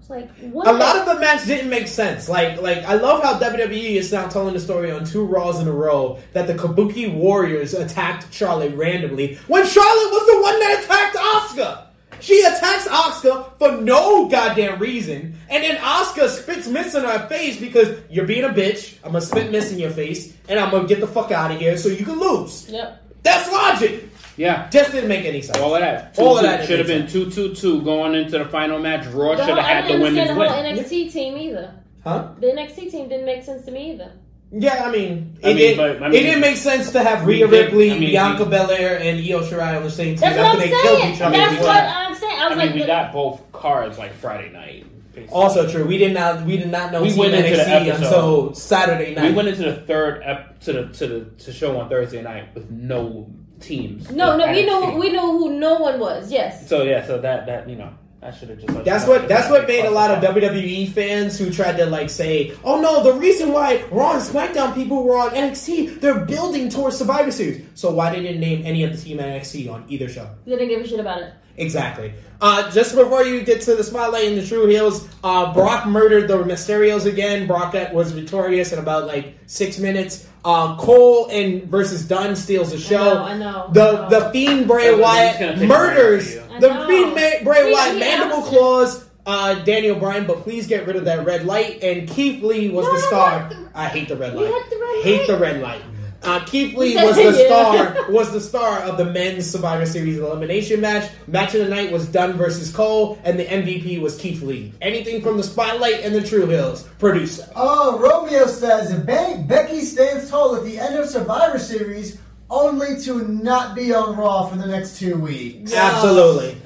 Like 0.08 0.28
what? 0.40 0.66
a 0.66 0.72
lot 0.72 0.96
of 0.96 1.06
the 1.06 1.20
match 1.20 1.46
didn't 1.46 1.70
make 1.70 1.86
sense. 1.86 2.28
Like, 2.28 2.60
like 2.60 2.78
I 2.78 2.94
love 2.94 3.22
how 3.22 3.38
WWE 3.38 3.94
is 3.94 4.10
now 4.12 4.26
telling 4.26 4.54
the 4.54 4.58
story 4.60 4.90
on 4.90 5.04
two 5.04 5.24
Raws 5.24 5.60
in 5.60 5.68
a 5.68 5.72
row 5.72 6.18
that 6.32 6.48
the 6.48 6.54
Kabuki 6.54 7.14
Warriors 7.14 7.74
attacked 7.74 8.34
Charlotte 8.34 8.74
randomly 8.74 9.36
when 9.46 9.64
Charlotte 9.64 10.10
was 10.10 10.26
the 10.26 10.42
one 10.42 10.58
that 10.58 10.82
attacked 10.82 11.16
Asuka. 11.16 11.86
She 12.20 12.40
attacks 12.42 12.86
Asuka 12.88 13.58
for 13.58 13.72
no 13.80 14.28
goddamn 14.28 14.78
reason, 14.78 15.34
and 15.48 15.64
then 15.64 15.76
Asuka 15.76 16.28
spits 16.28 16.66
mist 16.68 16.94
in 16.94 17.02
her 17.04 17.26
face 17.28 17.58
because 17.58 17.98
you're 18.10 18.26
being 18.26 18.44
a 18.44 18.48
bitch. 18.50 18.94
I'm 19.04 19.12
gonna 19.12 19.20
spit 19.24 19.50
mist 19.50 19.72
in 19.72 19.78
your 19.78 19.90
face, 19.90 20.32
and 20.48 20.58
I'm 20.58 20.70
gonna 20.70 20.86
get 20.88 21.00
the 21.00 21.06
fuck 21.06 21.30
out 21.32 21.50
of 21.50 21.58
here 21.58 21.76
so 21.76 21.88
you 21.88 22.04
can 22.04 22.18
lose. 22.20 22.68
Yep. 22.70 23.02
That's 23.22 23.50
logic. 23.52 24.04
Yeah. 24.36 24.68
Just 24.70 24.92
didn't 24.92 25.08
make 25.08 25.26
any 25.26 25.42
sense. 25.42 25.58
All 25.58 25.74
of 25.74 25.80
that. 25.82 26.14
All 26.18 26.36
of 26.38 26.42
that 26.44 26.66
should 26.66 26.78
have 26.78 26.86
didn't 26.86 27.12
been 27.12 27.22
make 27.22 27.32
two 27.34 27.48
two 27.50 27.54
two 27.54 27.82
going 27.82 28.14
into 28.14 28.38
the 28.38 28.46
final 28.46 28.78
match. 28.78 29.06
Raw 29.08 29.36
should 29.36 29.56
have 29.56 29.58
had 29.58 29.58
the 29.58 29.58
win. 29.58 29.68
I 29.68 29.82
didn't 29.88 30.00
women's 30.02 30.18
understand 30.30 30.36
the 30.36 30.40
win. 30.40 30.48
whole 30.50 30.84
NXT 30.84 31.12
team 31.12 31.36
either. 31.36 31.74
Huh? 32.04 32.28
The 32.40 32.46
NXT 32.46 32.90
team 32.90 33.08
didn't 33.10 33.26
make 33.26 33.42
sense 33.44 33.64
to 33.66 33.70
me 33.70 33.92
either. 33.92 34.12
Yeah, 34.52 34.82
I 34.84 34.90
mean, 34.90 35.36
it, 35.42 35.44
I 35.44 35.48
mean, 35.48 35.56
did, 35.58 35.76
but, 35.76 35.90
I 35.90 36.06
it 36.06 36.10
mean- 36.10 36.10
didn't 36.24 36.40
make 36.40 36.56
sense 36.56 36.90
to 36.92 37.02
have 37.04 37.24
We 37.24 37.34
Rhea 37.34 37.46
did- 37.46 37.64
Ripley, 37.66 37.90
I 37.92 37.98
mean, 37.98 38.08
Bianca 38.10 38.46
Belair, 38.46 38.98
and 38.98 39.18
Io 39.20 39.42
Shirai 39.42 39.76
on 39.76 39.84
the 39.84 39.90
same 39.90 40.14
team 40.16 40.20
That's 40.22 40.36
what 40.38 40.46
after 40.46 40.56
I'm 40.56 40.58
they 40.58 40.68
killed 40.82 40.98
saying. 41.00 41.14
each 41.14 41.20
other. 41.20 41.36
That's 41.36 41.52
before 41.52 41.66
what 41.68 41.74
that. 41.74 41.96
I'm 42.08 42.09
saying. 42.48 42.52
I 42.60 42.62
I 42.62 42.64
mean, 42.66 42.72
like, 42.72 42.74
we 42.80 42.86
got 42.86 43.12
both 43.12 43.52
cards 43.52 43.98
like 43.98 44.12
Friday 44.14 44.50
night. 44.50 44.86
basically. 45.12 45.34
Also 45.34 45.68
true. 45.70 45.86
We 45.86 45.98
did 45.98 46.12
not. 46.14 46.44
We 46.44 46.56
did 46.56 46.70
not 46.70 46.92
know 46.92 47.02
We 47.02 47.10
Team 47.10 47.18
went 47.18 47.34
into 47.34 47.56
the 47.56 47.62
NXT 47.62 47.88
episode. 47.88 48.04
until 48.06 48.54
Saturday 48.54 49.14
night. 49.14 49.24
We 49.30 49.32
went 49.32 49.48
into 49.48 49.62
the 49.64 49.76
third 49.82 50.22
ep- 50.24 50.60
to 50.60 50.72
the 50.72 50.86
to 50.94 51.06
the 51.06 51.24
to 51.44 51.52
show 51.52 51.78
on 51.80 51.88
Thursday 51.88 52.22
night 52.22 52.54
with 52.54 52.70
no 52.70 53.28
teams. 53.60 54.10
no, 54.10 54.32
of 54.32 54.38
no, 54.38 54.50
we 54.52 54.64
know 54.64 54.96
we 54.96 55.12
know 55.12 55.36
who 55.38 55.58
no 55.58 55.74
one 55.78 56.00
was. 56.00 56.30
Yes. 56.32 56.68
So 56.68 56.82
yeah, 56.82 57.06
so 57.06 57.18
that 57.20 57.46
that 57.46 57.68
you 57.68 57.76
know 57.76 57.90
I 58.22 58.30
should 58.30 58.50
have 58.50 58.58
just. 58.58 58.72
Like, 58.74 58.84
That's 58.84 59.06
what. 59.06 59.28
That's 59.28 59.48
what 59.50 59.66
made 59.66 59.84
a 59.86 59.90
lot 59.90 60.10
of 60.10 60.22
WWE 60.22 60.92
fans 60.92 61.38
who 61.38 61.50
tried 61.50 61.76
to 61.78 61.86
like 61.86 62.10
say, 62.10 62.52
"Oh 62.64 62.78
no, 62.80 63.02
the 63.02 63.14
reason 63.18 63.50
why 63.52 63.82
Raw 63.90 64.12
and 64.12 64.22
SmackDown 64.22 64.74
people 64.74 65.04
were 65.04 65.16
on 65.18 65.30
NXT, 65.30 66.00
they're 66.00 66.24
building 66.26 66.68
towards 66.68 66.96
Survivor 66.98 67.30
Series. 67.30 67.64
So 67.74 67.90
why 67.90 68.10
they 68.14 68.20
didn't 68.22 68.40
name 68.40 68.62
any 68.66 68.84
of 68.84 68.92
the 68.94 68.98
Team 69.02 69.18
NXT 69.18 69.70
on 69.72 69.84
either 69.88 70.08
show?" 70.08 70.28
They 70.44 70.52
didn't 70.52 70.68
give 70.68 70.80
a 70.82 70.86
shit 70.86 71.00
about 71.00 71.22
it. 71.22 71.32
Exactly. 71.60 72.12
Uh, 72.40 72.70
just 72.70 72.94
before 72.94 73.22
you 73.22 73.42
get 73.42 73.60
to 73.62 73.76
the 73.76 73.84
spotlight 73.84 74.24
in 74.24 74.34
the 74.34 74.46
Tru 74.46 74.66
Heels, 74.66 75.06
uh, 75.22 75.52
Brock 75.52 75.86
murdered 75.86 76.26
the 76.26 76.38
Mysterios 76.38 77.04
again. 77.04 77.46
Brock 77.46 77.74
was 77.92 78.12
victorious 78.12 78.72
in 78.72 78.78
about 78.78 79.06
like 79.06 79.34
six 79.46 79.78
minutes. 79.78 80.26
Uh, 80.42 80.74
Cole 80.78 81.28
and 81.30 81.64
versus 81.64 82.08
Dunn 82.08 82.34
steals 82.34 82.70
the 82.72 82.78
show. 82.78 83.22
I 83.22 83.36
know, 83.36 83.46
I 83.46 83.52
know, 83.52 83.68
the 83.72 83.82
I 83.82 83.92
know. 83.92 84.08
the 84.08 84.30
Fiend 84.30 84.66
Bray 84.66 84.84
So 84.86 84.98
Wyatt 85.02 85.58
murders 85.68 86.34
a 86.34 86.38
break 86.40 86.48
for 86.48 86.52
you. 86.54 86.60
the 86.60 86.86
Fiend 86.86 87.14
Ma- 87.14 87.52
Bray 87.52 87.62
See, 87.66 87.72
Wyatt 87.74 87.92
he 87.94 88.00
mandible 88.00 88.42
claws. 88.42 89.04
Uh, 89.26 89.54
Daniel 89.64 89.96
Bryan, 89.96 90.26
but 90.26 90.42
please 90.42 90.66
get 90.66 90.86
rid 90.86 90.96
of 90.96 91.04
that 91.04 91.26
red 91.26 91.44
light. 91.44 91.82
And 91.84 92.08
Keith 92.08 92.42
Lee 92.42 92.70
was 92.70 92.86
No, 92.86 92.92
the 92.94 92.98
star. 93.00 93.50
no, 93.50 93.56
the- 93.64 93.68
I 93.78 93.84
hate 93.88 94.08
the 94.08 94.16
red 94.16 94.34
light. 94.34 94.46
the 94.70 94.76
red 94.78 95.04
hate 95.04 95.18
light. 95.18 95.26
the 95.28 95.36
red 95.36 95.60
light. 95.62 95.82
Uh, 96.22 96.44
Keith 96.44 96.76
Lee 96.76 96.94
was 96.96 97.16
the 97.16 97.22
yeah. 97.48 97.92
star 97.92 98.10
was 98.10 98.30
the 98.32 98.40
star 98.40 98.80
of 98.80 98.98
the 98.98 99.04
men's 99.06 99.50
Survivor 99.50 99.86
Series 99.86 100.18
elimination 100.18 100.80
match. 100.80 101.10
Match 101.26 101.54
of 101.54 101.64
the 101.64 101.70
night 101.70 101.90
was 101.90 102.06
Dunn 102.06 102.34
versus 102.34 102.70
Cole, 102.72 103.18
and 103.24 103.38
the 103.38 103.44
MVP 103.46 104.00
was 104.00 104.16
Keith 104.18 104.42
Lee. 104.42 104.72
Anything 104.82 105.22
from 105.22 105.36
the 105.38 105.42
Spotlight 105.42 106.00
and 106.02 106.14
the 106.14 106.22
Tru 106.22 106.46
Heels 106.46 106.82
producer. 106.98 107.48
Oh, 107.56 107.98
Romeo 107.98 108.46
says 108.46 108.90
if 108.92 109.06
Be- 109.06 109.42
Becky 109.44 109.80
stands 109.82 110.28
tall 110.30 110.56
at 110.56 110.64
the 110.64 110.78
end 110.78 110.96
of 110.96 111.08
Survivor 111.08 111.58
Series, 111.58 112.18
only 112.50 113.00
to 113.02 113.26
not 113.28 113.74
be 113.74 113.94
on 113.94 114.16
Raw 114.16 114.46
for 114.46 114.56
the 114.56 114.66
next 114.66 114.98
two 114.98 115.16
weeks. 115.16 115.72
Absolutely, 115.74 116.60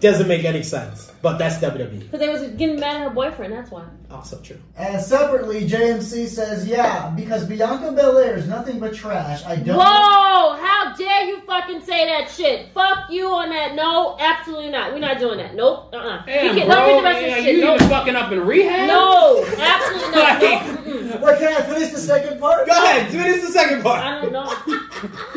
doesn't 0.00 0.28
make 0.28 0.44
any 0.44 0.62
sense, 0.62 1.12
but 1.22 1.36
that's 1.38 1.56
WWE. 1.58 2.00
Because 2.00 2.20
they 2.20 2.28
was 2.28 2.42
getting 2.52 2.80
mad 2.80 2.96
at 2.96 3.02
her 3.02 3.10
boyfriend. 3.10 3.52
That's 3.52 3.70
why. 3.70 3.84
Also 4.10 4.40
true. 4.40 4.58
And 4.76 5.00
separately, 5.00 5.68
JMC 5.68 6.26
says, 6.26 6.66
yeah, 6.66 7.12
because 7.14 7.44
Bianca 7.44 7.92
Belair 7.92 8.36
is 8.36 8.46
nothing 8.48 8.78
but 8.80 8.94
trash. 8.94 9.44
I 9.44 9.56
don't. 9.56 9.76
Whoa! 9.76 10.56
How 10.56 10.94
dare 10.96 11.24
you 11.26 11.40
fucking 11.42 11.82
say 11.82 12.06
that 12.06 12.30
shit? 12.30 12.72
Fuck 12.72 13.10
you 13.10 13.28
on 13.28 13.50
that. 13.50 13.74
No, 13.74 14.16
absolutely 14.18 14.70
not. 14.70 14.92
We're 14.92 14.98
not 15.00 15.18
doing 15.18 15.38
that. 15.38 15.54
Nope. 15.54 15.90
Uh 15.92 15.96
uh 15.98 16.24
Damn, 16.26 16.56
you 16.56 16.64
bro, 16.64 16.66
can't, 16.66 16.68
don't 16.70 16.86
read 16.86 16.98
the 16.98 17.02
rest 17.04 17.16
of 17.18 17.22
yeah, 17.28 17.34
this 17.36 17.44
you 17.46 17.60
shit. 17.60 17.74
even 17.76 17.88
fucking 17.88 18.16
up 18.16 18.32
in 18.32 18.40
rehab. 18.40 18.88
No, 18.88 19.44
absolutely 19.44 20.10
not. 20.12 20.42
Like- 20.42 20.86
No. 21.20 21.36
Can 21.38 21.48
I 21.54 21.62
finish 21.62 21.90
the 21.92 21.98
second 21.98 22.40
part? 22.40 22.66
Go 22.66 22.72
ahead, 22.72 23.10
Finish 23.10 23.42
the 23.46 23.52
second 23.52 23.82
part. 23.82 24.00
I 24.04 24.22
don't 24.22 24.32
know. 24.32 24.44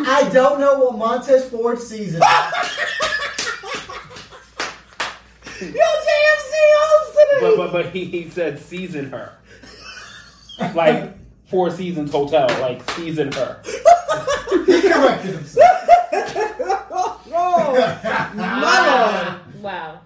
I 0.05 0.29
don't 0.31 0.59
know 0.59 0.79
what 0.79 0.97
Montez 0.97 1.49
Ford 1.49 1.79
season. 1.79 2.21
Yo, 5.61 5.67
JFC 5.67 6.51
host 6.51 7.17
but 7.41 7.57
but 7.57 7.71
but 7.71 7.85
he, 7.87 8.05
he 8.05 8.29
said 8.29 8.59
season 8.59 9.11
her, 9.11 9.33
like 10.73 11.13
Four 11.47 11.69
Seasons 11.71 12.11
Hotel, 12.11 12.47
like 12.61 12.89
season 12.91 13.31
her. 13.33 13.61
He 14.65 14.81
corrected 14.81 15.35
himself. 15.35 15.87
oh, 17.31 18.31
my 18.35 19.31
lord. 19.31 19.39
Wow. 19.63 20.01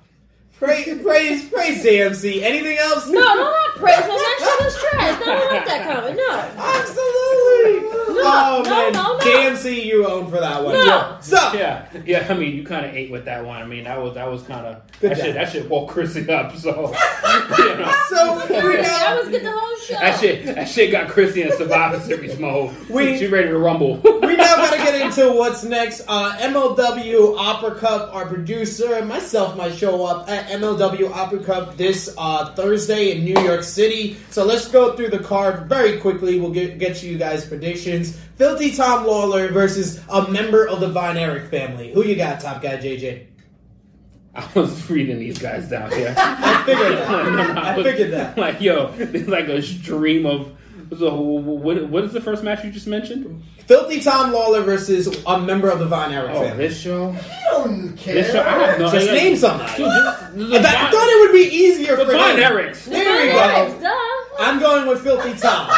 Praise, 0.59 1.01
praise, 1.03 1.47
praise 1.49 1.83
JMC. 1.83 2.41
Anything 2.41 2.77
else? 2.79 3.05
No, 3.07 3.19
no, 3.19 3.35
not 3.35 3.75
praise 3.75 3.95
him. 3.99 4.07
That 4.07 4.37
shit 4.39 4.65
was 4.65 4.75
trash. 4.79 5.19
No, 5.23 5.31
I 5.31 5.35
don't 5.37 5.53
like 5.53 5.65
that 5.67 5.93
comment. 5.93 6.15
No. 6.17 6.63
Absolutely. 6.63 7.97
No, 8.17 8.23
oh 8.25 8.61
no, 8.65 8.69
man, 8.71 8.93
no, 8.93 9.17
no. 9.17 9.19
JMC, 9.19 9.85
you 9.85 10.07
own 10.07 10.25
for 10.31 10.39
that 10.39 10.63
one. 10.63 10.73
No. 10.73 11.17
So 11.21 11.35
Yeah, 11.53 11.85
yeah. 12.05 12.25
I 12.27 12.33
mean, 12.33 12.55
you 12.55 12.63
kind 12.65 12.85
of 12.87 12.95
ate 12.95 13.11
with 13.11 13.25
that 13.25 13.45
one. 13.45 13.61
I 13.61 13.65
mean, 13.65 13.83
that 13.83 14.01
was 14.01 14.15
that 14.15 14.27
was 14.29 14.41
kind 14.43 14.65
of 14.65 14.81
that 15.01 15.09
job. 15.15 15.25
shit. 15.25 15.33
That 15.35 15.51
shit 15.51 15.69
woke 15.69 15.89
Chrissy 15.89 16.27
up. 16.31 16.55
So 16.57 16.69
you 17.59 17.75
know, 17.77 17.93
So 18.09 18.47
we 18.49 18.55
I 18.79 18.81
now 18.81 19.19
was 19.19 19.27
good 19.29 19.43
the 19.43 19.51
whole 19.51 19.77
show. 19.77 19.93
that 19.99 20.19
shit 20.19 20.45
that 20.47 20.67
shit 20.67 20.91
got 20.91 21.09
Chrissy 21.09 21.43
in 21.43 21.55
Survivor 21.55 21.99
Series 21.99 22.39
mode. 22.39 22.75
We- 22.89 23.19
she 23.19 23.27
ready 23.27 23.49
to 23.49 23.57
rumble. 23.59 23.97
we 24.23 24.35
now 24.35 24.55
gotta 24.55 24.77
get 24.77 24.99
into 24.99 25.31
what's 25.34 25.63
next. 25.63 26.01
Uh, 26.07 26.35
MLW 26.39 27.38
Opera 27.38 27.75
Cup, 27.75 28.13
our 28.15 28.25
producer 28.25 28.95
and 28.95 29.07
myself 29.07 29.55
might 29.55 29.75
show 29.75 30.03
up 30.05 30.27
at 30.29 30.47
MLW 30.48 31.11
Opera 31.11 31.44
Cup 31.44 31.78
this 31.78 32.14
uh, 32.18 32.53
Thursday 32.56 33.11
in 33.11 33.24
New 33.26 33.40
York 33.41 33.64
City. 33.64 34.18
So 34.30 34.44
let's 34.44 34.68
go 34.68 34.95
through 34.95 35.10
the 35.10 35.19
card 35.19 35.68
very 35.69 35.99
quickly. 35.99 36.40
We'll 36.40 36.52
get, 36.52 36.80
get 36.80 37.02
you 37.03 37.18
guys 37.18 37.45
predictions. 37.45 38.18
Filthy 38.38 38.72
Tom 38.72 39.06
Lawlor 39.06 39.52
versus 39.52 40.02
a 40.10 40.28
member 40.30 40.68
of 40.68 40.80
the 40.80 40.90
Von 40.90 41.18
Erich 41.18 41.49
family. 41.49 41.94
Who 41.94 42.03
you 42.03 42.15
got, 42.15 42.40
top 42.40 42.61
guy 42.61 42.78
JJ? 42.78 43.26
I 44.36 44.48
was 44.53 44.90
reading 44.90 45.18
these 45.19 45.40
guys 45.40 45.68
down 45.69 45.91
here. 45.91 46.14
I 46.18 46.64
figured 46.65 46.98
that. 46.98 47.07
No, 47.11 47.30
no, 47.44 47.53
no, 47.53 47.61
I 47.61 47.76
was- 47.78 47.86
figured 47.86 48.11
that. 48.11 48.38
Like, 48.38 48.61
yo, 48.61 48.91
there's 48.91 49.28
like 49.28 49.48
a 49.48 49.61
stream 49.61 50.26
of. 50.26 50.52
So, 50.97 51.14
what, 51.15 51.89
what 51.89 52.03
is 52.05 52.14
the 52.14 52.22
first 52.22 52.43
match 52.43 52.64
you 52.64 52.72
just 52.72 52.88
mentioned? 52.88 53.43
Filthy 53.65 53.99
Tom 54.01 54.31
Lawlor 54.31 54.64
versus 54.64 55.07
a 55.26 55.39
member 55.41 55.69
of 55.69 55.80
the 55.80 55.85
Von 55.85 56.14
Erich 56.14 56.31
Oh, 56.34 56.41
family. 56.43 56.68
this 56.68 56.80
show. 56.80 57.11
I 57.11 57.43
don't 57.51 57.97
care. 57.97 58.14
This 58.15 58.31
show. 58.31 58.41
I 58.41 58.49
have 58.51 58.80
no 58.80 58.88
idea. 58.88 58.99
Just 58.99 59.09
idea. 59.09 59.23
name 59.23 59.35
somebody. 59.38 59.76
Dude, 59.76 59.85
this- 59.88 60.19
this 60.51 60.59
is 60.59 60.65
I, 60.65 60.88
I 60.88 60.91
thought 60.91 61.07
it 61.09 61.19
would 61.19 61.34
be 61.34 61.55
easier 61.55 61.95
the 61.97 62.05
for 62.05 62.11
Von 62.14 62.38
him. 62.38 62.43
Erichs. 62.43 62.85
There 62.85 63.22
we 63.22 63.27
Yes, 63.27 63.73
go. 63.73 63.80
duh. 63.81 64.43
I'm 64.43 64.59
going 64.59 64.88
with 64.88 65.01
Filthy 65.01 65.34
Tom. 65.39 65.69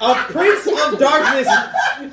A 0.00 0.14
Prince 0.30 0.66
of 0.66 0.98
Darkness. 0.98 1.48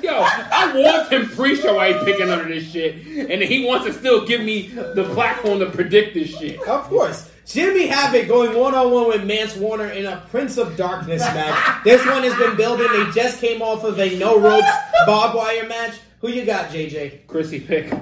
Yo, 0.02 0.18
I 0.20 0.72
want 0.74 1.10
him 1.12 1.28
pre-show 1.28 1.76
why 1.76 1.92
he 1.96 2.04
picking 2.04 2.28
under 2.28 2.44
this 2.52 2.70
shit, 2.70 2.96
and 3.30 3.40
he 3.40 3.64
wants 3.64 3.86
to 3.86 3.92
still 3.92 4.26
give 4.26 4.40
me 4.42 4.66
the 4.68 5.08
platform 5.14 5.60
to 5.60 5.66
predict 5.70 6.14
this 6.14 6.36
shit. 6.36 6.58
Of 6.68 6.84
course. 6.88 7.30
Jimmy 7.46 7.86
Havoc 7.86 8.26
going 8.26 8.58
one 8.58 8.74
on 8.74 8.90
one 8.90 9.06
with 9.06 9.24
Mance 9.24 9.54
Warner 9.54 9.88
in 9.90 10.04
a 10.04 10.16
Prince 10.30 10.58
of 10.58 10.76
Darkness 10.76 11.20
match. 11.20 11.84
This 11.84 12.04
one 12.04 12.24
has 12.24 12.34
been 12.34 12.56
building. 12.56 12.88
They 12.92 13.12
just 13.12 13.40
came 13.40 13.62
off 13.62 13.84
of 13.84 14.00
a 14.00 14.18
no 14.18 14.40
ropes 14.40 14.68
barbed 15.06 15.36
wire 15.36 15.66
match. 15.68 15.94
Who 16.20 16.28
you 16.28 16.44
got, 16.44 16.70
JJ? 16.70 17.28
Chrissy 17.28 17.60
pick. 17.60 17.92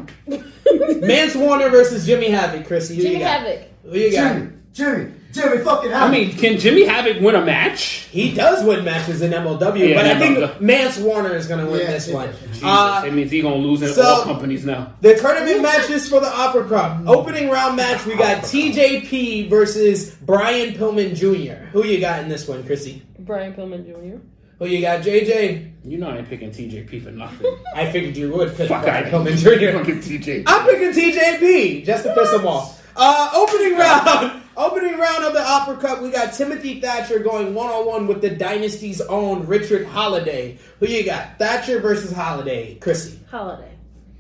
Mance 1.03 1.35
Warner 1.35 1.69
versus 1.69 2.07
Jimmy 2.07 2.31
Havoc, 2.31 2.67
Chrissy. 2.67 2.97
Who 2.97 3.03
Jimmy 3.03 3.15
you 3.17 3.21
got? 3.21 3.41
Havoc. 3.41 3.69
Who 3.83 3.99
you 3.99 4.13
got? 4.13 4.35
Jimmy, 4.35 4.53
Jimmy, 4.73 5.13
Jimmy, 5.35 5.59
fucking 5.65 5.93
I 5.93 6.09
mean, 6.11 6.37
can 6.37 6.59
Jimmy 6.61 6.85
Havoc 6.85 7.21
win 7.21 7.35
a 7.35 7.45
match? 7.45 8.07
He 8.13 8.33
does 8.33 8.65
win 8.65 8.85
matches 8.85 9.21
in 9.21 9.33
MLW, 9.33 9.89
Yeah, 9.89 9.97
but 9.97 10.07
I 10.07 10.15
MLW. 10.15 10.19
think 10.49 10.61
Mance 10.61 10.97
Warner 10.99 11.35
is 11.35 11.49
going 11.49 11.65
to 11.65 11.71
win 11.71 11.81
Yeah, 11.81 11.91
this 11.91 12.09
one. 12.09 12.31
Jesus, 12.53 12.63
Uh, 12.63 13.03
it 13.05 13.13
means 13.13 13.33
he 13.33 13.43
gonna 13.43 13.57
lose 13.57 13.83
in 13.83 13.89
so- 13.89 14.03
all 14.03 14.23
companies 14.23 14.65
now. 14.65 14.93
The 15.01 15.17
tournament 15.17 15.61
matches 15.61 16.09
for 16.09 16.21
the 16.21 16.29
Opera 16.33 16.69
Cup. 16.69 17.01
Opening 17.09 17.51
round 17.51 17.77
match, 17.77 18.07
we 18.07 18.15
got 18.17 18.45
TJP 18.45 19.49
versus 19.51 20.11
Brian 20.25 20.75
Pillman 20.75 21.17
Jr. 21.17 21.65
Who 21.73 21.85
you 21.85 21.99
got 21.99 22.23
in 22.23 22.29
this 22.29 22.47
one, 22.47 22.63
Chrissy? 22.63 23.03
Brian 23.19 23.55
Pillman 23.55 23.85
Jr. 23.85 24.19
Who 24.61 24.67
you 24.67 24.81
got, 24.83 25.03
JJ? 25.03 25.73
You 25.85 25.99
know 25.99 26.11
I 26.11 26.19
ain't 26.19 26.29
picking 26.29 26.51
TJP 26.53 27.03
for 27.03 27.11
nothing. 27.11 27.55
I 27.75 27.91
figured 27.91 28.17
you 28.17 28.31
would 28.33 28.57
pick 28.57 28.69
Fuck 28.69 28.85
I 28.87 29.03
Brian 29.03 29.11
Pillman 29.11 29.37
Jr. 29.37 29.77
Fucking 29.79 29.99
TJP. 30.01 30.45
I'm 30.47 30.65
picking 30.69 30.93
TJP 30.93 31.85
just 31.85 32.05
to 32.05 32.15
piss 32.15 32.33
him 32.33 32.47
off. 32.47 32.81
Uh, 32.97 33.31
opening 33.35 33.77
round, 33.77 34.43
opening 34.57 34.99
round 34.99 35.25
of 35.25 35.33
the 35.33 35.43
Opera 35.43 35.77
Cup, 35.77 36.03
we 36.03 36.11
got 36.11 36.33
Timothy 36.33 36.81
Thatcher 36.81 37.19
going 37.19 37.55
one 37.55 37.69
on 37.69 37.87
one 37.87 38.07
with 38.07 38.21
the 38.21 38.31
Dynasty's 38.31 39.01
own 39.01 39.47
Richard 39.47 39.87
Holliday. 39.87 40.59
Who 40.81 40.87
you 40.87 41.05
got? 41.05 41.39
Thatcher 41.39 41.81
versus 41.81 42.13
Holliday. 42.13 42.77
Chrissy, 42.77 43.19
Holliday. 43.31 43.74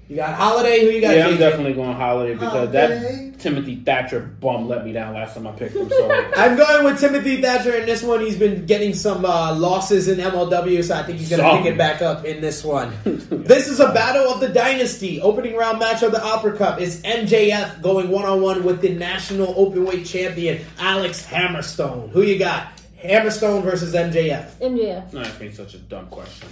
You 0.08 0.16
got 0.16 0.34
Holliday. 0.34 0.84
Who 0.84 0.90
you 0.90 1.00
got? 1.00 1.16
Yeah, 1.16 1.28
I'm 1.28 1.38
definitely 1.38 1.72
going 1.72 1.96
Holliday 1.96 2.34
because 2.34 2.52
Holliday. 2.52 3.30
that 3.30 3.38
Timothy 3.38 3.76
Thatcher 3.76 4.20
bum 4.20 4.68
let 4.68 4.84
me 4.84 4.92
down 4.92 5.14
last 5.14 5.34
time 5.34 5.46
I 5.46 5.52
picked 5.52 5.74
him. 5.74 5.88
So 5.88 6.10
I'm 6.36 6.56
going 6.56 6.84
with 6.84 7.00
Timothy 7.00 7.40
Thatcher 7.40 7.74
in 7.74 7.86
this 7.86 8.02
one. 8.02 8.20
He's 8.20 8.38
been 8.38 8.66
getting 8.66 8.94
some 8.94 9.24
uh, 9.24 9.54
losses 9.54 10.08
in 10.08 10.18
MLW, 10.18 10.84
so 10.84 10.96
I 10.96 11.02
think 11.04 11.18
he's 11.18 11.30
going 11.30 11.42
to 11.42 11.62
pick 11.62 11.72
it 11.72 11.78
back 11.78 12.02
up 12.02 12.24
in 12.24 12.40
this 12.40 12.62
one. 12.62 12.92
this 13.04 13.68
is 13.68 13.80
a 13.80 13.92
battle 13.92 14.30
of 14.32 14.40
the 14.40 14.48
dynasty. 14.48 15.20
Opening 15.20 15.56
round 15.56 15.78
match 15.78 16.02
of 16.02 16.12
the 16.12 16.22
Opera 16.22 16.56
Cup 16.56 16.80
is 16.80 17.02
MJF 17.02 17.80
going 17.80 18.10
one 18.10 18.24
on 18.24 18.42
one 18.42 18.64
with 18.64 18.82
the 18.82 18.90
national 18.90 19.54
openweight 19.54 20.06
champion 20.06 20.64
Alex 20.78 21.26
Hammerstone. 21.26 22.10
Who 22.10 22.22
you 22.22 22.38
got? 22.38 22.68
Hammerstone 23.02 23.62
versus 23.62 23.94
MJF. 23.94 24.52
MJF. 24.54 25.12
no, 25.12 25.22
that's 25.22 25.38
me 25.38 25.50
such 25.50 25.74
a 25.74 25.78
dumb 25.78 26.06
question. 26.06 26.48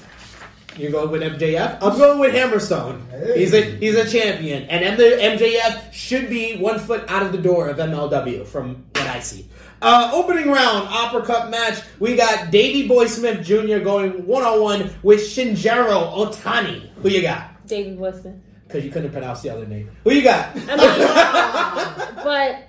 You're 0.77 0.91
going 0.91 1.11
with 1.11 1.23
MJF. 1.23 1.79
I'm 1.83 1.99
going 1.99 2.19
with 2.19 2.35
Hammerstone. 2.35 3.09
Hey. 3.11 3.41
He's 3.41 3.53
a 3.53 3.61
he's 3.63 3.95
a 3.95 4.09
champion, 4.09 4.65
and 4.65 4.85
M- 4.85 4.99
MJF 5.39 5.93
should 5.93 6.31
be 6.31 6.57
one 6.57 6.79
foot 6.79 7.05
out 7.09 7.23
of 7.25 7.33
the 7.33 7.39
door 7.39 7.69
of 7.69 7.77
MLW 7.77 8.47
from 8.47 8.85
what 8.95 9.07
I 9.07 9.21
see. 9.21 9.49
Uh, 9.83 10.11
opening 10.15 10.49
round 10.49 10.89
Opera 10.89 11.25
Cup 11.27 11.51
match. 11.51 11.83
We 11.99 12.17
got 12.17 12.51
Davey 12.51 12.87
Boy 12.89 13.07
Smith 13.07 13.45
Jr. 13.45 13.79
going 13.81 14.27
one 14.27 14.45
on 14.45 14.63
one 14.63 14.95
with 15.03 15.21
Shinjiro 15.21 16.15
Otani. 16.15 16.89
Who 17.03 17.09
you 17.09 17.21
got? 17.21 17.67
Davey 17.67 17.97
Boy 17.97 18.13
Smith. 18.13 18.37
Because 18.67 18.85
you 18.85 18.91
couldn't 18.91 19.11
pronounce 19.13 19.43
the 19.43 19.51
other 19.51 19.67
name. 19.67 19.91
Who 20.05 20.13
you 20.13 20.23
got? 20.23 20.57
I 20.57 20.77
mean, 20.77 22.15
but 22.25 22.69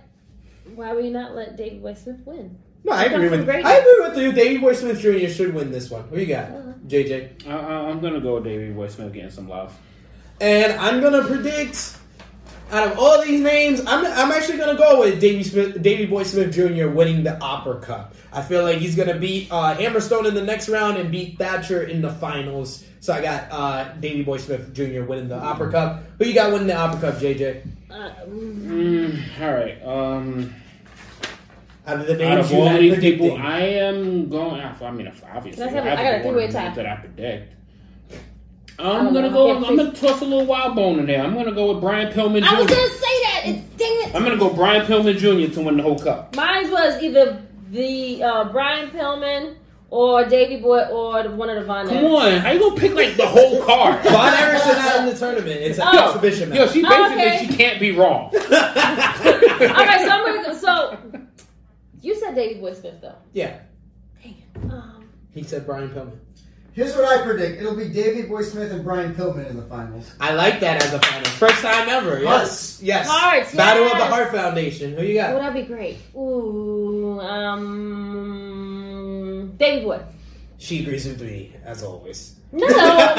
why 0.75 0.91
would 0.91 1.05
you 1.05 1.11
not 1.11 1.35
let 1.35 1.55
Davey 1.55 1.77
Boy 1.77 1.93
Smith 1.93 2.19
win? 2.25 2.57
No, 2.83 2.91
I 2.91 3.03
agree 3.05 3.29
with 3.29 3.49
I 3.49 3.75
agree 3.77 3.99
with 4.01 4.17
you. 4.17 4.31
Davey 4.33 4.57
Boy 4.57 4.73
Smith 4.73 4.99
Jr. 4.99 5.27
should 5.29 5.53
win 5.53 5.71
this 5.71 5.89
one. 5.89 6.03
Who 6.09 6.19
you 6.19 6.25
got? 6.25 6.49
Uh-huh. 6.49 6.73
JJ. 6.87 7.47
I, 7.47 7.51
I, 7.55 7.89
I'm 7.89 8.01
gonna 8.01 8.19
go 8.19 8.35
with 8.35 8.43
Davey 8.43 8.71
Boy 8.73 8.87
Smith 8.89 9.13
getting 9.13 9.31
some 9.31 9.47
love. 9.47 9.77
And 10.41 10.73
I'm 10.73 10.99
gonna 10.99 11.25
predict 11.25 11.97
out 12.71 12.91
of 12.91 12.97
all 12.99 13.21
these 13.21 13.39
names, 13.39 13.81
I'm, 13.85 14.05
I'm 14.05 14.31
actually 14.31 14.57
gonna 14.57 14.77
go 14.77 14.99
with 14.99 15.21
Davey 15.21 15.43
Smith, 15.43 15.81
Davey 15.81 16.05
Boy 16.07 16.23
Smith 16.23 16.53
Jr. 16.53 16.87
winning 16.89 17.23
the 17.23 17.39
Opera 17.39 17.79
Cup. 17.79 18.15
I 18.33 18.41
feel 18.41 18.63
like 18.63 18.79
he's 18.79 18.95
gonna 18.95 19.17
beat 19.17 19.49
uh, 19.51 19.75
Hammerstone 19.75 20.25
in 20.25 20.33
the 20.33 20.41
next 20.41 20.67
round 20.69 20.97
and 20.97 21.11
beat 21.11 21.37
Thatcher 21.37 21.83
in 21.83 22.01
the 22.01 22.11
finals. 22.11 22.83
So 22.99 23.13
I 23.13 23.21
got 23.21 23.47
uh, 23.51 23.93
Davey 23.99 24.23
Boy 24.23 24.37
Smith 24.37 24.73
Jr. 24.73 25.03
winning 25.03 25.27
the 25.27 25.37
Opera 25.37 25.71
Cup. 25.71 26.03
Who 26.17 26.25
you 26.25 26.33
got 26.33 26.51
winning 26.51 26.67
the 26.67 26.75
Opera 26.75 27.11
Cup, 27.11 27.21
JJ? 27.21 27.67
Uh, 27.91 28.09
Mm, 28.25 29.19
all 29.41 29.53
right. 29.53 29.85
Um, 29.85 30.53
Out 31.85 31.99
of 31.99 32.07
the 32.07 32.25
out 32.31 32.39
of 32.39 32.53
all 32.53 32.67
had 32.67 32.79
these 32.79 32.93
predicting. 32.93 33.29
people, 33.31 33.37
I 33.45 33.59
am 33.59 34.29
going. 34.29 34.61
I 34.61 34.91
mean, 34.91 35.11
obviously, 35.33 35.65
Can 35.65 35.73
I 35.73 35.75
have 35.75 35.85
a- 35.85 35.89
have 35.89 35.99
I 35.99 36.03
got 36.03 36.13
a 36.19 36.23
three-way 36.23 36.47
tie. 36.51 36.63
names 36.63 36.75
that 36.77 36.85
I 36.85 36.95
predict. 36.95 37.53
I 38.79 38.83
I'm 38.89 39.13
gonna 39.13 39.29
know. 39.29 39.33
go. 39.33 39.49
I 39.51 39.53
can't 39.55 39.65
I'm 39.67 39.75
gonna 39.77 39.91
toss 39.91 40.21
a 40.21 40.25
little 40.25 40.45
wild 40.45 40.75
bone 40.75 40.99
in 40.99 41.05
there. 41.07 41.21
I'm 41.23 41.33
gonna 41.35 41.51
go 41.51 41.73
with 41.73 41.81
Brian 41.81 42.11
Pillman 42.13 42.41
Jr. 42.41 42.55
I 42.55 42.59
was 42.59 42.67
gonna 42.67 42.89
say 42.89 43.23
that. 43.23 43.41
It's, 43.45 43.61
dang 43.77 43.89
it. 44.09 44.15
I'm 44.15 44.23
gonna 44.23 44.37
go 44.37 44.49
Brian 44.53 44.85
Pillman 44.85 45.17
Jr. 45.17 45.53
to 45.55 45.61
win 45.61 45.77
the 45.77 45.83
whole 45.83 45.99
cup. 45.99 46.35
Mine 46.35 46.71
was 46.71 47.03
either 47.03 47.41
the 47.71 48.23
uh, 48.23 48.45
Brian 48.51 48.89
Pillman 48.89 49.55
or 49.89 50.25
Davey 50.25 50.57
Boy 50.61 50.85
or 50.85 51.29
one 51.31 51.49
of 51.49 51.55
the 51.57 51.65
Von 51.65 51.87
Come 51.87 51.97
Erichs. 51.97 52.33
on, 52.35 52.39
how 52.39 52.51
you 52.51 52.59
gonna 52.61 52.79
pick 52.79 52.93
like 52.95 53.15
the 53.15 53.27
whole 53.27 53.61
card? 53.63 54.01
Von 54.03 54.33
Erich's 54.33 54.65
not 54.65 54.99
in 55.01 55.05
the 55.07 55.15
tournament. 55.19 55.47
It's 55.61 55.77
an 55.79 55.85
Oh. 55.91 56.07
exhibition 56.07 56.53
Yo, 56.53 56.63
match. 56.65 56.73
she 56.73 56.83
Oh, 56.83 56.89
basically 56.89 57.23
okay. 57.25 57.45
she 57.47 57.53
can't 57.57 57.79
be 57.79 57.91
wrong. 57.91 58.31
All 58.33 58.39
right, 58.39 60.01
so 60.01 60.09
I'm 60.09 60.43
gonna. 60.43 60.59
So 60.59 60.97
you 62.03 62.13
said 62.19 62.35
David 62.35 62.61
Boy 62.61 62.73
Smith 62.73 63.01
though. 63.01 63.15
yeah, 63.33 63.59
Dang 64.21 64.35
it. 64.37 64.45
Um, 64.71 65.09
he 65.33 65.41
said 65.43 65.65
Brian 65.65 65.89
Pillman. 65.89 66.19
Here's 66.73 66.95
what 66.95 67.05
I 67.05 67.21
predict. 67.23 67.61
It'll 67.61 67.75
be 67.75 67.87
David 67.89 68.27
Boy 68.29 68.41
Smith 68.41 68.71
and 68.71 68.83
Brian 68.83 69.13
Pillman 69.13 69.47
in 69.49 69.55
the 69.57 69.61
finals. 69.63 70.11
I 70.19 70.33
like 70.33 70.59
that 70.61 70.83
as 70.83 70.91
a 70.93 70.99
final. 70.99 71.29
First 71.31 71.61
time 71.61 71.87
ever. 71.87 72.19
Yes. 72.21 72.79
Yes. 72.81 73.07
Hearts, 73.07 73.53
Battle 73.55 73.85
of 73.85 73.91
the. 73.97 74.05
Heart 74.05 74.31
Foundation. 74.31 74.95
Who 74.97 75.03
you 75.03 75.13
got? 75.15 75.33
oh, 75.35 75.39
that'd 75.39 75.53
be 75.53 75.67
great. 75.71 75.97
Ooh, 76.15 77.19
um, 78.63 79.53
David 79.57 79.83
Boy. 79.83 80.01
She 80.57 80.81
agrees 80.81 81.05
with 81.05 81.21
me, 81.21 81.55
as 81.63 81.83
always. 81.83 82.35
No, 82.55 82.67
what? 82.67 83.15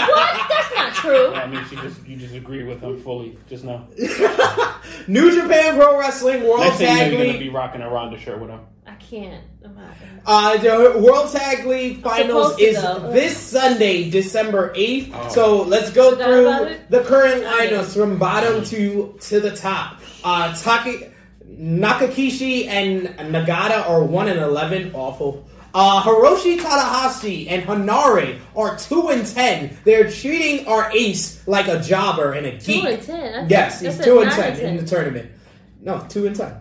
That's 0.48 0.74
not 0.77 0.94
true. 0.94 1.35
I 1.35 1.47
mean, 1.48 1.65
she 1.69 1.74
just 1.77 2.06
you 2.06 2.16
just 2.16 2.35
agree 2.35 2.62
with 2.62 2.81
him 2.81 2.97
fully 3.02 3.36
just 3.48 3.65
now. 3.65 3.89
New 5.09 5.31
Japan 5.43 5.77
Pro 5.77 5.98
Wrestling 5.98 6.44
World 6.44 6.61
Next 6.61 6.77
thing 6.78 6.86
you 6.89 6.94
know, 6.94 7.01
Tag 7.01 7.12
you're 7.12 7.20
gonna 7.20 7.32
League. 7.32 7.40
be 7.40 7.48
rocking 7.48 7.81
a 7.82 7.90
Ronda 7.90 8.19
shirt 8.19 8.40
with 8.40 8.51
him. 8.51 8.61
I 8.86 8.94
can't. 8.94 9.43
I'm 9.65 9.74
not. 9.74 9.86
Uh, 10.27 10.56
the 10.59 11.01
World 11.01 11.32
Tag 11.32 11.66
League 11.66 12.01
Finals 12.02 12.52
supposed 12.52 12.59
to, 12.59 12.65
is 12.65 12.81
though. 12.82 13.11
this 13.12 13.36
Sunday, 13.36 14.09
December 14.11 14.73
8th. 14.74 15.11
Oh. 15.15 15.28
So 15.31 15.62
let's 15.62 15.90
go 15.90 16.11
Forgot 16.12 16.31
about 16.31 16.59
through 16.61 16.66
it? 16.69 16.90
the 16.90 17.01
current 17.02 17.44
Okay. 17.44 17.70
lineups 17.70 17.94
from 17.97 18.19
bottom 18.19 18.62
to 18.66 19.16
to 19.20 19.40
the 19.40 19.51
top. 19.56 20.01
Uh, 20.23 20.55
Taki. 20.55 21.09
Nakanishi 21.48 22.66
and 22.66 23.06
Nagata 23.32 23.89
are 23.89 24.02
one 24.02 24.28
and 24.28 24.40
eleven. 24.40 24.93
Awful. 24.94 25.43
Uh, 25.74 26.01
Hiroshi 26.02 26.56
Tanahashi 26.59 27.51
and 27.51 27.64
Henare 27.64 28.38
are 28.55 28.78
two 28.78 29.09
and 29.09 29.26
ten. 29.26 29.76
They're 29.84 30.09
treating 30.09 30.66
our 30.68 30.90
ace 30.92 31.46
like 31.48 31.66
a 31.66 31.80
jobber 31.80 32.32
and 32.32 32.46
a 32.46 32.52
geek. 32.52 32.82
Two 32.82 32.86
and 32.88 33.02
ten. 33.02 33.48
That's- 33.48 33.51
Yes, 33.51 33.80
that's 33.82 33.96
he's 33.96 34.05
two 34.05 34.20
and 34.20 34.30
ten, 34.30 34.56
in 34.60 34.76
the 34.76 34.84
tournament. 34.86 35.30
No, 35.80 36.06
two 36.09 36.26
and 36.28 36.36
ten. 36.36 36.55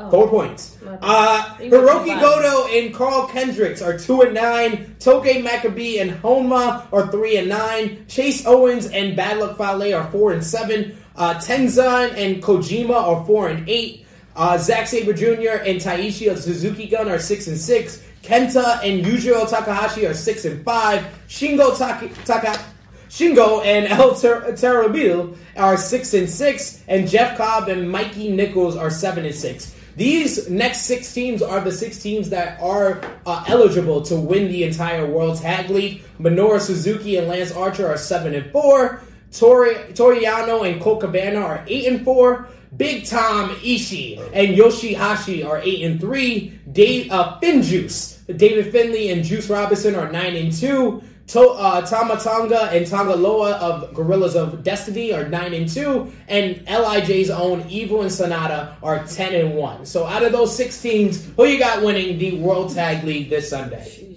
Oh. 0.00 0.10
Four 0.10 0.28
points. 0.28 0.76
Uh, 1.02 1.44
Hiroki. 1.58 2.20
Goto 2.20 2.68
and 2.68 2.94
Carl 2.94 3.26
Kendricks 3.28 3.82
are 3.82 3.96
two 3.98 4.22
and 4.22 4.34
nine. 4.34 4.96
Togi 5.00 5.42
Makabe 5.42 6.00
and 6.00 6.12
Honma 6.22 6.86
are 6.92 7.08
three 7.10 7.36
and 7.36 7.48
nine. 7.48 8.04
Chase 8.08 8.46
Owens 8.46 8.86
and 8.86 9.16
Bad 9.16 9.38
Luck 9.38 9.56
Fale 9.58 9.94
are 9.94 10.08
four 10.10 10.32
and 10.32 10.44
seven. 10.44 10.96
Uh, 11.16 11.34
Tenzan 11.34 12.14
and 12.16 12.40
Kojima 12.42 12.94
are 12.94 13.24
four 13.26 13.48
and 13.48 13.68
eight. 13.68 14.06
Uh, 14.36 14.56
Zack 14.56 14.86
Sabre 14.86 15.12
Jr. 15.12 15.64
and 15.66 15.80
Taichi 15.80 16.30
of 16.30 16.38
Suzuki 16.38 16.86
Gun 16.86 17.08
are 17.08 17.18
six 17.18 17.48
and 17.48 17.58
six. 17.58 18.04
Kenta 18.28 18.80
and 18.84 19.02
Yujiro 19.06 19.48
Takahashi 19.48 20.06
are 20.06 20.12
six 20.12 20.44
and 20.44 20.62
five. 20.62 21.02
Shingo 21.28 21.76
Taka. 21.78 22.08
Taka 22.26 22.62
Shingo 23.08 23.64
and 23.64 23.86
El 23.92 24.14
Ter- 24.14 24.54
Terrible 24.54 25.34
are 25.56 25.78
six 25.78 26.12
and 26.12 26.28
six, 26.28 26.84
and 26.88 27.08
Jeff 27.08 27.38
Cobb 27.38 27.68
and 27.70 27.90
Mikey 27.90 28.30
Nicholls 28.30 28.76
are 28.76 28.90
seven 28.90 29.24
and 29.24 29.34
six. 29.34 29.74
These 29.96 30.50
next 30.50 30.82
six 30.82 31.12
teams 31.14 31.40
are 31.40 31.60
the 31.62 31.72
six 31.72 32.02
teams 32.02 32.28
that 32.28 32.60
are 32.60 33.00
uh, 33.24 33.44
eligible 33.48 34.02
to 34.02 34.16
win 34.16 34.48
the 34.48 34.62
entire 34.62 35.06
World 35.06 35.40
Tag 35.40 35.70
League. 35.70 36.02
Minoru 36.20 36.60
Suzuki 36.60 37.16
and 37.16 37.28
Lance 37.28 37.50
Archer 37.50 37.88
are 37.88 37.96
seven 37.96 38.34
and 38.34 38.52
four. 38.52 39.00
Tori 39.32 39.74
Toriano 39.94 40.70
and 40.70 40.80
Colt 40.80 41.00
Cabana 41.00 41.40
are 41.40 41.64
eight 41.66 41.86
and 41.86 42.04
four. 42.04 42.46
Big 42.76 43.06
Tom 43.06 43.50
Ishii 43.56 44.18
and 44.34 44.56
Yoshihashi 44.56 45.44
are 45.44 45.58
eight 45.62 45.82
and 45.82 45.98
three. 45.98 46.60
Dave 46.70 47.10
uh, 47.10 47.40
Finjuice, 47.40 48.17
David 48.36 48.70
Finlay 48.72 49.08
and 49.08 49.24
Juice 49.24 49.48
Robinson 49.48 49.94
are 49.94 50.10
nine 50.10 50.36
and 50.36 50.52
two. 50.52 51.02
To, 51.28 51.40
uh, 51.40 51.86
Tama 51.86 52.16
Tonga 52.16 52.70
and 52.72 52.86
Tanga 52.86 53.14
Loa 53.14 53.52
of 53.56 53.92
Guerrillas 53.92 54.34
of 54.34 54.64
Destiny 54.64 55.12
are 55.12 55.28
nine 55.28 55.52
and 55.52 55.68
two, 55.68 56.10
and 56.26 56.66
Lij's 56.66 57.28
own 57.28 57.66
Evil 57.68 58.00
and 58.00 58.10
Sanada 58.10 58.76
are 58.82 59.04
ten 59.06 59.34
and 59.34 59.54
one. 59.54 59.84
So 59.84 60.06
out 60.06 60.22
of 60.22 60.32
those 60.32 60.56
six 60.56 60.80
teams, 60.80 61.28
who 61.36 61.44
you 61.44 61.58
got 61.58 61.82
winning 61.82 62.18
the 62.18 62.38
World 62.38 62.74
Tag 62.74 63.04
League 63.04 63.28
this 63.28 63.50
Sunday? 63.50 64.16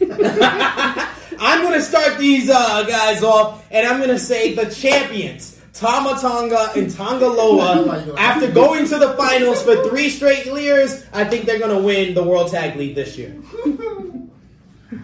I'm 0.02 1.62
gonna 1.62 1.80
start 1.80 2.18
these 2.18 2.50
uh, 2.50 2.82
guys 2.84 3.22
off, 3.22 3.64
and 3.70 3.86
I'm 3.86 4.00
gonna 4.00 4.18
say 4.18 4.54
the 4.54 4.66
champions. 4.70 5.53
Tama 5.74 6.16
Tonga 6.20 6.70
and 6.76 6.94
Oh 6.98 7.04
my 7.04 7.10
Tanga 7.10 7.26
Loa, 7.26 8.14
after 8.16 8.50
going 8.50 8.86
to 8.86 8.98
the 8.98 9.14
finals 9.14 9.62
for 9.62 9.88
three 9.88 10.08
straight 10.08 10.46
years, 10.46 11.04
I 11.12 11.24
think 11.24 11.46
they're 11.46 11.58
gonna 11.58 11.80
win 11.80 12.14
the 12.14 12.22
World 12.22 12.52
Tag 12.52 12.76
League 12.76 12.94
this 12.94 13.18
year. 13.18 13.36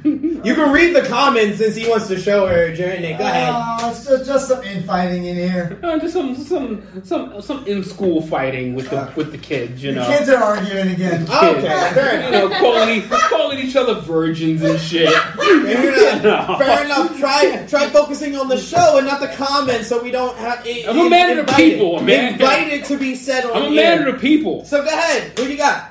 You 0.04 0.54
can 0.54 0.72
read 0.72 0.94
the 0.94 1.02
comments 1.02 1.58
since 1.58 1.74
he 1.76 1.88
wants 1.88 2.08
to 2.08 2.18
show 2.18 2.46
her, 2.46 2.74
Jeremy. 2.74 3.14
Go 3.14 3.24
ahead. 3.24 3.50
Oh, 3.54 3.90
it's 3.90 4.06
just, 4.06 4.24
just 4.26 4.48
some 4.48 4.62
infighting 4.64 5.24
in 5.26 5.36
here. 5.36 5.78
Uh, 5.82 5.98
just 5.98 6.14
some 6.14 6.34
some 6.34 7.04
some 7.04 7.42
some 7.42 7.66
in 7.66 7.84
school 7.84 8.22
fighting 8.22 8.74
with 8.74 8.88
the 8.90 9.12
with 9.16 9.32
the 9.32 9.38
kids, 9.38 9.82
you 9.82 9.92
The 9.92 10.00
know. 10.00 10.06
kids 10.06 10.28
are 10.28 10.42
arguing 10.42 10.88
again. 10.88 11.22
Okay, 11.24 11.62
fair 11.94 12.24
you 12.24 12.30
know, 12.30 12.48
calling 12.58 13.02
calling 13.08 13.58
each 13.58 13.76
other 13.76 13.94
virgins 14.00 14.62
and 14.62 14.78
shit. 14.80 15.12
Fair 15.12 16.18
enough. 16.18 16.22
No. 16.22 16.58
Fair 16.58 16.84
enough. 16.84 17.18
Try 17.18 17.66
try 17.68 17.88
focusing 17.88 18.36
on 18.36 18.48
the 18.48 18.58
show 18.58 18.98
and 18.98 19.06
not 19.06 19.20
the 19.20 19.28
comments, 19.28 19.88
so 19.88 20.02
we 20.02 20.10
don't 20.10 20.36
have. 20.38 20.66
It, 20.66 20.88
I'm 20.88 20.98
a 20.98 21.10
man 21.10 21.38
of 21.38 21.46
the 21.46 21.52
people, 21.52 22.00
man. 22.02 22.34
Invited 22.34 22.84
to 22.86 22.96
be 22.98 23.14
said 23.14 23.44
on 23.44 23.56
I'm 23.56 23.72
a 23.72 23.74
man 23.74 24.06
of 24.06 24.14
the 24.14 24.20
people. 24.20 24.64
So 24.64 24.82
go 24.82 24.88
ahead. 24.88 25.38
Who 25.38 25.44
do 25.44 25.50
you 25.50 25.58
got? 25.58 25.88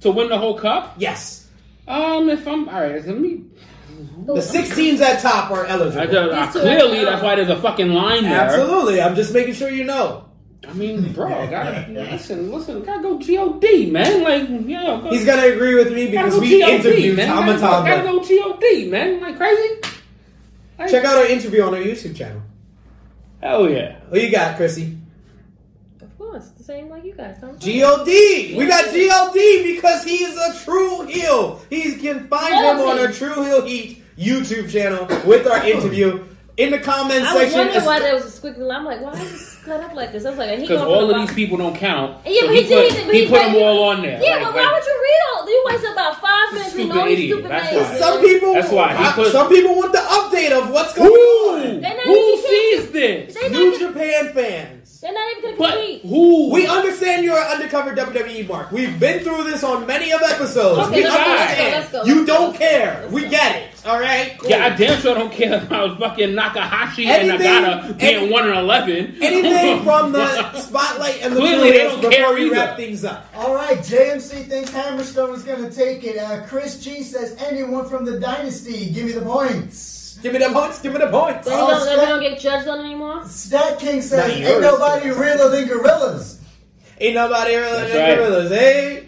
To 0.00 0.10
win 0.10 0.28
the 0.30 0.38
whole 0.38 0.58
cup? 0.58 0.94
Yes. 0.98 1.39
Um, 1.90 2.28
if 2.30 2.46
I'm 2.46 2.68
all 2.68 2.80
right, 2.80 3.04
let 3.04 3.18
me. 3.18 3.44
The 4.24 4.40
six 4.40 4.74
teams 4.74 5.00
at 5.00 5.20
top 5.20 5.50
are 5.50 5.66
eligible. 5.66 6.00
I, 6.00 6.06
These 6.46 6.54
two 6.54 6.60
clearly, 6.60 7.04
that's 7.04 7.22
why 7.22 7.34
there's 7.34 7.48
a 7.50 7.60
fucking 7.60 7.90
line 7.90 8.22
there. 8.22 8.40
Absolutely. 8.40 9.02
I'm 9.02 9.14
just 9.14 9.34
making 9.34 9.54
sure 9.54 9.68
you 9.68 9.84
know. 9.84 10.26
I 10.68 10.72
mean, 10.74 11.12
bro, 11.12 11.28
gotta 11.48 11.86
listen, 11.90 12.52
listen, 12.52 12.82
gotta 12.82 13.02
go 13.02 13.18
God, 13.18 13.90
man. 13.90 14.22
Like, 14.22 14.46
yeah, 14.68 15.00
go, 15.02 15.10
He's 15.10 15.24
gonna 15.24 15.46
agree 15.48 15.74
with 15.74 15.92
me 15.92 16.10
gotta 16.12 16.26
because 16.28 16.34
go 16.34 16.40
we 16.40 16.60
God, 16.60 16.70
interviewed 16.70 17.16
man. 17.16 17.28
Gotta, 17.28 17.46
go- 17.46 17.58
gotta 17.58 17.60
Tama 17.60 17.86
Tonga. 17.88 18.02
go 18.04 18.24
God, 18.24 18.90
man. 18.90 19.20
Like 19.20 19.36
crazy. 19.36 19.80
Like, 20.78 20.90
Check 20.90 21.04
out 21.04 21.16
our 21.16 21.26
interview 21.26 21.62
on 21.62 21.74
our 21.74 21.80
YouTube 21.80 22.14
channel. 22.14 22.42
Hell 23.42 23.68
yeah. 23.68 23.98
Who 24.10 24.18
you 24.18 24.30
got, 24.30 24.56
Chrissy? 24.56 24.96
Of 26.70 26.76
same 26.76 26.88
like 26.88 27.04
you 27.04 27.12
guys. 27.14 27.36
Tom. 27.40 27.52
God. 27.52 27.64
We 27.64 28.66
got 28.66 28.94
God 28.94 29.32
because 29.34 30.04
he's 30.04 30.36
a 30.36 30.54
true 30.64 31.04
heel. 31.06 31.60
He 31.68 31.96
can 31.96 32.28
find 32.28 32.54
him 32.54 32.86
on 32.86 32.98
our 32.98 33.10
Tru 33.10 33.42
Heel 33.42 33.62
Heat 33.66 34.02
YouTube 34.16 34.70
channel 34.70 35.06
with 35.26 35.46
our 35.48 35.66
interview. 35.66 36.24
In 36.56 36.70
the 36.72 36.78
comment 36.78 37.24
section, 37.24 37.32
I 37.32 37.44
was 37.44 37.54
wondering 37.54 37.84
why 37.86 37.98
there 38.00 38.14
was 38.14 38.24
a 38.26 38.40
squiggly 38.40 38.58
line. 38.58 38.80
I'm 38.80 38.84
like, 38.84 39.00
why 39.00 39.12
is 39.14 39.32
it 39.32 39.38
split 39.38 39.80
up 39.80 39.94
like 39.94 40.12
this? 40.12 40.26
I 40.26 40.30
was 40.30 40.38
like, 40.38 40.60
Because 40.60 40.82
all 40.82 41.08
for 41.08 41.18
of 41.18 41.26
these 41.26 41.34
people 41.34 41.56
don't 41.56 41.74
count. 41.74 42.18
Yeah, 42.26 42.40
so 42.42 42.46
but 42.48 42.54
he, 42.56 42.62
he 42.62 42.68
did- 42.68 42.92
put, 42.92 43.06
but 43.06 43.14
he 43.14 43.22
he 43.24 43.28
put 43.30 43.38
them 43.40 43.54
all 43.56 43.84
on 43.84 44.02
there. 44.02 44.20
Yeah, 44.22 44.34
Like- 44.36 44.42
but 44.44 44.54
like- 44.56 44.66
why 44.66 44.72
would 44.74 44.84
you 44.86 45.00
read 45.02 45.20
all? 45.32 45.48
You 45.48 45.62
wasted 45.66 45.92
about 45.92 46.20
five 46.20 46.52
minutes 46.52 46.70
Stupid 46.72 46.84
reading 46.84 46.98
all 47.00 47.06
these 47.06 47.18
idiot. 47.18 47.32
stupid 47.38 47.50
That's 47.50 47.72
names. 47.72 47.88
why. 47.88 47.98
Some 47.98 48.20
people, 48.20 48.52
That's 48.54 48.70
why 48.72 48.94
he 48.96 49.12
put- 49.12 49.32
some 49.32 49.48
people 49.48 49.74
want 49.76 49.92
the 49.92 49.98
update 49.98 50.52
of 50.52 50.70
what's 50.70 50.92
going 50.94 51.08
Who? 51.08 51.50
on. 51.50 51.82
Who 52.04 52.36
sees 52.46 52.90
this? 52.90 53.36
New 53.50 53.78
Japan 53.78 54.32
fans. 54.34 54.79
They're 55.00 55.12
not 55.12 55.30
even 55.38 55.42
gonna 55.44 55.56
But 55.56 55.74
compete. 55.74 56.02
who? 56.02 56.50
We 56.52 56.66
understand 56.66 57.24
you're 57.24 57.38
an 57.38 57.46
undercover 57.52 57.94
WWE 57.94 58.46
mark. 58.48 58.70
We've 58.70 58.98
been 59.00 59.20
through 59.24 59.44
this 59.44 59.64
on 59.64 59.86
many 59.86 60.12
of 60.12 60.20
episodes. 60.22 60.88
Okay, 60.88 60.96
we 60.96 61.04
let's 61.04 61.16
go, 61.16 61.30
let's 61.30 61.90
go, 61.92 61.98
let's 61.98 62.08
you 62.08 62.14
go. 62.26 62.26
don't 62.26 62.54
care. 62.56 63.06
We 63.10 63.28
get 63.28 63.56
it. 63.56 63.66
All 63.86 63.98
right. 63.98 64.36
Cool. 64.38 64.50
Yeah, 64.50 64.66
I 64.66 64.70
damn 64.76 65.00
sure 65.00 65.14
don't 65.14 65.32
care 65.32 65.62
about 65.62 65.98
fucking 65.98 66.30
Nakahashi 66.34 67.06
and 67.06 67.30
Anything- 67.30 67.46
Nagata 67.64 67.98
being 67.98 68.14
any- 68.16 68.30
one 68.30 68.46
and 68.46 68.58
eleven. 68.58 69.16
Anything 69.22 69.82
from 69.84 70.12
the 70.12 70.60
spotlight 70.60 71.22
and 71.22 71.34
the 71.34 71.40
Clearly, 71.40 71.70
they 71.70 71.78
don't 71.78 71.96
before 71.96 72.10
care 72.10 72.34
we 72.34 72.44
either. 72.46 72.52
wrap 72.56 72.76
things 72.76 73.02
up. 73.04 73.26
All 73.34 73.54
right, 73.54 73.78
JMC 73.78 74.48
thinks 74.48 74.70
Hammerstone 74.70 75.34
is 75.34 75.42
going 75.42 75.64
to 75.66 75.74
take 75.74 76.04
it. 76.04 76.18
Uh, 76.18 76.44
Chris 76.46 76.78
G 76.78 77.02
says 77.02 77.34
anyone 77.38 77.88
from 77.88 78.04
the 78.04 78.20
Dynasty. 78.20 78.90
Give 78.90 79.06
me 79.06 79.12
the 79.12 79.22
points. 79.22 79.96
Give 80.22 80.32
me 80.32 80.38
the 80.38 80.50
points. 80.50 80.80
Give 80.80 80.92
me 80.92 80.98
the 80.98 81.08
points. 81.08 81.46
Then 81.46 81.58
Oh, 81.58 81.68
you 81.68 81.74
don't, 81.74 81.84
then 81.86 81.94
Stat- 81.96 82.08
you 82.08 82.14
don't 82.14 82.20
get 82.22 82.40
judged 82.40 82.68
on 82.68 82.80
anymore. 82.80 83.24
Stat 83.26 83.78
King 83.78 84.02
says 84.02 84.18
Not 84.18 84.30
ain't 84.30 84.40
yours. 84.40 84.62
nobody 84.62 85.10
realer 85.10 85.48
than 85.50 85.66
gorillas. 85.68 86.40
Ain't 86.98 87.14
nobody 87.14 87.54
really 87.56 87.72
That's 87.72 87.92
than 87.92 88.08
right. 88.08 88.16
gorillas, 88.18 88.52
eh? 88.52 89.00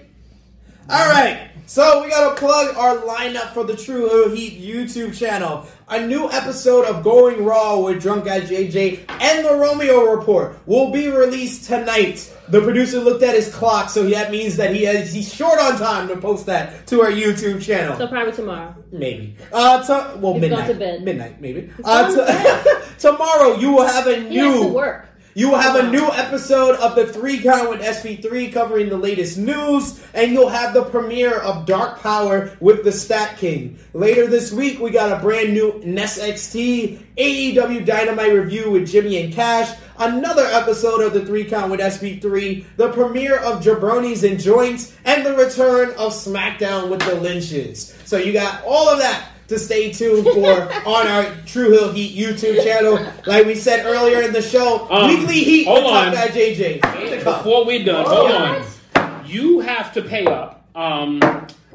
All 0.89 1.09
right. 1.11 1.49
So 1.66 2.03
we 2.03 2.11
gotta 2.11 2.35
plug 2.37 2.77
our 2.77 2.97
lineup 2.99 3.55
for 3.55 3.65
the 3.65 3.77
Tru 3.77 4.09
Heel 4.09 4.31
Heat 4.35 4.61
YouTube 4.62 5.16
channel. 5.16 5.66
A 5.93 6.06
new 6.06 6.31
episode 6.31 6.86
of 6.86 7.05
Going 7.05 7.44
Raw 7.44 7.78
with 7.81 8.01
Drunk 8.01 8.24
Guy 8.24 8.40
JJ 8.40 9.01
and 9.10 9.44
the 9.44 9.55
Romeo 9.55 10.05
Report 10.05 10.56
will 10.64 10.90
be 10.90 11.09
released 11.09 11.66
tonight. 11.66 12.32
The 12.48 12.62
producer 12.62 12.98
looked 12.98 13.23
at 13.23 13.35
his 13.35 13.55
clock, 13.55 13.90
so 13.90 14.05
that 14.09 14.31
means 14.31 14.56
that 14.56 14.74
he 14.74 14.85
has, 14.85 15.12
he's 15.12 15.32
short 15.32 15.59
on 15.60 15.77
time 15.77 16.09
to 16.09 16.16
post 16.16 16.47
that 16.47 16.86
to 16.86 17.02
our 17.02 17.10
YouTube 17.10 17.60
channel. 17.62 17.98
So 17.98 18.06
probably 18.09 18.32
tomorrow. 18.32 18.74
Maybe. 18.90 19.36
Uh, 19.52 19.82
to, 19.85 20.16
well, 20.19 20.32
He's 20.32 20.40
midnight. 20.43 20.59
gone 20.60 20.69
to 20.69 20.74
bed. 20.74 21.02
Midnight, 21.02 21.40
maybe. 21.43 21.70
Uh, 21.85 22.09
to 22.10 22.16
to- 22.16 22.82
tomorrow 22.98 23.56
you 23.56 23.73
will 23.73 23.86
have 23.86 24.06
a 24.06 24.16
He 24.16 24.36
has 24.36 24.55
to 24.55 24.60
new. 24.64 24.69
work. 24.73 25.09
You 25.34 25.48
will 25.48 25.59
have 25.59 25.76
a 25.76 25.90
new 25.90 26.10
episode 26.12 26.76
of 26.76 26.94
the 26.94 27.06
Three 27.06 27.40
Count 27.40 27.70
with 27.70 27.80
SP3 27.80 28.52
covering 28.52 28.90
the 28.90 28.98
latest 28.98 29.38
news, 29.38 29.98
and 30.12 30.30
you'll 30.30 30.50
have 30.50 30.74
the 30.74 30.84
premiere 30.84 31.38
of 31.38 31.64
Dark 31.64 32.00
Power 32.00 32.54
with 32.60 32.84
the 32.84 32.92
Stat 32.92 33.38
King. 33.38 33.78
Later 33.94 34.26
this 34.26 34.52
week, 34.52 34.78
we 34.78 34.90
got 34.90 35.10
a 35.10 35.22
brand 35.22 35.54
new 35.54 35.72
NXT 35.84 36.98
AEW 37.16 37.86
Dynamite 37.86 38.34
review 38.34 38.72
with 38.72 38.90
Jimmy 38.90 39.22
and 39.22 39.32
Cash, 39.32 39.74
another 39.98 40.44
episode 40.44 41.00
of 41.00 41.14
the 41.14 41.24
Three 41.24 41.44
Count 41.44 41.70
with 41.70 41.80
SP3, 41.80 42.66
the 42.76 42.92
premiere 42.92 43.38
of 43.38 43.62
Jabronis 43.62 44.28
and 44.28 44.38
Joints, 44.38 44.94
and 45.06 45.24
the 45.24 45.34
return 45.34 45.90
of 45.92 46.12
SmackDown 46.12 46.90
with 46.90 47.00
the 47.00 47.14
Lynches. 47.14 47.96
So 48.04 48.18
you 48.18 48.34
got 48.34 48.62
all 48.66 48.86
of 48.86 48.98
that 48.98 49.31
to 49.48 49.59
stay 49.59 49.93
tuned 49.93 50.27
for 50.27 50.51
on 50.89 51.06
our 51.06 51.24
Tru 51.47 51.70
Heel 51.70 51.93
Heat 51.93 52.16
YouTube 52.16 52.62
channel. 52.62 52.98
Like 53.27 53.47
we 53.47 53.55
said 53.55 53.85
earlier 53.86 54.23
in 54.23 54.32
the 54.32 54.43
show, 54.43 54.89
Um, 54.90 55.09
weekly 55.09 55.40
heat 55.40 55.64
hold 55.66 55.85
with 55.85 55.93
Top 55.93 56.06
on. 56.06 56.12
Guy 56.14 56.28
JJ. 56.28 57.24
Before 57.24 57.64
we're 57.66 57.85
done, 57.85 58.05
hold 58.06 58.28
yes. 58.31 58.78
on. 58.97 59.27
You 59.27 59.60
have 59.60 59.93
to 59.94 60.02
pay 60.02 60.27
up 60.27 60.66
um, 60.74 61.20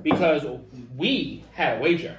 because 0.03 0.45
we 0.95 1.44
had 1.53 1.77
a 1.77 1.81
wager. 1.81 2.15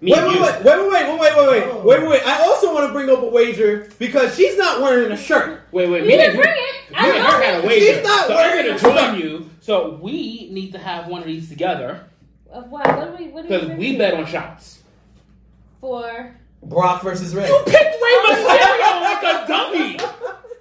Me 0.00 0.10
Wait, 0.12 0.20
wait, 0.26 0.40
wait, 0.40 0.64
wait, 0.64 0.64
wait, 0.64 0.90
wait, 0.90 0.90
wait, 0.90 1.18
wait, 1.20 1.36
wait, 1.36 1.84
wait, 1.84 1.84
wait, 2.00 2.08
wait. 2.08 2.26
I 2.26 2.42
also 2.42 2.74
want 2.74 2.88
to 2.88 2.92
bring 2.92 3.08
up 3.08 3.22
a 3.22 3.26
wager 3.28 3.88
because 4.00 4.34
she's 4.34 4.58
not 4.58 4.80
wearing 4.80 5.12
a 5.12 5.16
shirt. 5.16 5.62
Wait, 5.70 5.88
wait. 5.88 6.02
You 6.02 6.08
me 6.08 6.16
didn't 6.16 6.30
and 6.30 6.38
bring 6.40 6.52
it. 6.56 6.90
Me 6.90 6.96
I 6.98 7.06
and 7.08 7.18
her 7.26 7.42
had 7.42 7.62
a 7.62 7.66
wager. 7.66 7.86
She's 7.86 8.02
not 8.04 8.26
so 8.26 8.32
I'm 8.34 8.36
wearing 8.50 8.64
going 8.64 8.74
a 8.74 8.78
to 8.78 8.84
join 8.84 9.14
shirt. 9.14 9.18
you. 9.24 9.50
So 9.60 9.98
we 10.02 10.48
need 10.50 10.72
to 10.72 10.78
have 10.78 11.06
one 11.06 11.20
of 11.20 11.28
these 11.28 11.48
together 11.48 12.04
Of 12.50 12.68
what? 12.68 12.84
What 12.96 13.16
do 13.16 13.24
we? 13.24 13.30
What 13.30 13.42
do 13.48 13.60
because 13.60 13.78
we 13.78 13.96
bet 13.96 14.14
on 14.14 14.26
shots. 14.26 14.81
For. 15.82 16.36
Brock 16.62 17.02
versus 17.02 17.34
Rey. 17.34 17.48
You 17.48 17.58
picked 17.66 17.74
Rey 17.74 18.16
Mysterio 18.28 19.00
like 19.02 19.22
a 19.24 19.46
dummy. 19.48 19.98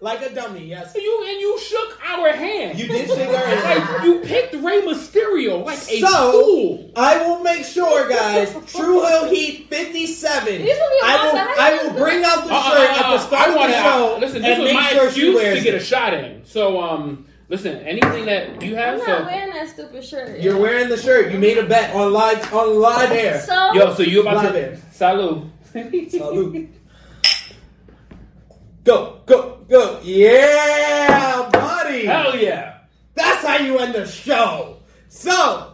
like 0.01 0.21
a 0.23 0.33
dummy. 0.33 0.65
Yes, 0.65 0.95
You 0.99 1.25
and 1.29 1.39
you 1.39 1.59
shook 1.59 1.99
our 2.09 2.31
hand. 2.31 2.79
you 2.79 2.87
did 2.87 3.07
shake 3.07 3.29
our 3.29 3.45
hand. 3.45 3.83
like 3.83 4.03
you 4.03 4.19
picked 4.21 4.55
Rey 4.55 4.81
Mysterio 4.81 5.63
like 5.63 5.77
a 5.77 5.99
So- 6.01 6.31
fool. 6.31 6.91
I 6.95 7.17
will 7.27 7.41
make 7.41 7.63
sure, 7.65 8.09
guys. 8.09 8.51
Tru 8.73 9.05
Heel 9.05 9.29
Heat 9.29 9.67
57. 9.69 10.45
These 10.63 10.65
will 10.65 10.73
be 10.73 10.79
I 11.03 11.15
will. 11.23 11.61
I 11.61 11.83
will 11.83 11.93
bring 12.03 12.23
out 12.23 12.47
the 12.47 12.53
Uh, 12.55 12.63
shirt 12.71 12.89
uh, 12.89 12.93
at 12.93 13.09
the 13.11 13.15
uh, 13.15 13.19
start 13.19 13.49
I 13.49 13.63
of 13.63 13.69
the 13.69 13.83
show 13.83 14.17
Listen, 14.19 14.41
this 14.41 14.51
and 14.55 14.63
was 14.63 14.73
make 14.73 14.81
my 14.81 14.89
sure 14.89 15.01
she 15.01 15.05
excuse 15.05 15.35
wears 15.35 15.57
to 15.59 15.63
get 15.63 15.75
a 15.75 15.79
shot 15.79 16.13
in. 16.15 16.41
So, 16.45 16.81
um, 16.81 17.27
listen, 17.51 17.77
anything 17.81 18.25
that 18.25 18.61
you 18.61 18.75
have. 18.75 18.93
I'm 18.95 18.99
have, 18.99 19.07
not 19.07 19.19
so 19.19 19.25
wearing 19.25 19.53
that 19.53 19.69
stupid 19.69 20.03
shirt. 20.03 20.39
You're 20.39 20.57
wearing 20.57 20.89
the 20.89 20.97
shirt. 20.97 21.31
You 21.31 21.37
made 21.37 21.57
a 21.59 21.67
bet 21.67 21.93
on 21.93 22.11
live 22.11 22.51
on 22.53 22.79
live 22.79 23.11
air. 23.11 23.41
So 23.41 23.73
yo, 23.73 23.93
so 23.93 24.01
you 24.01 24.21
about 24.21 24.37
Live 24.37 24.53
to 24.53 24.59
air. 24.59 24.79
salute. 24.91 25.47
Salute. 26.09 26.69
Go, 28.83 29.21
go, 29.27 29.59
go. 29.69 29.99
Yeah, 30.01 31.47
buddy. 31.53 32.05
Hell 32.05 32.35
yeah! 32.35 32.79
That's 33.13 33.45
how 33.45 33.57
you 33.57 33.77
end 33.77 33.93
the 33.93 34.07
show. 34.07 34.77
So, 35.09 35.73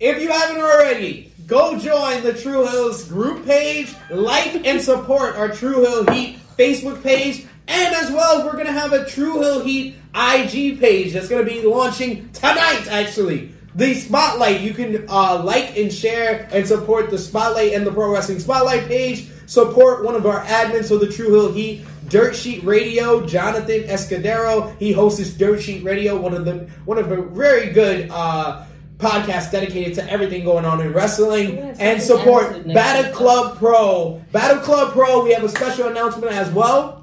if 0.00 0.22
you 0.22 0.30
haven't 0.30 0.62
already, 0.62 1.30
go 1.46 1.78
join 1.78 2.22
the 2.22 2.32
Tru 2.32 2.66
Heels 2.66 3.06
group 3.06 3.44
page, 3.44 3.94
like 4.10 4.66
and 4.66 4.80
support 4.80 5.36
our 5.36 5.48
Tru 5.50 5.80
Heel 5.84 6.10
Heat 6.10 6.38
Facebook 6.56 7.02
page, 7.02 7.44
and 7.66 7.94
as 7.96 8.10
well, 8.10 8.46
we're 8.46 8.56
gonna 8.56 8.72
have 8.72 8.94
a 8.94 9.04
Tru 9.04 9.40
Heel 9.42 9.62
Heat 9.62 9.96
IG 10.18 10.80
page 10.80 11.12
that's 11.12 11.28
gonna 11.28 11.44
be 11.44 11.62
launching 11.62 12.28
tonight, 12.32 12.86
actually. 12.90 13.54
The 13.74 13.94
Spotlight, 13.94 14.60
you 14.60 14.74
can 14.74 15.06
uh, 15.08 15.42
like 15.44 15.76
and 15.76 15.92
share 15.92 16.48
and 16.52 16.66
support 16.66 17.10
the 17.10 17.18
Spotlight 17.18 17.74
and 17.74 17.86
the 17.86 17.92
Pro 17.92 18.12
Wrestling 18.12 18.40
Spotlight 18.40 18.88
page. 18.88 19.28
Support 19.46 20.04
one 20.04 20.14
of 20.16 20.26
our 20.26 20.44
admins 20.44 20.88
for 20.88 20.96
the 20.96 21.06
Tru 21.06 21.30
Heel 21.30 21.52
Heat, 21.52 21.86
Dirt 22.08 22.34
Sheet 22.34 22.64
Radio, 22.64 23.24
Jonathan 23.24 23.82
Escudero. 23.84 24.76
He 24.78 24.92
hosts 24.92 25.30
Dirt 25.34 25.62
Sheet 25.62 25.84
Radio, 25.84 26.20
one 26.20 26.34
of 26.34 26.44
the 26.44 26.68
one 26.86 26.98
of 26.98 27.08
the 27.08 27.22
very 27.22 27.72
good 27.72 28.08
uh, 28.10 28.64
podcasts 28.98 29.52
dedicated 29.52 29.94
to 29.94 30.10
everything 30.10 30.44
going 30.44 30.64
on 30.64 30.80
in 30.80 30.92
wrestling. 30.92 31.58
And 31.78 32.02
support 32.02 32.66
Battle. 32.66 33.12
Club 33.12 33.58
Pro. 33.58 34.22
Battle 34.32 34.62
Club 34.62 34.92
Pro, 34.92 35.24
we 35.24 35.32
have 35.32 35.44
a 35.44 35.48
special 35.48 35.88
announcement 35.88 36.32
as 36.32 36.50
well. 36.50 36.97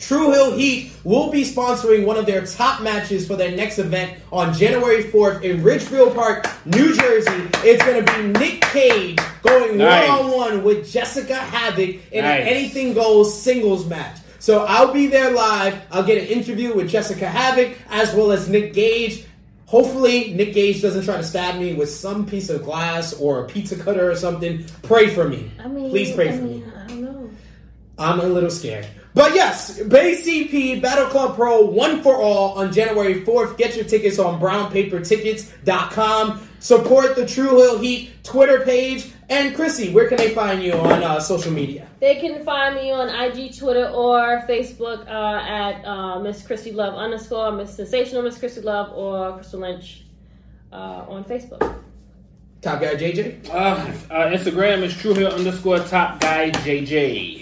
Tru 0.00 0.32
Heel 0.32 0.56
Heat 0.56 0.92
will 1.04 1.30
be 1.30 1.42
sponsoring 1.42 2.04
one 2.06 2.16
of 2.16 2.24
their 2.26 2.44
top 2.46 2.80
matches 2.82 3.26
for 3.26 3.36
their 3.36 3.54
next 3.54 3.78
event 3.78 4.18
on 4.32 4.54
January 4.54 5.04
4th 5.04 5.42
in 5.42 5.62
Ridgefield 5.62 6.14
Park, 6.14 6.46
New 6.64 6.94
Jersey. 6.96 7.48
It's 7.62 7.84
going 7.84 8.04
to 8.04 8.12
be 8.14 8.38
Nick 8.38 8.64
Gage 8.72 9.18
going 9.42 9.78
one 9.78 9.88
on 10.10 10.30
one 10.32 10.64
with 10.64 10.90
Jessica 10.90 11.34
Havoc 11.36 11.96
in 12.12 12.24
Nice. 12.24 12.40
an 12.42 12.48
anything 12.48 12.94
goes 12.94 13.40
singles 13.40 13.86
match. 13.86 14.18
So 14.38 14.64
I'll 14.64 14.92
be 14.92 15.06
there 15.06 15.32
live. 15.32 15.78
I'll 15.92 16.02
get 16.02 16.16
an 16.16 16.28
interview 16.28 16.74
with 16.74 16.88
Jessica 16.88 17.28
Havoc 17.28 17.76
as 17.90 18.14
well 18.14 18.32
as 18.32 18.48
Nick 18.48 18.72
Gage. 18.72 19.24
Hopefully, 19.66 20.32
Nick 20.32 20.54
Gage 20.54 20.80
doesn't 20.80 21.04
try 21.04 21.18
to 21.18 21.22
stab 21.22 21.60
me 21.60 21.74
with 21.74 21.90
some 21.90 22.24
piece 22.26 22.48
of 22.48 22.64
glass 22.64 23.12
or 23.12 23.44
a 23.44 23.46
pizza 23.46 23.76
cutter 23.76 24.10
or 24.10 24.16
something. 24.16 24.64
Pray 24.82 25.08
for 25.14 25.28
me. 25.28 25.50
I 25.62 25.68
mean, 25.68 25.90
Please 25.90 26.12
pray 26.14 26.30
I 26.30 26.36
for 26.36 26.42
mean, 26.42 26.60
me. 26.60 26.72
I 26.74 26.86
don't 26.88 27.02
know. 27.02 27.30
I'm 27.98 28.18
a 28.20 28.24
little 28.24 28.50
scared. 28.50 28.86
But 29.14 29.34
yes, 29.34 29.82
Bay 29.82 30.14
CP 30.14 30.80
Battle 30.80 31.06
Club 31.06 31.34
Pro, 31.34 31.66
one 31.66 32.02
for 32.02 32.14
all 32.14 32.58
on 32.58 32.72
January 32.72 33.22
4th. 33.22 33.56
Get 33.56 33.74
your 33.74 33.84
tickets 33.84 34.18
on 34.18 34.40
brownpapertickets.com. 34.40 36.48
Support 36.60 37.16
the 37.16 37.26
Tru 37.26 37.56
Heel 37.56 37.78
Heat 37.78 38.22
Twitter 38.22 38.60
page. 38.60 39.10
And 39.28 39.54
Chrissy, 39.54 39.92
where 39.92 40.08
can 40.08 40.18
they 40.18 40.30
find 40.30 40.62
you 40.62 40.72
on 40.72 41.02
uh, 41.02 41.20
social 41.20 41.52
media? 41.52 41.88
They 42.00 42.20
can 42.20 42.44
find 42.44 42.74
me 42.74 42.90
on 42.90 43.08
IG, 43.08 43.56
Twitter, 43.56 43.88
or 43.88 44.44
Facebook 44.48 45.06
uh, 45.06 45.40
at 45.40 45.84
uh, 45.84 46.20
Miss 46.20 46.44
Chrissy 46.46 46.72
Love 46.72 46.94
underscore 46.94 47.52
Miss 47.52 47.76
Sensational 47.76 48.22
Miss 48.22 48.38
Chrissy 48.38 48.62
Love 48.62 48.92
or 48.92 49.34
Crystal 49.34 49.60
Lynch 49.60 50.04
uh, 50.72 51.04
on 51.08 51.24
Facebook. 51.24 51.60
Top 52.60 52.80
guy 52.80 52.94
JJ. 52.94 53.48
Uh, 53.48 53.52
uh, 53.52 54.30
Instagram 54.30 54.82
is 54.82 54.96
Tru 54.96 55.14
Heel 55.14 55.28
underscore 55.28 55.78
Top 55.78 56.20
Guy 56.20 56.50
JJ. 56.50 57.39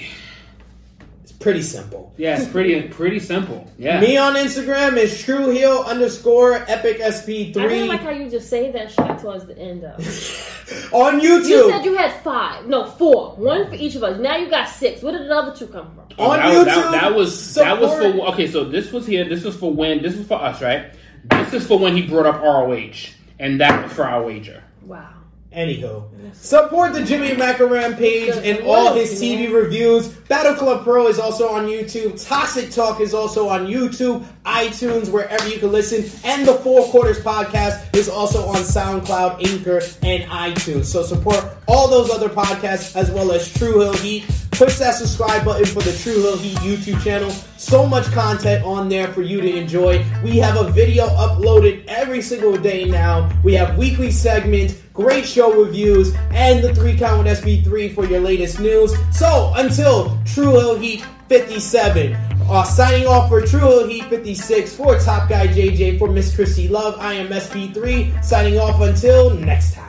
It's 1.38 1.44
pretty 1.44 1.62
simple. 1.62 2.12
Yeah, 2.16 2.40
it's 2.40 2.50
pretty 2.50 2.88
pretty 2.88 3.20
simple. 3.20 3.70
Yeah. 3.78 4.00
Me 4.00 4.16
on 4.16 4.34
Instagram 4.34 4.96
is 4.96 5.22
Tru 5.22 5.50
Heel 5.50 5.84
underscore 5.86 6.64
Epic 6.68 6.98
SP3. 6.98 7.56
I 7.56 7.64
really 7.64 7.88
like 7.88 8.00
how 8.00 8.10
you 8.10 8.28
just 8.28 8.50
say 8.50 8.72
that 8.72 8.90
shit 8.90 9.18
towards 9.20 9.46
the 9.46 9.56
end 9.56 9.84
of. 9.84 10.00
on 10.92 11.20
YouTube, 11.20 11.48
You 11.48 11.70
said 11.70 11.84
you 11.84 11.96
had 11.96 12.12
five, 12.22 12.66
no 12.66 12.86
four, 12.86 13.36
one 13.36 13.68
for 13.68 13.74
each 13.74 13.94
of 13.94 14.02
us. 14.02 14.18
Now 14.18 14.36
you 14.36 14.50
got 14.50 14.68
six. 14.68 15.00
Where 15.00 15.12
did 15.16 15.28
the 15.28 15.34
other 15.36 15.54
two 15.54 15.68
come 15.68 15.94
from? 15.94 16.08
on 16.18 16.40
oh, 16.40 16.64
that, 16.64 16.76
YouTube. 16.76 16.90
That, 16.90 16.90
that 16.90 17.14
was 17.14 17.54
that 17.54 17.80
was 17.80 17.92
for 17.92 18.26
okay. 18.32 18.50
So 18.50 18.64
this 18.64 18.90
was 18.90 19.06
here. 19.06 19.24
This 19.28 19.44
was 19.44 19.56
for 19.56 19.72
when. 19.72 20.02
This 20.02 20.16
was 20.16 20.26
for 20.26 20.42
us, 20.42 20.60
right? 20.60 20.92
This 21.24 21.54
is 21.54 21.66
for 21.66 21.78
when 21.78 21.96
he 21.96 22.02
brought 22.02 22.26
up 22.26 22.42
ROH, 22.42 23.10
and 23.38 23.60
that 23.60 23.84
was 23.84 23.92
for 23.92 24.04
our 24.04 24.24
wager. 24.24 24.64
Wow. 24.82 25.17
Anywho, 25.58 26.04
support 26.36 26.92
the 26.92 27.02
Jimmy 27.04 27.30
Macaram 27.30 27.98
page 27.98 28.32
and 28.44 28.64
all 28.64 28.94
his 28.94 29.20
TV 29.20 29.52
reviews. 29.52 30.06
Battle 30.06 30.54
Club 30.54 30.84
Pro 30.84 31.08
is 31.08 31.18
also 31.18 31.48
on 31.48 31.66
YouTube. 31.66 32.24
Toxic 32.24 32.70
Talk 32.70 33.00
is 33.00 33.12
also 33.12 33.48
on 33.48 33.66
YouTube, 33.66 34.24
iTunes, 34.46 35.10
wherever 35.10 35.48
you 35.48 35.58
can 35.58 35.72
listen. 35.72 36.08
And 36.22 36.46
the 36.46 36.54
Four 36.54 36.84
Quarters 36.90 37.18
podcast 37.18 37.92
is 37.96 38.08
also 38.08 38.46
on 38.46 38.58
SoundCloud, 38.58 39.44
Anchor, 39.52 39.80
and 40.04 40.22
iTunes. 40.30 40.84
So 40.84 41.02
support 41.02 41.44
all 41.66 41.88
those 41.88 42.08
other 42.10 42.28
podcasts 42.28 42.94
as 42.94 43.10
well 43.10 43.32
as 43.32 43.52
Tru 43.52 43.80
Heel 43.80 43.94
Heat. 43.94 44.26
Push 44.52 44.78
that 44.78 44.94
subscribe 44.94 45.44
button 45.44 45.66
for 45.66 45.82
the 45.82 45.92
Tru 45.92 46.14
Heel 46.14 46.36
Heat 46.36 46.56
YouTube 46.58 47.02
channel. 47.02 47.30
So 47.56 47.84
much 47.86 48.06
content 48.12 48.64
on 48.64 48.88
there 48.88 49.08
for 49.08 49.22
you 49.22 49.40
to 49.40 49.56
enjoy. 49.56 50.04
We 50.22 50.38
have 50.38 50.56
a 50.56 50.70
video 50.70 51.06
uploaded 51.08 51.84
every 51.86 52.22
single 52.22 52.56
day 52.56 52.84
now. 52.84 53.30
We 53.42 53.54
have 53.54 53.76
weekly 53.76 54.10
segments, 54.10 54.80
great 54.98 55.24
show 55.24 55.52
reviews, 55.52 56.12
and 56.32 56.62
the 56.62 56.74
three 56.74 56.98
count 56.98 57.22
with 57.22 57.38
SP3 57.38 57.94
for 57.94 58.04
your 58.04 58.18
latest 58.18 58.58
news. 58.58 58.92
So 59.16 59.52
until 59.54 60.18
Tru 60.26 60.50
Heel 60.50 60.76
Heat 60.76 61.06
57. 61.28 62.14
Uh, 62.50 62.64
signing 62.64 63.06
off 63.06 63.28
for 63.28 63.40
Tru 63.40 63.60
Heel 63.60 63.86
Heat 63.86 64.04
56 64.06 64.74
for 64.74 64.98
Top 64.98 65.28
Guy 65.28 65.46
JJ 65.46 65.98
for 65.98 66.08
Miss 66.08 66.34
Chrissy 66.34 66.66
Love. 66.66 66.98
I 66.98 67.14
am 67.14 67.28
SP3 67.28 68.24
signing 68.24 68.58
off 68.58 68.80
until 68.80 69.30
next 69.30 69.74
time. 69.74 69.87